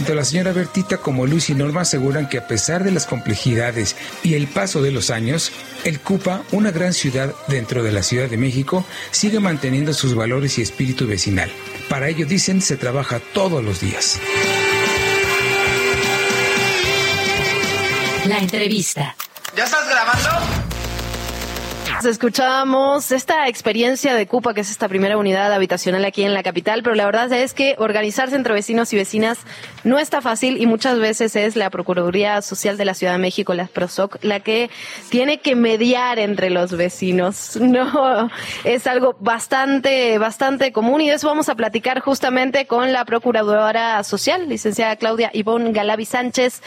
Tanto 0.09 0.21
la 0.21 0.25
señora 0.25 0.53
Bertita 0.53 0.97
como 0.97 1.27
Luis 1.27 1.51
y 1.51 1.55
Norma 1.55 1.83
aseguran 1.83 2.31
que 2.31 2.39
a 2.39 2.47
pesar 2.47 2.83
de 2.83 2.91
las 2.91 3.05
complejidades 3.05 3.95
y 4.23 4.37
el 4.37 4.47
paso 4.47 4.81
de 4.81 4.91
los 4.91 5.11
años, 5.11 5.53
el 5.85 6.01
CUPA, 6.01 6.45
una 6.51 6.71
gran 6.71 6.95
ciudad 6.95 7.35
dentro 7.47 7.83
de 7.83 7.93
la 7.93 8.03
Ciudad 8.03 8.27
de 8.27 8.39
México, 8.39 8.87
sigue 9.11 9.39
manteniendo 9.39 9.93
sus 9.93 10.15
valores 10.15 10.59
y 10.59 10.63
espíritu 10.63 11.07
vecinal. 11.07 11.53
Para 11.91 12.09
ello, 12.09 12.25
dicen, 12.25 12.63
se 12.63 12.79
trabaja 12.79 13.21
todos 13.35 13.63
los 13.63 13.83
días. 13.83 14.19
La 18.25 18.39
entrevista. 18.39 19.15
¿Ya 19.55 19.65
estás 19.65 19.87
grabando? 19.91 20.68
Escuchábamos 22.05 23.11
esta 23.11 23.49
experiencia 23.49 24.15
de 24.15 24.27
Cupa, 24.29 24.55
que 24.55 24.61
es 24.61 24.71
esta 24.71 24.89
primera 24.89 25.17
unidad 25.17 25.53
habitacional 25.53 26.05
aquí 26.05 26.23
en 26.23 26.33
la 26.33 26.45
capital, 26.45 26.83
pero 26.85 26.95
la 26.95 27.05
verdad 27.05 27.33
es 27.33 27.55
que 27.55 27.75
organizarse 27.79 28.37
entre 28.37 28.55
vecinos 28.55 28.93
y 28.93 28.97
vecinas 28.97 29.39
no 29.83 29.99
está 29.99 30.21
fácil 30.21 30.63
y 30.63 30.67
muchas 30.67 31.01
veces 31.01 31.35
es 31.35 31.57
la 31.57 31.71
Procuraduría 31.71 32.41
Social 32.41 32.77
de 32.77 32.85
la 32.85 32.95
Ciudad 32.95 33.15
de 33.15 33.19
México, 33.19 33.53
la 33.53 33.67
PROSOC, 33.67 34.23
la 34.23 34.41
que 34.41 34.71
tiene 35.11 35.41
que 35.41 35.57
mediar 35.57 36.19
entre 36.19 36.51
los 36.51 36.77
vecinos. 36.77 37.59
No, 37.69 38.31
es 38.65 38.87
algo 38.87 39.15
bastante, 39.21 40.17
bastante 40.17 40.73
común 40.73 41.03
y 41.03 41.09
de 41.09 41.17
eso 41.17 41.29
vamos 41.29 41.51
a 41.51 41.55
platicar 41.55 42.01
justamente 42.01 42.67
con 42.67 42.93
la 42.93 43.05
Procuradora 43.05 44.03
Social, 44.05 44.49
licenciada 44.49 44.97
Claudia 44.97 45.31
Ivonne 45.35 45.73
Galavi 45.73 46.07
Sánchez. 46.07 46.63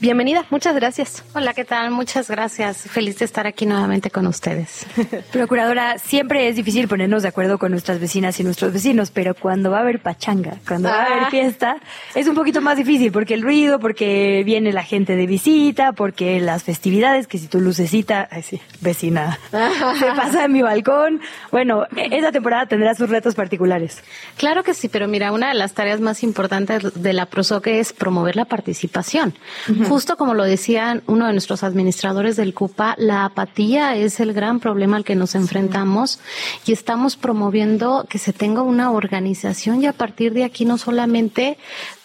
Bienvenida, 0.00 0.46
muchas 0.50 0.74
gracias. 0.74 1.24
Hola, 1.34 1.52
¿qué 1.52 1.64
tal? 1.64 1.90
Muchas 1.90 2.30
gracias. 2.30 2.78
Feliz 2.78 3.18
de 3.18 3.26
estar 3.26 3.46
aquí 3.46 3.66
nuevamente 3.66 4.10
con 4.10 4.26
ustedes. 4.26 4.75
Procuradora, 5.32 5.98
siempre 5.98 6.48
es 6.48 6.56
difícil 6.56 6.88
ponernos 6.88 7.22
de 7.22 7.28
acuerdo 7.28 7.58
con 7.58 7.70
nuestras 7.70 8.00
vecinas 8.00 8.38
y 8.40 8.44
nuestros 8.44 8.72
vecinos, 8.72 9.10
pero 9.10 9.34
cuando 9.34 9.70
va 9.70 9.78
a 9.78 9.80
haber 9.80 10.00
pachanga, 10.00 10.54
cuando 10.66 10.88
va 10.88 10.94
a 10.96 11.02
Ah. 11.04 11.16
haber 11.16 11.30
fiesta, 11.30 11.76
es 12.14 12.26
un 12.26 12.34
poquito 12.34 12.60
más 12.60 12.76
difícil 12.76 13.12
porque 13.12 13.34
el 13.34 13.42
ruido, 13.42 13.78
porque 13.78 14.42
viene 14.44 14.72
la 14.72 14.82
gente 14.82 15.16
de 15.16 15.26
visita, 15.26 15.92
porque 15.92 16.40
las 16.40 16.62
festividades, 16.64 17.26
que 17.26 17.38
si 17.38 17.46
tu 17.48 17.60
lucecita, 17.60 18.28
ay 18.30 18.42
sí, 18.42 18.60
vecina, 18.80 19.38
se 19.98 20.06
pasa 20.16 20.44
en 20.44 20.52
mi 20.52 20.62
balcón. 20.62 21.20
Bueno, 21.50 21.84
esa 21.96 22.32
temporada 22.32 22.66
tendrá 22.66 22.94
sus 22.94 23.08
retos 23.08 23.34
particulares. 23.34 24.02
Claro 24.36 24.62
que 24.64 24.74
sí, 24.74 24.88
pero 24.88 25.08
mira, 25.08 25.32
una 25.32 25.48
de 25.48 25.54
las 25.54 25.74
tareas 25.74 26.00
más 26.00 26.22
importantes 26.22 27.00
de 27.00 27.12
la 27.12 27.26
PROSOC 27.26 27.66
es 27.68 27.92
promover 27.92 28.36
la 28.36 28.44
participación. 28.44 29.34
Justo 29.88 30.16
como 30.16 30.34
lo 30.34 30.44
decía 30.44 31.00
uno 31.06 31.26
de 31.26 31.32
nuestros 31.32 31.62
administradores 31.62 32.36
del 32.36 32.54
CUPA, 32.54 32.94
la 32.98 33.24
apatía 33.24 33.96
es 33.96 34.20
el 34.20 34.32
gran 34.32 34.60
problema 34.60 34.65
al 34.68 35.04
que 35.04 35.14
nos 35.14 35.34
enfrentamos 35.34 36.18
y 36.66 36.72
estamos 36.72 37.16
promoviendo 37.16 38.06
que 38.08 38.18
se 38.18 38.32
tenga 38.32 38.62
una 38.62 38.90
organización 38.90 39.82
y 39.82 39.86
a 39.86 39.92
partir 39.92 40.32
de 40.32 40.44
aquí 40.44 40.64
no 40.64 40.76
solamente 40.76 41.56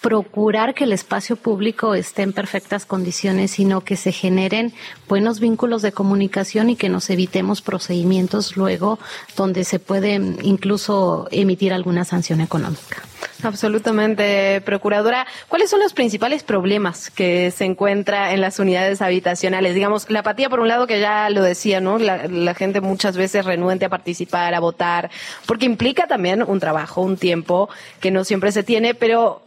procurar 0.02 0.74
que 0.74 0.86
el 0.86 0.93
espacio 0.93 1.36
público 1.36 1.93
esté 1.93 2.24
en 2.24 2.34
perfectas 2.34 2.86
condiciones, 2.86 3.52
sino 3.52 3.82
que 3.82 3.95
se 3.95 4.12
generen 4.12 4.74
buenos 5.08 5.39
vínculos 5.39 5.84
de 5.84 5.91
comunicación 5.91 6.72
y 6.72 6.76
que 6.76 6.89
nos 6.89 7.10
evitemos 7.12 7.62
procedimientos 7.62 8.58
luego 8.58 8.97
donde 9.38 9.64
se 9.64 9.78
puede 9.80 10.16
incluso 10.41 11.28
emitir 11.32 11.72
alguna 11.72 12.04
sanción 12.04 12.41
económica. 12.41 13.04
Absolutamente, 13.43 14.62
procuradora. 14.62 15.26
¿Cuáles 15.47 15.70
son 15.70 15.80
los 15.80 15.93
principales 15.93 16.43
problemas 16.43 17.10
que 17.10 17.52
se 17.52 17.66
encuentra 17.66 18.34
en 18.34 18.41
las 18.41 18.60
unidades 18.60 19.02
habitacionales? 19.02 19.76
Digamos, 19.76 20.10
la 20.10 20.20
apatía 20.20 20.49
por 20.49 20.60
un 20.60 20.68
lado 20.68 20.88
que 20.88 20.99
ya 20.99 21.30
lo 21.30 21.41
decía, 21.43 21.82
¿no? 21.82 21.97
La, 21.97 22.28
la 22.28 22.54
gente 22.54 22.82
muchas 22.82 23.18
veces 23.18 23.45
renuente 23.45 23.86
a 23.86 23.89
participar, 23.89 24.54
a 24.54 24.60
votar, 24.60 25.10
porque 25.45 25.66
implica 25.66 26.08
también 26.08 26.43
un 26.43 26.60
trabajo, 26.60 27.02
un 27.02 27.18
tiempo 27.18 27.70
que 27.99 28.12
no 28.12 28.24
siempre 28.24 28.52
se 28.52 28.64
tiene, 28.64 28.93
pero 28.93 29.41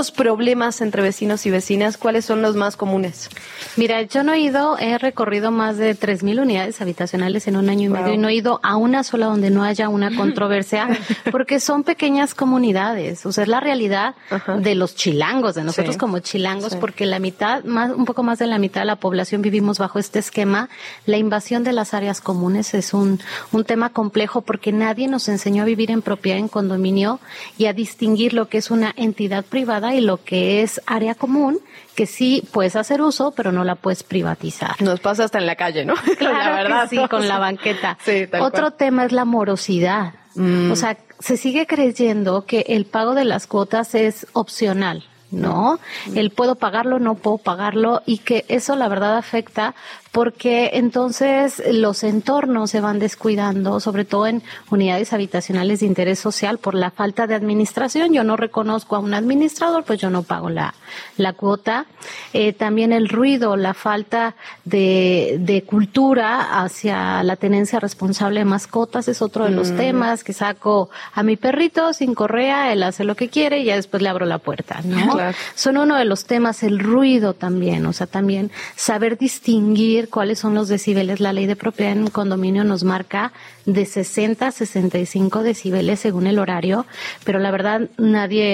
estos 0.00 0.16
problemas 0.16 0.80
entre 0.80 1.02
vecinos 1.02 1.44
y 1.44 1.50
vecinas, 1.50 1.98
¿cuáles 1.98 2.24
son 2.24 2.40
los 2.40 2.56
más 2.56 2.74
comunes? 2.74 3.28
Mira, 3.76 4.00
yo 4.00 4.22
no 4.22 4.32
he 4.32 4.40
ido, 4.40 4.78
he 4.78 4.96
recorrido 4.96 5.50
más 5.50 5.76
de 5.76 5.94
3.000 5.94 6.40
unidades 6.40 6.80
habitacionales 6.80 7.46
en 7.48 7.56
un 7.56 7.68
año 7.68 7.86
y 7.86 7.88
medio 7.90 8.14
y 8.14 8.16
no 8.16 8.28
he 8.28 8.34
ido 8.34 8.60
a 8.62 8.76
una 8.76 9.04
sola 9.04 9.26
donde 9.26 9.50
no 9.50 9.62
haya 9.62 9.90
una 9.90 10.10
controversia, 10.16 10.88
porque 11.30 11.60
son 11.60 11.82
pequeñas 11.84 12.34
comunidades. 12.34 13.26
O 13.26 13.32
sea, 13.32 13.42
es 13.42 13.48
la 13.48 13.60
realidad 13.60 14.14
de 14.58 14.74
los 14.74 14.94
chilangos, 14.96 15.54
de 15.54 15.64
nosotros 15.64 15.96
Sí. 15.96 15.98
como 15.98 16.18
chilangos, 16.20 16.72
Sí. 16.72 16.78
porque 16.80 17.04
la 17.04 17.18
mitad, 17.18 17.62
más, 17.64 17.90
un 17.92 18.06
poco 18.06 18.22
más 18.22 18.38
de 18.38 18.46
la 18.46 18.58
mitad 18.58 18.80
de 18.80 18.86
la 18.86 18.96
población 18.96 19.42
vivimos 19.42 19.78
bajo 19.78 19.98
este 19.98 20.18
esquema. 20.18 20.70
La 21.04 21.18
invasión 21.18 21.62
de 21.62 21.74
las 21.74 21.92
áreas 21.92 22.22
comunes 22.22 22.72
es 22.72 22.94
un, 22.94 23.20
un 23.52 23.64
tema 23.64 23.90
complejo 23.90 24.40
porque 24.40 24.72
nadie 24.72 25.08
nos 25.08 25.28
enseñó 25.28 25.64
a 25.64 25.66
vivir 25.66 25.90
en 25.90 26.00
propiedad 26.00 26.38
en 26.38 26.48
condominio 26.48 27.20
y 27.58 27.66
a 27.66 27.74
distinguir 27.74 28.32
lo 28.32 28.48
que 28.48 28.56
es 28.56 28.70
una 28.70 28.94
entidad 28.96 29.44
privada 29.44 29.89
y 29.94 30.00
lo 30.00 30.22
que 30.22 30.62
es 30.62 30.80
área 30.86 31.14
común, 31.14 31.58
que 31.94 32.06
sí 32.06 32.42
puedes 32.52 32.76
hacer 32.76 33.02
uso, 33.02 33.32
pero 33.32 33.52
no 33.52 33.64
la 33.64 33.74
puedes 33.74 34.02
privatizar. 34.02 34.80
Nos 34.80 35.00
pasa 35.00 35.24
hasta 35.24 35.38
en 35.38 35.46
la 35.46 35.56
calle, 35.56 35.84
¿no? 35.84 35.94
Claro 36.18 36.38
la 36.38 36.50
verdad. 36.54 36.88
que 36.88 36.96
sí, 36.96 37.08
con 37.08 37.28
la 37.28 37.38
banqueta. 37.38 37.98
Sí, 38.04 38.24
Otro 38.40 38.62
cual. 38.62 38.74
tema 38.74 39.04
es 39.04 39.12
la 39.12 39.24
morosidad. 39.24 40.14
Mm. 40.34 40.70
O 40.70 40.76
sea, 40.76 40.96
se 41.18 41.36
sigue 41.36 41.66
creyendo 41.66 42.46
que 42.46 42.64
el 42.68 42.86
pago 42.86 43.14
de 43.14 43.24
las 43.24 43.46
cuotas 43.46 43.94
es 43.94 44.26
opcional. 44.32 45.04
¿No? 45.32 45.78
El 46.16 46.30
puedo 46.30 46.56
pagarlo, 46.56 46.98
no 46.98 47.14
puedo 47.14 47.38
pagarlo 47.38 48.02
y 48.04 48.18
que 48.18 48.44
eso 48.48 48.74
la 48.74 48.88
verdad 48.88 49.16
afecta 49.16 49.76
porque 50.12 50.70
entonces 50.74 51.62
los 51.72 52.02
entornos 52.02 52.70
se 52.70 52.80
van 52.80 52.98
descuidando, 52.98 53.78
sobre 53.80 54.04
todo 54.04 54.26
en 54.26 54.42
unidades 54.70 55.12
habitacionales 55.12 55.80
de 55.80 55.86
interés 55.86 56.18
social 56.18 56.58
por 56.58 56.74
la 56.74 56.90
falta 56.90 57.26
de 57.26 57.34
administración. 57.34 58.12
Yo 58.12 58.24
no 58.24 58.36
reconozco 58.36 58.96
a 58.96 58.98
un 58.98 59.14
administrador, 59.14 59.84
pues 59.84 60.00
yo 60.00 60.10
no 60.10 60.22
pago 60.22 60.50
la, 60.50 60.74
la 61.16 61.32
cuota. 61.34 61.86
Eh, 62.32 62.52
también 62.52 62.92
el 62.92 63.08
ruido, 63.08 63.56
la 63.56 63.74
falta 63.74 64.34
de, 64.64 65.36
de 65.40 65.62
cultura 65.62 66.60
hacia 66.62 67.22
la 67.22 67.36
tenencia 67.36 67.78
responsable 67.78 68.40
de 68.40 68.46
mascotas 68.46 69.06
es 69.08 69.22
otro 69.22 69.44
de 69.44 69.50
los 69.50 69.70
Mm. 69.70 69.76
temas 69.76 70.24
que 70.24 70.32
saco 70.32 70.90
a 71.14 71.22
mi 71.22 71.36
perrito 71.36 71.92
sin 71.92 72.14
correa, 72.14 72.72
él 72.72 72.82
hace 72.82 73.04
lo 73.04 73.14
que 73.14 73.28
quiere 73.28 73.60
y 73.60 73.64
ya 73.66 73.76
después 73.76 74.02
le 74.02 74.08
abro 74.08 74.26
la 74.26 74.38
puerta, 74.38 74.80
¿no? 74.84 75.12
Claro. 75.14 75.36
Son 75.54 75.76
uno 75.76 75.96
de 75.96 76.04
los 76.04 76.24
temas, 76.24 76.62
el 76.62 76.78
ruido 76.80 77.34
también, 77.34 77.86
o 77.86 77.92
sea, 77.92 78.06
también 78.06 78.50
saber 78.74 79.16
distinguir 79.18 79.99
cuáles 80.08 80.38
son 80.38 80.54
los 80.54 80.68
decibeles. 80.68 81.20
La 81.20 81.32
ley 81.32 81.46
de 81.46 81.56
propiedad 81.56 81.92
en 81.92 82.08
condominio 82.08 82.64
nos 82.64 82.84
marca 82.84 83.32
de 83.66 83.84
60 83.84 84.46
a 84.46 84.52
65 84.52 85.42
decibeles 85.42 86.00
según 86.00 86.26
el 86.26 86.38
horario, 86.38 86.86
pero 87.24 87.38
la 87.38 87.50
verdad 87.50 87.82
nadie 87.98 88.44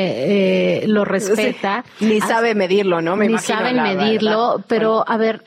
eh, 0.83 0.87
lo 0.89 1.05
respeta. 1.05 1.85
Sí, 1.99 2.07
ni 2.07 2.21
sabe 2.21 2.55
medirlo, 2.55 3.01
¿no? 3.01 3.17
Me 3.17 3.27
ni 3.27 3.33
imagino, 3.33 3.59
saben 3.59 3.83
medirlo, 3.83 4.51
verdad. 4.53 4.65
pero 4.69 5.05
a 5.09 5.17
ver, 5.17 5.43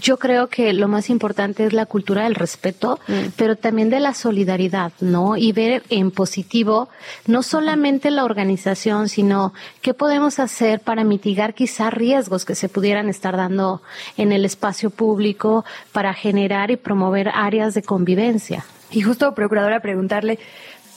yo 0.00 0.18
creo 0.18 0.48
que 0.48 0.72
lo 0.72 0.86
más 0.88 1.08
importante 1.08 1.64
es 1.64 1.72
la 1.72 1.86
cultura 1.86 2.24
del 2.24 2.34
respeto, 2.34 2.98
Mm. 3.08 3.12
pero 3.36 3.56
también 3.56 3.88
de 3.90 4.00
la 4.00 4.12
solidaridad, 4.14 4.92
¿no? 5.00 5.36
Y 5.36 5.52
ver 5.52 5.82
en 5.88 6.10
positivo 6.10 6.88
no 7.26 7.42
solamente 7.42 8.10
la 8.10 8.24
organización, 8.24 9.08
sino 9.08 9.52
qué 9.82 9.94
podemos 9.94 10.38
hacer 10.38 10.80
para 10.80 11.04
mitigar 11.04 11.54
quizá 11.54 11.90
riesgos 11.90 12.44
que 12.44 12.54
se 12.54 12.68
pudieran 12.68 13.08
estar 13.08 13.36
dando 13.36 13.80
en 14.16 14.32
el 14.32 14.44
espacio 14.44 14.90
público 14.90 15.64
para 15.92 16.12
generar 16.14 16.70
y 16.70 16.76
promover 16.76 17.30
áreas 17.34 17.74
de 17.74 17.82
convivencia. 17.82 18.64
Y 18.96 19.02
justo, 19.02 19.34
procuradora, 19.34 19.80
preguntarle, 19.80 20.38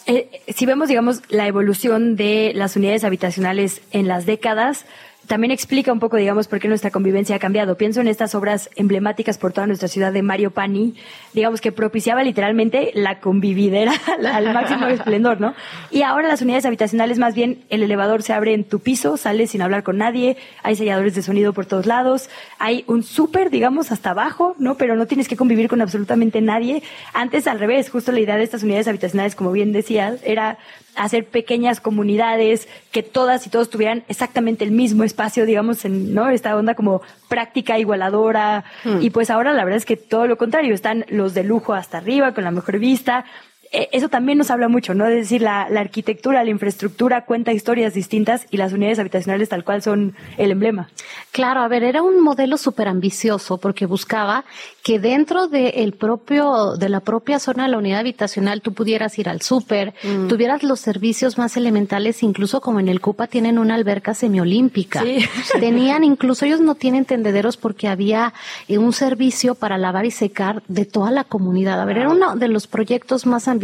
eh, 0.06 0.30
si 0.56 0.66
vemos, 0.66 0.88
digamos, 0.88 1.22
la 1.28 1.47
evolución 1.47 2.16
de 2.16 2.54
las 2.56 2.78
unidades 2.78 3.04
habitacionales 3.04 3.82
en 3.91 4.08
las 4.08 4.26
décadas, 4.26 4.86
también 5.30 5.51
explica 5.51 5.93
un 5.93 5.99
poco, 5.99 6.17
digamos, 6.17 6.47
por 6.47 6.59
qué 6.59 6.67
nuestra 6.67 6.89
convivencia 6.89 7.36
ha 7.36 7.39
cambiado. 7.39 7.77
Pienso 7.77 8.01
en 8.01 8.07
estas 8.07 8.34
obras 8.34 8.67
emblemáticas 8.75 9.38
por 9.38 9.53
toda 9.53 9.67
nuestra 9.67 9.88
ciudad 9.88 10.11
de 10.11 10.23
Mario 10.23 10.49
Pani, 10.49 10.95
digamos, 11.34 11.61
que 11.61 11.71
propiciaba 11.71 12.23
literalmente 12.23 12.89
la 12.95 13.19
convividera 13.19 13.93
al 14.34 14.51
máximo 14.51 14.88
esplendor, 14.88 15.39
¿no? 15.39 15.53
Y 15.91 16.01
ahora 16.01 16.27
las 16.27 16.41
unidades 16.41 16.65
habitacionales, 16.65 17.19
más 17.19 17.36
bien, 17.36 17.63
el 17.69 17.84
elevador 17.84 18.23
se 18.23 18.34
abre 18.34 18.55
en 18.55 18.63
tu 18.63 18.80
piso, 18.80 19.17
sales 19.17 19.51
sin 19.51 19.61
hablar 19.61 19.84
con 19.84 19.99
nadie, 19.99 20.36
hay 20.63 20.75
selladores 20.75 21.13
de 21.13 21.21
sonido 21.21 21.53
por 21.53 21.67
todos 21.67 21.86
lados, 21.86 22.27
hay 22.57 22.84
un 22.88 23.03
súper, 23.03 23.51
digamos, 23.51 23.91
hasta 23.91 24.09
abajo, 24.09 24.55
¿no? 24.57 24.77
Pero 24.77 24.95
no 24.95 25.05
tienes 25.05 25.27
que 25.27 25.38
convivir 25.38 25.69
con 25.69 25.80
absolutamente 25.80 26.41
nadie. 26.41 26.82
Antes, 27.13 27.45
al 27.45 27.59
revés, 27.59 27.91
justo 27.91 28.11
la 28.11 28.19
idea 28.19 28.38
de 28.38 28.45
estas 28.45 28.63
unidades 28.63 28.88
habitacionales, 28.88 29.36
como 29.36 29.51
bien 29.51 29.73
decías, 29.73 30.21
era 30.23 30.57
hacer 31.00 31.26
pequeñas 31.26 31.80
comunidades 31.80 32.68
que 32.91 33.04
todas 33.04 33.47
y 33.47 33.50
todos 33.50 33.70
tuvieran 33.70 34.04
exactamente 34.10 34.66
el 34.66 34.72
mismo 34.72 35.04
espacio, 35.04 35.45
digamos, 35.45 35.86
en 35.86 36.14
¿no? 36.14 36.30
esta 36.30 36.56
onda 36.56 36.76
como 36.76 37.02
práctica 37.30 37.80
igualadora. 37.80 38.66
Hmm. 38.84 39.02
Y 39.02 39.10
pues 39.10 39.30
ahora 39.30 39.54
la 39.54 39.64
verdad 39.64 39.78
es 39.78 39.86
que 39.86 39.95
todo 39.95 40.28
lo 40.28 40.38
contrario, 40.38 40.74
están 40.74 41.06
los 41.08 41.34
de 41.34 41.43
lujo 41.43 41.74
hasta 41.74 42.00
arriba, 42.00 42.34
con 42.34 42.43
la 42.43 42.52
mejor 42.52 42.80
vista. 42.80 43.26
Eh, 43.72 43.89
Eso 43.91 44.09
también 44.09 44.38
nos 44.38 44.49
habla 44.51 44.67
mucho, 44.67 44.93
¿no? 44.93 45.05
Es 45.07 45.15
decir, 45.15 45.41
la, 45.41 45.67
la 45.70 45.80
arquitectura, 45.82 46.43
la 46.43 46.49
infraestructura 46.49 47.26
cuenta 47.26 47.51
historias 47.53 47.93
distintas 47.93 48.45
y 48.49 48.57
las 48.57 48.74
unidades 48.74 48.99
habitacionales 48.99 49.49
tal 49.49 49.63
cual 49.63 49.82
son 49.82 50.15
el 50.38 50.51
emblema. 50.51 50.89
Claro, 51.32 51.61
a 51.61 51.67
ver, 51.67 51.84
era 51.84 52.01
un 52.01 52.22
modelo 52.22 52.57
súper 52.57 52.88
ambicioso 52.88 53.57
porque 53.59 53.86
buscaba 53.86 54.43
que 54.84 54.97
dentro 54.99 55.47
del 55.47 55.93
propio, 55.93 56.76
de 56.78 56.89
la 56.89 56.99
propia 57.01 57.38
zona 57.39 57.63
de 57.65 57.70
la 57.70 57.78
unidad 57.78 57.99
habitacional 57.99 58.61
tú 58.61 58.74
pudieras 58.74 59.17
ir 59.20 59.30
al 59.30 59.41
súper, 59.41 59.93
Mm. 60.03 60.28
tuvieras 60.28 60.63
los 60.63 60.80
servicios 60.80 61.38
más 61.38 61.55
elementales, 61.57 62.24
incluso 62.24 62.61
como 62.61 62.80
en 62.80 62.88
el 62.89 63.01
CUPA 63.01 63.28
tienen 63.28 63.59
una 63.59 63.76
alberca 63.76 64.13
semiolímpica. 64.13 65.01
Sí. 65.03 65.20
Tenían, 65.59 66.03
incluso 66.03 66.45
ellos 66.45 66.59
no 66.61 66.76
tienen 66.76 67.05
tendederos 67.05 67.57
porque 67.57 67.88
había 67.88 68.34
eh, 68.67 68.78
un 68.78 68.93
servicio 68.93 69.55
para 69.55 69.78
lavar 69.78 70.05
y 70.05 70.11
secar 70.11 70.63
de 70.67 70.86
toda 70.86 71.11
la 71.11 71.24
comunidad. 71.24 71.80
A 71.82 71.86
ver, 71.86 71.97
era 71.99 72.09
uno 72.09 72.36
de 72.36 72.47
los 72.47 72.67
proyectos 72.67 73.26
más 73.26 73.47
ambiciosos, 73.47 73.59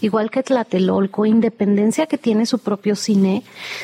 igual 0.00 0.30
que 0.30 0.42
Tlatelolco, 0.42 1.26
Independencia 1.26 2.06
que 2.06 2.18
tiene 2.18 2.46
su 2.46 2.58
propio 2.58 2.96
cine. 2.96 3.42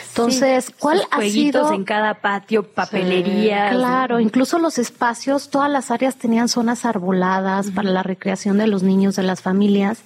Entonces, 0.09 0.67
Sí, 0.67 0.75
¿cuál 0.79 1.03
ha 1.11 1.17
jueguitos 1.17 1.69
sido? 1.69 1.75
en 1.75 1.85
cada 1.85 2.15
patio, 2.15 2.63
papelerías. 2.65 3.75
Claro, 3.75 4.21
incluso 4.21 4.59
los 4.59 4.79
espacios, 4.79 5.51
todas 5.51 5.71
las 5.71 5.91
áreas 5.91 6.17
tenían 6.17 6.49
zonas 6.49 6.85
arboladas 6.85 7.71
para 7.71 7.91
la 7.91 8.03
recreación 8.03 8.59
de 8.59 8.67
los 8.67 8.83
niños, 8.83 9.17
de 9.17 9.23
las 9.23 9.43
familias. 9.43 10.03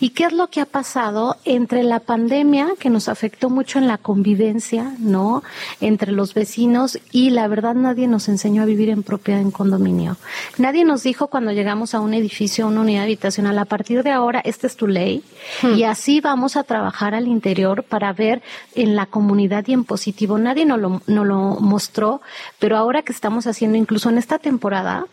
¿Y 0.00 0.10
qué 0.10 0.24
es 0.24 0.32
lo 0.32 0.48
que 0.48 0.60
ha 0.60 0.66
pasado 0.66 1.36
entre 1.44 1.82
la 1.82 2.00
pandemia, 2.00 2.74
que 2.78 2.90
nos 2.90 3.08
afectó 3.08 3.50
mucho 3.50 3.78
en 3.78 3.86
la 3.88 3.98
convivencia, 3.98 4.94
¿no? 4.98 5.42
Entre 5.80 6.12
los 6.12 6.34
vecinos 6.34 6.98
y 7.12 7.30
la 7.30 7.48
verdad 7.48 7.74
nadie 7.74 8.06
nos 8.06 8.28
enseñó 8.28 8.62
a 8.62 8.66
vivir 8.66 8.90
en 8.90 9.02
propiedad 9.02 9.40
en 9.40 9.50
condominio. 9.50 10.16
Nadie 10.58 10.84
nos 10.84 11.02
dijo 11.02 11.28
cuando 11.28 11.52
llegamos 11.52 11.94
a 11.94 12.00
un 12.00 12.14
edificio, 12.14 12.64
a 12.64 12.68
una 12.68 12.80
unidad 12.82 13.04
habitacional, 13.04 13.58
a 13.58 13.64
partir 13.64 14.02
de 14.02 14.10
ahora 14.10 14.40
esta 14.56 14.66
es 14.66 14.76
tu 14.76 14.86
ley 14.86 15.22
y 15.62 15.82
así 15.82 16.20
vamos 16.20 16.56
a 16.56 16.64
trabajar 16.64 17.14
al 17.14 17.28
interior 17.28 17.82
para 17.82 18.12
ver 18.14 18.42
en 18.74 18.96
la 18.96 19.04
comunidad 19.04 19.64
y 19.66 19.74
en 19.74 19.84
positivo. 19.84 20.38
Nadie 20.38 20.64
nos 20.64 20.80
lo, 20.80 21.02
nos 21.06 21.26
lo 21.26 21.36
mostró, 21.60 22.22
pero 22.58 22.76
ahora 22.76 23.02
que 23.02 23.12
estamos 23.12 23.46
haciendo, 23.46 23.76
incluso 23.76 24.08
en 24.08 24.16
esta 24.16 24.38
temporada, 24.38 25.04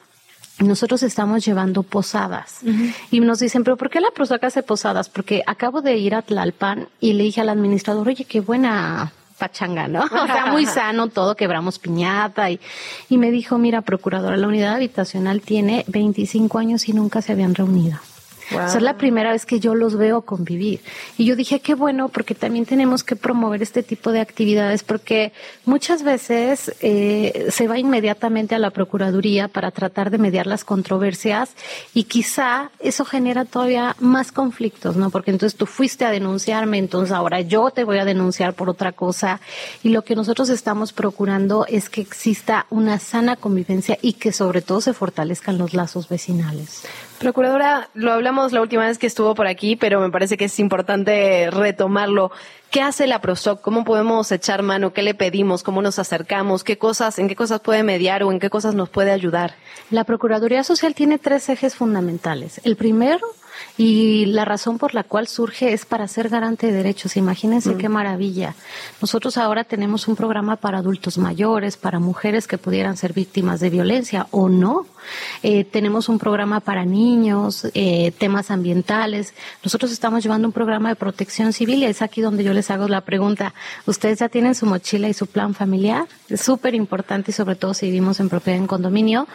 nosotros 0.60 1.04
estamos 1.04 1.44
llevando 1.44 1.84
posadas 1.84 2.62
y 3.12 3.20
nos 3.20 3.40
dicen, 3.40 3.64
pero 3.64 3.76
¿por 3.76 3.90
qué 3.90 4.00
la 4.00 4.12
prosaca 4.12 4.48
hace 4.48 4.64
posadas? 4.64 5.10
Porque 5.10 5.44
acabo 5.46 5.82
de 5.82 5.98
ir 5.98 6.16
a 6.16 6.22
Tlalpan 6.22 6.88
y 7.02 7.14
le 7.14 7.24
dije 7.24 7.42
al 7.42 7.50
administrador, 7.50 8.08
oye, 8.08 8.24
qué 8.24 8.40
buena 8.40 9.12
pachanga, 9.38 9.90
¿no? 9.90 10.04
O 10.24 10.28
sea, 10.28 10.46
muy 10.46 10.66
sano 10.78 11.08
todo, 11.08 11.36
quebramos 11.36 11.80
piñata 11.80 12.50
y, 12.50 12.62
y 13.10 13.18
me 13.18 13.32
dijo, 13.32 13.58
mira, 13.58 13.82
procuradora, 13.82 14.38
la 14.38 14.48
unidad 14.48 14.76
habitacional 14.76 15.42
tiene 15.42 15.84
25 15.88 16.60
años 16.60 16.88
y 16.88 16.94
nunca 16.94 17.22
se 17.22 17.34
habían 17.34 17.56
reunido. 17.56 17.98
Es 18.54 18.82
la 18.82 18.98
primera 18.98 19.32
vez 19.32 19.46
que 19.46 19.60
yo 19.60 19.76
los 19.76 19.96
veo 19.96 20.22
convivir. 20.22 20.82
Y 21.18 21.26
yo 21.26 21.36
dije, 21.36 21.60
qué 21.60 21.76
bueno, 21.76 22.10
porque 22.10 22.36
también 22.36 22.66
tenemos 22.66 23.04
que 23.04 23.16
promover 23.16 23.62
este 23.62 23.84
tipo 23.84 24.12
de 24.12 24.20
actividades, 24.20 24.84
porque 24.84 25.34
muchas 25.66 26.04
veces 26.04 26.74
eh, 26.82 27.48
se 27.52 27.68
va 27.68 27.78
inmediatamente 27.80 28.56
a 28.56 28.60
la 28.60 28.72
Procuraduría 28.72 29.48
para 29.48 29.72
tratar 29.72 30.10
de 30.10 30.18
mediar 30.18 30.48
las 30.48 30.64
controversias 30.64 31.52
y 31.94 32.06
quizá 32.06 32.72
eso 32.80 33.06
genera 33.06 33.46
todavía 33.46 33.96
más 34.00 34.32
conflictos, 34.32 34.96
¿no? 34.96 35.10
Porque 35.10 35.32
entonces 35.32 35.58
tú 35.58 35.66
fuiste 35.66 36.06
a 36.06 36.12
denunciarme, 36.12 36.78
entonces 36.78 37.14
ahora 37.14 37.42
yo 37.42 37.72
te 37.72 37.84
voy 37.84 37.98
a 37.98 38.06
denunciar 38.06 38.54
por 38.54 38.70
otra 38.70 38.92
cosa. 38.92 39.40
Y 39.84 39.90
lo 39.90 40.04
que 40.04 40.16
nosotros 40.16 40.50
estamos 40.50 40.94
procurando 40.94 41.66
es 41.68 41.90
que 41.90 42.02
exista 42.02 42.66
una 42.70 43.00
sana 43.00 43.36
convivencia 43.36 43.98
y 44.02 44.14
que 44.14 44.32
sobre 44.32 44.62
todo 44.62 44.82
se 44.82 44.94
fortalezcan 44.94 45.58
los 45.58 45.74
lazos 45.74 46.10
vecinales. 46.10 46.84
Procuradora, 47.24 47.90
lo 47.94 48.12
hablamos 48.12 48.52
la 48.52 48.60
última 48.60 48.86
vez 48.86 48.98
que 48.98 49.08
estuvo 49.08 49.34
por 49.34 49.48
aquí, 49.48 49.78
pero 49.78 50.02
me 50.02 50.12
parece 50.12 50.36
que 50.36 50.44
es 50.44 50.60
importante 50.60 51.50
retomarlo. 51.50 52.34
¿Qué 52.70 52.82
hace 52.82 53.08
la 53.08 53.22
PROSOC? 53.22 53.62
¿Cómo 53.62 53.86
podemos 53.86 54.30
echar 54.34 54.62
mano? 54.62 54.92
¿Qué 54.92 55.04
le 55.04 55.14
pedimos? 55.14 55.64
¿Cómo 55.64 55.82
nos 55.82 56.00
acercamos? 56.00 56.66
¿Qué 56.66 56.78
cosas, 56.78 57.20
en 57.20 57.30
qué 57.30 57.36
cosas 57.38 57.62
puede 57.62 57.82
mediar 57.84 58.24
o 58.24 58.32
en 58.34 58.42
qué 58.42 58.50
cosas 58.50 58.76
nos 58.76 58.90
puede 58.90 59.12
ayudar? 59.12 59.56
La 59.90 60.04
Procuraduría 60.04 60.66
Social 60.66 60.96
tiene 60.96 61.18
tres 61.18 61.48
ejes 61.48 61.76
fundamentales. 61.76 62.60
El 62.66 62.76
primero 62.76 63.26
y 63.78 64.26
la 64.28 64.46
razón 64.46 64.78
por 64.78 64.94
la 64.94 65.04
cual 65.04 65.28
surge 65.28 65.74
es 65.74 65.86
para 65.86 66.08
ser 66.08 66.30
garante 66.30 66.68
de 66.68 66.74
derechos. 66.74 67.18
Imagínense 67.18 67.76
qué 67.76 67.90
maravilla. 67.90 68.56
Nosotros 69.02 69.38
ahora 69.38 69.64
tenemos 69.64 70.08
un 70.08 70.16
programa 70.16 70.58
para 70.58 70.78
adultos 70.78 71.18
mayores, 71.18 71.76
para 71.78 72.00
mujeres 72.00 72.48
que 72.48 72.60
pudieran 72.60 72.98
ser 72.98 73.14
víctimas 73.14 73.60
de 73.60 73.72
violencia 73.72 74.28
o 74.32 74.48
no. 74.48 74.86
Eh, 75.42 75.64
tenemos 75.64 76.08
un 76.08 76.20
programa 76.20 76.60
para 76.60 76.86
niños, 76.86 77.68
eh, 77.74 78.12
temas 78.18 78.52
ambientales. 78.52 79.34
Nosotros 79.64 79.92
estamos 79.92 80.24
llevando 80.24 80.48
un 80.48 80.54
programa 80.54 80.90
de 80.90 80.96
protección 80.96 81.52
civil 81.52 81.80
y 81.80 81.86
es 81.86 82.02
aquí 82.02 82.22
donde 82.22 82.44
yo 82.44 82.54
les 82.54 82.70
hago 82.70 82.88
la 82.88 83.02
pregunta. 83.02 83.54
¿Ustedes 83.86 84.20
ya 84.20 84.30
tienen 84.30 84.56
su 84.56 84.66
mochila 84.66 85.10
y 85.10 85.14
su 85.14 85.28
plan 85.28 85.56
familiar? 85.56 86.08
Es 86.30 86.42
súper 86.42 86.76
importante 86.76 87.32
y 87.32 87.34
sobre 87.34 87.56
todo 87.56 87.74
si 87.74 87.88
vivimos 87.88 88.20
en 88.20 88.30
propiedad 88.30 88.60
en 88.60 88.68
condominio. 88.68 89.28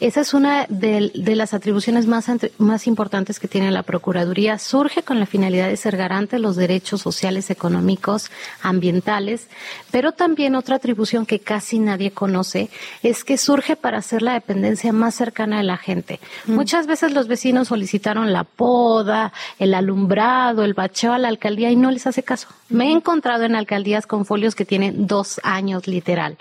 Esa 0.00 0.20
es 0.20 0.34
una 0.34 0.66
de, 0.68 1.10
de 1.14 1.34
las 1.34 1.54
atribuciones 1.54 2.06
más, 2.06 2.26
más 2.58 2.86
importantes 2.86 3.40
que 3.40 3.48
tiene 3.48 3.70
la 3.70 3.85
Procuraduría 3.86 4.58
surge 4.58 5.02
con 5.02 5.20
la 5.20 5.26
finalidad 5.26 5.68
de 5.68 5.76
ser 5.76 5.96
garante 5.96 6.36
de 6.36 6.42
los 6.42 6.56
derechos 6.56 7.00
sociales, 7.00 7.50
económicos, 7.50 8.30
ambientales, 8.60 9.48
pero 9.90 10.12
también 10.12 10.56
otra 10.56 10.76
atribución 10.76 11.24
que 11.24 11.38
casi 11.38 11.78
nadie 11.78 12.10
conoce 12.10 12.68
es 13.02 13.24
que 13.24 13.38
surge 13.38 13.76
para 13.76 13.98
hacer 13.98 14.22
la 14.22 14.34
dependencia 14.34 14.92
más 14.92 15.14
cercana 15.14 15.58
de 15.58 15.62
la 15.62 15.76
gente. 15.76 16.20
Mm. 16.46 16.54
Muchas 16.54 16.86
veces 16.86 17.12
los 17.12 17.28
vecinos 17.28 17.68
solicitaron 17.68 18.32
la 18.32 18.44
poda, 18.44 19.32
el 19.58 19.72
alumbrado, 19.72 20.64
el 20.64 20.74
bacheo 20.74 21.12
a 21.12 21.18
la 21.18 21.28
alcaldía 21.28 21.70
y 21.70 21.76
no 21.76 21.90
les 21.90 22.06
hace 22.06 22.22
caso. 22.22 22.48
Me 22.68 22.88
he 22.88 22.92
encontrado 22.92 23.44
en 23.44 23.54
alcaldías 23.54 24.06
con 24.06 24.24
folios 24.24 24.56
que 24.56 24.64
tienen 24.64 25.06
dos 25.06 25.40
años 25.44 25.86
literal. 25.86 26.36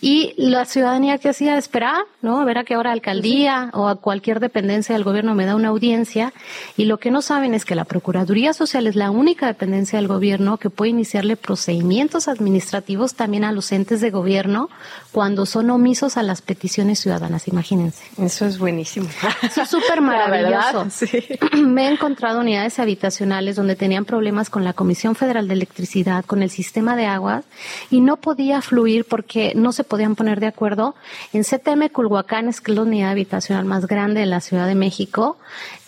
Y 0.00 0.32
la 0.38 0.64
ciudadanía 0.64 1.18
que 1.18 1.28
hacía 1.28 1.58
esperar, 1.58 2.04
¿no? 2.22 2.40
A 2.40 2.44
ver 2.46 2.58
a 2.58 2.64
qué 2.64 2.76
hora 2.78 2.92
alcaldía 2.92 3.70
o 3.74 3.86
a 3.88 3.96
cualquier 3.96 4.40
dependencia 4.40 4.94
del 4.94 5.04
gobierno 5.04 5.34
me 5.34 5.44
da 5.44 5.54
una 5.54 5.68
audiencia 5.68 6.32
y 6.76 6.85
lo 6.86 6.98
que 6.98 7.10
no 7.10 7.20
saben 7.22 7.54
es 7.54 7.64
que 7.64 7.74
la 7.74 7.84
Procuraduría 7.84 8.52
Social 8.52 8.86
es 8.86 8.96
la 8.96 9.10
única 9.10 9.46
dependencia 9.46 9.98
del 9.98 10.08
gobierno 10.08 10.56
que 10.56 10.70
puede 10.70 10.90
iniciarle 10.90 11.36
procedimientos 11.36 12.28
administrativos 12.28 13.14
también 13.14 13.44
a 13.44 13.52
los 13.52 13.72
entes 13.72 14.00
de 14.00 14.10
gobierno 14.10 14.70
cuando 15.12 15.46
son 15.46 15.70
omisos 15.70 16.16
a 16.16 16.22
las 16.22 16.42
peticiones 16.42 17.00
ciudadanas, 17.00 17.48
imagínense. 17.48 18.04
Eso 18.18 18.46
es 18.46 18.58
buenísimo. 18.58 19.08
Eso 19.42 19.62
es 19.62 19.70
súper 19.76 20.00
maravilloso. 20.00 20.86
Me 21.56 21.88
he 21.88 21.90
encontrado 21.90 22.40
unidades 22.40 22.78
habitacionales 22.78 23.56
donde 23.56 23.76
tenían 23.76 24.04
problemas 24.04 24.50
con 24.50 24.64
la 24.64 24.72
Comisión 24.72 25.14
Federal 25.14 25.48
de 25.48 25.54
Electricidad, 25.54 26.24
con 26.24 26.42
el 26.42 26.50
sistema 26.50 26.96
de 26.96 27.06
aguas, 27.06 27.44
y 27.90 28.00
no 28.00 28.16
podía 28.16 28.62
fluir 28.62 29.04
porque 29.04 29.52
no 29.56 29.72
se 29.72 29.84
podían 29.84 30.16
poner 30.16 30.40
de 30.40 30.46
acuerdo. 30.46 30.94
En 31.32 31.42
CTM 31.42 31.88
Culhuacán, 31.88 32.48
es 32.48 32.60
que 32.60 32.72
es 32.72 32.76
la 32.76 32.82
unidad 32.82 33.10
habitacional 33.10 33.64
más 33.64 33.86
grande 33.86 34.20
de 34.20 34.26
la 34.26 34.40
Ciudad 34.40 34.66
de 34.66 34.74
México, 34.74 35.38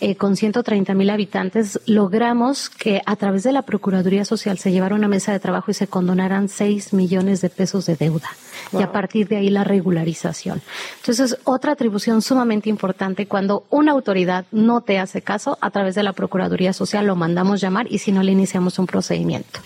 eh, 0.01 0.15
con 0.15 0.35
130 0.35 0.93
mil 0.93 1.09
habitantes, 1.09 1.79
logramos 1.85 2.69
que 2.69 3.01
a 3.05 3.15
través 3.17 3.43
de 3.43 3.51
la 3.51 3.63
Procuraduría 3.63 4.23
Social 4.23 4.57
se 4.57 4.71
llevara 4.71 4.95
una 4.95 5.07
mesa 5.07 5.31
de 5.33 5.39
trabajo 5.39 5.71
y 5.71 5.73
se 5.73 5.87
condonaran 5.87 6.47
6 6.47 6.93
millones 6.93 7.41
de 7.41 7.49
pesos 7.49 7.85
de 7.85 7.95
deuda. 7.95 8.29
Y 8.71 8.81
a 8.81 8.91
partir 8.91 9.27
de 9.27 9.37
ahí 9.37 9.49
la 9.49 9.63
regularización. 9.63 10.61
Entonces, 10.97 11.37
otra 11.43 11.73
atribución 11.73 12.21
sumamente 12.21 12.69
importante, 12.69 13.27
cuando 13.27 13.65
una 13.69 13.91
autoridad 13.91 14.45
no 14.51 14.81
te 14.81 14.99
hace 14.99 15.21
caso, 15.21 15.57
a 15.59 15.69
través 15.71 15.95
de 15.95 16.03
la 16.03 16.13
Procuraduría 16.13 16.71
Social 16.71 17.05
lo 17.05 17.15
mandamos 17.15 17.59
llamar 17.59 17.87
y 17.89 17.97
si 17.99 18.11
no 18.11 18.23
le 18.23 18.31
iniciamos 18.31 18.79
un 18.79 18.87
procedimiento. 18.87 19.59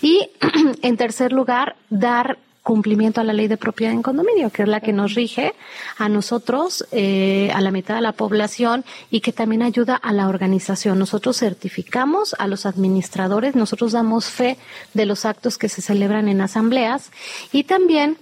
Y 0.00 0.30
en 0.82 0.96
tercer 0.96 1.32
lugar, 1.32 1.76
dar 1.90 2.38
cumplimiento 2.70 3.20
a 3.20 3.24
la 3.24 3.32
ley 3.32 3.48
de 3.48 3.56
propiedad 3.56 3.92
en 3.92 4.00
condominio, 4.00 4.50
que 4.50 4.62
es 4.62 4.68
la 4.68 4.80
que 4.80 4.92
nos 4.92 5.14
rige 5.16 5.54
a 5.98 6.08
nosotros, 6.08 6.86
eh, 6.92 7.50
a 7.52 7.60
la 7.60 7.72
mitad 7.72 7.96
de 7.96 8.00
la 8.00 8.12
población 8.12 8.84
y 9.10 9.22
que 9.22 9.32
también 9.32 9.62
ayuda 9.62 9.96
a 9.96 10.12
la 10.12 10.28
organización. 10.28 10.96
Nosotros 10.96 11.36
certificamos 11.36 12.36
a 12.38 12.46
los 12.46 12.66
administradores, 12.66 13.56
nosotros 13.56 13.90
damos 13.90 14.26
fe 14.26 14.56
de 14.94 15.04
los 15.04 15.24
actos 15.24 15.58
que 15.58 15.68
se 15.68 15.82
celebran 15.82 16.28
en 16.28 16.40
asambleas 16.42 17.10
y 17.50 17.64
también 17.64 18.18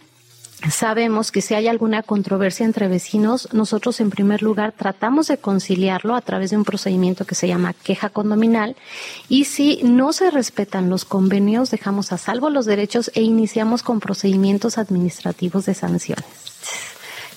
Sabemos 0.70 1.30
que 1.30 1.40
si 1.40 1.54
hay 1.54 1.68
alguna 1.68 2.02
controversia 2.02 2.66
entre 2.66 2.88
vecinos, 2.88 3.48
nosotros 3.52 4.00
en 4.00 4.10
primer 4.10 4.42
lugar 4.42 4.72
tratamos 4.72 5.28
de 5.28 5.38
conciliarlo 5.38 6.16
a 6.16 6.20
través 6.20 6.50
de 6.50 6.56
un 6.56 6.64
procedimiento 6.64 7.24
que 7.24 7.36
se 7.36 7.46
llama 7.46 7.74
queja 7.74 8.08
condominal 8.08 8.74
y 9.28 9.44
si 9.44 9.80
no 9.84 10.12
se 10.12 10.32
respetan 10.32 10.90
los 10.90 11.04
convenios, 11.04 11.70
dejamos 11.70 12.12
a 12.12 12.18
salvo 12.18 12.50
los 12.50 12.66
derechos 12.66 13.12
e 13.14 13.22
iniciamos 13.22 13.84
con 13.84 14.00
procedimientos 14.00 14.78
administrativos 14.78 15.64
de 15.64 15.74
sanciones. 15.74 16.26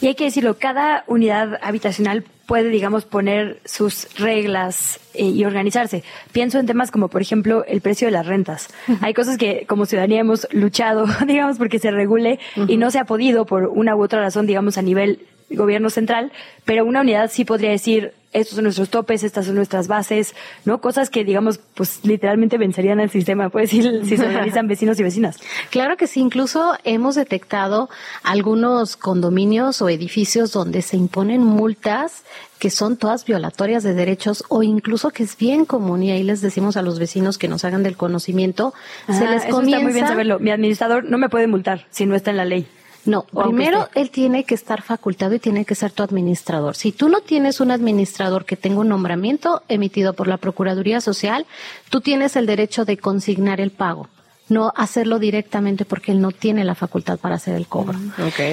Y 0.01 0.07
hay 0.07 0.15
que 0.15 0.23
decirlo, 0.23 0.57
cada 0.57 1.03
unidad 1.05 1.59
habitacional 1.61 2.25
puede, 2.45 2.69
digamos, 2.69 3.05
poner 3.05 3.59
sus 3.65 4.07
reglas 4.17 4.99
eh, 5.13 5.25
y 5.25 5.45
organizarse. 5.45 6.03
Pienso 6.31 6.59
en 6.59 6.65
temas 6.65 6.91
como, 6.91 7.07
por 7.07 7.21
ejemplo, 7.21 7.63
el 7.65 7.81
precio 7.81 8.07
de 8.07 8.11
las 8.11 8.25
rentas. 8.25 8.69
Hay 9.01 9.13
cosas 9.13 9.37
que 9.37 9.65
como 9.67 9.85
ciudadanía 9.85 10.19
hemos 10.19 10.47
luchado, 10.51 11.05
digamos, 11.27 11.57
porque 11.57 11.79
se 11.79 11.91
regule 11.91 12.39
y 12.67 12.77
no 12.77 12.91
se 12.91 12.99
ha 12.99 13.05
podido 13.05 13.45
por 13.45 13.67
una 13.67 13.95
u 13.95 14.03
otra 14.03 14.21
razón, 14.21 14.47
digamos, 14.47 14.77
a 14.77 14.81
nivel 14.81 15.25
gobierno 15.55 15.89
central, 15.89 16.31
pero 16.65 16.85
una 16.85 17.01
unidad 17.01 17.29
sí 17.31 17.45
podría 17.45 17.71
decir, 17.71 18.13
estos 18.33 18.55
son 18.55 18.63
nuestros 18.63 18.89
topes, 18.89 19.23
estas 19.23 19.45
son 19.45 19.55
nuestras 19.55 19.87
bases, 19.87 20.35
¿no? 20.63 20.79
Cosas 20.79 21.09
que, 21.09 21.23
digamos, 21.25 21.59
pues 21.75 21.99
literalmente 22.03 22.57
vencerían 22.57 22.99
al 22.99 23.09
sistema, 23.09 23.49
pues, 23.49 23.69
si, 23.69 23.81
si 23.81 24.17
se 24.17 24.25
organizan 24.25 24.67
vecinos 24.69 24.99
y 24.99 25.03
vecinas. 25.03 25.37
Claro 25.69 25.97
que 25.97 26.07
sí, 26.07 26.21
incluso 26.21 26.73
hemos 26.83 27.15
detectado 27.15 27.89
algunos 28.23 28.95
condominios 28.95 29.81
o 29.81 29.89
edificios 29.89 30.53
donde 30.53 30.81
se 30.81 30.97
imponen 30.97 31.43
multas 31.43 32.23
que 32.57 32.69
son 32.69 32.95
todas 32.95 33.25
violatorias 33.25 33.81
de 33.83 33.95
derechos 33.95 34.43
o 34.47 34.61
incluso 34.61 35.09
que 35.09 35.23
es 35.23 35.35
bien 35.35 35.65
común 35.65 36.03
y 36.03 36.11
ahí 36.11 36.23
les 36.23 36.41
decimos 36.41 36.77
a 36.77 36.83
los 36.83 36.99
vecinos 36.99 37.39
que 37.39 37.47
nos 37.47 37.65
hagan 37.65 37.81
del 37.81 37.97
conocimiento, 37.97 38.73
se 39.07 39.25
Ah, 39.25 39.31
les 39.31 39.45
eso 39.45 39.55
comienza 39.55 39.77
está 39.77 39.83
muy 39.83 39.93
bien 39.93 40.07
saberlo. 40.07 40.39
Mi 40.39 40.51
administrador 40.51 41.03
no 41.03 41.17
me 41.17 41.27
puede 41.27 41.47
multar 41.47 41.87
si 41.89 42.05
no 42.05 42.15
está 42.15 42.29
en 42.29 42.37
la 42.37 42.45
ley. 42.45 42.67
No, 43.05 43.23
primero 43.23 43.89
él 43.95 44.11
tiene 44.11 44.43
que 44.43 44.55
estar 44.55 44.81
facultado 44.81 45.33
y 45.33 45.39
tiene 45.39 45.65
que 45.65 45.75
ser 45.75 45.91
tu 45.91 46.03
administrador. 46.03 46.75
Si 46.75 46.91
tú 46.91 47.09
no 47.09 47.21
tienes 47.21 47.59
un 47.59 47.71
administrador 47.71 48.45
que 48.45 48.55
tenga 48.55 48.79
un 48.79 48.89
nombramiento 48.89 49.63
emitido 49.67 50.13
por 50.13 50.27
la 50.27 50.37
Procuraduría 50.37 51.01
Social, 51.01 51.45
tú 51.89 52.01
tienes 52.01 52.35
el 52.35 52.45
derecho 52.45 52.85
de 52.85 52.97
consignar 52.97 53.59
el 53.59 53.71
pago, 53.71 54.07
no 54.49 54.71
hacerlo 54.75 55.17
directamente 55.17 55.85
porque 55.85 56.11
él 56.11 56.21
no 56.21 56.31
tiene 56.31 56.63
la 56.63 56.75
facultad 56.75 57.17
para 57.17 57.35
hacer 57.35 57.55
el 57.55 57.67
cobro. 57.67 57.97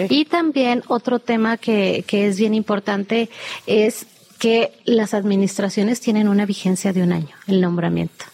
Y 0.08 0.24
también 0.24 0.82
otro 0.88 1.18
tema 1.18 1.56
que, 1.56 2.04
que 2.06 2.26
es 2.26 2.38
bien 2.38 2.54
importante 2.54 3.28
es 3.66 4.06
que 4.38 4.72
las 4.84 5.14
administraciones 5.14 6.00
tienen 6.00 6.28
una 6.28 6.46
vigencia 6.46 6.92
de 6.92 7.02
un 7.02 7.12
año, 7.12 7.34
el 7.48 7.60
nombramiento. 7.60 8.24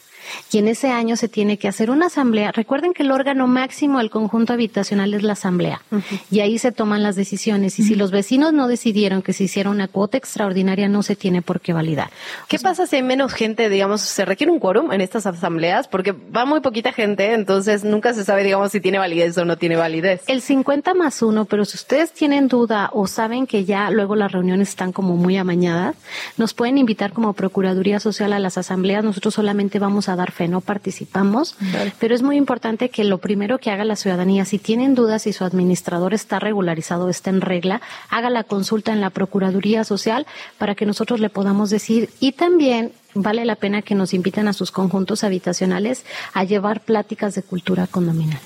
Y 0.53 0.59
en 0.59 0.69
ese 0.69 0.91
año 0.91 1.17
se 1.17 1.29
tiene 1.29 1.59
que 1.59 1.69
hacer 1.69 1.91
una 1.91 2.07
asamblea. 2.07 2.53
Recuerden 2.53 2.95
que 2.95 3.03
el 3.03 3.11
órgano 3.11 3.47
máximo 3.47 3.99
del 3.99 4.11
conjunto 4.11 4.53
habitacional 4.53 5.15
es 5.15 5.23
la 5.23 5.35
asamblea. 5.35 5.83
Y 6.31 6.41
ahí 6.41 6.59
se 6.59 6.73
toman 6.73 7.03
las 7.03 7.17
decisiones. 7.17 7.79
Y 7.79 7.85
si 7.85 7.95
los 7.95 8.11
vecinos 8.11 8.53
no 8.53 8.69
decidieron 8.69 9.23
que 9.23 9.33
se 9.33 9.45
hiciera 9.45 9.71
una 9.71 9.89
cuota 9.89 10.17
extraordinaria, 10.17 10.89
no 10.89 11.03
se 11.03 11.17
tiene 11.17 11.43
por 11.43 11.61
qué 11.61 11.73
validar. 11.73 12.11
¿Qué 12.49 12.59
pasa 12.59 12.87
si 12.87 12.97
hay 12.97 13.03
menos 13.03 13.33
gente, 13.33 13.69
digamos, 13.69 14.01
se 14.01 14.25
requiere 14.25 14.53
un 14.53 14.59
quórum 14.59 14.93
en 14.93 15.01
estas 15.01 15.27
asambleas? 15.27 15.89
Porque 15.89 16.13
va 16.13 16.45
muy 16.45 16.61
poquita 16.61 16.93
gente, 16.93 17.33
entonces 17.33 17.85
nunca 17.85 18.15
se 18.15 18.25
sabe, 18.25 18.45
digamos, 18.45 18.73
si 18.73 18.81
tiene 18.81 18.99
validez 18.99 19.37
o 19.39 19.45
no 19.45 19.57
tiene 19.57 19.77
validez. 19.77 20.23
El 20.27 20.41
50 20.41 20.95
más 20.95 21.23
uno, 21.23 21.45
pero 21.45 21.65
si 21.65 21.77
ustedes 21.77 22.13
tienen 22.13 22.49
duda 22.49 22.91
o 22.93 23.07
saben 23.07 23.47
que 23.47 23.65
ya 23.65 23.91
luego 23.91 24.17
las 24.17 24.33
reuniones 24.33 24.69
están 24.69 24.93
como 24.93 25.17
muy 25.17 25.37
amañadas, 25.37 25.97
nos 26.37 26.55
pueden 26.55 26.79
invitar 26.79 27.13
como 27.13 27.33
Procuraduría 27.33 28.01
Social 28.01 28.33
a 28.33 28.39
las 28.39 28.59
asambleas. 28.59 29.05
Nosotros 29.05 29.35
solamente 29.35 29.79
vamos 29.79 30.09
a 30.09 30.14
dar 30.17 30.33
fe, 30.33 30.49
no 30.49 30.61
participamos. 30.61 31.57
Pero 31.99 32.15
es 32.15 32.23
muy 32.23 32.37
importante 32.37 32.89
que 32.89 33.05
lo 33.05 33.19
primero 33.19 33.59
que 33.59 33.71
haga 33.71 33.85
la 33.85 33.97
ciudadanía, 33.97 34.45
si 34.45 34.59
tienen 34.59 34.95
dudas 34.95 35.23
si 35.23 35.33
su 35.33 35.45
administrador 35.45 36.15
está 36.15 36.39
regularizado, 36.39 37.09
está 37.09 37.31
en 37.31 37.41
regla, 37.41 37.81
haga 38.11 38.31
la 38.31 38.45
consulta 38.45 38.93
en 38.93 39.01
la 39.01 39.11
Procuraduría 39.11 39.85
Social 39.85 40.27
para 40.59 40.75
que 40.75 40.87
nosotros 40.87 41.21
le 41.21 41.31
podamos 41.31 41.71
decir. 41.71 42.11
Y 42.21 42.33
también 42.33 42.93
vale 43.15 43.45
la 43.45 43.57
pena 43.57 43.83
que 43.83 43.95
nos 43.95 44.15
inviten 44.15 44.49
a 44.49 44.53
sus 44.53 44.71
conjuntos 44.71 45.25
habitacionales 45.25 46.05
a 46.33 46.45
llevar 46.45 46.81
pláticas 46.81 47.35
de 47.35 47.43
cultura 47.43 47.87
condominal. 47.87 48.41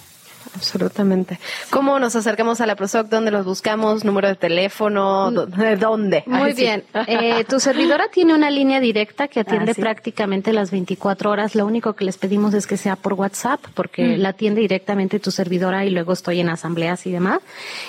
Absolutamente. 0.59 1.39
¿Cómo 1.70 1.98
nos 1.98 2.16
acercamos 2.16 2.60
a 2.60 2.66
la 2.66 2.74
PROSOC? 2.76 3.06
¿Dónde 3.09 3.30
los 3.30 3.44
buscamos? 3.47 4.05
¿Número 4.05 4.28
de 4.28 4.35
teléfono? 4.35 5.30
¿De 5.30 5.76
dónde? 5.76 6.24
Muy 6.26 6.40
Ay, 6.51 6.52
sí. 6.55 6.62
bien. 6.62 6.85
Eh, 7.06 7.44
tu 7.48 7.59
servidora 7.60 8.09
tiene 8.12 8.35
una 8.35 8.51
línea 8.51 8.80
directa 8.80 9.28
que 9.28 9.40
atiende 9.40 9.70
Ah, 9.70 9.74
sí. 9.74 9.80
prácticamente 9.80 10.52
las 10.52 10.70
24 10.70 11.30
horas. 11.30 11.55
Lo 11.55 11.64
único 11.64 11.94
que 11.94 12.05
les 12.05 12.18
pedimos 12.18 12.52
es 12.55 12.66
que 12.66 12.76
sea 12.76 12.97
por 12.97 13.14
WhatsApp, 13.14 13.60
porque 13.74 14.02
Mm. 14.16 14.20
la 14.20 14.28
atiende 14.30 14.60
directamente 14.60 15.18
tu 15.20 15.30
servidora 15.30 15.85
y 15.85 15.90
luego 15.90 16.12
estoy 16.12 16.40
en 16.40 16.48
asambleas 16.48 17.06
y 17.06 17.12
demás. 17.12 17.40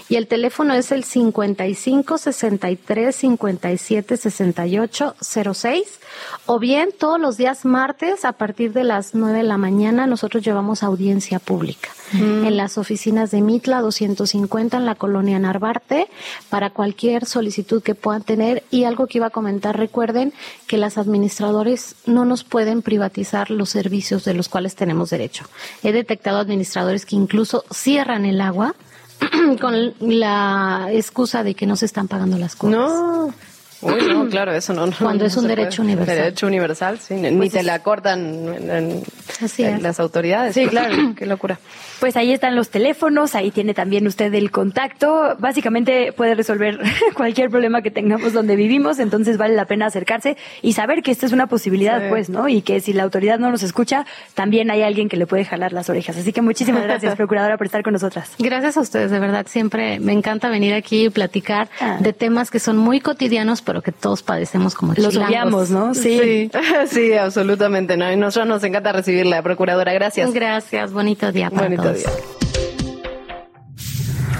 Y 0.08 0.16
el 0.16 0.28
teléfono 0.28 0.74
es 0.74 0.92
el 0.92 1.04
55 1.04 2.18
63 2.18 3.16
57 3.16 4.18
68 4.18 5.16
06. 5.54 6.00
O 6.46 6.60
bien 6.60 6.90
todos 6.98 7.20
los 7.20 7.38
días 7.38 7.66
martes 7.66 8.26
a 8.26 8.34
partir 8.34 8.74
de 8.74 8.84
las 8.84 9.16
9 9.16 9.40
de 9.40 9.44
la 9.44 9.58
mañana 9.58 10.08
nosotros 10.08 10.44
llevamos 10.44 10.84
audiencia 10.84 11.40
pública 11.40 11.90
Mm. 12.14 12.46
en 12.46 12.58
las 12.58 12.78
oficinas 12.78 13.30
de 13.32 13.42
Mitla 13.42 13.82
250 13.82 14.78
en 14.78 14.86
la 14.86 14.96
colonia 14.96 15.38
Narvarte 15.38 16.08
para 16.50 16.72
cualquier 16.72 17.26
solicitud 17.26 17.84
que 17.84 17.96
puedan 17.96 18.24
tener 18.24 18.64
y 18.72 18.86
algo 18.86 19.08
que 19.08 19.20
iba 19.20 19.28
a 19.28 19.32
comentar 19.32 19.78
recuerden 19.78 20.34
que 20.68 20.78
las 20.78 20.98
administradores 20.98 21.96
no 22.06 22.26
nos 22.26 22.44
pueden 22.44 22.82
privatizar 22.82 23.52
los 23.52 23.70
servicios 23.70 24.26
de 24.26 24.34
los 24.34 24.50
cuales 24.50 24.76
tenemos 24.76 25.12
derecho. 25.12 25.46
He 25.84 25.92
detectado 25.92 26.40
administradores 26.40 27.06
que 27.06 27.16
incluso 27.16 27.64
cierran 27.72 28.26
el 28.26 28.42
agua 28.42 28.76
con 29.62 29.94
la 30.00 30.88
excusa 30.92 31.44
de 31.44 31.54
que 31.54 31.68
no 31.68 31.76
se 31.76 31.86
están 31.86 32.08
pagando 32.08 32.38
las 32.38 32.56
cosas. 32.56 32.80
No. 32.80 33.34
Uy, 33.82 33.94
no, 34.10 34.28
claro, 34.30 34.52
eso 34.54 34.74
no. 34.74 34.86
no, 34.88 34.94
Cuando 35.00 35.24
no 35.24 35.28
es 35.28 35.38
un 35.38 35.48
derecho 35.48 35.78
puede. 35.84 35.94
universal. 35.94 36.16
Derecho 36.18 36.48
universal, 36.48 37.00
sí. 37.00 37.14
Ni 37.16 37.50
te 37.50 37.64
la 37.64 37.80
cortan 37.80 38.20
en, 38.56 38.70
en- 38.70 39.04
Así 39.44 39.64
en 39.64 39.76
es. 39.76 39.82
las 39.82 40.00
autoridades. 40.00 40.54
Sí, 40.54 40.68
claro. 40.68 40.96
Qué 41.18 41.26
locura. 41.26 41.60
Pues 42.00 42.16
ahí 42.18 42.32
están 42.32 42.56
los 42.56 42.70
teléfonos, 42.70 43.36
ahí 43.36 43.52
tiene 43.52 43.74
también 43.74 44.08
usted 44.08 44.34
el 44.34 44.52
contacto. 44.52 45.36
Básicamente 45.40 46.14
puede 46.14 46.36
resolver 46.36 46.80
cualquier 47.16 47.50
problema 47.50 47.82
que 47.82 47.92
tengamos 47.92 48.34
donde 48.34 48.56
vivimos, 48.56 49.00
entonces 49.00 49.38
vale 49.38 49.56
la 49.56 49.66
pena 49.66 49.86
acercarse 49.88 50.38
y 50.62 50.74
saber 50.74 51.02
que 51.04 51.12
esta 51.12 51.26
es 51.26 51.32
una 51.34 51.48
posibilidad, 51.48 52.00
Sí. 52.02 52.06
pues, 52.10 52.30
¿no? 52.30 52.48
Y 52.48 52.62
que 52.62 52.80
si 52.82 52.94
la 52.94 53.04
autoridad 53.04 53.40
no 53.40 53.50
nos 53.52 53.64
escucha, 53.64 54.06
también 54.34 54.72
hay 54.72 54.82
alguien 54.84 55.10
que 55.10 55.18
le 55.18 55.26
puede 55.28 55.46
jalar 55.46 55.74
las 55.74 55.90
orejas. 55.90 56.18
Así 56.18 56.32
que 56.34 56.42
muchísimas 56.42 56.84
gracias, 56.84 57.16
procuradora, 57.18 57.58
por 57.58 57.66
estar 57.68 57.84
con 57.84 57.94
nosotras. 57.94 58.32
Gracias 58.40 58.78
a 58.78 58.82
ustedes, 58.82 59.12
de 59.12 59.20
verdad. 59.20 59.46
Siempre 59.50 60.00
me 60.00 60.14
encanta 60.14 60.50
venir 60.50 60.74
aquí 60.74 61.06
y 61.06 61.10
platicar 61.10 61.70
de 62.00 62.14
temas 62.14 62.50
que 62.52 62.60
son 62.60 62.78
muy 62.78 63.00
cotidianos, 63.02 63.62
pero 63.70 63.84
que 63.84 63.92
todos 63.92 64.24
padecemos 64.24 64.74
como 64.74 64.96
Los 64.98 65.14
chilangos. 65.14 65.70
¿no? 65.70 65.94
Sí, 65.94 66.50
sí, 66.88 67.14
absolutamente. 67.14 67.98
No. 67.98 68.12
Y 68.12 68.16
nosotros 68.16 68.48
nos 68.48 68.64
encanta 68.64 68.92
recibirla, 68.92 69.44
procuradora. 69.44 69.94
Gracias. 69.94 70.34
Gracias. 70.34 70.92
Bonito 70.92 71.32
día 71.32 71.52
para 71.52 71.66
Bonito 71.66 71.84
todos. 71.84 71.98
día. 72.00 72.10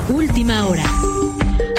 Última 0.10 0.66
hora. 0.66 0.84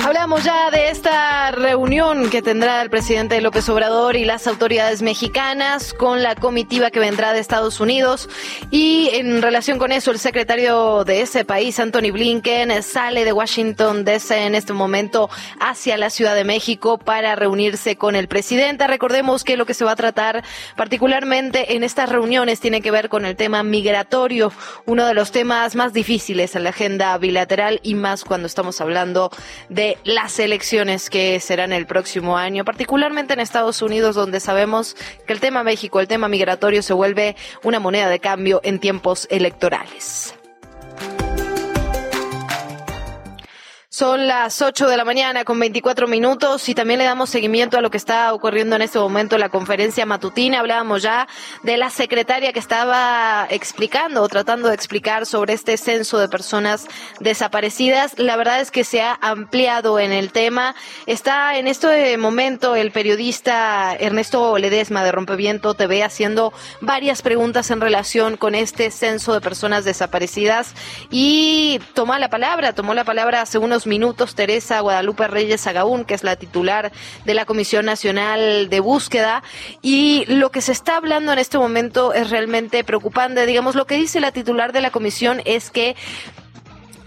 Hablamos 0.03 0.45
ya 0.45 0.71
de 0.71 0.89
esta 0.89 1.51
reunión 1.53 2.31
que 2.31 2.43
tendrá 2.43 2.83
el 2.83 2.91
presidente 2.91 3.41
López 3.41 3.69
Obrador 3.69 4.17
y 4.17 4.25
las 4.25 4.47
autoridades 4.47 5.03
mexicanas 5.03 5.93
con 5.93 6.23
la 6.23 6.35
comitiva 6.35 6.91
que 6.91 6.99
vendrá 6.99 7.33
de 7.33 7.39
Estados 7.39 7.81
Unidos. 7.81 8.29
Y 8.71 9.11
en 9.13 9.41
relación 9.43 9.79
con 9.79 9.93
eso, 9.93 10.11
el 10.11 10.19
secretario 10.19 11.05
de 11.05 11.21
ese 11.21 11.45
país, 11.45 11.79
Anthony 11.79 12.11
Blinken, 12.13 12.83
sale 12.83 13.25
de 13.25 13.33
Washington 13.33 14.05
DC 14.05 14.47
en 14.47 14.55
este 14.55 14.73
momento 14.73 15.31
hacia 15.61 15.97
la 15.97 16.11
Ciudad 16.11 16.35
de 16.35 16.45
México 16.45 16.99
para 16.99 17.37
reunirse 17.37 17.97
con 17.97 18.17
el 18.17 18.27
presidente. 18.27 18.87
Recordemos 18.87 19.45
que 19.45 19.57
lo 19.57 19.67
que 19.67 19.75
se 19.75 19.85
va 19.85 19.93
a 19.93 19.97
tratar 19.97 20.43
particularmente 20.77 21.77
en 21.77 21.85
estas 21.85 22.09
reuniones 22.09 22.59
tiene 22.59 22.81
que 22.81 22.91
ver 22.91 23.11
con 23.11 23.25
el 23.27 23.37
tema 23.37 23.63
migratorio, 23.63 24.53
uno 24.87 25.07
de 25.07 25.15
los 25.15 25.31
temas 25.31 25.77
más 25.77 25.93
difíciles 25.93 26.57
en 26.57 26.65
la 26.65 26.71
agenda 26.71 27.17
bilateral 27.19 27.81
y 27.83 27.95
más 27.95 28.25
cuando 28.25 28.47
estamos 28.47 28.81
hablando 28.81 29.31
de 29.71 29.97
las 30.05 30.39
elecciones 30.39 31.09
que 31.09 31.41
serán 31.41 31.73
el 31.73 31.87
próximo 31.87 32.37
año, 32.37 32.65
particularmente 32.65 33.33
en 33.33 33.41
Estados 33.41 33.81
Unidos, 33.81 34.17
donde 34.17 34.41
sabemos 34.41 34.97
que 35.27 35.33
el 35.33 35.41
tema 35.41 35.65
México, 35.65 36.01
el 36.01 36.09
tema 36.09 36.29
migratorio 36.29 36.83
se 36.83 36.93
vuelve 36.93 37.37
una 37.63 37.81
moneda 37.81 38.11
de 38.11 38.19
cambio 38.19 38.61
en 38.65 38.81
tiempos 38.81 39.27
electorales. 39.31 40.35
Son 44.01 44.27
las 44.27 44.63
8 44.63 44.89
de 44.89 44.97
la 44.97 45.05
mañana 45.05 45.45
con 45.45 45.61
24 45.61 46.09
minutos 46.09 46.71
y 46.71 46.75
también 46.75 46.97
le 46.97 47.05
damos 47.05 47.29
seguimiento 47.29 47.77
a 47.77 47.83
lo 47.83 47.91
que 47.91 47.99
está 47.99 48.33
ocurriendo 48.33 48.75
en 48.77 48.81
este 48.81 48.99
momento 48.99 49.37
en 49.37 49.43
la 49.43 49.51
conferencia 49.51 50.07
matutina. 50.07 50.61
Hablábamos 50.61 51.03
ya 51.03 51.29
de 51.65 51.77
la 51.77 51.91
secretaria 51.91 52.55
que 52.55 52.61
estaba 52.61 53.47
explicando 53.51 54.23
o 54.23 54.29
tratando 54.29 54.69
de 54.69 54.75
explicar 54.75 55.27
sobre 55.27 55.53
este 55.53 55.77
censo 55.77 56.19
de 56.19 56.31
personas 56.31 56.87
desaparecidas. 57.19 58.19
La 58.19 58.37
verdad 58.37 58.63
es 58.63 58.71
que 58.71 58.85
se 58.85 59.03
ha 59.03 59.19
ampliado 59.21 59.99
en 59.99 60.13
el 60.13 60.33
tema. 60.33 60.75
Está 61.05 61.59
en 61.59 61.67
este 61.67 62.17
momento 62.17 62.77
el 62.77 62.93
periodista 62.93 63.95
Ernesto 64.01 64.57
Ledesma 64.57 65.05
de 65.05 65.13
Rompeviento 65.13 65.75
TV 65.75 66.03
haciendo 66.03 66.55
varias 66.81 67.21
preguntas 67.21 67.71
en 67.71 67.83
relación 67.83 68.39
con 68.39 68.55
este 68.55 68.91
censo 68.93 69.35
de 69.35 69.43
personas 69.43 69.85
desaparecidas 69.85 70.73
y 71.11 71.81
tomó 71.93 72.17
la 72.17 72.31
palabra, 72.31 72.73
tomó 72.73 72.95
la 72.95 73.05
palabra 73.05 73.43
hace 73.43 73.59
unos 73.59 73.90
minutos 73.91 74.35
Teresa 74.35 74.81
Guadalupe 74.81 75.29
Reyes 75.29 75.67
Agaún, 75.67 76.07
que 76.07 76.15
es 76.15 76.25
la 76.25 76.37
titular 76.37 76.93
de 77.27 77.35
la 77.35 77.45
Comisión 77.45 77.85
Nacional 77.85 78.71
de 78.71 78.81
Búsqueda, 78.81 79.43
y 79.83 80.25
lo 80.29 80.51
que 80.51 80.63
se 80.63 80.73
está 80.73 80.97
hablando 80.97 81.33
en 81.35 81.39
este 81.39 81.59
momento 81.59 82.15
es 82.15 82.31
realmente 82.31 82.83
preocupante. 82.85 83.45
Digamos, 83.45 83.75
lo 83.75 83.87
que 83.87 83.97
dice 83.97 84.21
la 84.21 84.33
titular 84.33 84.73
de 84.73 84.81
la 84.81 84.91
comisión 84.91 85.43
es 85.45 85.71
que 85.71 85.97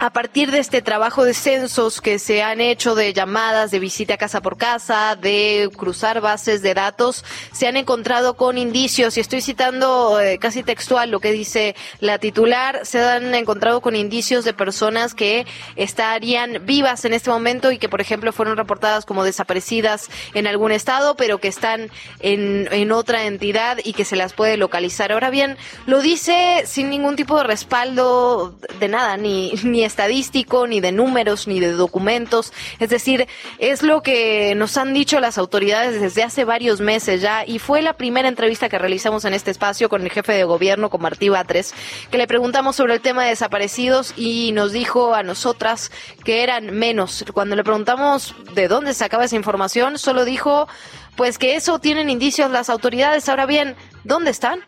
a 0.03 0.09
partir 0.09 0.51
de 0.51 0.59
este 0.59 0.81
trabajo 0.81 1.23
de 1.23 1.33
censos 1.33 2.01
que 2.01 2.19
se 2.19 2.43
han 2.43 2.59
hecho 2.59 2.93
de 2.93 3.13
llamadas, 3.13 3.71
de 3.71 3.79
visita 3.79 4.17
casa 4.17 4.41
por 4.41 4.57
casa, 4.57 5.15
de 5.15 5.69
cruzar 5.77 6.19
bases 6.19 6.61
de 6.61 6.73
datos, 6.73 7.23
se 7.53 7.67
han 7.67 7.77
encontrado 7.77 8.35
con 8.35 8.57
indicios, 8.57 9.15
y 9.15 9.21
estoy 9.21 9.39
citando 9.39 10.19
eh, 10.19 10.39
casi 10.39 10.61
textual 10.61 11.09
lo 11.09 11.21
que 11.21 11.31
dice 11.31 11.73
la 12.01 12.17
titular, 12.17 12.81
se 12.83 13.01
han 13.01 13.33
encontrado 13.33 13.79
con 13.79 13.95
indicios 13.95 14.43
de 14.43 14.53
personas 14.53 15.13
que 15.13 15.47
estarían 15.77 16.65
vivas 16.65 17.05
en 17.05 17.13
este 17.13 17.29
momento 17.29 17.71
y 17.71 17.77
que, 17.77 17.87
por 17.87 18.01
ejemplo, 18.01 18.33
fueron 18.33 18.57
reportadas 18.57 19.05
como 19.05 19.23
desaparecidas 19.23 20.09
en 20.33 20.47
algún 20.47 20.73
estado, 20.73 21.15
pero 21.15 21.37
que 21.37 21.47
están 21.47 21.89
en, 22.19 22.67
en 22.73 22.91
otra 22.91 23.25
entidad 23.25 23.77
y 23.81 23.93
que 23.93 24.03
se 24.03 24.17
las 24.17 24.33
puede 24.33 24.57
localizar. 24.57 25.13
Ahora 25.13 25.29
bien, 25.29 25.55
lo 25.85 26.01
dice 26.01 26.63
sin 26.65 26.89
ningún 26.89 27.15
tipo 27.15 27.37
de 27.37 27.45
respaldo 27.45 28.59
de 28.81 28.89
nada, 28.89 29.15
ni, 29.15 29.53
ni 29.63 29.92
estadístico, 29.93 30.65
ni 30.65 30.81
de 30.81 30.91
números, 30.91 31.47
ni 31.47 31.59
de 31.59 31.71
documentos. 31.71 32.51
Es 32.79 32.89
decir, 32.89 33.27
es 33.59 33.83
lo 33.83 34.01
que 34.01 34.55
nos 34.55 34.75
han 34.77 34.93
dicho 34.93 35.19
las 35.19 35.37
autoridades 35.37 36.01
desde 36.01 36.23
hace 36.23 36.45
varios 36.45 36.81
meses 36.81 37.21
ya 37.21 37.45
y 37.45 37.59
fue 37.59 37.83
la 37.83 37.93
primera 37.93 38.27
entrevista 38.27 38.69
que 38.69 38.79
realizamos 38.79 39.23
en 39.25 39.35
este 39.35 39.51
espacio 39.51 39.89
con 39.89 40.01
el 40.01 40.09
jefe 40.09 40.33
de 40.33 40.45
gobierno, 40.45 40.89
con 40.89 41.01
Martí 41.01 41.29
Batres, 41.29 41.75
que 42.09 42.17
le 42.17 42.25
preguntamos 42.25 42.75
sobre 42.75 42.95
el 42.95 43.01
tema 43.01 43.23
de 43.23 43.29
desaparecidos 43.29 44.13
y 44.17 44.51
nos 44.53 44.71
dijo 44.71 45.13
a 45.13 45.21
nosotras 45.21 45.91
que 46.25 46.41
eran 46.41 46.71
menos. 46.71 47.23
Cuando 47.31 47.55
le 47.55 47.63
preguntamos 47.63 48.35
de 48.55 48.67
dónde 48.67 48.95
sacaba 48.95 49.25
esa 49.25 49.35
información, 49.35 49.99
solo 49.99 50.25
dijo 50.25 50.67
pues 51.15 51.37
que 51.37 51.55
eso 51.55 51.77
tienen 51.77 52.09
indicios 52.09 52.49
las 52.49 52.71
autoridades. 52.71 53.29
Ahora 53.29 53.45
bien, 53.45 53.75
¿dónde 54.03 54.31
están? 54.31 54.61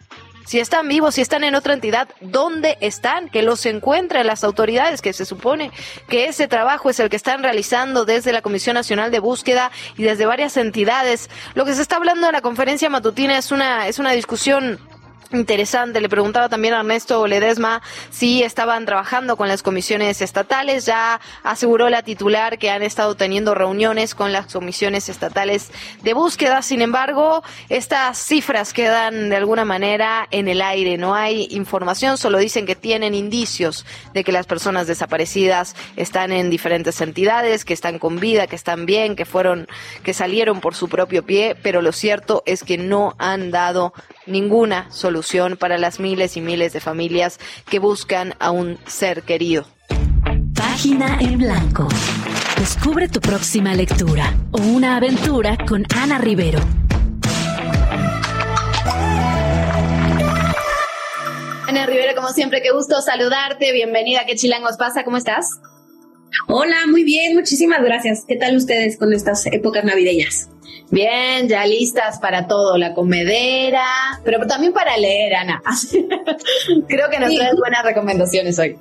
Si 0.46 0.60
están 0.60 0.88
vivos, 0.88 1.16
si 1.16 1.22
están 1.22 1.44
en 1.44 1.56
otra 1.56 1.74
entidad, 1.74 2.08
¿dónde 2.22 2.78
están? 2.82 3.30
Que 3.30 3.42
los 3.42 3.66
encuentren 3.66 4.28
las 4.28 4.44
autoridades, 4.44 5.02
que 5.02 5.12
se 5.14 5.26
supone 5.26 5.72
que 6.08 6.26
ese 6.26 6.48
trabajo 6.48 6.90
es 6.90 7.00
el 7.00 7.10
que 7.10 7.16
están 7.16 7.42
realizando 7.42 8.06
desde 8.06 8.32
la 8.32 8.42
Comisión 8.42 8.76
Nacional 8.76 9.12
de 9.12 9.20
Búsqueda 9.20 9.72
y 9.98 10.04
desde 10.04 10.26
varias 10.26 10.56
entidades. 10.58 11.30
Lo 11.56 11.66
que 11.66 11.74
se 11.74 11.82
está 11.82 11.96
hablando 11.98 12.28
en 12.28 12.34
la 12.34 12.42
conferencia 12.42 12.90
matutina 12.90 13.38
es 13.38 13.52
una, 13.52 13.88
es 13.88 13.98
una 13.98 14.12
discusión 14.12 14.80
interesante. 15.32 16.02
Le 16.02 16.10
preguntaba 16.10 16.50
también 16.50 16.74
a 16.74 16.80
Ernesto 16.80 17.26
Ledesma 17.28 17.82
si 18.10 18.44
estaban 18.44 18.86
trabajando 18.86 19.38
con 19.38 19.48
las 19.48 19.64
comisiones 19.64 20.22
estatales. 20.22 20.86
Ya 20.86 21.20
aseguró 21.44 21.90
la 21.90 22.04
titular 22.04 22.58
que 22.58 22.70
han 22.70 22.84
estado 22.84 23.16
teniendo 23.16 23.56
reuniones 23.56 24.16
con 24.16 24.32
las 24.32 24.52
comisiones 24.52 25.10
estatales 25.10 25.72
de 26.04 26.14
búsqueda. 26.14 26.62
Sin 26.62 26.82
embargo, 26.82 27.44
estas 27.70 28.18
cifras 28.18 28.74
quedan 28.74 29.30
de 29.30 29.36
alguna 29.36 29.66
manera 29.66 30.28
en 30.32 30.48
el 30.48 30.62
aire. 30.62 30.98
No 30.98 31.16
hay 31.16 31.48
información, 31.52 32.18
solo 32.18 32.38
dicen 32.38 32.66
que 32.66 32.76
tienen 32.76 33.16
indicios 33.16 33.86
de 34.14 34.24
que 34.24 34.32
las 34.32 34.46
personas 34.46 34.88
desaparecidas 34.88 35.76
están 35.96 36.32
en 36.32 36.50
diferentes 36.50 37.02
entidades, 37.02 37.66
que 37.66 37.74
están 37.74 38.00
con 38.00 38.20
vida, 38.20 38.48
que 38.48 38.56
están 38.56 38.86
bien, 38.86 39.16
que 39.16 39.26
fueron, 39.26 39.68
que 40.04 40.14
salieron 40.14 40.62
por 40.62 40.76
su 40.76 40.90
propio 40.90 41.26
pie, 41.26 41.56
pero 41.62 41.82
lo 41.82 41.92
cierto 41.92 42.44
es 42.46 42.64
que 42.64 42.78
no 42.78 43.16
han 43.18 43.52
dado 43.52 43.94
ninguna 44.26 44.92
solución 44.92 45.58
para 45.58 45.78
las 45.78 46.00
miles 46.00 46.38
y 46.38 46.42
miles 46.42 46.74
de 46.74 46.80
familias 46.80 47.40
que 47.70 47.80
buscan 47.80 48.34
a 48.40 48.52
un 48.52 48.78
ser 48.88 49.24
querido. 49.24 49.66
Página 50.54 51.18
en 51.22 51.38
blanco. 51.38 51.88
Descubre 52.58 53.08
tu 53.08 53.20
próxima 53.20 53.74
lectura 53.74 54.34
o 54.52 54.62
una 54.62 54.98
aventura 54.98 55.58
con 55.68 55.86
Ana 55.96 56.18
Rivero. 56.18 56.60
Ana 61.68 61.86
Rivera, 61.86 62.16
como 62.16 62.30
siempre, 62.30 62.62
qué 62.62 62.72
gusto 62.72 63.02
saludarte. 63.02 63.72
Bienvenida. 63.74 64.26
¿Qué 64.26 64.36
chilangos 64.36 64.78
pasa? 64.78 65.04
¿Cómo 65.04 65.18
estás? 65.18 65.60
Hola, 66.48 66.78
muy 66.88 67.04
bien, 67.04 67.36
muchísimas 67.36 67.82
gracias. 67.82 68.24
¿Qué 68.28 68.36
tal 68.36 68.56
ustedes 68.56 68.98
con 68.98 69.14
estas 69.14 69.46
épocas 69.48 69.84
navideñas? 69.84 70.50
Bien, 70.92 71.48
ya 71.48 71.66
listas 71.66 72.20
para 72.20 72.48
todo, 72.48 72.78
la 72.78 72.94
comedera, 72.94 73.86
pero 74.24 74.46
también 74.48 74.72
para 74.74 74.98
leer, 74.98 75.36
Ana. 75.36 75.62
Creo 76.88 77.10
que 77.10 77.20
nos 77.20 77.30
Sí. 77.30 77.38
traes 77.38 77.56
buenas 77.58 77.84
recomendaciones 77.84 78.60
hoy. 78.60 78.78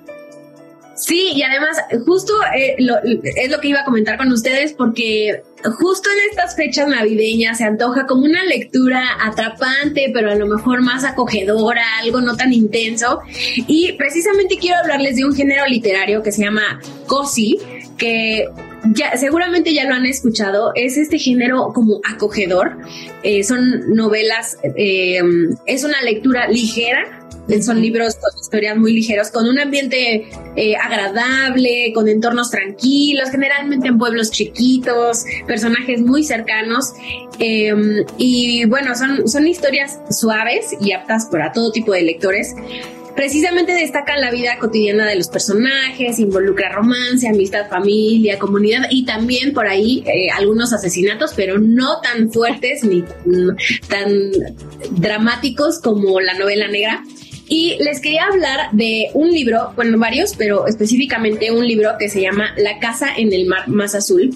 Sí, 0.97 1.33
y 1.35 1.43
además, 1.43 1.77
justo 2.07 2.33
eh, 2.57 2.77
lo- 2.79 2.99
es 3.03 3.51
lo 3.51 3.59
que 3.59 3.67
iba 3.69 3.81
a 3.81 3.85
comentar 3.85 4.17
con 4.17 4.31
ustedes, 4.31 4.75
porque 4.75 5.43
justo 5.81 6.09
en 6.09 6.31
estas 6.31 6.55
fechas 6.55 6.87
navideñas 6.87 7.59
se 7.59 7.65
antoja 7.65 8.07
como 8.07 8.23
una 8.25 8.45
lectura 8.45 9.03
atrapante, 9.21 10.13
pero 10.15 10.31
a 10.31 10.37
lo 10.37 10.47
mejor 10.47 10.83
más 10.83 11.03
acogedora, 11.03 11.83
algo 12.01 12.21
no 12.21 12.37
tan 12.37 12.53
intenso. 12.53 13.19
Y 13.67 13.95
precisamente 13.95 14.57
quiero 14.57 14.79
hablarles 14.79 15.17
de 15.17 15.25
un 15.25 15.35
género 15.35 15.67
literario 15.67 16.23
que 16.23 16.31
se 16.31 16.43
llama 16.45 16.81
cozy, 17.09 17.59
que 17.99 18.47
ya 18.93 19.17
seguramente 19.17 19.73
ya 19.73 19.85
lo 19.85 19.95
han 19.95 20.07
escuchado. 20.07 20.73
Es 20.75 20.97
este 20.97 21.19
género 21.19 21.73
como 21.75 22.01
acogedor. 22.05 22.79
Eh, 23.23 23.45
son 23.45 23.95
novelas, 23.95 24.59
eh, 24.77 25.21
es 25.67 25.85
una 25.85 26.01
lectura 26.03 26.49
ligera. 26.49 27.21
Son 27.61 27.79
libros 27.79 28.15
con 28.15 28.41
historias 28.41 28.75
muy 28.79 28.95
ligeros, 28.95 29.31
con 29.31 29.47
un 29.47 29.59
ambiente 29.59 30.27
eh, 30.57 30.77
agradable, 30.77 31.93
con 31.95 32.09
entornos 32.09 32.51
tranquilos, 32.51 33.29
generalmente 33.31 33.89
en 33.89 33.99
pueblos 33.99 34.31
chiquitos, 34.31 35.25
personajes 35.47 36.01
muy 36.01 36.25
cercanos. 36.25 36.95
eh, 37.39 37.75
y 38.17 38.65
bueno, 38.65 38.95
son, 38.95 39.29
son 39.29 39.47
historias 39.47 40.01
suaves 40.11 40.75
y 40.81 40.93
aptas 40.93 41.27
para 41.27 41.53
todo 41.53 41.71
tipo 41.71 41.93
de 41.93 42.03
lectores. 42.03 42.55
Precisamente 43.15 43.73
destacan 43.73 44.21
la 44.21 44.31
vida 44.31 44.59
cotidiana 44.59 45.07
de 45.07 45.15
los 45.15 45.29
personajes, 45.29 46.19
involucra 46.19 46.73
romance, 46.73 47.29
amistad, 47.29 47.69
familia, 47.69 48.39
comunidad 48.39 48.87
y 48.91 49.05
también 49.05 49.53
por 49.53 49.69
ahí 49.69 50.03
eh, 50.07 50.31
algunos 50.37 50.73
asesinatos, 50.73 51.33
pero 51.35 51.59
no 51.59 52.01
tan 52.01 52.33
fuertes 52.33 52.83
ni 52.83 53.03
mm, 53.03 53.57
tan 53.89 54.11
dramáticos 54.91 55.81
como 55.81 56.21
la 56.21 56.35
novela 56.35 56.67
negra. 56.69 57.05
Y 57.47 57.77
les 57.81 58.01
quería 58.01 58.25
hablar 58.25 58.71
de 58.73 59.09
un 59.13 59.31
libro, 59.31 59.73
bueno, 59.77 59.99
varios, 59.99 60.35
pero 60.37 60.67
específicamente 60.67 61.53
un 61.53 61.67
libro 61.67 61.91
que 61.99 62.09
se 62.09 62.23
llama 62.23 62.55
La 62.57 62.79
casa 62.79 63.09
en 63.17 63.33
el 63.33 63.47
mar 63.47 63.69
más 63.69 63.95
azul. 63.95 64.31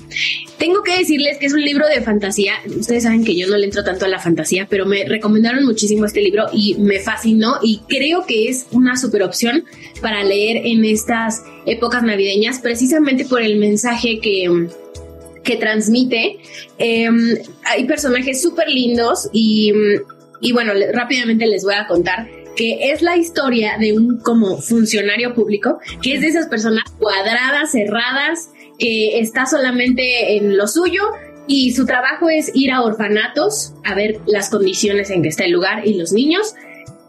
Tengo 0.58 0.82
que 0.82 0.98
decirles 0.98 1.38
que 1.38 1.46
es 1.46 1.54
un 1.54 1.64
libro 1.64 1.86
de 1.86 2.02
fantasía. 2.02 2.54
Ustedes 2.66 3.04
saben 3.04 3.24
que 3.24 3.34
yo 3.34 3.46
no 3.46 3.56
le 3.56 3.64
entro 3.64 3.82
tanto 3.82 4.04
a 4.04 4.08
la 4.08 4.18
fantasía, 4.18 4.66
pero 4.68 4.84
me 4.84 5.04
recomendaron 5.04 5.64
muchísimo 5.64 6.04
este 6.04 6.20
libro 6.20 6.46
y 6.52 6.74
me 6.74 7.00
fascinó 7.00 7.58
y 7.62 7.80
creo 7.88 8.26
que 8.26 8.48
es 8.48 8.66
una 8.72 8.96
super 8.96 9.22
opción 9.22 9.64
para 10.02 10.22
leer 10.22 10.66
en 10.66 10.84
estas 10.84 11.42
épocas 11.64 12.02
navideñas, 12.02 12.58
precisamente 12.58 13.24
por 13.24 13.42
el 13.42 13.56
mensaje 13.56 14.20
que 14.20 14.68
que 15.48 15.56
transmite. 15.56 16.36
Eh, 16.78 17.08
hay 17.64 17.84
personajes 17.86 18.42
súper 18.42 18.68
lindos 18.68 19.30
y, 19.32 19.72
y 20.42 20.52
bueno, 20.52 20.74
rápidamente 20.92 21.46
les 21.46 21.64
voy 21.64 21.74
a 21.74 21.86
contar 21.86 22.28
que 22.58 22.90
es 22.90 23.02
la 23.02 23.16
historia 23.16 23.78
de 23.78 23.92
un 23.92 24.18
como 24.18 24.60
funcionario 24.60 25.32
público, 25.32 25.78
que 26.02 26.14
es 26.14 26.22
de 26.22 26.26
esas 26.26 26.48
personas 26.48 26.82
cuadradas, 26.98 27.70
cerradas, 27.70 28.50
que 28.80 29.20
está 29.20 29.46
solamente 29.46 30.36
en 30.36 30.56
lo 30.56 30.66
suyo 30.66 31.02
y 31.46 31.70
su 31.70 31.86
trabajo 31.86 32.28
es 32.28 32.50
ir 32.54 32.72
a 32.72 32.82
orfanatos 32.82 33.74
a 33.84 33.94
ver 33.94 34.18
las 34.26 34.50
condiciones 34.50 35.08
en 35.10 35.22
que 35.22 35.28
está 35.28 35.44
el 35.44 35.52
lugar 35.52 35.86
y 35.86 35.94
los 35.94 36.12
niños. 36.12 36.54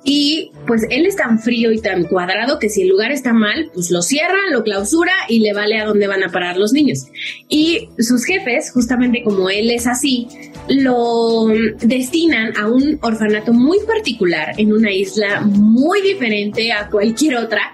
Y 0.03 0.51
pues 0.67 0.85
él 0.91 1.07
es 1.07 1.15
tan 1.15 1.39
frío 1.39 1.71
y 1.71 1.81
tan 1.81 2.03
cuadrado 2.03 2.59
que 2.59 2.69
si 2.69 2.83
el 2.83 2.89
lugar 2.89 3.11
está 3.11 3.33
mal, 3.33 3.71
pues 3.73 3.89
lo 3.89 4.03
cierra, 4.03 4.37
lo 4.51 4.63
clausura 4.63 5.13
y 5.27 5.39
le 5.39 5.53
vale 5.53 5.79
a 5.79 5.85
dónde 5.85 6.07
van 6.07 6.23
a 6.23 6.29
parar 6.29 6.57
los 6.57 6.73
niños. 6.73 7.07
Y 7.49 7.89
sus 7.97 8.23
jefes, 8.23 8.71
justamente 8.71 9.23
como 9.23 9.49
él 9.49 9.71
es 9.71 9.87
así, 9.87 10.27
lo 10.69 11.47
destinan 11.79 12.55
a 12.57 12.67
un 12.67 12.99
orfanato 13.01 13.53
muy 13.53 13.79
particular 13.85 14.53
en 14.57 14.71
una 14.71 14.91
isla 14.91 15.41
muy 15.41 16.01
diferente 16.01 16.71
a 16.71 16.89
cualquier 16.89 17.37
otra 17.37 17.73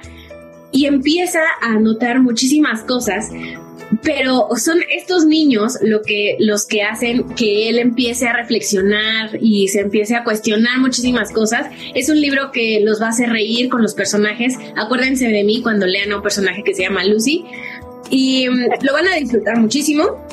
y 0.72 0.86
empieza 0.86 1.42
a 1.62 1.80
notar 1.80 2.22
muchísimas 2.22 2.82
cosas 2.82 3.30
pero 4.04 4.48
son 4.56 4.78
estos 4.90 5.26
niños 5.26 5.78
lo 5.82 6.02
que 6.02 6.38
los 6.40 6.66
que 6.66 6.84
hacen 6.84 7.24
que 7.36 7.70
él 7.70 7.80
empiece 7.80 8.28
a 8.28 8.34
reflexionar 8.34 9.38
y 9.42 9.68
se 9.68 9.82
empiece 9.82 10.16
a 10.16 10.24
cuestionar 10.24 10.80
muchísimas 10.80 11.32
cosas. 11.32 11.68
Es 11.94 12.10
un 12.10 12.20
libro 12.20 12.52
que 12.52 12.80
los 12.82 13.02
va 13.02 13.08
a 13.08 13.10
hacer 13.10 13.30
reír 13.30 13.70
con 13.70 13.82
los 13.82 13.94
personajes. 13.94 14.56
Acuérdense 14.76 15.28
de 15.28 15.44
mí 15.44 15.62
cuando 15.62 15.86
lean 15.86 16.12
a 16.12 16.18
un 16.18 16.24
personaje 16.24 16.64
que 16.64 16.74
se 16.74 16.84
llama 16.84 17.06
Lucy 17.06 17.46
y 18.10 18.48
mm, 18.50 18.84
lo 18.84 18.94
van 18.94 19.08
a 19.08 19.16
disfrutar 19.16 19.60
muchísimo. 19.60 20.26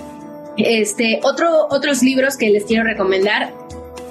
Este, 0.56 1.20
otro, 1.22 1.66
otros 1.70 2.02
libros 2.02 2.36
que 2.36 2.50
les 2.50 2.64
quiero 2.64 2.84
recomendar 2.84 3.54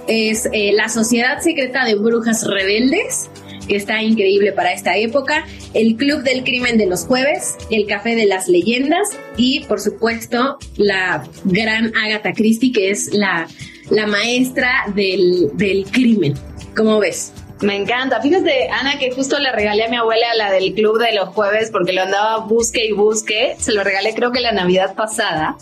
es 0.07 0.47
eh, 0.51 0.71
La 0.73 0.89
Sociedad 0.89 1.39
Secreta 1.41 1.85
de 1.85 1.95
Brujas 1.95 2.45
Rebeldes, 2.47 3.29
que 3.67 3.75
está 3.75 4.01
increíble 4.01 4.51
para 4.51 4.73
esta 4.73 4.97
época, 4.97 5.45
El 5.73 5.95
Club 5.95 6.23
del 6.23 6.43
Crimen 6.43 6.77
de 6.77 6.87
los 6.87 7.05
Jueves, 7.05 7.57
El 7.69 7.85
Café 7.85 8.15
de 8.15 8.25
las 8.25 8.47
Leyendas 8.47 9.09
y, 9.37 9.61
por 9.61 9.79
supuesto, 9.79 10.57
la 10.77 11.23
gran 11.45 11.93
Agatha 11.95 12.33
Christie, 12.33 12.71
que 12.71 12.89
es 12.89 13.13
la, 13.13 13.47
la 13.89 14.07
maestra 14.07 14.85
del, 14.95 15.51
del 15.53 15.85
crimen. 15.85 16.33
¿Cómo 16.75 16.99
ves? 16.99 17.33
Me 17.61 17.75
encanta. 17.75 18.19
Fíjate, 18.19 18.69
Ana, 18.69 18.97
que 18.97 19.11
justo 19.11 19.37
le 19.37 19.51
regalé 19.51 19.83
a 19.83 19.89
mi 19.89 19.95
abuela 19.95 20.25
la 20.35 20.51
del 20.51 20.73
club 20.73 20.99
de 20.99 21.13
los 21.13 21.29
jueves 21.29 21.69
porque 21.71 21.93
lo 21.93 22.01
andaba 22.01 22.37
busque 22.37 22.85
y 22.87 22.91
busque. 22.91 23.55
Se 23.59 23.71
lo 23.71 23.83
regalé 23.83 24.15
creo 24.15 24.31
que 24.31 24.39
la 24.39 24.51
Navidad 24.51 24.95
pasada. 24.95 25.57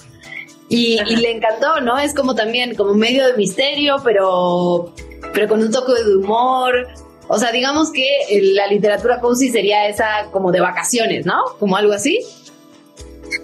Y, 0.70 1.00
y 1.08 1.16
le 1.16 1.32
encantó, 1.32 1.82
¿no? 1.82 1.98
Es 1.98 2.14
como 2.14 2.36
también, 2.36 2.76
como 2.76 2.94
medio 2.94 3.26
de 3.26 3.34
misterio, 3.34 3.98
pero, 4.04 4.94
pero 5.34 5.48
con 5.48 5.62
un 5.62 5.72
toque 5.72 5.94
de 6.04 6.16
humor. 6.16 6.88
O 7.28 7.38
sea, 7.40 7.52
digamos 7.52 7.92
que 7.92 8.08
la 8.56 8.68
literatura 8.68 9.20
cozy 9.20 9.50
sería 9.50 9.88
esa 9.88 10.28
como 10.32 10.52
de 10.52 10.62
vacaciones, 10.62 11.26
¿no? 11.26 11.36
Como 11.60 11.76
algo 11.76 11.94
así. 11.94 12.20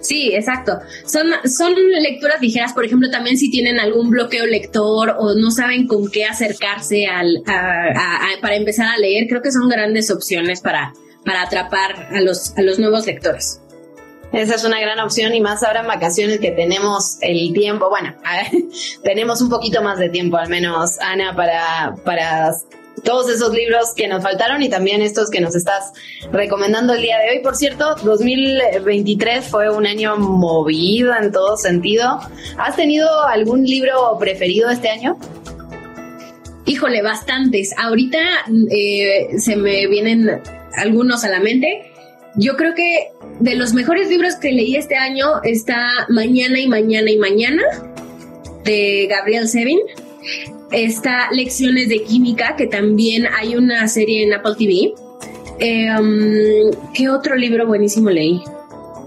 Sí, 0.00 0.32
exacto. 0.34 0.72
Son, 1.04 1.26
son 1.48 1.72
lecturas 2.00 2.40
ligeras, 2.40 2.72
por 2.72 2.84
ejemplo, 2.84 3.08
también 3.10 3.36
si 3.38 3.50
tienen 3.50 3.78
algún 3.78 4.10
bloqueo 4.10 4.44
lector 4.46 5.14
o 5.18 5.34
no 5.34 5.50
saben 5.52 5.86
con 5.86 6.10
qué 6.10 6.24
acercarse 6.24 7.06
al, 7.06 7.42
a- 7.46 7.52
a- 7.52 8.16
a- 8.16 8.40
para 8.40 8.56
empezar 8.56 8.86
a 8.88 8.98
leer, 8.98 9.26
creo 9.28 9.42
que 9.42 9.52
son 9.52 9.68
grandes 9.68 10.10
opciones 10.10 10.60
para, 10.60 10.92
para 11.24 11.42
atrapar 11.42 12.08
a 12.12 12.20
los, 12.20 12.56
a 12.56 12.62
los 12.62 12.78
nuevos 12.80 13.06
lectores. 13.06 13.60
Esa 14.36 14.54
es 14.54 14.64
una 14.64 14.78
gran 14.78 15.00
opción 15.00 15.34
y 15.34 15.40
más 15.40 15.62
ahora 15.62 15.80
en 15.80 15.86
vacaciones 15.86 16.40
que 16.40 16.50
tenemos 16.50 17.16
el 17.22 17.54
tiempo, 17.54 17.88
bueno, 17.88 18.14
tenemos 19.02 19.40
un 19.40 19.48
poquito 19.48 19.80
más 19.80 19.98
de 19.98 20.10
tiempo 20.10 20.36
al 20.36 20.50
menos, 20.50 20.98
Ana, 21.00 21.34
para, 21.34 21.94
para 22.04 22.52
todos 23.02 23.30
esos 23.30 23.54
libros 23.54 23.94
que 23.96 24.08
nos 24.08 24.22
faltaron 24.22 24.62
y 24.62 24.68
también 24.68 25.00
estos 25.00 25.30
que 25.30 25.40
nos 25.40 25.56
estás 25.56 25.90
recomendando 26.32 26.92
el 26.92 27.00
día 27.00 27.16
de 27.18 27.30
hoy. 27.30 27.42
Por 27.42 27.56
cierto, 27.56 27.94
2023 28.04 29.48
fue 29.48 29.74
un 29.74 29.86
año 29.86 30.18
movido 30.18 31.16
en 31.16 31.32
todo 31.32 31.56
sentido. 31.56 32.20
¿Has 32.58 32.76
tenido 32.76 33.08
algún 33.22 33.64
libro 33.64 34.18
preferido 34.18 34.68
este 34.68 34.90
año? 34.90 35.16
Híjole, 36.66 37.00
bastantes. 37.00 37.72
Ahorita 37.78 38.18
eh, 38.70 39.38
se 39.38 39.56
me 39.56 39.86
vienen 39.86 40.42
algunos 40.76 41.24
a 41.24 41.30
la 41.30 41.40
mente. 41.40 41.90
Yo 42.34 42.54
creo 42.58 42.74
que 42.74 43.15
de 43.40 43.54
los 43.54 43.74
mejores 43.74 44.08
libros 44.08 44.36
que 44.36 44.52
leí 44.52 44.76
este 44.76 44.96
año 44.96 45.42
está 45.42 46.06
Mañana 46.08 46.58
y 46.60 46.68
Mañana 46.68 47.10
y 47.10 47.18
Mañana 47.18 47.62
de 48.64 49.06
Gabriel 49.08 49.48
Sevin. 49.48 49.80
Está 50.72 51.30
Lecciones 51.30 51.88
de 51.88 52.02
Química, 52.02 52.56
que 52.56 52.66
también 52.66 53.26
hay 53.26 53.56
una 53.56 53.86
serie 53.88 54.24
en 54.24 54.32
Apple 54.34 54.54
TV. 54.58 54.94
Um, 55.58 56.92
¿Qué 56.92 57.08
otro 57.08 57.36
libro 57.36 57.66
buenísimo 57.66 58.10
leí? 58.10 58.42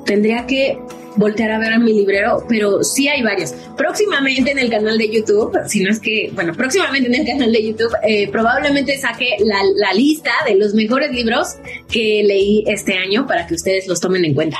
Tendría 0.05 0.47
que 0.47 0.79
voltear 1.15 1.51
a 1.51 1.59
ver 1.59 1.73
a 1.73 1.79
mi 1.79 1.93
librero, 1.93 2.43
pero 2.47 2.83
sí 2.83 3.07
hay 3.07 3.21
varios. 3.21 3.53
Próximamente 3.77 4.51
en 4.51 4.59
el 4.59 4.69
canal 4.69 4.97
de 4.97 5.09
YouTube, 5.09 5.57
si 5.67 5.83
no 5.83 5.91
es 5.91 5.99
que, 5.99 6.31
bueno, 6.33 6.53
próximamente 6.53 7.07
en 7.07 7.15
el 7.15 7.25
canal 7.25 7.51
de 7.51 7.67
YouTube, 7.67 7.93
eh, 8.03 8.29
probablemente 8.29 8.97
saque 8.97 9.37
la 9.39 9.93
lista 9.93 10.31
de 10.47 10.55
los 10.55 10.73
mejores 10.73 11.11
libros 11.11 11.55
que 11.91 12.23
leí 12.25 12.63
este 12.67 12.97
año 12.97 13.25
para 13.27 13.47
que 13.47 13.55
ustedes 13.55 13.87
los 13.87 13.99
tomen 13.99 14.25
en 14.25 14.33
cuenta. 14.33 14.57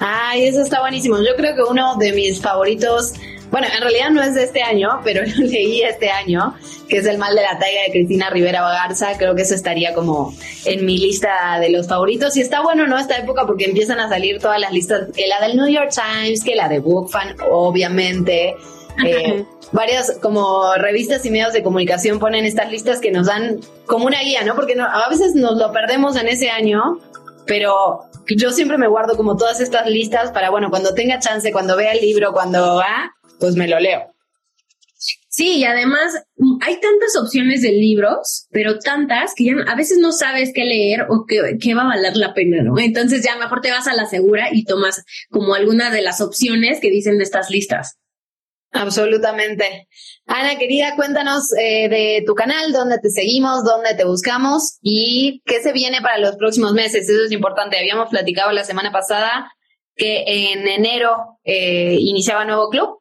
Ay, 0.00 0.44
eso 0.44 0.62
está 0.62 0.80
buenísimo. 0.80 1.18
Yo 1.18 1.36
creo 1.36 1.54
que 1.54 1.62
uno 1.62 1.96
de 1.96 2.12
mis 2.12 2.40
favoritos, 2.40 3.14
bueno, 3.54 3.68
en 3.72 3.80
realidad 3.80 4.10
no 4.10 4.20
es 4.20 4.34
de 4.34 4.42
este 4.42 4.62
año, 4.64 5.00
pero 5.04 5.22
lo 5.36 5.44
leí 5.46 5.82
este 5.82 6.10
año, 6.10 6.54
que 6.88 6.96
es 6.98 7.06
El 7.06 7.18
mal 7.18 7.36
de 7.36 7.42
la 7.42 7.56
talla 7.56 7.82
de 7.86 7.92
Cristina 7.92 8.28
Rivera 8.30 8.62
Bagarza. 8.62 9.16
Creo 9.16 9.36
que 9.36 9.42
eso 9.42 9.54
estaría 9.54 9.94
como 9.94 10.34
en 10.64 10.84
mi 10.84 10.98
lista 10.98 11.58
de 11.60 11.70
los 11.70 11.86
favoritos. 11.86 12.36
Y 12.36 12.40
está 12.40 12.62
bueno, 12.62 12.88
¿no? 12.88 12.98
Esta 12.98 13.16
época 13.16 13.46
porque 13.46 13.66
empiezan 13.66 14.00
a 14.00 14.08
salir 14.08 14.40
todas 14.40 14.58
las 14.60 14.72
listas, 14.72 15.02
que 15.14 15.28
la 15.28 15.40
del 15.46 15.56
New 15.56 15.68
York 15.68 15.90
Times, 15.94 16.42
que 16.42 16.56
la 16.56 16.68
de 16.68 16.80
BookFan, 16.80 17.36
obviamente. 17.48 18.56
eh, 19.04 19.44
varias 19.72 20.18
como 20.22 20.74
revistas 20.76 21.24
y 21.26 21.30
medios 21.30 21.52
de 21.52 21.62
comunicación 21.62 22.18
ponen 22.20 22.44
estas 22.44 22.70
listas 22.70 23.00
que 23.00 23.10
nos 23.10 23.26
dan 23.26 23.60
como 23.86 24.06
una 24.06 24.20
guía, 24.20 24.42
¿no? 24.44 24.54
Porque 24.56 24.74
no- 24.76 24.84
a 24.86 25.08
veces 25.08 25.34
nos 25.34 25.56
lo 25.58 25.70
perdemos 25.72 26.16
en 26.16 26.28
ese 26.28 26.50
año, 26.50 26.98
pero 27.46 28.00
yo 28.28 28.50
siempre 28.52 28.78
me 28.78 28.86
guardo 28.86 29.16
como 29.16 29.36
todas 29.36 29.60
estas 29.60 29.88
listas 29.88 30.30
para, 30.32 30.50
bueno, 30.50 30.70
cuando 30.70 30.94
tenga 30.94 31.18
chance, 31.18 31.50
cuando 31.52 31.76
vea 31.76 31.92
el 31.92 32.00
libro, 32.00 32.32
cuando 32.32 32.76
va, 32.76 33.14
pues 33.40 33.56
me 33.56 33.68
lo 33.68 33.78
leo. 33.78 34.14
Sí, 35.28 35.58
y 35.58 35.64
además 35.64 36.14
mm, 36.36 36.58
hay 36.62 36.80
tantas 36.80 37.16
opciones 37.16 37.62
de 37.62 37.72
libros, 37.72 38.46
pero 38.50 38.78
tantas 38.78 39.34
que 39.34 39.44
ya 39.44 39.52
a 39.66 39.74
veces 39.74 39.98
no 39.98 40.12
sabes 40.12 40.52
qué 40.54 40.64
leer 40.64 41.06
o 41.08 41.26
qué, 41.26 41.58
qué 41.60 41.74
va 41.74 41.82
a 41.82 41.88
valer 41.88 42.16
la 42.16 42.34
pena, 42.34 42.62
¿no? 42.62 42.78
Entonces 42.78 43.24
ya 43.24 43.36
mejor 43.36 43.60
te 43.60 43.72
vas 43.72 43.88
a 43.88 43.94
la 43.94 44.06
segura 44.06 44.48
y 44.52 44.64
tomas 44.64 45.04
como 45.30 45.54
alguna 45.54 45.90
de 45.90 46.02
las 46.02 46.20
opciones 46.20 46.78
que 46.80 46.90
dicen 46.90 47.18
de 47.18 47.24
estas 47.24 47.50
listas. 47.50 47.98
Absolutamente. 48.74 49.88
Ana, 50.26 50.56
querida, 50.58 50.96
cuéntanos 50.96 51.52
eh, 51.58 51.88
de 51.88 52.24
tu 52.26 52.34
canal, 52.34 52.72
dónde 52.72 52.98
te 52.98 53.08
seguimos, 53.08 53.64
dónde 53.64 53.94
te 53.94 54.04
buscamos 54.04 54.78
y 54.82 55.42
qué 55.46 55.62
se 55.62 55.72
viene 55.72 56.00
para 56.00 56.18
los 56.18 56.36
próximos 56.36 56.72
meses. 56.72 57.08
Eso 57.08 57.24
es 57.24 57.32
importante. 57.32 57.78
Habíamos 57.78 58.08
platicado 58.08 58.50
la 58.52 58.64
semana 58.64 58.90
pasada 58.90 59.52
que 59.94 60.24
en 60.26 60.66
enero 60.66 61.38
eh, 61.44 61.96
iniciaba 62.00 62.44
nuevo 62.44 62.68
club. 62.68 63.00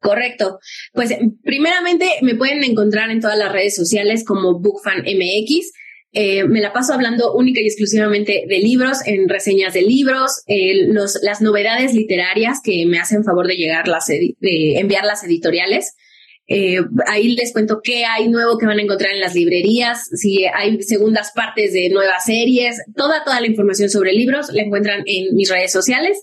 Correcto. 0.00 0.58
Pues 0.92 1.14
primeramente 1.44 2.06
me 2.22 2.34
pueden 2.34 2.64
encontrar 2.64 3.10
en 3.10 3.20
todas 3.20 3.38
las 3.38 3.52
redes 3.52 3.76
sociales 3.76 4.24
como 4.24 4.58
BookFanMX. 4.58 5.72
Eh, 6.12 6.44
me 6.44 6.60
la 6.60 6.72
paso 6.72 6.92
hablando 6.92 7.34
única 7.34 7.60
y 7.60 7.66
exclusivamente 7.66 8.44
de 8.48 8.58
libros, 8.58 8.98
en 9.06 9.28
reseñas 9.28 9.74
de 9.74 9.82
libros, 9.82 10.42
los, 10.88 11.20
las 11.22 11.40
novedades 11.40 11.94
literarias 11.94 12.60
que 12.64 12.84
me 12.86 12.98
hacen 12.98 13.22
favor 13.22 13.46
de 13.46 13.56
llegar 13.56 13.86
las 13.86 14.06
enviar 14.10 15.04
las 15.04 15.22
editoriales. 15.22 15.94
Eh, 16.52 16.80
ahí 17.06 17.36
les 17.36 17.52
cuento 17.52 17.80
qué 17.80 18.04
hay 18.04 18.28
nuevo 18.28 18.58
que 18.58 18.66
van 18.66 18.80
a 18.80 18.82
encontrar 18.82 19.12
en 19.12 19.20
las 19.20 19.36
librerías, 19.36 20.08
si 20.12 20.46
hay 20.46 20.82
segundas 20.82 21.30
partes 21.32 21.72
de 21.72 21.90
nuevas 21.90 22.24
series, 22.24 22.82
toda, 22.96 23.22
toda 23.22 23.40
la 23.40 23.46
información 23.46 23.88
sobre 23.88 24.12
libros 24.12 24.48
la 24.52 24.62
encuentran 24.62 25.04
en 25.06 25.36
mis 25.36 25.48
redes 25.48 25.70
sociales. 25.70 26.20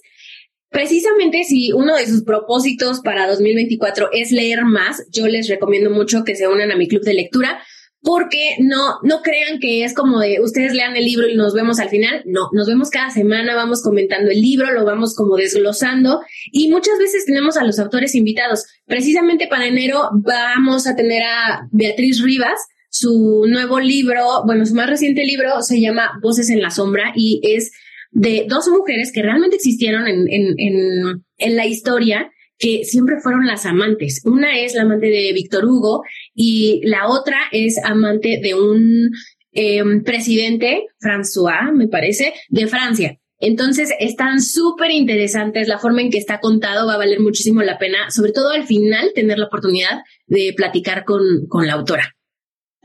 Precisamente 0.70 1.44
si 1.44 1.72
uno 1.72 1.96
de 1.96 2.08
sus 2.08 2.24
propósitos 2.24 3.00
para 3.02 3.28
2024 3.28 4.10
es 4.12 4.32
leer 4.32 4.66
más, 4.66 5.06
yo 5.12 5.28
les 5.28 5.48
recomiendo 5.48 5.90
mucho 5.90 6.24
que 6.24 6.36
se 6.36 6.48
unan 6.48 6.72
a 6.72 6.76
mi 6.76 6.88
club 6.88 7.04
de 7.04 7.14
lectura 7.14 7.62
porque 8.02 8.56
no, 8.60 9.00
no 9.04 9.22
crean 9.22 9.60
que 9.60 9.84
es 9.84 9.94
como 9.94 10.20
de 10.20 10.40
ustedes 10.42 10.74
lean 10.74 10.96
el 10.96 11.06
libro 11.06 11.28
y 11.28 11.36
nos 11.36 11.54
vemos 11.54 11.80
al 11.80 11.90
final. 11.90 12.22
No, 12.26 12.50
nos 12.54 12.68
vemos 12.68 12.90
cada 12.90 13.10
semana, 13.10 13.56
vamos 13.56 13.82
comentando 13.82 14.32
el 14.32 14.42
libro, 14.42 14.72
lo 14.72 14.86
vamos 14.86 15.16
como 15.16 15.36
desglosando 15.36 16.22
y 16.52 16.70
muchas 16.70 16.98
veces 17.00 17.26
tenemos 17.26 17.58
a 17.58 17.64
los 17.64 17.80
autores 17.80 18.16
invitados. 18.16 18.66
Precisamente 18.86 19.48
para 19.48 19.68
enero 19.68 20.10
vamos 20.14 20.88
a 20.88 20.96
tener 20.96 21.24
a 21.24 21.68
Beatriz 21.72 22.22
Rivas. 22.22 22.60
Su 22.90 23.46
nuevo 23.48 23.80
libro, 23.80 24.44
bueno, 24.46 24.66
su 24.66 24.74
más 24.74 24.90
reciente 24.90 25.26
libro 25.26 25.62
se 25.62 25.82
llama 25.82 26.14
Voces 26.22 26.50
en 26.50 26.62
la 26.62 26.72
Sombra 26.72 27.12
y 27.16 27.42
es 27.44 27.72
de 28.18 28.48
dos 28.50 28.68
mujeres 28.68 29.12
que 29.14 29.22
realmente 29.22 29.58
existieron 29.58 30.08
en, 30.08 30.28
en, 30.28 30.56
en, 30.58 31.24
en 31.38 31.56
la 31.56 31.68
historia 31.68 32.32
que 32.58 32.84
siempre 32.84 33.18
fueron 33.22 33.46
las 33.46 33.68
amantes. 33.68 34.24
Una 34.26 34.60
es 34.60 34.74
la 34.74 34.82
amante 34.82 35.06
de 35.06 35.32
Víctor 35.34 35.66
Hugo 35.66 36.02
y 36.34 36.82
la 36.84 37.08
otra 37.10 37.38
es 37.52 37.78
amante 37.84 38.40
de 38.42 38.56
un 38.56 39.12
eh, 39.52 39.84
presidente, 40.04 40.88
François, 41.00 41.72
me 41.72 41.88
parece, 41.88 42.34
de 42.50 42.66
Francia. 42.66 43.20
Entonces 43.40 43.94
están 44.00 44.42
súper 44.42 44.90
interesantes, 44.90 45.68
la 45.68 45.78
forma 45.78 46.02
en 46.02 46.10
que 46.10 46.18
está 46.18 46.40
contado 46.40 46.88
va 46.88 46.96
a 46.96 46.98
valer 46.98 47.20
muchísimo 47.20 47.62
la 47.62 47.78
pena, 47.78 48.10
sobre 48.10 48.32
todo 48.32 48.50
al 48.50 48.66
final 48.66 49.12
tener 49.14 49.38
la 49.38 49.46
oportunidad 49.46 50.02
de 50.26 50.54
platicar 50.58 51.06
con, 51.06 51.22
con 51.48 51.68
la 51.68 51.74
autora. 51.74 52.17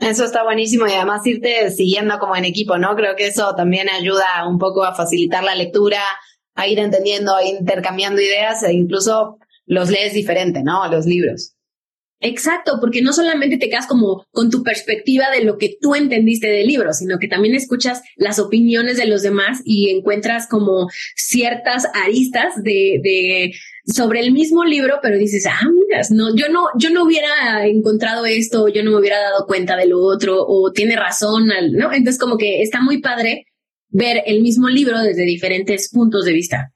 Eso 0.07 0.25
está 0.25 0.43
buenísimo 0.43 0.87
y 0.87 0.91
además 0.91 1.25
irte 1.25 1.71
siguiendo 1.71 2.19
como 2.19 2.35
en 2.35 2.45
equipo, 2.45 2.77
¿no? 2.77 2.95
Creo 2.95 3.15
que 3.15 3.27
eso 3.27 3.55
también 3.55 3.89
ayuda 3.89 4.47
un 4.47 4.59
poco 4.59 4.83
a 4.83 4.93
facilitar 4.93 5.43
la 5.43 5.55
lectura, 5.55 6.01
a 6.55 6.67
ir 6.67 6.79
entendiendo, 6.79 7.35
a 7.35 7.45
intercambiando 7.45 8.21
ideas 8.21 8.63
e 8.63 8.73
incluso 8.73 9.37
los 9.65 9.89
lees 9.89 10.13
diferente, 10.13 10.61
¿no? 10.63 10.87
Los 10.89 11.05
libros. 11.05 11.52
Exacto, 12.19 12.77
porque 12.79 13.01
no 13.01 13.11
solamente 13.11 13.57
te 13.57 13.69
quedas 13.69 13.85
como 13.85 14.25
con 14.31 14.49
tu 14.49 14.63
perspectiva 14.63 15.29
de 15.29 15.43
lo 15.43 15.57
que 15.57 15.75
tú 15.81 15.93
entendiste 15.93 16.47
del 16.47 16.67
libro, 16.67 16.93
sino 16.93 17.19
que 17.19 17.27
también 17.27 17.53
escuchas 17.53 18.01
las 18.15 18.39
opiniones 18.39 18.95
de 18.95 19.07
los 19.07 19.23
demás 19.23 19.61
y 19.65 19.89
encuentras 19.89 20.47
como 20.47 20.87
ciertas 21.15 21.85
aristas 21.93 22.55
de, 22.63 23.01
de 23.03 23.53
sobre 23.85 24.21
el 24.21 24.31
mismo 24.31 24.63
libro, 24.63 24.99
pero 25.01 25.17
dices, 25.17 25.45
ah, 25.47 25.67
mira, 25.69 26.01
no, 26.11 26.33
yo 26.35 26.47
no, 26.49 26.67
yo 26.77 26.89
no 26.91 27.03
hubiera 27.03 27.67
encontrado 27.67 28.25
esto, 28.25 28.69
yo 28.69 28.83
no 28.83 28.91
me 28.91 28.99
hubiera 28.99 29.19
dado 29.19 29.45
cuenta 29.45 29.75
de 29.75 29.87
lo 29.87 29.99
otro, 29.99 30.45
o 30.47 30.71
tiene 30.71 30.95
razón, 30.95 31.47
¿no? 31.73 31.91
Entonces 31.91 32.19
como 32.19 32.37
que 32.37 32.61
está 32.61 32.81
muy 32.81 33.01
padre 33.01 33.47
ver 33.89 34.23
el 34.25 34.41
mismo 34.41 34.69
libro 34.69 34.99
desde 35.01 35.23
diferentes 35.23 35.89
puntos 35.91 36.23
de 36.23 36.33
vista. 36.33 36.73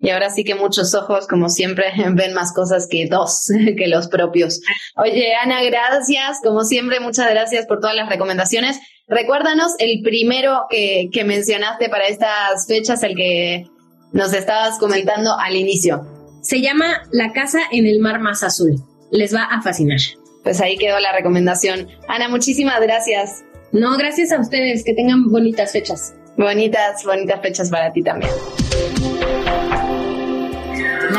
Y 0.00 0.10
ahora 0.10 0.30
sí 0.30 0.44
que 0.44 0.54
muchos 0.54 0.94
ojos, 0.94 1.26
como 1.26 1.50
siempre, 1.50 1.92
ven 2.12 2.32
más 2.32 2.52
cosas 2.52 2.86
que 2.88 3.06
dos, 3.06 3.48
que 3.76 3.86
los 3.86 4.08
propios. 4.08 4.60
Oye, 4.96 5.34
Ana, 5.34 5.62
gracias. 5.62 6.38
Como 6.42 6.64
siempre, 6.64 7.00
muchas 7.00 7.30
gracias 7.30 7.66
por 7.66 7.80
todas 7.80 7.96
las 7.96 8.08
recomendaciones. 8.08 8.80
Recuérdanos 9.08 9.72
el 9.78 10.02
primero 10.02 10.66
que, 10.70 11.08
que 11.12 11.24
mencionaste 11.24 11.88
para 11.88 12.06
estas 12.06 12.66
fechas, 12.66 13.02
el 13.02 13.16
que 13.16 13.66
nos 14.12 14.32
estabas 14.32 14.78
comentando 14.78 15.36
al 15.38 15.56
inicio. 15.56 16.06
Se 16.42 16.60
llama 16.60 17.02
La 17.12 17.32
casa 17.32 17.60
en 17.70 17.86
el 17.86 18.00
mar 18.00 18.20
más 18.20 18.42
azul. 18.42 18.76
Les 19.10 19.34
va 19.34 19.44
a 19.44 19.60
fascinar. 19.60 19.98
Pues 20.42 20.60
ahí 20.60 20.78
quedó 20.78 20.98
la 21.00 21.12
recomendación. 21.12 21.88
Ana, 22.08 22.28
muchísimas 22.28 22.80
gracias. 22.80 23.44
No, 23.72 23.96
gracias 23.98 24.32
a 24.32 24.40
ustedes. 24.40 24.84
Que 24.84 24.94
tengan 24.94 25.30
bonitas 25.30 25.72
fechas. 25.72 26.14
Bonitas, 26.36 27.04
bonitas 27.04 27.40
fechas 27.42 27.68
para 27.68 27.92
ti 27.92 28.02
también. 28.02 28.30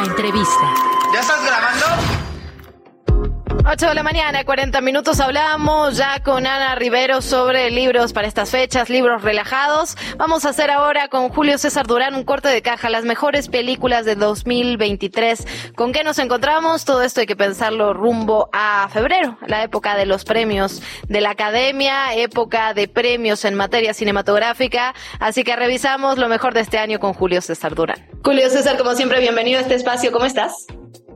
Entrevista. 0.04 0.74
¿Ya 1.14 1.20
estás 1.20 1.44
grabando? 1.44 1.91
8 3.64 3.90
de 3.90 3.94
la 3.94 4.02
mañana, 4.02 4.44
40 4.44 4.82
minutos. 4.82 5.20
Hablamos 5.20 5.96
ya 5.96 6.22
con 6.24 6.48
Ana 6.48 6.74
Rivero 6.74 7.22
sobre 7.22 7.70
libros 7.70 8.12
para 8.12 8.28
estas 8.28 8.50
fechas, 8.50 8.90
libros 8.90 9.22
relajados. 9.22 9.96
Vamos 10.18 10.46
a 10.46 10.50
hacer 10.50 10.72
ahora 10.72 11.10
con 11.10 11.30
Julio 11.30 11.60
César 11.60 11.86
Durán 11.86 12.16
un 12.16 12.24
corte 12.24 12.48
de 12.48 12.64
caja, 12.64 12.90
las 12.90 13.06
mejores 13.06 13.50
películas 13.50 14.04
de 14.06 14.16
2023. 14.16 15.74
¿Con 15.76 15.94
qué 15.94 16.04
nos 16.04 16.18
encontramos? 16.18 16.86
Todo 16.86 17.04
esto 17.04 17.22
hay 17.22 17.28
que 17.28 17.36
pensarlo 17.36 17.94
rumbo 17.94 18.50
a 18.52 18.90
febrero, 18.92 19.38
la 19.46 19.64
época 19.64 19.96
de 19.96 20.08
los 20.08 20.26
premios 20.26 20.82
de 21.08 21.22
la 21.22 21.30
academia, 21.30 22.16
época 22.16 22.74
de 22.74 22.88
premios 22.88 23.46
en 23.46 23.54
materia 23.54 23.94
cinematográfica. 23.94 24.96
Así 25.20 25.44
que 25.44 25.56
revisamos 25.56 26.18
lo 26.18 26.30
mejor 26.30 26.56
de 26.56 26.62
este 26.62 26.80
año 26.80 27.00
con 27.00 27.14
Julio 27.14 27.42
César 27.42 27.76
Durán. 27.76 28.08
Julio 28.24 28.50
César, 28.50 28.76
como 28.78 28.96
siempre, 28.96 29.20
bienvenido 29.20 29.60
a 29.60 29.62
este 29.62 29.76
espacio. 29.76 30.12
¿Cómo 30.12 30.26
estás? 30.26 30.66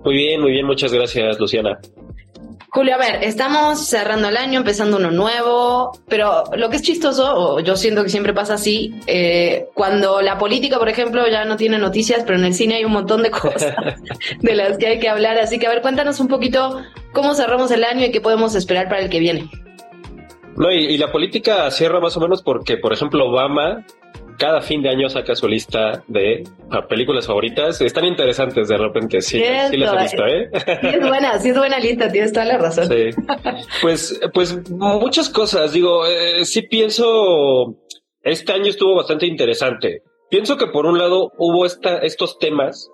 Muy 0.06 0.14
bien, 0.14 0.40
muy 0.40 0.52
bien, 0.52 0.68
muchas 0.68 0.94
gracias, 0.94 1.40
Luciana. 1.40 1.80
Julio, 2.70 2.94
a 2.94 2.98
ver, 3.00 3.24
estamos 3.24 3.88
cerrando 3.88 4.28
el 4.28 4.38
año, 4.38 4.60
empezando 4.60 4.98
uno 4.98 5.10
nuevo, 5.10 5.98
pero 6.08 6.44
lo 6.56 6.70
que 6.70 6.76
es 6.76 6.84
chistoso, 6.84 7.34
o 7.36 7.60
yo 7.60 7.76
siento 7.76 8.04
que 8.04 8.10
siempre 8.10 8.32
pasa 8.32 8.54
así, 8.54 8.94
eh, 9.08 9.66
cuando 9.74 10.22
la 10.22 10.38
política, 10.38 10.78
por 10.78 10.90
ejemplo, 10.90 11.28
ya 11.28 11.46
no 11.46 11.58
tiene 11.58 11.80
noticias, 11.80 12.24
pero 12.24 12.38
en 12.38 12.46
el 12.46 12.54
cine 12.54 12.76
hay 12.76 12.86
un 12.86 12.92
montón 12.92 13.24
de 13.24 13.32
cosas 13.32 13.76
de 14.42 14.56
las 14.56 14.78
que 14.78 14.86
hay 14.86 15.00
que 15.00 15.10
hablar. 15.10 15.40
Así 15.40 15.58
que, 15.58 15.66
a 15.66 15.72
ver, 15.72 15.82
cuéntanos 15.82 16.20
un 16.20 16.28
poquito 16.28 16.84
cómo 17.12 17.34
cerramos 17.34 17.72
el 17.72 17.84
año 17.84 18.06
y 18.06 18.12
qué 18.12 18.22
podemos 18.22 18.54
esperar 18.54 18.90
para 18.90 19.02
el 19.02 19.10
que 19.10 19.20
viene. 19.20 19.50
No, 20.56 20.72
y, 20.72 20.86
y 20.86 20.98
la 21.00 21.12
política 21.12 21.72
cierra 21.72 22.00
más 22.00 22.16
o 22.16 22.20
menos 22.20 22.44
porque, 22.44 22.78
por 22.78 22.94
ejemplo, 22.94 23.26
Obama 23.26 23.84
cada 24.38 24.62
fin 24.62 24.82
de 24.82 24.90
año 24.90 25.10
saca 25.10 25.36
su 25.36 25.48
lista 25.48 26.04
de 26.08 26.44
ah, 26.72 26.88
películas 26.88 27.28
favoritas. 27.28 27.82
Están 27.82 28.06
interesantes 28.06 28.68
de 28.68 28.78
repente, 28.78 29.22
sí, 29.22 29.42
sí 29.70 29.78
las 29.78 29.94
he 29.94 30.02
visto, 30.04 30.26
¿eh? 30.26 30.50
Sí 30.82 30.88
es 30.88 31.08
buena, 31.08 31.40
sí 31.40 31.50
es 31.50 31.58
buena 31.58 31.80
lista, 31.80 32.12
tienes 32.12 32.34
toda 32.34 32.46
la 32.46 32.58
razón. 32.58 32.88
Sí. 32.88 33.10
Pues, 33.82 34.20
pues 34.34 34.70
muchas 34.70 35.30
cosas. 35.30 35.74
Digo, 35.74 36.06
eh, 36.06 36.46
sí 36.46 36.64
pienso, 36.64 37.78
este 38.22 38.54
año 38.54 38.70
estuvo 38.70 38.96
bastante 38.96 39.26
interesante. 39.26 40.02
Pienso 40.30 40.58
que 40.58 40.68
por 40.68 40.86
un 40.86 40.98
lado 40.98 41.32
hubo 41.38 41.66
esta, 41.66 41.98
estos 42.00 42.40
temas 42.40 42.90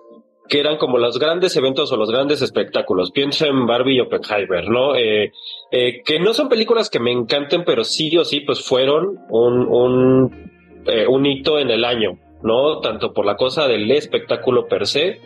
que 0.48 0.60
eran 0.60 0.76
como 0.76 0.98
los 0.98 1.18
grandes 1.18 1.56
eventos 1.56 1.90
o 1.92 1.96
los 1.96 2.10
grandes 2.10 2.42
espectáculos. 2.42 3.10
Pienso 3.12 3.46
en 3.46 3.66
Barbie 3.66 3.96
y 3.96 4.00
Oppenheimer, 4.00 4.68
¿no? 4.68 4.96
Eh, 4.96 5.32
eh, 5.70 6.02
que 6.04 6.20
no 6.20 6.34
son 6.34 6.48
películas 6.48 6.90
que 6.90 7.00
me 7.00 7.12
encanten, 7.12 7.64
pero 7.64 7.84
sí 7.84 8.16
o 8.18 8.24
sí, 8.24 8.40
pues 8.40 8.62
fueron 8.62 9.18
un, 9.30 9.66
un, 9.66 10.51
eh, 10.86 11.06
un 11.06 11.26
hito 11.26 11.58
en 11.58 11.70
el 11.70 11.84
año, 11.84 12.18
¿no? 12.42 12.80
Tanto 12.80 13.12
por 13.12 13.24
la 13.26 13.36
cosa 13.36 13.68
del 13.68 13.90
espectáculo 13.90 14.66
per 14.66 14.86
se, 14.86 15.20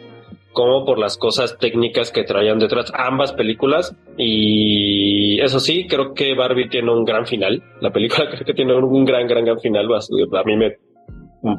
como 0.52 0.84
por 0.86 0.98
las 0.98 1.18
cosas 1.18 1.58
técnicas 1.58 2.10
que 2.10 2.24
traían 2.24 2.58
detrás 2.58 2.90
ambas 2.94 3.32
películas. 3.34 3.94
Y 4.16 5.40
eso 5.40 5.60
sí, 5.60 5.86
creo 5.86 6.14
que 6.14 6.34
Barbie 6.34 6.68
tiene 6.68 6.90
un 6.92 7.04
gran 7.04 7.26
final. 7.26 7.62
La 7.80 7.90
película 7.92 8.26
creo 8.30 8.44
que 8.44 8.54
tiene 8.54 8.74
un 8.74 9.04
gran, 9.04 9.26
gran, 9.26 9.44
gran 9.44 9.60
final. 9.60 9.86
A 9.94 10.42
mí 10.44 10.56
me, 10.56 10.76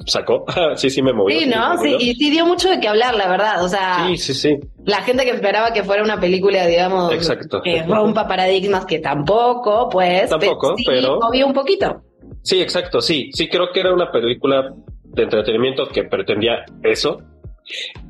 sacó. 0.05 0.45
sí, 0.75 0.89
sí 0.89 1.01
me 1.01 1.13
movió. 1.13 1.39
Sí, 1.39 1.45
¿no? 1.47 1.77
Sí, 1.77 1.95
y 1.99 2.13
sí 2.15 2.31
dio 2.31 2.45
mucho 2.45 2.69
de 2.69 2.79
qué 2.79 2.87
hablar, 2.87 3.15
la 3.15 3.29
verdad. 3.29 3.63
O 3.63 3.69
sea, 3.69 4.07
Sí, 4.07 4.17
sí, 4.17 4.33
sí. 4.33 4.57
la 4.85 5.01
gente 5.03 5.23
que 5.25 5.31
esperaba 5.31 5.71
que 5.73 5.83
fuera 5.83 6.03
una 6.03 6.19
película, 6.19 6.65
digamos, 6.65 7.13
Exacto. 7.13 7.61
que 7.61 7.83
rompa 7.83 8.27
paradigmas, 8.27 8.85
que 8.85 8.99
tampoco, 8.99 9.89
pues, 9.89 10.29
Tampoco, 10.29 10.75
sí, 10.75 10.83
pero- 10.87 11.19
movió 11.21 11.45
un 11.47 11.53
poquito. 11.53 12.01
Sí, 12.43 12.61
exacto, 12.61 13.01
sí. 13.01 13.29
Sí, 13.33 13.49
creo 13.49 13.71
que 13.71 13.81
era 13.81 13.93
una 13.93 14.11
película 14.11 14.73
de 15.03 15.23
entretenimiento 15.23 15.87
que 15.87 16.03
pretendía 16.03 16.65
eso. 16.83 17.21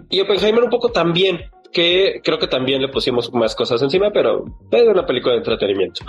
Y 0.10 0.22
Oppenheimer 0.22 0.64
un 0.64 0.70
poco 0.70 0.90
también, 0.90 1.50
que 1.72 2.22
creo 2.24 2.38
que 2.40 2.48
también 2.48 2.82
le 2.82 2.90
pusimos 2.90 3.34
más 3.34 3.56
cosas 3.56 3.82
encima, 3.82 4.12
pero 4.12 4.46
es 4.72 4.88
una 4.88 5.06
película 5.06 5.34
de 5.34 5.40
entretenimiento. 5.40 6.06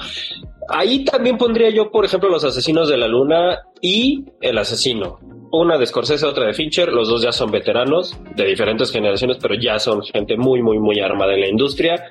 Ahí 0.69 1.05
también 1.05 1.39
pondría 1.39 1.71
yo, 1.71 1.91
por 1.91 2.05
ejemplo, 2.05 2.29
Los 2.29 2.45
Asesinos 2.45 2.89
de 2.89 2.99
la 2.99 3.09
Luna 3.09 3.61
y 3.81 4.25
El 4.41 4.59
Asesino. 4.59 5.19
Una 5.51 5.79
de 5.79 5.87
Scorsese, 5.87 6.27
otra 6.27 6.45
de 6.45 6.53
Fincher. 6.53 6.93
Los 6.93 7.09
dos 7.09 7.23
ya 7.23 7.33
son 7.33 7.51
veteranos 7.51 8.19
de 8.37 8.45
diferentes 8.45 8.93
generaciones, 8.93 9.39
pero 9.41 9.55
ya 9.55 9.79
son 9.79 10.03
gente 10.03 10.37
muy, 10.37 10.63
muy, 10.63 10.79
muy 10.79 11.01
armada 11.01 11.33
en 11.33 11.41
la 11.41 11.49
industria. 11.49 12.05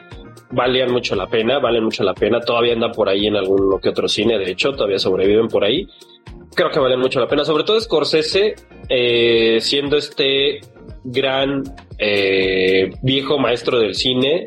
Valían 0.52 0.91
mucho 0.91 1.15
la 1.15 1.28
pena, 1.28 1.60
valen 1.60 1.84
mucho 1.84 2.03
la 2.03 2.14
pena. 2.14 2.40
Todavía 2.40 2.74
andan 2.74 2.91
por 2.91 3.10
ahí 3.10 3.28
en 3.28 3.36
algún 3.36 3.80
que 3.82 3.90
otro 3.90 4.07
cine, 4.07 4.38
de 4.38 4.52
hecho, 4.52 4.72
todavía 4.72 4.99
sobreviven 4.99 5.48
por 5.48 5.64
ahí. 5.64 5.88
Creo 6.56 6.72
que 6.72 6.80
valen 6.80 6.99
mucho 6.99 7.19
la 7.19 7.28
pena, 7.28 7.44
sobre 7.44 7.64
todo 7.64 7.80
Scorsese, 7.80 8.56
eh, 8.90 9.57
siendo 9.60 9.98
este 9.98 10.61
gran 11.03 11.64
eh, 11.98 12.90
viejo 13.02 13.38
maestro 13.38 13.80
del 13.80 13.95
cine, 13.95 14.45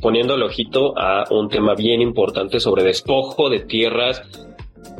poniendo 0.00 0.34
el 0.34 0.42
ojito 0.42 0.98
a 0.98 1.24
un 1.30 1.48
tema 1.48 1.74
bien 1.74 2.02
importante 2.02 2.60
sobre 2.60 2.84
despojo 2.84 3.48
de 3.48 3.60
tierras 3.60 4.22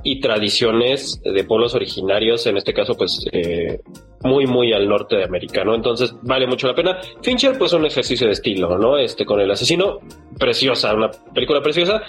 y 0.06 0.20
tradiciones 0.20 1.20
de 1.24 1.42
pueblos 1.42 1.74
originarios, 1.74 2.46
en 2.46 2.56
este 2.56 2.72
caso, 2.72 2.96
pues 2.96 3.26
eh, 3.32 3.80
muy, 4.22 4.46
muy 4.46 4.72
al 4.72 4.88
norte 4.88 5.16
de 5.16 5.24
América, 5.24 5.64
¿no? 5.64 5.74
Entonces, 5.74 6.14
vale 6.22 6.46
mucho 6.46 6.68
la 6.68 6.76
pena. 6.76 7.00
Fincher, 7.22 7.58
pues 7.58 7.72
un 7.72 7.84
ejercicio 7.84 8.28
de 8.28 8.34
estilo, 8.34 8.78
¿no? 8.78 8.98
Este 8.98 9.24
con 9.24 9.40
el 9.40 9.50
asesino, 9.50 9.98
preciosa, 10.38 10.94
una 10.94 11.10
película 11.34 11.60
preciosa. 11.60 12.02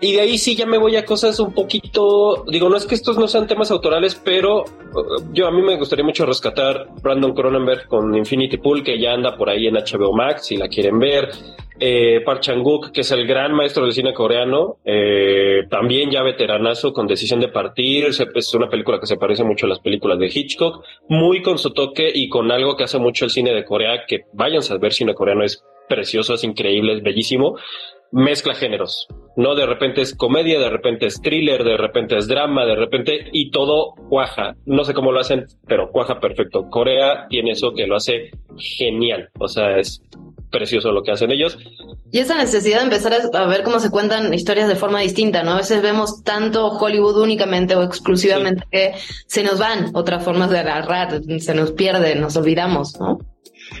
Y 0.00 0.12
de 0.12 0.22
ahí 0.22 0.38
sí 0.38 0.56
ya 0.56 0.64
me 0.64 0.78
voy 0.78 0.96
a 0.96 1.04
cosas 1.04 1.38
un 1.38 1.52
poquito, 1.52 2.46
digo, 2.48 2.70
no 2.70 2.78
es 2.78 2.86
que 2.86 2.94
estos 2.94 3.18
no 3.18 3.28
sean 3.28 3.46
temas 3.46 3.70
autorales, 3.70 4.14
pero 4.14 4.62
uh, 4.62 5.32
yo 5.32 5.46
a 5.46 5.50
mí 5.50 5.60
me 5.60 5.76
gustaría 5.76 6.04
mucho 6.04 6.24
rescatar 6.24 6.88
Brandon 7.02 7.34
Cronenberg 7.34 7.88
con 7.88 8.14
Infinity 8.14 8.56
Pool, 8.56 8.82
que 8.82 8.98
ya 8.98 9.12
anda 9.12 9.36
por 9.36 9.50
ahí 9.50 9.66
en 9.66 9.74
HBO 9.74 10.14
Max, 10.14 10.46
si 10.46 10.56
la 10.56 10.68
quieren 10.68 10.98
ver. 10.98 11.28
Eh, 11.80 12.20
Park 12.24 12.40
Chan-wook, 12.40 12.92
que 12.92 13.00
es 13.00 13.10
el 13.10 13.26
gran 13.26 13.52
maestro 13.52 13.84
del 13.84 13.92
cine 13.92 14.14
coreano, 14.14 14.76
eh, 14.84 15.64
también 15.68 16.10
ya 16.10 16.22
veteranazo 16.22 16.92
con 16.92 17.08
Decisión 17.08 17.33
de 17.40 17.48
Partir, 17.48 18.06
es 18.06 18.54
una 18.54 18.68
película 18.68 19.00
que 19.00 19.06
se 19.06 19.16
parece 19.16 19.44
mucho 19.44 19.66
a 19.66 19.68
las 19.68 19.80
películas 19.80 20.18
de 20.18 20.26
Hitchcock, 20.26 20.84
muy 21.08 21.42
con 21.42 21.58
su 21.58 21.72
toque 21.72 22.10
y 22.14 22.28
con 22.28 22.50
algo 22.50 22.76
que 22.76 22.84
hace 22.84 22.98
mucho 22.98 23.24
el 23.24 23.30
cine 23.30 23.52
de 23.52 23.64
Corea, 23.64 24.04
que 24.06 24.22
váyanse 24.32 24.72
a 24.72 24.78
ver 24.78 24.92
cine 24.92 25.14
coreano, 25.14 25.44
es 25.44 25.64
precioso, 25.88 26.34
es 26.34 26.44
increíble, 26.44 26.94
es 26.94 27.02
bellísimo, 27.02 27.56
mezcla 28.12 28.54
géneros, 28.54 29.08
¿no? 29.36 29.54
De 29.54 29.66
repente 29.66 30.00
es 30.00 30.14
comedia, 30.14 30.60
de 30.60 30.70
repente 30.70 31.06
es 31.06 31.20
thriller, 31.20 31.64
de 31.64 31.76
repente 31.76 32.16
es 32.16 32.28
drama, 32.28 32.64
de 32.64 32.76
repente, 32.76 33.28
y 33.32 33.50
todo 33.50 33.94
cuaja, 34.08 34.54
no 34.66 34.84
sé 34.84 34.94
cómo 34.94 35.12
lo 35.12 35.20
hacen, 35.20 35.46
pero 35.66 35.90
cuaja 35.90 36.20
perfecto. 36.20 36.68
Corea 36.70 37.26
tiene 37.28 37.52
eso 37.52 37.74
que 37.74 37.86
lo 37.86 37.96
hace 37.96 38.30
genial, 38.56 39.30
o 39.38 39.48
sea, 39.48 39.78
es 39.78 40.00
precioso 40.54 40.92
lo 40.92 41.02
que 41.02 41.10
hacen 41.10 41.30
ellos. 41.32 41.58
Y 42.12 42.20
esa 42.20 42.38
necesidad 42.38 42.78
de 42.78 42.84
empezar 42.84 43.12
a 43.34 43.46
ver 43.46 43.64
cómo 43.64 43.80
se 43.80 43.90
cuentan 43.90 44.32
historias 44.32 44.68
de 44.68 44.76
forma 44.76 45.00
distinta, 45.00 45.42
¿no? 45.42 45.50
A 45.52 45.56
veces 45.56 45.82
vemos 45.82 46.22
tanto 46.22 46.68
Hollywood 46.68 47.20
únicamente 47.20 47.74
o 47.74 47.82
exclusivamente 47.82 48.64
que 48.70 48.92
se 49.26 49.42
nos 49.42 49.58
van 49.58 49.90
otras 49.94 50.24
formas 50.24 50.50
de 50.50 50.60
agarrar, 50.60 51.20
se 51.40 51.54
nos 51.54 51.72
pierde, 51.72 52.14
nos 52.14 52.36
olvidamos, 52.36 52.98
¿no? 53.00 53.18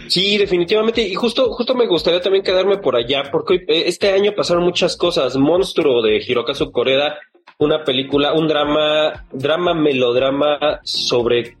Sí, 0.08 0.36
definitivamente. 0.38 1.02
Y 1.06 1.14
justo, 1.14 1.52
justo 1.52 1.74
me 1.74 1.86
gustaría 1.86 2.20
también 2.20 2.42
quedarme 2.44 2.78
por 2.78 2.96
allá, 2.96 3.24
porque 3.30 3.54
eh, 3.68 3.84
este 3.86 4.10
año 4.12 4.32
pasaron 4.34 4.64
muchas 4.64 4.96
cosas. 4.96 5.36
Monstruo 5.36 6.02
de 6.02 6.16
Hirokazu 6.26 6.72
Koreda, 6.72 7.16
una 7.58 7.84
película, 7.84 8.32
un 8.32 8.48
drama, 8.48 9.26
drama, 9.32 9.74
melodrama 9.74 10.80
sobre 10.82 11.56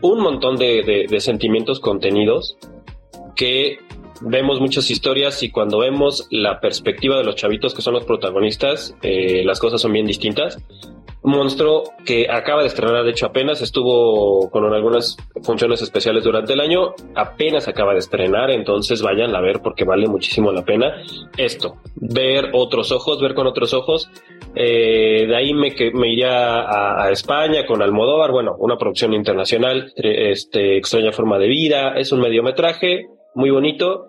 un 0.00 0.20
montón 0.20 0.56
de, 0.56 0.82
de- 0.82 1.06
de 1.08 1.20
sentimientos 1.20 1.78
contenidos 1.80 2.56
que 3.36 3.78
vemos 4.24 4.60
muchas 4.60 4.90
historias 4.90 5.42
y 5.42 5.50
cuando 5.50 5.78
vemos 5.78 6.26
la 6.30 6.60
perspectiva 6.60 7.16
de 7.16 7.24
los 7.24 7.36
chavitos 7.36 7.74
que 7.74 7.82
son 7.82 7.94
los 7.94 8.04
protagonistas, 8.04 8.94
eh, 9.02 9.42
las 9.44 9.58
cosas 9.60 9.80
son 9.80 9.92
bien 9.92 10.06
distintas. 10.06 10.58
Monstruo 11.24 11.84
que 12.04 12.28
acaba 12.28 12.62
de 12.62 12.66
estrenar, 12.66 13.04
de 13.04 13.10
hecho 13.12 13.26
apenas 13.26 13.62
estuvo 13.62 14.50
con 14.50 14.64
algunas 14.74 15.16
funciones 15.44 15.80
especiales 15.80 16.24
durante 16.24 16.52
el 16.54 16.60
año, 16.60 16.94
apenas 17.14 17.68
acaba 17.68 17.92
de 17.92 18.00
estrenar, 18.00 18.50
entonces 18.50 19.02
vayan 19.02 19.32
a 19.36 19.40
ver 19.40 19.60
porque 19.62 19.84
vale 19.84 20.08
muchísimo 20.08 20.50
la 20.50 20.64
pena 20.64 21.00
esto, 21.36 21.76
ver 21.94 22.50
otros 22.54 22.90
ojos, 22.90 23.20
ver 23.20 23.34
con 23.34 23.46
otros 23.46 23.72
ojos. 23.72 24.10
Eh, 24.56 25.26
de 25.28 25.36
ahí 25.36 25.54
me, 25.54 25.74
que, 25.76 25.92
me 25.92 26.12
iría 26.12 27.04
a, 27.04 27.10
España 27.12 27.66
con 27.66 27.82
Almodóvar, 27.82 28.32
bueno, 28.32 28.56
una 28.58 28.76
producción 28.76 29.14
internacional, 29.14 29.92
tre- 29.96 30.32
este, 30.32 30.76
extraña 30.76 31.12
forma 31.12 31.38
de 31.38 31.46
vida, 31.46 31.94
es 31.96 32.10
un 32.10 32.20
mediometraje 32.20 33.06
muy 33.34 33.50
bonito, 33.50 34.08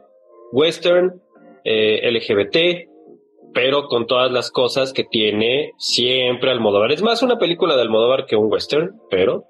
western, 0.53 1.19
eh, 1.63 2.09
LGBT, 2.11 2.89
pero 3.53 3.87
con 3.87 4.05
todas 4.05 4.31
las 4.31 4.51
cosas 4.51 4.93
que 4.93 5.03
tiene 5.03 5.73
siempre 5.77 6.51
Almodóvar. 6.51 6.91
Es 6.91 7.01
más 7.01 7.23
una 7.23 7.37
película 7.37 7.75
de 7.75 7.81
Almodóvar 7.81 8.25
que 8.25 8.35
un 8.35 8.51
western, 8.51 8.99
pero 9.09 9.45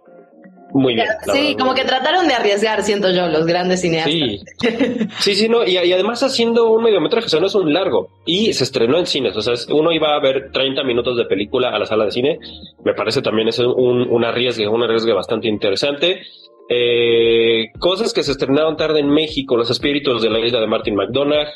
muy 0.74 0.96
bien. 0.96 1.08
Sí, 1.32 1.32
verdad, 1.32 1.58
como 1.60 1.74
que 1.74 1.84
trataron 1.84 2.28
de 2.28 2.34
arriesgar, 2.34 2.82
siento 2.84 3.12
yo, 3.12 3.28
los 3.28 3.46
grandes 3.46 3.82
cineastas. 3.82 4.14
Sí, 4.14 4.42
sí, 5.20 5.36
sí, 5.36 5.50
no, 5.50 5.64
y, 5.66 5.78
y 5.78 5.94
además 5.94 6.24
haciendo 6.24 6.70
un 6.72 6.84
mediometraje, 6.84 7.28
o 7.28 7.30
sea, 7.30 7.40
no 7.40 7.48
es 7.48 7.56
un 7.56 7.72
largo, 7.72 8.10
y 8.26 8.54
se 8.54 8.64
estrenó 8.64 8.98
en 8.98 9.06
cines, 9.06 9.36
o 9.36 9.42
sea, 9.42 9.54
uno 9.74 9.92
iba 9.92 10.16
a 10.16 10.20
ver 10.20 10.52
30 10.52 10.84
minutos 10.84 11.18
de 11.18 11.26
película 11.26 11.70
a 11.70 11.80
la 11.80 11.86
sala 11.86 12.06
de 12.06 12.12
cine, 12.12 12.40
me 12.84 12.94
parece 12.94 13.22
también 13.22 13.48
es 13.48 13.60
un, 13.60 14.10
un 14.10 14.26
arriesgue, 14.26 14.68
un 14.68 14.84
arriesgue 14.84 15.14
bastante 15.14 15.48
interesante. 15.48 16.22
Eh, 16.70 17.72
cosas 17.78 18.14
que 18.14 18.24
se 18.24 18.32
estrenaron 18.32 18.78
tarde 18.78 19.00
en 19.00 19.10
México, 19.10 19.58
Los 19.58 19.70
Espíritus 19.70 20.22
de 20.22 20.30
la 20.30 20.40
Isla 20.40 20.62
de 20.62 20.68
Martin 20.68 20.96
McDonagh, 20.96 21.50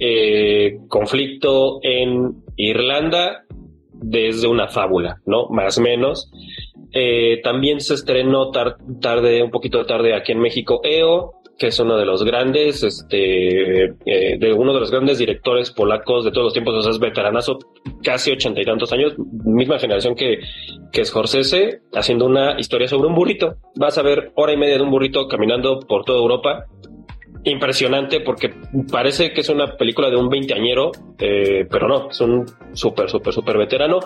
eh, 0.00 0.78
Conflicto 0.88 1.78
en 1.82 2.42
Irlanda, 2.56 3.44
desde 3.92 4.46
una 4.46 4.68
fábula, 4.68 5.20
¿no? 5.26 5.48
Más 5.48 5.78
o 5.78 5.82
menos. 5.82 6.30
Eh, 6.92 7.40
también 7.42 7.80
se 7.80 7.94
estrenó 7.94 8.50
tar- 8.50 8.76
tarde, 9.00 9.42
un 9.42 9.50
poquito 9.50 9.84
tarde 9.84 10.14
aquí 10.14 10.32
en 10.32 10.40
México, 10.40 10.80
EO, 10.82 11.32
que 11.58 11.66
es 11.66 11.80
uno 11.80 11.96
de 11.96 12.06
los 12.06 12.22
grandes, 12.22 12.84
este, 12.84 13.84
eh, 13.84 14.38
de 14.38 14.52
uno 14.52 14.72
de 14.72 14.80
los 14.80 14.90
grandes 14.92 15.18
directores 15.18 15.72
polacos 15.72 16.24
de 16.24 16.30
todos 16.30 16.44
los 16.44 16.52
tiempos, 16.52 16.74
o 16.74 16.82
sea, 16.82 16.92
es 16.92 17.00
veteranazo, 17.00 17.58
casi 18.02 18.30
ochenta 18.30 18.60
y 18.60 18.64
tantos 18.64 18.92
años, 18.92 19.14
misma 19.44 19.78
generación 19.78 20.14
que, 20.14 20.38
que 20.92 21.04
Scorsese, 21.04 21.80
haciendo 21.92 22.26
una 22.26 22.60
historia 22.60 22.86
sobre 22.86 23.08
un 23.08 23.16
burrito. 23.16 23.56
Vas 23.74 23.98
a 23.98 24.02
ver 24.02 24.30
hora 24.36 24.52
y 24.52 24.56
media 24.56 24.76
de 24.76 24.82
un 24.82 24.90
burrito 24.90 25.26
caminando 25.26 25.80
por 25.80 26.04
toda 26.04 26.20
Europa. 26.20 26.66
Impresionante 27.44 28.20
porque 28.20 28.52
parece 28.90 29.32
que 29.32 29.40
es 29.40 29.48
una 29.48 29.76
película 29.76 30.10
de 30.10 30.16
un 30.16 30.28
veinteañero, 30.28 30.90
eh, 31.18 31.66
pero 31.70 31.88
no, 31.88 32.10
es 32.10 32.20
un 32.20 32.46
súper, 32.72 33.08
súper, 33.08 33.32
súper 33.32 33.58
veterano. 33.58 33.98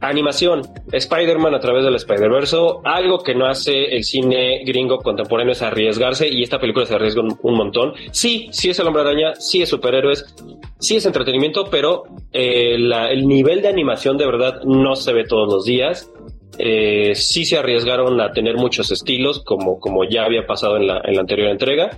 Animación, 0.00 0.62
Spider-Man 0.92 1.54
a 1.54 1.60
través 1.60 1.84
del 1.84 1.94
Spider-Verse, 1.94 2.56
algo 2.84 3.22
que 3.22 3.34
no 3.34 3.46
hace 3.46 3.96
el 3.96 4.04
cine 4.04 4.62
gringo 4.64 4.98
contemporáneo 4.98 5.52
es 5.52 5.62
arriesgarse 5.62 6.28
y 6.28 6.42
esta 6.42 6.58
película 6.58 6.84
se 6.84 6.94
arriesga 6.94 7.22
un, 7.22 7.54
montón. 7.54 7.94
Sí, 8.12 8.48
sí 8.50 8.68
es 8.68 8.78
el 8.78 8.86
hombre 8.88 9.02
araña, 9.02 9.34
sí 9.36 9.62
es 9.62 9.70
superhéroes, 9.70 10.34
sí 10.78 10.96
es 10.96 11.06
entretenimiento, 11.06 11.68
pero 11.70 12.04
eh, 12.32 12.74
el 12.74 13.26
nivel 13.26 13.62
de 13.62 13.68
animación 13.68 14.18
de 14.18 14.26
verdad 14.26 14.60
no 14.64 14.96
se 14.96 15.14
ve 15.14 15.24
todos 15.24 15.50
los 15.50 15.64
días. 15.64 16.12
Eh, 16.58 17.14
sí 17.14 17.46
se 17.46 17.58
arriesgaron 17.58 18.20
a 18.20 18.32
tener 18.32 18.56
muchos 18.56 18.90
estilos, 18.90 19.42
como, 19.44 19.80
como 19.80 20.04
ya 20.04 20.24
había 20.24 20.46
pasado 20.46 20.76
en 20.76 20.86
la 20.86 21.00
anterior 21.18 21.48
entrega, 21.48 21.90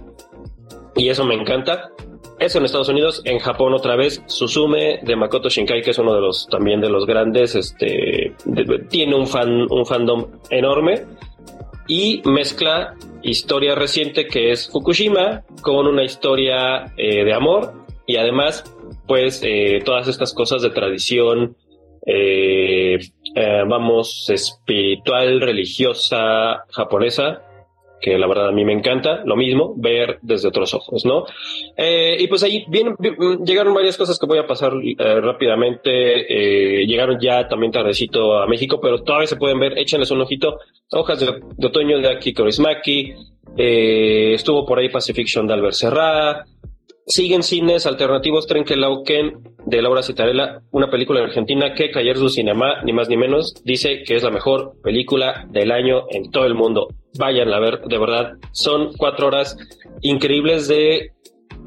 y 0.95 1.09
eso 1.09 1.25
me 1.25 1.35
encanta. 1.35 1.91
Eso 2.39 2.59
en 2.59 2.65
Estados 2.65 2.89
Unidos, 2.89 3.21
en 3.25 3.41
Japón 3.41 3.75
otra 3.75 3.97
vez, 3.97 4.23
Suzume 4.27 5.01
de 5.03 5.17
Makoto 5.17 5.49
Shinkai, 5.49 5.83
que 5.83 5.91
es 5.91 5.99
uno 5.99 6.15
de 6.15 6.21
los 6.21 6.47
también 6.47 6.81
de 6.81 6.89
los 6.89 7.05
grandes, 7.05 7.57
este 7.57 8.33
tiene 8.89 9.17
un 9.17 9.27
fan, 9.27 9.67
un 9.71 9.85
fandom 9.85 10.27
enorme. 10.51 11.05
Y 11.89 12.23
mezcla 12.25 12.95
historia 13.23 13.75
reciente 13.75 14.27
que 14.27 14.53
es 14.53 14.71
Fukushima 14.71 15.43
con 15.63 15.87
una 15.87 16.05
historia 16.05 16.93
eh, 16.97 17.25
de 17.25 17.35
amor. 17.35 17.73
Y 18.07 18.17
además 18.17 18.65
pues 19.07 19.43
eh, 19.45 19.81
todas 19.85 20.07
estas 20.07 20.33
cosas 20.33 20.63
de 20.63 20.71
tradición 20.71 21.57
eh, 22.07 22.99
vamos 23.67 24.31
espiritual 24.31 25.41
religiosa 25.41 26.65
japonesa 26.71 27.43
que 28.01 28.17
la 28.19 28.27
verdad 28.27 28.49
a 28.49 28.53
mí 28.53 28.65
me 28.65 28.73
encanta, 28.73 29.23
lo 29.25 29.37
mismo, 29.37 29.75
ver 29.77 30.19
desde 30.23 30.49
otros 30.49 30.73
ojos, 30.75 31.05
¿no? 31.05 31.25
Eh, 31.77 32.17
y 32.21 32.27
pues 32.29 32.43
ahí 32.43 32.65
vienen, 32.69 32.95
vi- 32.99 33.17
llegaron 33.45 33.75
varias 33.75 33.97
cosas 33.97 34.19
que 34.19 34.27
voy 34.27 34.39
a 34.39 34.47
pasar 34.47 34.73
eh, 34.83 35.21
rápidamente, 35.21 36.81
eh, 36.83 36.87
llegaron 36.87 37.19
ya 37.21 37.49
también 37.49 37.73
tardecito 37.73 38.39
a 38.41 38.47
México, 38.47 38.79
pero 38.81 39.03
todavía 39.03 39.27
se 39.27 39.37
pueden 39.37 39.59
ver, 39.59 39.79
échenles 39.79 40.11
un 40.11 40.21
ojito, 40.21 40.59
Hojas 40.91 41.21
de, 41.21 41.67
Otoño 41.67 41.99
de 41.99 42.09
Aki 42.09 42.33
Kaurismäki, 42.35 43.15
eh, 43.57 44.33
estuvo 44.35 44.65
por 44.65 44.79
ahí 44.79 44.89
Pacifiction 44.89 45.47
de 45.47 45.55
Albert 45.55 45.75
Serra, 45.75 46.45
siguen 47.09 47.43
cines 47.43 47.87
alternativos 47.87 48.47
Trenkelauken 48.47 49.41
de 49.67 49.83
Laura 49.83 50.03
Citarella, 50.03 50.61
una 50.71 50.91
película 50.91 51.21
argentina 51.21 51.75
que 51.75 51.91
Cayer 51.91 52.17
su 52.17 52.29
Cinema, 52.29 52.83
ni 52.85 52.93
más 52.93 53.09
ni 53.09 53.17
menos, 53.17 53.55
dice 53.65 54.03
que 54.05 54.15
es 54.17 54.23
la 54.23 54.31
mejor 54.31 54.75
película 54.83 55.47
del 55.51 55.73
año 55.73 56.05
en 56.11 56.31
todo 56.31 56.45
el 56.45 56.55
mundo. 56.55 56.89
Vayan 57.19 57.53
a 57.53 57.59
ver, 57.59 57.81
de 57.81 57.99
verdad, 57.99 58.33
son 58.53 58.93
cuatro 58.97 59.27
horas 59.29 59.57
increíbles 60.03 60.69
de 60.69 61.13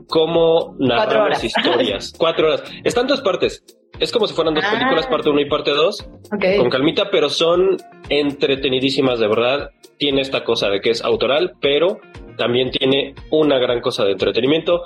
cómo 0.08 0.76
narramos 0.80 1.26
horas. 1.28 1.44
historias. 1.44 2.14
cuatro 2.18 2.48
horas. 2.48 2.64
Están 2.84 3.08
dos 3.08 3.22
partes. 3.22 3.64
Es 4.00 4.12
como 4.12 4.26
si 4.28 4.34
fueran 4.34 4.54
dos 4.56 4.64
Ah. 4.66 4.72
películas, 4.74 5.06
parte 5.08 5.30
uno 5.30 5.42
y 5.42 5.46
parte 5.50 5.72
dos, 5.72 6.08
Ok. 6.34 6.46
con 6.58 6.70
calmita, 6.70 7.12
pero 7.12 7.30
son 7.30 7.78
entretenidísimas 8.10 9.20
de 9.20 9.28
verdad. 9.28 9.70
Tiene 9.98 10.22
esta 10.22 10.44
cosa 10.44 10.70
de 10.70 10.82
que 10.82 10.90
es 10.90 11.04
autoral, 11.04 11.54
pero 11.62 12.00
también 12.38 12.72
tiene 12.72 13.14
una 13.30 13.60
gran 13.60 13.82
cosa 13.82 14.04
de 14.06 14.14
entretenimiento. 14.14 14.82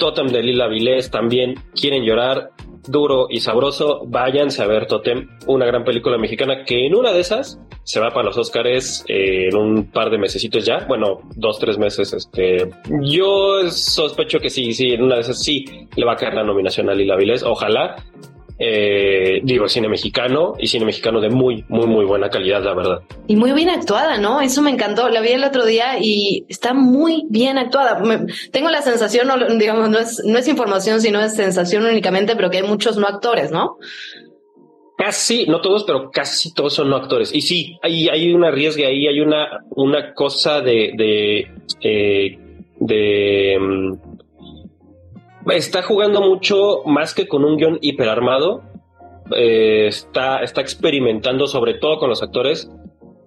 Totem 0.00 0.26
de 0.28 0.42
Lila 0.42 0.66
Vilés 0.66 1.10
también 1.10 1.54
quieren 1.80 2.02
llorar 2.02 2.50
duro 2.88 3.28
y 3.30 3.38
sabroso. 3.40 4.02
Váyanse 4.06 4.62
a 4.62 4.66
ver 4.66 4.86
Totem, 4.86 5.28
una 5.46 5.66
gran 5.66 5.84
película 5.84 6.18
mexicana 6.18 6.64
que 6.64 6.86
en 6.86 6.96
una 6.96 7.12
de 7.12 7.20
esas 7.20 7.60
se 7.84 8.00
va 8.00 8.10
para 8.10 8.24
los 8.24 8.38
Óscares 8.38 9.04
eh, 9.08 9.48
en 9.48 9.56
un 9.56 9.90
par 9.90 10.10
de 10.10 10.18
mesecitos 10.18 10.64
ya. 10.64 10.86
Bueno, 10.88 11.20
dos, 11.36 11.58
tres 11.58 11.78
meses. 11.78 12.12
Este, 12.12 12.70
yo 13.02 13.70
sospecho 13.70 14.40
que 14.40 14.50
sí, 14.50 14.72
sí, 14.72 14.92
en 14.92 15.02
una 15.02 15.16
de 15.16 15.20
esas 15.20 15.42
sí 15.42 15.64
le 15.94 16.04
va 16.04 16.14
a 16.14 16.16
caer 16.16 16.34
la 16.34 16.44
nominación 16.44 16.88
a 16.88 16.94
Lila 16.94 17.16
Vilés. 17.16 17.42
Ojalá. 17.42 17.96
Eh, 18.62 19.40
digo, 19.42 19.68
cine 19.68 19.88
mexicano 19.88 20.52
y 20.58 20.66
cine 20.66 20.84
mexicano 20.84 21.18
de 21.22 21.30
muy, 21.30 21.64
muy, 21.68 21.86
muy 21.86 22.04
buena 22.04 22.28
calidad, 22.28 22.62
la 22.62 22.74
verdad. 22.74 23.00
Y 23.26 23.34
muy 23.36 23.52
bien 23.52 23.70
actuada, 23.70 24.18
¿no? 24.18 24.42
Eso 24.42 24.60
me 24.60 24.68
encantó. 24.70 25.08
La 25.08 25.22
vi 25.22 25.28
el 25.30 25.44
otro 25.44 25.64
día 25.64 25.98
y 25.98 26.44
está 26.46 26.74
muy 26.74 27.24
bien 27.30 27.56
actuada. 27.56 27.98
Me- 28.00 28.26
tengo 28.52 28.68
la 28.68 28.82
sensación, 28.82 29.28
no, 29.28 29.38
digamos, 29.56 29.88
no 29.88 29.98
es, 29.98 30.22
no 30.26 30.36
es 30.38 30.46
información, 30.46 31.00
sino 31.00 31.22
es 31.22 31.34
sensación 31.34 31.84
únicamente, 31.86 32.36
pero 32.36 32.50
que 32.50 32.58
hay 32.58 32.62
muchos 32.64 32.98
no 32.98 33.06
actores, 33.06 33.50
¿no? 33.50 33.78
Casi, 34.98 35.46
no 35.46 35.62
todos, 35.62 35.84
pero 35.84 36.10
casi 36.10 36.52
todos 36.52 36.74
son 36.74 36.90
no 36.90 36.96
actores. 36.96 37.34
Y 37.34 37.40
sí, 37.40 37.78
hay, 37.82 38.10
hay 38.10 38.34
un 38.34 38.44
arriesgue 38.44 38.84
ahí, 38.84 39.06
hay 39.06 39.20
una, 39.20 39.64
una 39.70 40.12
cosa 40.12 40.60
de, 40.60 40.92
de, 40.94 41.50
eh, 41.80 42.38
de, 42.78 43.58
mm, 43.58 44.09
está 45.50 45.82
jugando 45.82 46.20
mucho 46.20 46.82
más 46.86 47.14
que 47.14 47.26
con 47.28 47.44
un 47.44 47.56
guion 47.56 47.78
hiperarmado. 47.80 48.62
Eh, 49.36 49.86
está, 49.86 50.42
está 50.42 50.60
experimentando 50.60 51.46
sobre 51.46 51.74
todo 51.74 51.98
con 51.98 52.08
los 52.08 52.22
actores. 52.22 52.70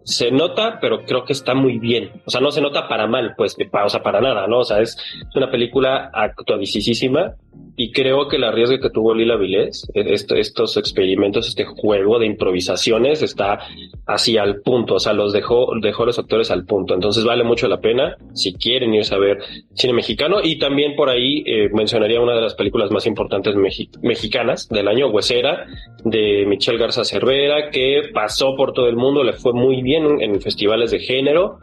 Se 0.03 0.31
nota, 0.31 0.79
pero 0.81 1.05
creo 1.05 1.23
que 1.23 1.33
está 1.33 1.53
muy 1.53 1.79
bien. 1.79 2.21
O 2.25 2.29
sea, 2.29 2.41
no 2.41 2.51
se 2.51 2.61
nota 2.61 2.89
para 2.89 3.07
mal, 3.07 3.35
pues, 3.37 3.55
que 3.55 3.69
o 3.71 3.89
sea, 3.89 4.03
para 4.03 4.19
nada, 4.19 4.47
¿no? 4.47 4.59
O 4.59 4.63
sea, 4.65 4.81
es, 4.81 4.97
una 5.35 5.49
película 5.49 6.11
actuadicísima 6.13 7.35
y 7.75 7.91
creo 7.91 8.27
que 8.27 8.35
el 8.35 8.43
arriesgue 8.43 8.79
que 8.79 8.89
tuvo 8.91 9.15
Lila 9.15 9.35
Vilés, 9.35 9.89
eh, 9.95 10.03
esto- 10.09 10.35
estos 10.35 10.77
experimentos, 10.77 11.47
este 11.47 11.65
juego 11.65 12.19
de 12.19 12.27
improvisaciones 12.27 13.23
está 13.23 13.59
así 14.05 14.37
al 14.37 14.61
punto, 14.61 14.95
o 14.95 14.99
sea, 14.99 15.13
los 15.13 15.33
dejó, 15.33 15.67
dejó 15.81 16.05
los 16.05 16.19
actores 16.19 16.51
al 16.51 16.65
punto. 16.65 16.93
Entonces 16.93 17.23
vale 17.23 17.43
mucho 17.43 17.67
la 17.67 17.79
pena 17.81 18.15
si 18.33 18.53
quieren 18.53 18.93
irse 18.93 19.15
a 19.15 19.17
ver 19.17 19.39
cine 19.73 19.93
mexicano 19.93 20.37
y 20.43 20.59
también 20.59 20.95
por 20.95 21.09
ahí 21.09 21.43
eh, 21.47 21.69
mencionaría 21.73 22.21
una 22.21 22.35
de 22.35 22.41
las 22.41 22.53
películas 22.53 22.91
más 22.91 23.07
importantes 23.07 23.55
mexi- 23.55 23.89
mexicanas 24.03 24.69
del 24.69 24.87
año, 24.87 25.07
Huesera, 25.09 25.65
de 26.03 26.45
Michelle 26.47 26.77
Garza 26.77 27.03
Cervera, 27.03 27.71
que 27.71 28.03
pasó 28.13 28.55
por 28.55 28.73
todo 28.73 28.87
el 28.87 28.97
mundo, 28.97 29.23
le 29.23 29.33
fue 29.33 29.53
muy 29.53 29.81
bien 29.81 30.21
en 30.21 30.39
festivales 30.41 30.91
de 30.91 30.99
género 30.99 31.57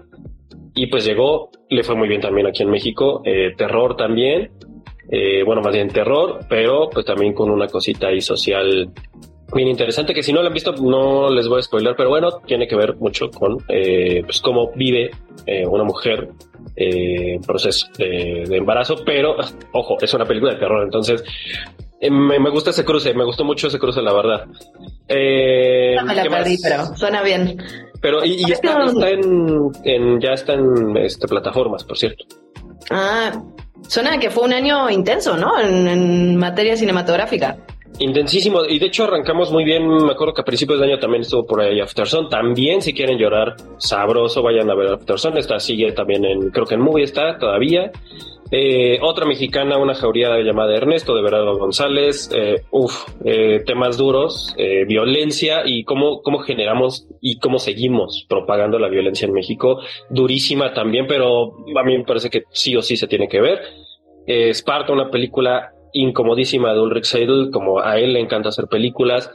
y 0.75 0.87
pues 0.87 1.05
llegó, 1.05 1.51
le 1.69 1.83
fue 1.83 1.95
muy 1.95 2.09
bien 2.09 2.21
también 2.21 2.47
aquí 2.47 2.63
en 2.63 2.71
México, 2.71 3.23
eh, 3.25 3.53
terror 3.57 3.97
también, 3.97 4.51
eh, 5.11 5.43
bueno, 5.45 5.61
más 5.63 5.75
bien 5.75 5.89
terror, 5.89 6.41
pero 6.49 6.89
pues 6.91 7.05
también 7.05 7.33
con 7.35 7.51
una 7.51 7.67
cosita 7.69 8.07
ahí 8.09 8.21
social 8.21 8.91
bien 9.53 9.67
interesante 9.67 10.15
que 10.15 10.23
si 10.23 10.33
no 10.33 10.43
la 10.43 10.47
han 10.47 10.55
visto 10.55 10.73
no 10.73 11.29
les 11.29 11.49
voy 11.49 11.59
a 11.59 11.63
spoiler, 11.63 11.95
pero 11.97 12.09
bueno, 12.09 12.31
tiene 12.47 12.69
que 12.69 12.77
ver 12.77 12.95
mucho 12.99 13.29
con 13.31 13.59
eh, 13.69 14.23
pues 14.25 14.41
cómo 14.41 14.71
vive 14.77 15.11
eh, 15.45 15.67
una 15.67 15.83
mujer 15.83 16.29
eh, 16.77 17.35
en 17.35 17.41
proceso 17.43 17.89
de, 17.99 18.45
de 18.49 18.57
embarazo, 18.57 18.97
pero 19.05 19.35
ojo, 19.73 19.97
es 20.01 20.15
una 20.15 20.25
película 20.25 20.53
de 20.55 20.61
terror, 20.61 20.85
entonces 20.85 21.25
eh, 22.01 22.11
me, 22.11 22.39
me 22.39 22.49
gusta 22.51 22.71
ese 22.71 22.85
cruce, 22.85 23.13
me 23.13 23.25
gustó 23.25 23.45
mucho 23.45 23.67
ese 23.67 23.79
cruce, 23.81 24.01
la 24.01 24.13
verdad. 24.13 24.47
Eh, 25.09 25.97
No 25.99 26.05
me 26.07 26.15
la 26.15 26.23
perdí, 26.25 26.57
pero 26.63 26.85
suena 26.97 27.23
bien. 27.23 27.59
Pero 28.01 28.25
y, 28.25 28.37
y 28.47 28.53
está, 28.53 28.85
está 28.85 29.11
en, 29.11 29.71
en- 29.85 30.21
ya 30.21 30.31
está 30.33 30.55
en 30.55 30.97
este, 30.97 31.27
plataformas, 31.29 31.85
por 31.85 31.99
cierto. 31.99 32.25
Ah, 32.91 33.33
suena 33.89 34.19
que 34.19 34.31
fue 34.31 34.45
un 34.45 34.53
año 34.53 34.91
intenso, 34.91 35.37
¿no? 35.37 35.59
En, 35.61 35.89
en 35.89 36.37
materia 36.37 36.77
cinematográfica. 36.77 37.57
Intensísimo, 37.99 38.65
y 38.65 38.79
de 38.79 38.87
hecho 38.87 39.05
arrancamos 39.05 39.53
muy 39.53 39.65
bien, 39.65 39.87
me 39.87 40.13
acuerdo 40.13 40.33
que 40.33 40.41
a 40.41 40.45
principios 40.45 40.79
de 40.79 40.87
año 40.87 40.99
también 40.99 41.23
estuvo 41.23 41.45
por 41.45 41.61
ahí 41.61 41.81
Afterson, 41.81 42.29
también 42.31 42.81
si 42.81 42.95
quieren 42.95 43.19
llorar 43.19 43.57
sabroso 43.79 44.43
vayan 44.43 44.71
a 44.71 44.75
ver 44.75 44.93
Afterson, 44.93 45.37
esta 45.37 45.59
sigue 45.59 45.93
también 45.93 46.25
en, 46.25 46.51
creo 46.51 46.65
que 46.65 46.77
en 46.77 46.81
Movie 46.81 47.05
está 47.05 47.37
todavía. 47.39 47.91
Eh, 48.53 48.99
otra 49.01 49.27
mexicana, 49.27 49.79
una 49.79 49.95
jauría 49.95 50.37
llamada 50.41 50.77
Ernesto 50.77 51.15
de 51.15 51.23
Verado 51.23 51.57
González, 51.57 52.31
eh, 52.35 52.63
uf, 52.73 53.07
eh, 53.25 53.63
temas 53.65 53.97
duros, 53.97 54.55
eh, 54.59 54.85
violencia 54.87 55.63
y 55.65 55.85
cómo, 55.85 56.21
cómo 56.23 56.41
generamos 56.41 57.07
y 57.21 57.39
cómo 57.39 57.61
seguimos 57.61 58.27
propagando 58.29 58.81
la 58.81 58.89
violencia 58.89 59.27
en 59.27 59.35
México, 59.35 59.81
durísima 60.09 60.75
también, 60.75 61.07
pero 61.07 61.59
a 61.77 61.85
mí 61.85 61.97
me 61.97 62.05
parece 62.05 62.29
que 62.29 62.43
sí 62.51 62.75
o 62.75 62.83
sí 62.83 62.97
se 62.97 63.07
tiene 63.07 63.29
que 63.29 63.41
ver. 63.41 63.61
Eh, 64.27 64.51
Esparta, 64.51 64.93
una 64.93 65.11
película 65.11 65.73
incomodísima 65.93 66.73
de 66.73 66.81
Ulrich 66.81 67.05
Seidel, 67.05 67.51
como 67.53 67.81
a 67.81 67.99
él 67.99 68.15
le 68.15 68.21
encanta 68.21 68.49
hacer 68.49 68.67
películas. 68.67 69.31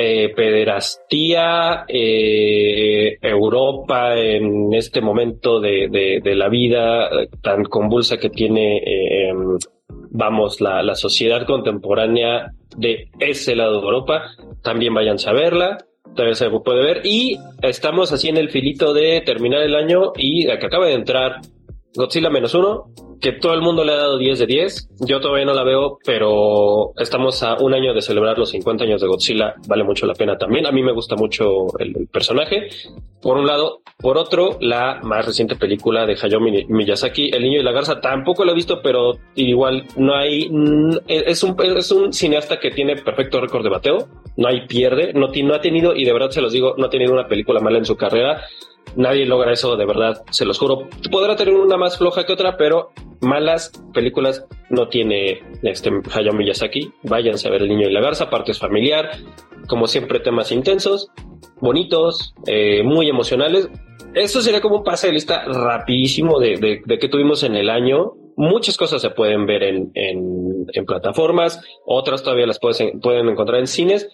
Eh, 0.00 0.28
pederastía, 0.32 1.84
eh, 1.88 3.18
Europa 3.20 4.16
en 4.16 4.72
este 4.72 5.00
momento 5.00 5.58
de, 5.58 5.88
de- 6.22 6.34
la 6.36 6.48
vida 6.48 7.08
eh, 7.08 7.28
tan 7.42 7.64
convulsa 7.64 8.16
que 8.16 8.30
tiene, 8.30 8.78
em, 9.28 9.58
vamos, 10.10 10.60
la, 10.60 10.84
la 10.84 10.94
sociedad 10.94 11.44
contemporánea 11.48 12.52
de 12.76 13.08
ese 13.18 13.56
lado 13.56 13.80
de 13.80 13.86
Europa, 13.86 14.22
también 14.62 14.94
váyanse 14.94 15.30
a 15.30 15.32
verla. 15.32 15.78
Todavía 16.14 16.36
se 16.36 16.48
puede 16.48 16.80
ver. 16.84 17.00
Y 17.02 17.36
estamos 17.62 18.12
así 18.12 18.28
en 18.28 18.36
el 18.36 18.50
filito 18.50 18.94
de 18.94 19.20
terminar 19.22 19.62
el 19.62 19.74
año 19.74 20.12
y 20.16 20.44
que 20.46 20.52
acaba 20.66 20.86
de 20.86 20.94
entrar 20.94 21.40
Godzilla 21.96 22.30
menos 22.30 22.54
uno, 22.54 22.84
que 23.20 23.32
todo 23.32 23.54
el 23.54 23.62
mundo 23.62 23.84
le 23.84 23.92
ha 23.92 23.96
dado 23.96 24.18
10 24.18 24.38
de 24.38 24.46
10. 24.46 24.90
Yo 25.00 25.20
todavía 25.20 25.44
no 25.44 25.54
la 25.54 25.64
veo, 25.64 25.98
pero 26.04 26.92
estamos 26.98 27.42
a 27.42 27.56
un 27.60 27.74
año 27.74 27.94
de 27.94 28.02
celebrar 28.02 28.38
los 28.38 28.50
50 28.50 28.84
años 28.84 29.00
de 29.00 29.06
Godzilla. 29.08 29.54
Vale 29.66 29.84
mucho 29.84 30.06
la 30.06 30.14
pena 30.14 30.36
también. 30.38 30.66
A 30.66 30.72
mí 30.72 30.82
me 30.82 30.92
gusta 30.92 31.16
mucho 31.16 31.66
el, 31.78 32.08
personaje. 32.12 32.68
Por 33.20 33.36
un 33.36 33.46
lado. 33.46 33.80
Por 33.98 34.16
otro, 34.16 34.58
la 34.60 35.00
más 35.02 35.26
reciente 35.26 35.56
película 35.56 36.06
de 36.06 36.16
Hayao 36.22 36.40
Mi- 36.40 36.64
Miyazaki, 36.66 37.30
El 37.32 37.42
niño 37.42 37.60
y 37.60 37.62
la 37.64 37.72
garza. 37.72 38.00
Tampoco 38.00 38.44
la 38.44 38.52
he 38.52 38.54
visto, 38.54 38.80
pero 38.82 39.14
igual 39.34 39.84
no 39.96 40.14
hay... 40.14 40.48
Es 41.08 41.42
un, 41.42 41.56
es 41.76 41.90
un 41.90 42.12
cineasta 42.12 42.60
que 42.60 42.70
tiene 42.70 42.94
perfecto 42.96 43.40
récord 43.40 43.64
de 43.64 43.70
bateo. 43.70 44.08
No 44.36 44.46
hay 44.46 44.66
pierde. 44.66 45.12
No, 45.14 45.28
no 45.42 45.54
ha 45.54 45.60
tenido, 45.60 45.96
y 45.96 46.04
de 46.04 46.12
verdad 46.12 46.30
se 46.30 46.40
los 46.40 46.52
digo, 46.52 46.74
no 46.78 46.86
ha 46.86 46.90
tenido 46.90 47.12
una 47.12 47.26
película 47.26 47.58
mala 47.60 47.78
en 47.78 47.84
su 47.84 47.96
carrera. 47.96 48.42
Nadie 48.96 49.26
logra 49.26 49.52
eso, 49.52 49.76
de 49.76 49.86
verdad, 49.86 50.22
se 50.30 50.44
los 50.44 50.58
juro. 50.58 50.88
Podrá 51.10 51.36
tener 51.36 51.54
una 51.54 51.76
más 51.76 51.98
floja 51.98 52.24
que 52.26 52.32
otra, 52.32 52.56
pero 52.56 52.90
malas 53.20 53.72
películas 53.94 54.44
no 54.70 54.88
tiene 54.88 55.40
este 55.62 55.90
Hayao 56.12 56.34
Miyazaki. 56.34 56.90
Váyanse 57.04 57.48
a 57.48 57.50
ver 57.50 57.62
El 57.62 57.68
Niño 57.68 57.88
y 57.88 57.92
la 57.92 58.00
Garza, 58.00 58.30
partes 58.30 58.58
familiar, 58.58 59.10
como 59.68 59.86
siempre 59.86 60.20
temas 60.20 60.50
intensos, 60.52 61.10
bonitos, 61.60 62.34
eh, 62.46 62.82
muy 62.82 63.08
emocionales. 63.08 63.68
Eso 64.14 64.40
sería 64.40 64.60
como 64.60 64.78
un 64.78 64.84
pase 64.84 65.08
de 65.08 65.12
lista 65.12 65.44
rapidísimo 65.44 66.40
de, 66.40 66.80
de, 66.84 66.98
que 66.98 67.08
tuvimos 67.08 67.42
en 67.42 67.54
el 67.54 67.70
año. 67.70 68.12
Muchas 68.36 68.76
cosas 68.76 69.02
se 69.02 69.10
pueden 69.10 69.46
ver 69.46 69.62
en, 69.64 69.90
en, 69.94 70.86
plataformas, 70.86 71.60
otras 71.84 72.22
todavía 72.22 72.46
las 72.46 72.58
puedes 72.58 72.80
en- 72.80 73.00
pueden 73.00 73.28
encontrar 73.28 73.58
en 73.60 73.66
cines. 73.66 74.08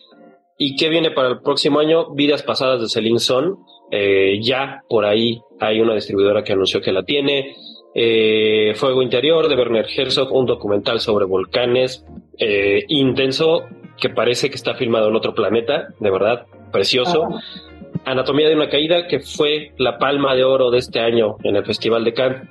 ¿Y 0.58 0.76
qué 0.76 0.88
viene 0.88 1.10
para 1.10 1.28
el 1.28 1.40
próximo 1.40 1.78
año? 1.80 2.14
Vidas 2.14 2.42
pasadas 2.42 2.80
de 2.80 2.88
Celine 2.88 3.18
Son. 3.18 3.56
Eh, 3.90 4.38
ya 4.42 4.82
por 4.88 5.04
ahí 5.04 5.40
hay 5.60 5.80
una 5.80 5.94
distribuidora 5.94 6.42
que 6.42 6.52
anunció 6.52 6.80
que 6.80 6.92
la 6.92 7.04
tiene. 7.04 7.54
Eh, 7.94 8.72
Fuego 8.74 9.02
Interior 9.02 9.48
de 9.48 9.54
Werner 9.54 9.86
Herzog, 9.96 10.32
un 10.32 10.46
documental 10.46 11.00
sobre 11.00 11.26
volcanes 11.26 12.04
eh, 12.38 12.84
intenso 12.88 13.64
que 14.00 14.10
parece 14.10 14.50
que 14.50 14.56
está 14.56 14.74
filmado 14.74 15.08
en 15.08 15.14
otro 15.14 15.34
planeta, 15.34 15.88
de 16.00 16.10
verdad, 16.10 16.46
precioso. 16.72 17.28
Anatomía 18.04 18.48
de 18.48 18.56
una 18.56 18.68
caída, 18.68 19.06
que 19.06 19.20
fue 19.20 19.72
la 19.78 19.98
palma 19.98 20.34
de 20.34 20.44
oro 20.44 20.70
de 20.70 20.78
este 20.78 20.98
año 20.98 21.36
en 21.44 21.56
el 21.56 21.64
Festival 21.64 22.04
de 22.04 22.12
Cannes. 22.12 22.42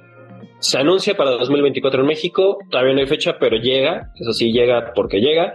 Se 0.63 0.77
anuncia 0.77 1.15
para 1.17 1.31
2024 1.31 2.01
en 2.01 2.07
México, 2.07 2.57
todavía 2.69 2.93
no 2.93 3.01
hay 3.01 3.07
fecha, 3.07 3.35
pero 3.37 3.57
llega, 3.57 4.13
eso 4.15 4.31
sí, 4.31 4.53
llega 4.53 4.93
porque 4.95 5.19
llega. 5.19 5.53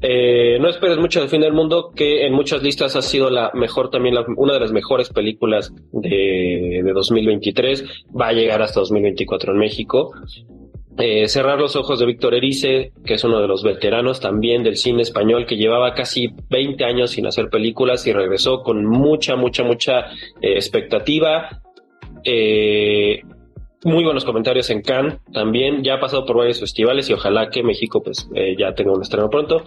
Eh, 0.00 0.58
no 0.60 0.68
esperes 0.68 0.96
mucho 0.96 1.18
del 1.18 1.28
fin 1.28 1.40
del 1.40 1.52
mundo, 1.52 1.90
que 1.92 2.24
en 2.24 2.32
muchas 2.32 2.62
listas 2.62 2.94
ha 2.94 3.02
sido 3.02 3.30
la 3.30 3.50
mejor 3.54 3.90
también, 3.90 4.14
una 4.36 4.52
de 4.52 4.60
las 4.60 4.70
mejores 4.70 5.08
películas 5.08 5.72
de, 5.90 6.82
de 6.84 6.92
2023. 6.92 7.84
Va 8.18 8.28
a 8.28 8.32
llegar 8.32 8.62
hasta 8.62 8.78
2024 8.78 9.52
en 9.52 9.58
México. 9.58 10.12
Eh, 10.98 11.26
Cerrar 11.26 11.58
los 11.58 11.74
ojos 11.74 11.98
de 11.98 12.06
Víctor 12.06 12.34
Erice, 12.34 12.92
que 13.04 13.14
es 13.14 13.24
uno 13.24 13.40
de 13.40 13.48
los 13.48 13.64
veteranos 13.64 14.20
también 14.20 14.62
del 14.62 14.76
cine 14.76 15.02
español, 15.02 15.46
que 15.46 15.56
llevaba 15.56 15.94
casi 15.94 16.28
20 16.50 16.84
años 16.84 17.10
sin 17.10 17.26
hacer 17.26 17.48
películas 17.48 18.06
y 18.06 18.12
regresó 18.12 18.62
con 18.62 18.84
mucha, 18.86 19.34
mucha, 19.34 19.64
mucha 19.64 20.06
eh, 20.40 20.54
expectativa. 20.54 21.60
Eh, 22.22 23.22
muy 23.84 24.04
buenos 24.04 24.24
comentarios 24.24 24.70
en 24.70 24.82
Cannes 24.82 25.18
también. 25.32 25.82
Ya 25.84 25.94
ha 25.94 26.00
pasado 26.00 26.24
por 26.24 26.38
varios 26.38 26.60
festivales 26.60 27.08
y 27.10 27.12
ojalá 27.12 27.50
que 27.50 27.62
México 27.62 28.02
pues 28.02 28.28
eh, 28.34 28.56
ya 28.58 28.74
tenga 28.74 28.92
un 28.92 29.02
estreno 29.02 29.30
pronto. 29.30 29.64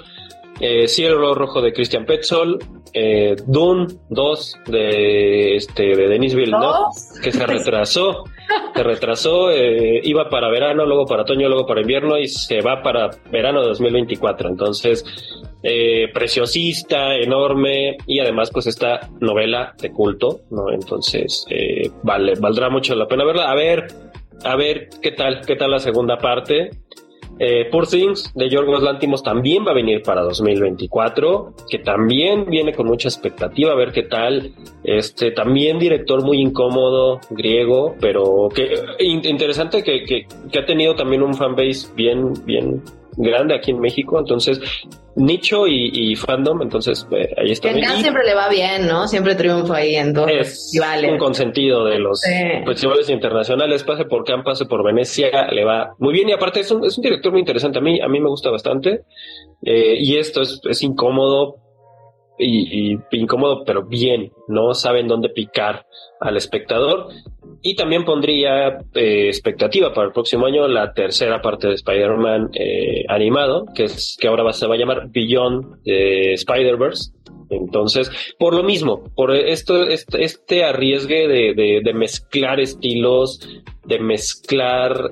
Eh, 0.59 0.87
Cielo 0.87 1.35
Rojo 1.35 1.61
de 1.61 1.71
Christian 1.71 2.05
Petzold, 2.05 2.63
eh, 2.93 3.35
Dune 3.45 3.87
2 4.09 4.55
de, 4.65 5.55
este, 5.55 5.95
de 5.95 6.07
Denis 6.07 6.33
Villeneuve, 6.33 6.87
que 7.21 7.31
se 7.31 7.45
retrasó, 7.45 8.23
se 8.75 8.83
retrasó, 8.83 9.51
eh, 9.51 10.01
iba 10.03 10.29
para 10.29 10.49
verano, 10.49 10.85
luego 10.85 11.05
para 11.05 11.23
otoño, 11.23 11.47
luego 11.47 11.65
para 11.65 11.81
invierno 11.81 12.17
y 12.17 12.27
se 12.27 12.61
va 12.61 12.81
para 12.81 13.09
verano 13.31 13.61
de 13.61 13.67
2024. 13.69 14.49
Entonces, 14.49 15.05
eh, 15.63 16.09
preciosista, 16.13 17.15
enorme 17.15 17.97
y 18.05 18.19
además 18.19 18.51
pues 18.51 18.67
esta 18.67 19.09
novela 19.19 19.73
de 19.81 19.91
culto, 19.91 20.41
¿no? 20.51 20.71
Entonces, 20.71 21.45
eh, 21.49 21.89
vale, 22.03 22.33
valdrá 22.39 22.69
mucho 22.69 22.95
la 22.95 23.07
pena 23.07 23.25
verla. 23.25 23.51
A 23.51 23.55
ver, 23.55 23.87
a 24.43 24.55
ver 24.55 24.89
qué 25.01 25.11
tal, 25.11 25.41
qué 25.45 25.55
tal 25.55 25.71
la 25.71 25.79
segunda 25.79 26.17
parte. 26.17 26.71
Eh, 27.39 27.65
Poor 27.71 27.87
Things 27.87 28.31
de 28.33 28.49
Yorgos 28.49 28.81
Lantimos 28.81 29.21
también 29.23 29.65
va 29.65 29.71
a 29.71 29.75
venir 29.75 30.01
para 30.01 30.21
2024, 30.23 31.53
que 31.69 31.79
también 31.79 32.45
viene 32.49 32.73
con 32.73 32.87
mucha 32.87 33.07
expectativa 33.09 33.71
a 33.73 33.75
ver 33.75 33.91
qué 33.91 34.03
tal. 34.03 34.51
Este 34.83 35.31
también 35.31 35.77
director 35.79 36.23
muy 36.23 36.39
incómodo, 36.41 37.19
griego, 37.29 37.95
pero 38.01 38.49
que 38.53 38.73
in- 38.99 39.25
interesante 39.25 39.83
que, 39.83 40.03
que, 40.03 40.25
que 40.51 40.59
ha 40.59 40.65
tenido 40.65 40.95
también 40.95 41.21
un 41.21 41.33
fanbase 41.35 41.87
bien, 41.95 42.33
bien 42.45 42.81
grande 43.17 43.55
aquí 43.55 43.71
en 43.71 43.79
México. 43.79 44.17
Entonces, 44.19 44.59
nicho 45.15 45.67
y, 45.67 45.89
y 45.93 46.15
fandom, 46.15 46.61
entonces 46.61 47.07
eh, 47.11 47.33
ahí 47.37 47.51
está. 47.51 47.69
En 47.71 47.81
Cannes 47.81 48.01
siempre 48.01 48.23
le 48.23 48.35
va 48.35 48.47
bien, 48.49 48.87
¿no? 48.87 49.07
Siempre 49.07 49.35
triunfa 49.35 49.77
ahí 49.77 49.95
en 49.95 50.13
todos 50.13 50.29
es 50.29 50.37
festivales. 50.49 51.11
un 51.11 51.17
consentido 51.17 51.85
de 51.85 51.99
los 51.99 52.21
Sí. 52.21 52.31
festivales 52.65 53.09
internacionales, 53.09 53.83
pase 53.83 54.05
por 54.05 54.23
Cannes, 54.23 54.45
pase 54.45 54.65
por 54.65 54.83
Venecia, 54.83 55.47
le 55.51 55.65
va 55.65 55.95
muy 55.97 56.13
bien 56.13 56.29
y 56.29 56.33
aparte 56.33 56.59
es 56.59 56.69
un, 56.71 56.85
es 56.85 56.97
un 56.97 57.01
director 57.03 57.31
muy 57.31 57.41
interesante, 57.41 57.79
a 57.79 57.81
mí, 57.81 57.99
a 57.99 58.07
mí 58.07 58.19
me 58.19 58.29
gusta 58.29 58.49
bastante 58.51 59.01
Eh, 59.63 59.95
y 59.99 60.17
esto 60.17 60.41
es, 60.43 60.61
es 60.69 60.83
incómodo 60.83 61.55
y, 62.37 62.93
y 62.93 62.99
incómodo 63.11 63.63
pero 63.65 63.83
bien, 63.83 64.31
no 64.47 64.75
saben 64.75 65.07
dónde 65.07 65.29
picar 65.29 65.87
al 66.19 66.37
espectador 66.37 67.07
y 67.61 67.75
también 67.75 68.05
pondría 68.05 68.79
eh, 68.93 69.27
expectativa 69.27 69.93
para 69.93 70.07
el 70.07 70.13
próximo 70.13 70.45
año 70.45 70.67
la 70.67 70.93
tercera 70.93 71.41
parte 71.41 71.67
de 71.67 71.75
Spider-Man 71.75 72.51
eh, 72.53 73.03
animado, 73.07 73.65
que 73.75 73.85
es 73.85 74.17
que 74.19 74.27
ahora 74.27 74.51
se 74.53 74.67
va 74.67 74.75
a 74.75 74.77
llamar 74.77 75.09
Beyond 75.09 75.79
eh, 75.85 76.33
Spider-Verse. 76.33 77.11
Entonces, 77.49 78.11
por 78.37 78.53
lo 78.53 78.63
mismo, 78.63 79.05
por 79.15 79.33
esto, 79.33 79.85
este, 79.87 80.63
arriesgue 80.65 81.27
de, 81.27 81.93
mezclar 81.93 82.59
estilos, 82.59 83.39
de 83.85 83.99
mezclar 83.99 85.09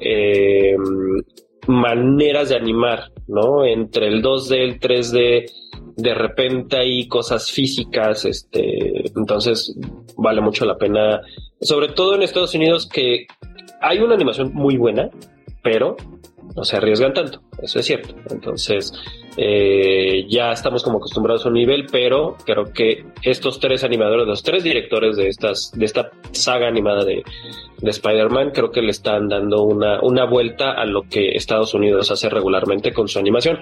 maneras 1.68 2.50
de 2.50 2.56
animar, 2.56 3.12
¿no? 3.28 3.66
Entre 3.66 4.08
el 4.08 4.24
2D, 4.24 4.56
el 4.58 4.80
3D, 4.80 5.52
de 5.98 6.14
repente 6.14 6.78
hay 6.78 7.08
cosas 7.08 7.52
físicas, 7.52 8.26
este, 8.26 9.08
entonces 9.18 9.76
vale 10.18 10.42
mucho 10.42 10.66
la 10.66 10.78
pena, 10.78 11.22
sobre 11.62 11.90
todo 11.90 12.16
en 12.16 12.24
Estados 12.24 12.54
Unidos 12.54 12.88
que 12.88 13.28
hay 13.82 14.00
una 14.00 14.16
animación 14.16 14.52
muy 14.54 14.78
buena, 14.78 15.10
pero 15.64 15.96
no 16.56 16.64
se 16.64 16.78
arriesgan 16.78 17.14
tanto, 17.14 17.42
eso 17.62 17.80
es 17.80 17.86
cierto. 17.86 18.16
Entonces, 18.30 18.94
eh, 19.38 20.26
ya 20.30 20.52
estamos 20.52 20.84
como 20.84 20.98
acostumbrados 20.98 21.46
a 21.46 21.50
un 21.50 21.56
nivel, 21.56 21.86
pero 21.92 22.38
creo 22.46 22.66
que 22.74 23.06
estos 23.22 23.60
tres 23.60 23.84
animadores, 23.84 24.28
los 24.28 24.44
tres 24.44 24.64
directores 24.64 25.18
de 25.18 25.28
estas, 25.28 25.72
de 25.74 25.86
esta 25.86 26.12
saga 26.32 26.68
animada 26.68 27.04
de, 27.04 27.24
de 27.82 27.90
Spider-Man, 27.90 28.52
creo 28.52 28.72
que 28.72 28.82
le 28.82 28.92
están 28.92 29.28
dando 29.28 29.64
una, 29.64 30.02
una 30.02 30.26
vuelta 30.26 30.72
a 30.72 30.86
lo 30.86 31.04
que 31.04 31.32
Estados 31.32 31.74
Unidos 31.74 32.12
hace 32.12 32.30
regularmente 32.30 32.94
con 32.94 33.08
su 33.08 33.20
animación. 33.20 33.60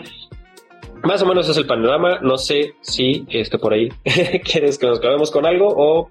Más 1.03 1.22
o 1.22 1.26
menos 1.26 1.49
es 1.49 1.57
el 1.57 1.65
panorama. 1.65 2.19
No 2.22 2.38
sé 2.38 2.76
si 2.80 3.26
este 3.30 3.57
por 3.57 3.73
ahí 3.73 3.89
quieres 4.43 4.77
que 4.77 4.88
nos 4.88 4.99
acabemos 4.99 5.31
con 5.31 5.45
algo 5.45 5.68
o 5.68 6.10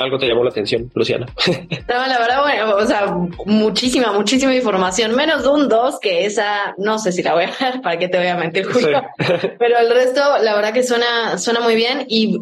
algo 0.00 0.18
te 0.18 0.26
llamó 0.26 0.42
la 0.42 0.50
atención, 0.50 0.90
Luciana. 0.94 1.26
No, 1.88 2.06
la 2.06 2.18
verdad, 2.18 2.42
bueno, 2.42 2.76
o 2.76 2.86
sea, 2.86 3.14
muchísima, 3.46 4.12
muchísima 4.12 4.54
información. 4.54 5.14
Menos 5.14 5.42
de 5.42 5.48
un 5.48 5.68
2, 5.68 5.98
que 6.00 6.24
esa, 6.24 6.74
no 6.78 6.98
sé 6.98 7.12
si 7.12 7.22
la 7.22 7.34
voy 7.34 7.44
a 7.44 7.50
ver, 7.60 7.80
para 7.82 7.98
qué 7.98 8.08
te 8.08 8.18
voy 8.18 8.28
a 8.28 8.36
mentir, 8.36 8.64
Julio. 8.64 9.02
Pero 9.58 9.78
el 9.78 9.90
resto, 9.90 10.20
la 10.42 10.54
verdad 10.54 10.72
que 10.72 10.82
suena, 10.82 11.36
suena 11.38 11.60
muy 11.60 11.74
bien 11.74 12.06
y, 12.08 12.38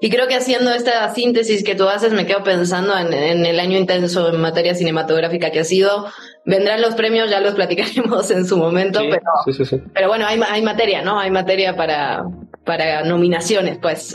y 0.00 0.10
creo 0.10 0.26
que 0.26 0.36
haciendo 0.36 0.72
esta 0.72 1.12
síntesis 1.12 1.64
que 1.64 1.74
tú 1.74 1.88
haces, 1.88 2.12
me 2.12 2.26
quedo 2.26 2.42
pensando 2.42 2.96
en, 2.96 3.12
en 3.12 3.44
el 3.44 3.60
año 3.60 3.78
intenso 3.78 4.32
en 4.32 4.40
materia 4.40 4.74
cinematográfica 4.74 5.50
que 5.50 5.60
ha 5.60 5.64
sido. 5.64 6.06
Vendrán 6.46 6.80
los 6.80 6.94
premios, 6.94 7.30
ya 7.30 7.40
los 7.40 7.54
platicaremos 7.54 8.30
en 8.30 8.46
su 8.46 8.56
momento, 8.56 9.00
Sí, 9.00 9.08
pero, 9.10 9.64
sí, 9.64 9.82
pero 9.92 10.08
bueno, 10.08 10.26
hay, 10.26 10.40
hay 10.48 10.62
materia, 10.62 11.02
¿no? 11.02 11.18
Hay 11.18 11.30
materia 11.30 11.74
para, 11.76 12.24
para 12.64 13.02
nominaciones, 13.04 13.78
pues. 13.78 14.14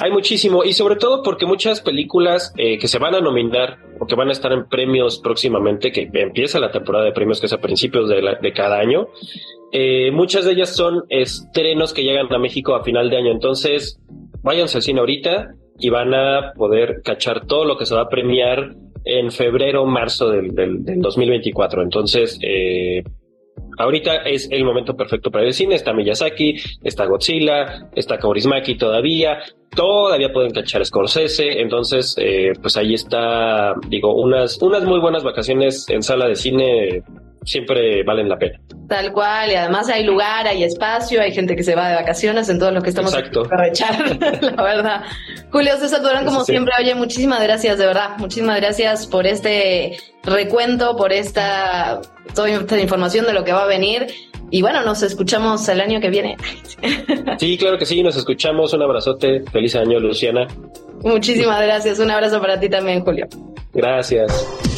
Hay 0.00 0.10
muchísimo 0.10 0.64
y 0.64 0.72
sobre 0.72 0.96
todo 0.96 1.22
porque 1.22 1.46
muchas 1.46 1.80
películas 1.80 2.52
eh, 2.56 2.78
que 2.78 2.88
se 2.88 2.98
van 2.98 3.14
a 3.14 3.20
nominar 3.20 3.78
o 4.00 4.06
que 4.06 4.14
van 4.14 4.28
a 4.28 4.32
estar 4.32 4.52
en 4.52 4.68
premios 4.68 5.18
próximamente, 5.18 5.92
que 5.92 6.08
empieza 6.14 6.58
la 6.60 6.70
temporada 6.70 7.04
de 7.04 7.12
premios 7.12 7.40
que 7.40 7.46
es 7.46 7.52
a 7.52 7.60
principios 7.60 8.08
de, 8.08 8.22
la- 8.22 8.34
de 8.36 8.52
cada 8.52 8.78
año, 8.78 9.08
eh, 9.72 10.10
muchas 10.12 10.44
de 10.44 10.52
ellas 10.52 10.74
son 10.74 11.02
estrenos 11.08 11.92
que 11.92 12.02
llegan 12.04 12.32
a 12.32 12.38
México 12.38 12.74
a 12.74 12.84
final 12.84 13.10
de 13.10 13.16
año. 13.16 13.32
Entonces, 13.32 13.98
váyanse 14.42 14.78
al 14.78 14.82
cine 14.82 15.00
ahorita 15.00 15.54
y 15.78 15.88
van 15.90 16.14
a 16.14 16.52
poder 16.56 17.02
cachar 17.02 17.46
todo 17.46 17.64
lo 17.64 17.76
que 17.76 17.86
se 17.86 17.94
va 17.94 18.02
a 18.02 18.08
premiar 18.08 18.74
en 19.04 19.30
febrero, 19.32 19.84
marzo 19.86 20.30
del, 20.30 20.54
del, 20.54 20.84
del 20.84 21.00
2024. 21.00 21.82
Entonces, 21.82 22.38
eh, 22.42 23.02
Ahorita 23.78 24.16
es 24.16 24.48
el 24.50 24.64
momento 24.64 24.96
perfecto 24.96 25.30
para 25.30 25.44
ir 25.44 25.48
al 25.48 25.54
cine. 25.54 25.74
Está 25.74 25.92
Miyazaki, 25.92 26.56
está 26.82 27.06
Godzilla, 27.06 27.88
está 27.94 28.18
Kaurismäki 28.18 28.76
todavía. 28.76 29.38
Todavía 29.74 30.32
pueden 30.32 30.52
cachar 30.52 30.84
Scorsese. 30.84 31.60
Entonces, 31.60 32.14
eh, 32.18 32.52
pues 32.60 32.76
ahí 32.76 32.94
está, 32.94 33.74
digo, 33.88 34.14
unas, 34.14 34.60
unas 34.62 34.84
muy 34.84 35.00
buenas 35.00 35.24
vacaciones 35.24 35.88
en 35.88 36.02
sala 36.02 36.28
de 36.28 36.36
cine 36.36 37.02
siempre 37.44 38.02
valen 38.04 38.28
la 38.28 38.38
pena. 38.38 38.60
Tal 38.88 39.12
cual, 39.12 39.50
y 39.50 39.54
además 39.54 39.88
hay 39.88 40.04
lugar, 40.04 40.46
hay 40.46 40.64
espacio, 40.64 41.20
hay 41.20 41.32
gente 41.32 41.56
que 41.56 41.62
se 41.62 41.74
va 41.74 41.88
de 41.88 41.94
vacaciones 41.96 42.48
en 42.48 42.58
todos 42.58 42.72
los 42.72 42.82
que 42.82 42.90
estamos 42.90 43.14
Exacto. 43.14 43.40
aquí 43.40 43.48
para 43.48 43.68
echar, 43.68 44.42
la 44.56 44.62
verdad. 44.62 45.02
Julio 45.50 45.76
César 45.78 46.02
Durán, 46.02 46.24
como 46.24 46.44
sí. 46.44 46.52
siempre, 46.52 46.74
oye, 46.78 46.94
muchísimas 46.94 47.42
gracias, 47.42 47.78
de 47.78 47.86
verdad, 47.86 48.10
muchísimas 48.18 48.56
gracias 48.60 49.06
por 49.06 49.26
este 49.26 49.96
recuento, 50.22 50.96
por 50.96 51.12
esta, 51.12 52.00
toda 52.34 52.50
esta 52.50 52.80
información 52.80 53.26
de 53.26 53.32
lo 53.32 53.44
que 53.44 53.52
va 53.52 53.64
a 53.64 53.66
venir. 53.66 54.06
Y 54.50 54.62
bueno, 54.62 54.82
nos 54.84 55.02
escuchamos 55.02 55.68
el 55.68 55.80
año 55.80 56.00
que 56.00 56.10
viene. 56.10 56.36
Sí, 57.38 57.58
claro 57.58 57.76
que 57.78 57.86
sí, 57.86 58.02
nos 58.02 58.16
escuchamos. 58.16 58.72
Un 58.74 58.82
abrazote. 58.82 59.42
Feliz 59.50 59.74
año, 59.74 59.98
Luciana. 59.98 60.46
Muchísimas 61.02 61.60
gracias, 61.62 61.98
un 61.98 62.10
abrazo 62.10 62.40
para 62.40 62.60
ti 62.60 62.68
también, 62.68 63.02
Julio. 63.04 63.26
Gracias. 63.72 64.73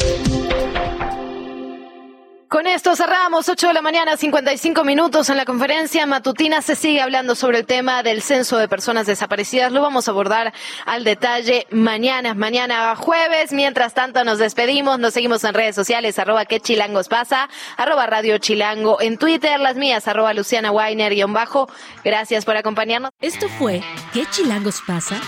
Con 2.49 2.65
esto 2.65 2.95
cerramos 2.95 3.49
8 3.49 3.67
de 3.67 3.73
la 3.73 3.81
mañana, 3.81 4.15
55 4.15 4.85
minutos 4.85 5.29
en 5.29 5.35
la 5.35 5.43
conferencia 5.43 6.05
matutina. 6.05 6.61
Se 6.61 6.77
sigue 6.77 7.01
hablando 7.01 7.35
sobre 7.35 7.59
el 7.59 7.65
tema 7.65 8.03
del 8.03 8.21
censo 8.21 8.57
de 8.57 8.69
personas 8.69 9.05
desaparecidas. 9.05 9.73
Lo 9.73 9.81
vamos 9.81 10.07
a 10.07 10.11
abordar 10.11 10.53
al 10.85 11.03
detalle 11.03 11.67
mañana, 11.71 12.35
mañana 12.35 12.95
jueves. 12.95 13.51
Mientras 13.51 13.93
tanto, 13.93 14.23
nos 14.23 14.39
despedimos. 14.39 14.97
Nos 14.97 15.13
seguimos 15.13 15.43
en 15.43 15.55
redes 15.55 15.75
sociales, 15.75 16.19
arroba 16.19 16.45
que 16.45 16.61
chilangos 16.61 17.09
pasa, 17.09 17.49
arroba 17.75 18.07
radio 18.07 18.37
chilango 18.37 19.01
en 19.01 19.17
Twitter, 19.17 19.59
las 19.59 19.75
mías, 19.75 20.07
arroba 20.07 20.33
Luciana 20.33 20.71
Weiner 20.71 21.13
guion 21.13 21.33
bajo. 21.33 21.69
Gracias 22.05 22.45
por 22.45 22.55
acompañarnos. 22.55 23.11
Esto 23.19 23.49
fue 23.49 23.83
¿Qué 24.13 24.25
chilangos 24.31 24.81
pasa? 24.87 25.19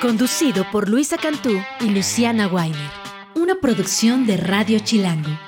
Conducido 0.00 0.64
por 0.70 0.88
Luisa 0.88 1.18
Cantú 1.18 1.62
y 1.80 1.90
Luciana 1.90 2.46
Weiner. 2.46 2.90
Una 3.34 3.56
producción 3.56 4.26
de 4.26 4.38
Radio 4.38 4.78
Chilango. 4.78 5.47